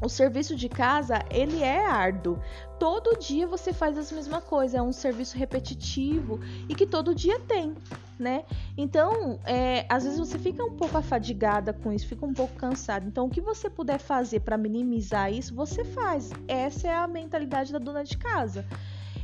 o 0.00 0.08
serviço 0.08 0.54
de 0.54 0.68
casa, 0.68 1.24
ele 1.30 1.62
é 1.62 1.84
árduo. 1.86 2.38
Todo 2.78 3.18
dia 3.18 3.46
você 3.46 3.72
faz 3.72 3.98
a 3.98 4.14
mesma 4.14 4.40
coisa, 4.40 4.78
é 4.78 4.82
um 4.82 4.92
serviço 4.92 5.36
repetitivo 5.36 6.38
e 6.68 6.74
que 6.74 6.86
todo 6.86 7.14
dia 7.14 7.40
tem, 7.40 7.74
né? 8.18 8.44
Então, 8.76 9.40
é, 9.44 9.84
às 9.88 10.04
vezes 10.04 10.18
você 10.18 10.38
fica 10.38 10.64
um 10.64 10.76
pouco 10.76 10.96
afadigada 10.96 11.72
com 11.72 11.92
isso, 11.92 12.06
fica 12.06 12.24
um 12.24 12.32
pouco 12.32 12.54
cansada. 12.54 13.06
Então, 13.06 13.26
o 13.26 13.30
que 13.30 13.40
você 13.40 13.68
puder 13.68 13.98
fazer 13.98 14.40
para 14.40 14.56
minimizar 14.56 15.32
isso, 15.32 15.54
você 15.54 15.84
faz. 15.84 16.30
Essa 16.46 16.88
é 16.88 16.94
a 16.94 17.08
mentalidade 17.08 17.72
da 17.72 17.78
dona 17.78 18.04
de 18.04 18.16
casa. 18.16 18.64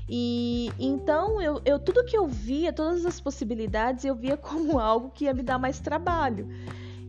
E 0.08 0.70
então 0.78 1.40
eu, 1.40 1.62
eu 1.64 1.78
tudo 1.78 2.04
que 2.04 2.16
eu 2.16 2.26
via, 2.26 2.72
todas 2.72 3.06
as 3.06 3.20
possibilidades, 3.20 4.04
eu 4.04 4.14
via 4.14 4.36
como 4.36 4.78
algo 4.80 5.10
que 5.10 5.24
ia 5.24 5.34
me 5.34 5.42
dar 5.42 5.58
mais 5.58 5.80
trabalho. 5.80 6.48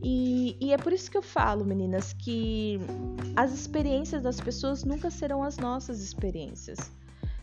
E, 0.08 0.56
e, 0.62 0.72
é 0.72 0.78
por 0.78 0.94
isso 0.94 1.10
que 1.10 1.18
eu 1.18 1.22
falo, 1.24 1.66
meninas, 1.66 2.14
que 2.14 2.80
as 3.36 3.52
experiências 3.52 4.22
das 4.22 4.40
pessoas 4.40 4.84
nunca 4.84 5.10
serão 5.10 5.42
as 5.42 5.58
nossas 5.58 6.00
experiências. 6.00 6.92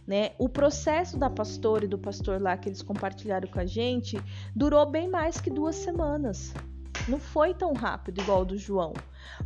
Né? 0.06 0.30
O 0.38 0.48
processo 0.48 1.18
da 1.18 1.28
pastora 1.28 1.86
e 1.86 1.88
do 1.88 1.98
pastor 1.98 2.40
lá 2.40 2.56
que 2.56 2.68
eles 2.68 2.80
compartilharam 2.80 3.48
com 3.48 3.58
a 3.58 3.66
gente 3.66 4.16
durou 4.54 4.88
bem 4.88 5.08
mais 5.08 5.40
que 5.40 5.50
duas 5.50 5.74
semanas. 5.74 6.54
Não 7.08 7.18
foi 7.18 7.52
tão 7.52 7.72
rápido 7.72 8.20
igual 8.20 8.42
o 8.42 8.44
do 8.44 8.56
João, 8.56 8.92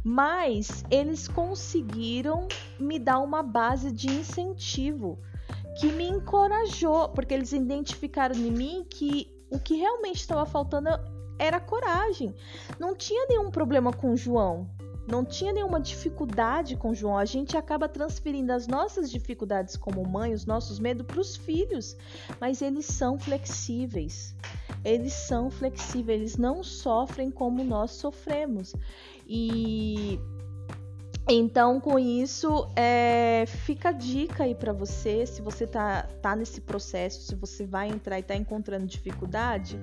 mas 0.05 0.85
eles 0.91 1.27
conseguiram 1.27 2.47
me 2.79 2.99
dar 2.99 3.21
uma 3.21 3.43
base 3.43 3.91
de 3.91 4.09
incentivo 4.09 5.19
que 5.81 5.91
me 5.91 6.07
encorajou, 6.07 7.09
porque 7.09 7.33
eles 7.33 7.55
identificaram 7.55 8.37
em 8.37 8.51
mim 8.51 8.87
que 8.91 9.35
o 9.51 9.59
que 9.59 9.77
realmente 9.77 10.17
estava 10.17 10.45
faltando 10.45 10.91
era 11.39 11.61
coragem. 11.61 12.35
Não 12.79 12.95
tinha 12.95 13.27
nenhum 13.29 13.51
problema 13.51 13.93
com 13.93 14.17
João. 14.17 14.69
Não 15.07 15.25
tinha 15.25 15.53
nenhuma 15.53 15.81
dificuldade 15.81 16.77
com 16.77 16.93
João. 16.93 17.17
A 17.17 17.25
gente 17.25 17.57
acaba 17.57 17.89
transferindo 17.89 18.53
as 18.53 18.67
nossas 18.67 19.09
dificuldades 19.11 19.77
como 19.77 20.05
mãe, 20.05 20.35
os 20.35 20.45
nossos 20.45 20.81
medos 20.81 21.07
para 21.07 21.21
os 21.21 21.37
filhos. 21.37 21.97
Mas 22.41 22.61
eles 22.61 22.87
são 22.87 23.19
flexíveis. 23.19 24.35
Eles 24.85 25.13
são 25.13 25.49
flexíveis. 25.49 26.21
Eles 26.21 26.37
não 26.37 26.63
sofrem 26.65 27.31
como 27.31 27.63
nós 27.63 27.93
sofremos. 27.93 28.75
E 29.29 30.19
então, 31.29 31.81
com 31.81 31.99
isso, 31.99 32.69
é, 32.77 33.45
fica 33.47 33.89
a 33.89 33.93
dica 33.93 34.45
aí 34.45 34.55
para 34.55 34.73
você, 34.73 35.27
se 35.27 35.43
você 35.43 35.67
tá, 35.67 36.05
tá 36.23 36.37
nesse 36.37 36.61
processo, 36.61 37.21
se 37.23 37.35
você 37.35 37.67
vai 37.67 37.89
entrar 37.89 38.21
e 38.21 38.23
tá 38.23 38.37
encontrando 38.37 38.87
dificuldade, 38.87 39.77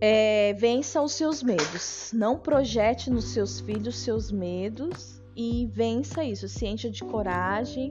é, 0.00 0.52
vença 0.54 1.02
os 1.02 1.12
seus 1.12 1.42
medos. 1.42 2.10
Não 2.12 2.38
projete 2.38 3.10
nos 3.10 3.26
seus 3.26 3.60
filhos 3.60 3.98
seus 3.98 4.30
medos 4.30 5.22
e 5.36 5.68
vença 5.72 6.24
isso. 6.24 6.48
Se 6.48 6.66
encha 6.66 6.90
de 6.90 7.04
coragem. 7.04 7.90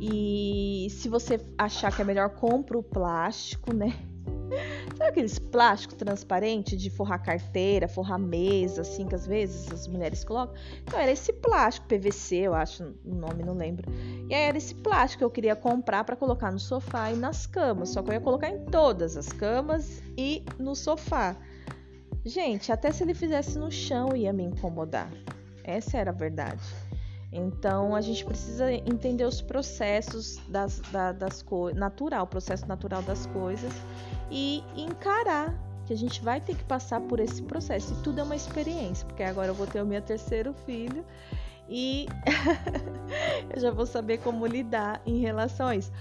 E 0.00 0.88
se 0.90 1.08
você 1.08 1.40
achar 1.56 1.94
que 1.94 2.02
é 2.02 2.04
melhor, 2.04 2.30
compra 2.30 2.76
o 2.76 2.82
plástico, 2.82 3.72
né? 3.72 3.94
Sabe 4.96 5.10
aqueles 5.10 5.38
plásticos 5.38 5.96
transparentes 5.96 6.80
de 6.80 6.90
forrar 6.90 7.18
carteira, 7.18 7.88
forrar 7.88 8.18
mesa, 8.18 8.82
assim, 8.82 9.06
que 9.06 9.14
às 9.14 9.26
vezes 9.26 9.70
as 9.72 9.86
mulheres 9.86 10.24
colocam? 10.24 10.54
Então 10.82 10.98
era 10.98 11.10
esse 11.10 11.32
plástico, 11.32 11.86
PVC, 11.86 12.36
eu 12.36 12.54
acho, 12.54 12.94
o 13.04 13.14
nome 13.14 13.42
não 13.42 13.54
lembro. 13.54 13.90
E 14.28 14.34
aí 14.34 14.42
era 14.42 14.56
esse 14.56 14.74
plástico 14.74 15.18
que 15.18 15.24
eu 15.24 15.30
queria 15.30 15.56
comprar 15.56 16.04
para 16.04 16.16
colocar 16.16 16.50
no 16.52 16.58
sofá 16.58 17.10
e 17.10 17.16
nas 17.16 17.46
camas. 17.46 17.90
Só 17.90 18.02
que 18.02 18.10
eu 18.10 18.14
ia 18.14 18.20
colocar 18.20 18.48
em 18.48 18.64
todas 18.66 19.16
as 19.16 19.28
camas 19.28 20.02
e 20.16 20.44
no 20.58 20.74
sofá. 20.74 21.36
Gente, 22.24 22.72
até 22.72 22.90
se 22.90 23.02
ele 23.02 23.14
fizesse 23.14 23.58
no 23.58 23.70
chão 23.70 24.16
ia 24.16 24.32
me 24.32 24.44
incomodar. 24.44 25.10
Essa 25.62 25.98
era 25.98 26.10
a 26.10 26.14
verdade. 26.14 26.62
Então 27.34 27.96
a 27.96 28.00
gente 28.00 28.24
precisa 28.24 28.72
entender 28.72 29.24
os 29.24 29.42
processos 29.42 30.36
das, 30.48 30.78
da, 30.92 31.10
das 31.10 31.42
coisas, 31.42 31.78
natural, 31.78 32.24
o 32.24 32.26
processo 32.28 32.66
natural 32.66 33.02
das 33.02 33.26
coisas 33.26 33.72
e 34.34 34.64
encarar 34.76 35.54
que 35.86 35.92
a 35.92 35.96
gente 35.96 36.20
vai 36.20 36.40
ter 36.40 36.56
que 36.56 36.64
passar 36.64 37.00
por 37.00 37.20
esse 37.20 37.40
processo. 37.42 37.92
E 37.92 38.02
tudo 38.02 38.18
é 38.18 38.24
uma 38.24 38.34
experiência, 38.34 39.06
porque 39.06 39.22
agora 39.22 39.48
eu 39.48 39.54
vou 39.54 39.66
ter 39.66 39.80
o 39.80 39.86
meu 39.86 40.02
terceiro 40.02 40.52
filho 40.66 41.04
e 41.68 42.06
eu 43.54 43.60
já 43.60 43.70
vou 43.70 43.86
saber 43.86 44.18
como 44.18 44.44
lidar 44.44 45.00
em 45.06 45.20
relação 45.20 45.68
a 45.68 45.76
isso. 45.76 45.92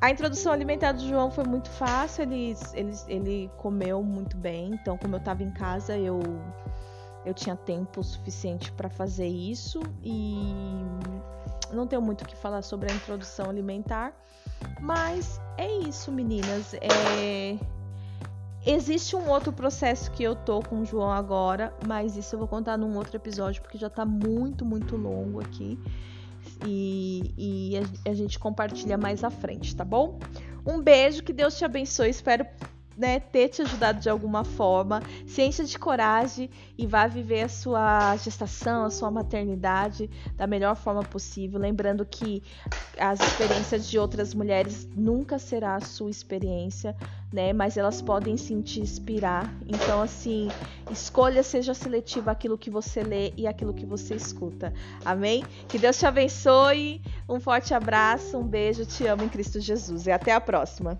A 0.00 0.10
introdução 0.10 0.50
alimentar 0.50 0.92
do 0.92 1.06
João 1.06 1.30
foi 1.30 1.44
muito 1.44 1.68
fácil, 1.68 2.22
ele, 2.22 2.56
ele, 2.72 2.92
ele 3.06 3.50
comeu 3.58 4.02
muito 4.02 4.36
bem, 4.36 4.72
então 4.72 4.96
como 4.96 5.16
eu 5.16 5.18
estava 5.18 5.42
em 5.42 5.50
casa, 5.50 5.96
eu 5.96 6.20
eu 7.26 7.34
tinha 7.34 7.56
tempo 7.56 8.02
suficiente 8.02 8.72
para 8.72 8.88
fazer 8.88 9.26
isso 9.26 9.80
e 10.02 10.54
não 11.72 11.86
tenho 11.86 12.00
muito 12.00 12.22
o 12.22 12.26
que 12.26 12.34
falar 12.34 12.62
sobre 12.62 12.90
a 12.90 12.94
introdução 12.94 13.50
alimentar, 13.50 14.14
mas 14.80 15.40
é 15.56 15.70
isso, 15.80 16.10
meninas. 16.12 16.74
É... 16.74 17.56
Existe 18.66 19.16
um 19.16 19.28
outro 19.28 19.52
processo 19.52 20.10
que 20.10 20.22
eu 20.22 20.34
tô 20.34 20.60
com 20.60 20.80
o 20.80 20.84
João 20.84 21.10
agora, 21.10 21.72
mas 21.86 22.16
isso 22.16 22.34
eu 22.34 22.38
vou 22.38 22.48
contar 22.48 22.76
num 22.76 22.96
outro 22.96 23.16
episódio 23.16 23.62
porque 23.62 23.78
já 23.78 23.88
tá 23.88 24.04
muito, 24.04 24.64
muito 24.64 24.96
longo 24.96 25.40
aqui. 25.40 25.78
E, 26.66 27.34
e 27.36 27.78
a, 27.78 28.10
a 28.10 28.14
gente 28.14 28.38
compartilha 28.38 28.98
mais 28.98 29.22
à 29.22 29.30
frente, 29.30 29.74
tá 29.74 29.84
bom? 29.84 30.18
Um 30.66 30.82
beijo, 30.82 31.22
que 31.22 31.32
Deus 31.32 31.56
te 31.56 31.64
abençoe. 31.64 32.10
Espero 32.10 32.46
né, 32.98 33.20
ter 33.20 33.48
te 33.48 33.62
ajudado 33.62 34.00
de 34.00 34.10
alguma 34.10 34.44
forma. 34.44 35.00
Se 35.26 35.40
encha 35.42 35.64
de 35.64 35.78
coragem 35.78 36.50
e 36.76 36.86
vá 36.86 37.06
viver 37.06 37.42
a 37.42 37.48
sua 37.48 38.16
gestação, 38.16 38.84
a 38.84 38.90
sua 38.90 39.10
maternidade 39.10 40.10
da 40.36 40.46
melhor 40.46 40.74
forma 40.74 41.02
possível. 41.02 41.60
Lembrando 41.60 42.04
que 42.04 42.42
as 42.98 43.20
experiências 43.20 43.88
de 43.88 43.98
outras 43.98 44.34
mulheres 44.34 44.88
nunca 44.96 45.38
será 45.38 45.76
a 45.76 45.80
sua 45.80 46.10
experiência, 46.10 46.96
né? 47.32 47.52
Mas 47.52 47.76
elas 47.76 48.02
podem 48.02 48.36
sim 48.36 48.60
te 48.60 48.80
inspirar. 48.80 49.48
Então, 49.66 50.02
assim, 50.02 50.48
escolha, 50.90 51.44
seja 51.44 51.72
seletiva 51.74 52.32
aquilo 52.32 52.58
que 52.58 52.70
você 52.70 53.02
lê 53.02 53.32
e 53.36 53.46
aquilo 53.46 53.72
que 53.72 53.86
você 53.86 54.16
escuta. 54.16 54.72
Amém? 55.04 55.44
Que 55.68 55.78
Deus 55.78 55.96
te 55.96 56.06
abençoe. 56.06 57.00
Um 57.28 57.38
forte 57.38 57.72
abraço, 57.72 58.36
um 58.36 58.44
beijo, 58.44 58.84
te 58.84 59.06
amo 59.06 59.22
em 59.22 59.28
Cristo 59.28 59.60
Jesus 59.60 60.06
e 60.06 60.10
até 60.10 60.32
a 60.32 60.40
próxima. 60.40 60.98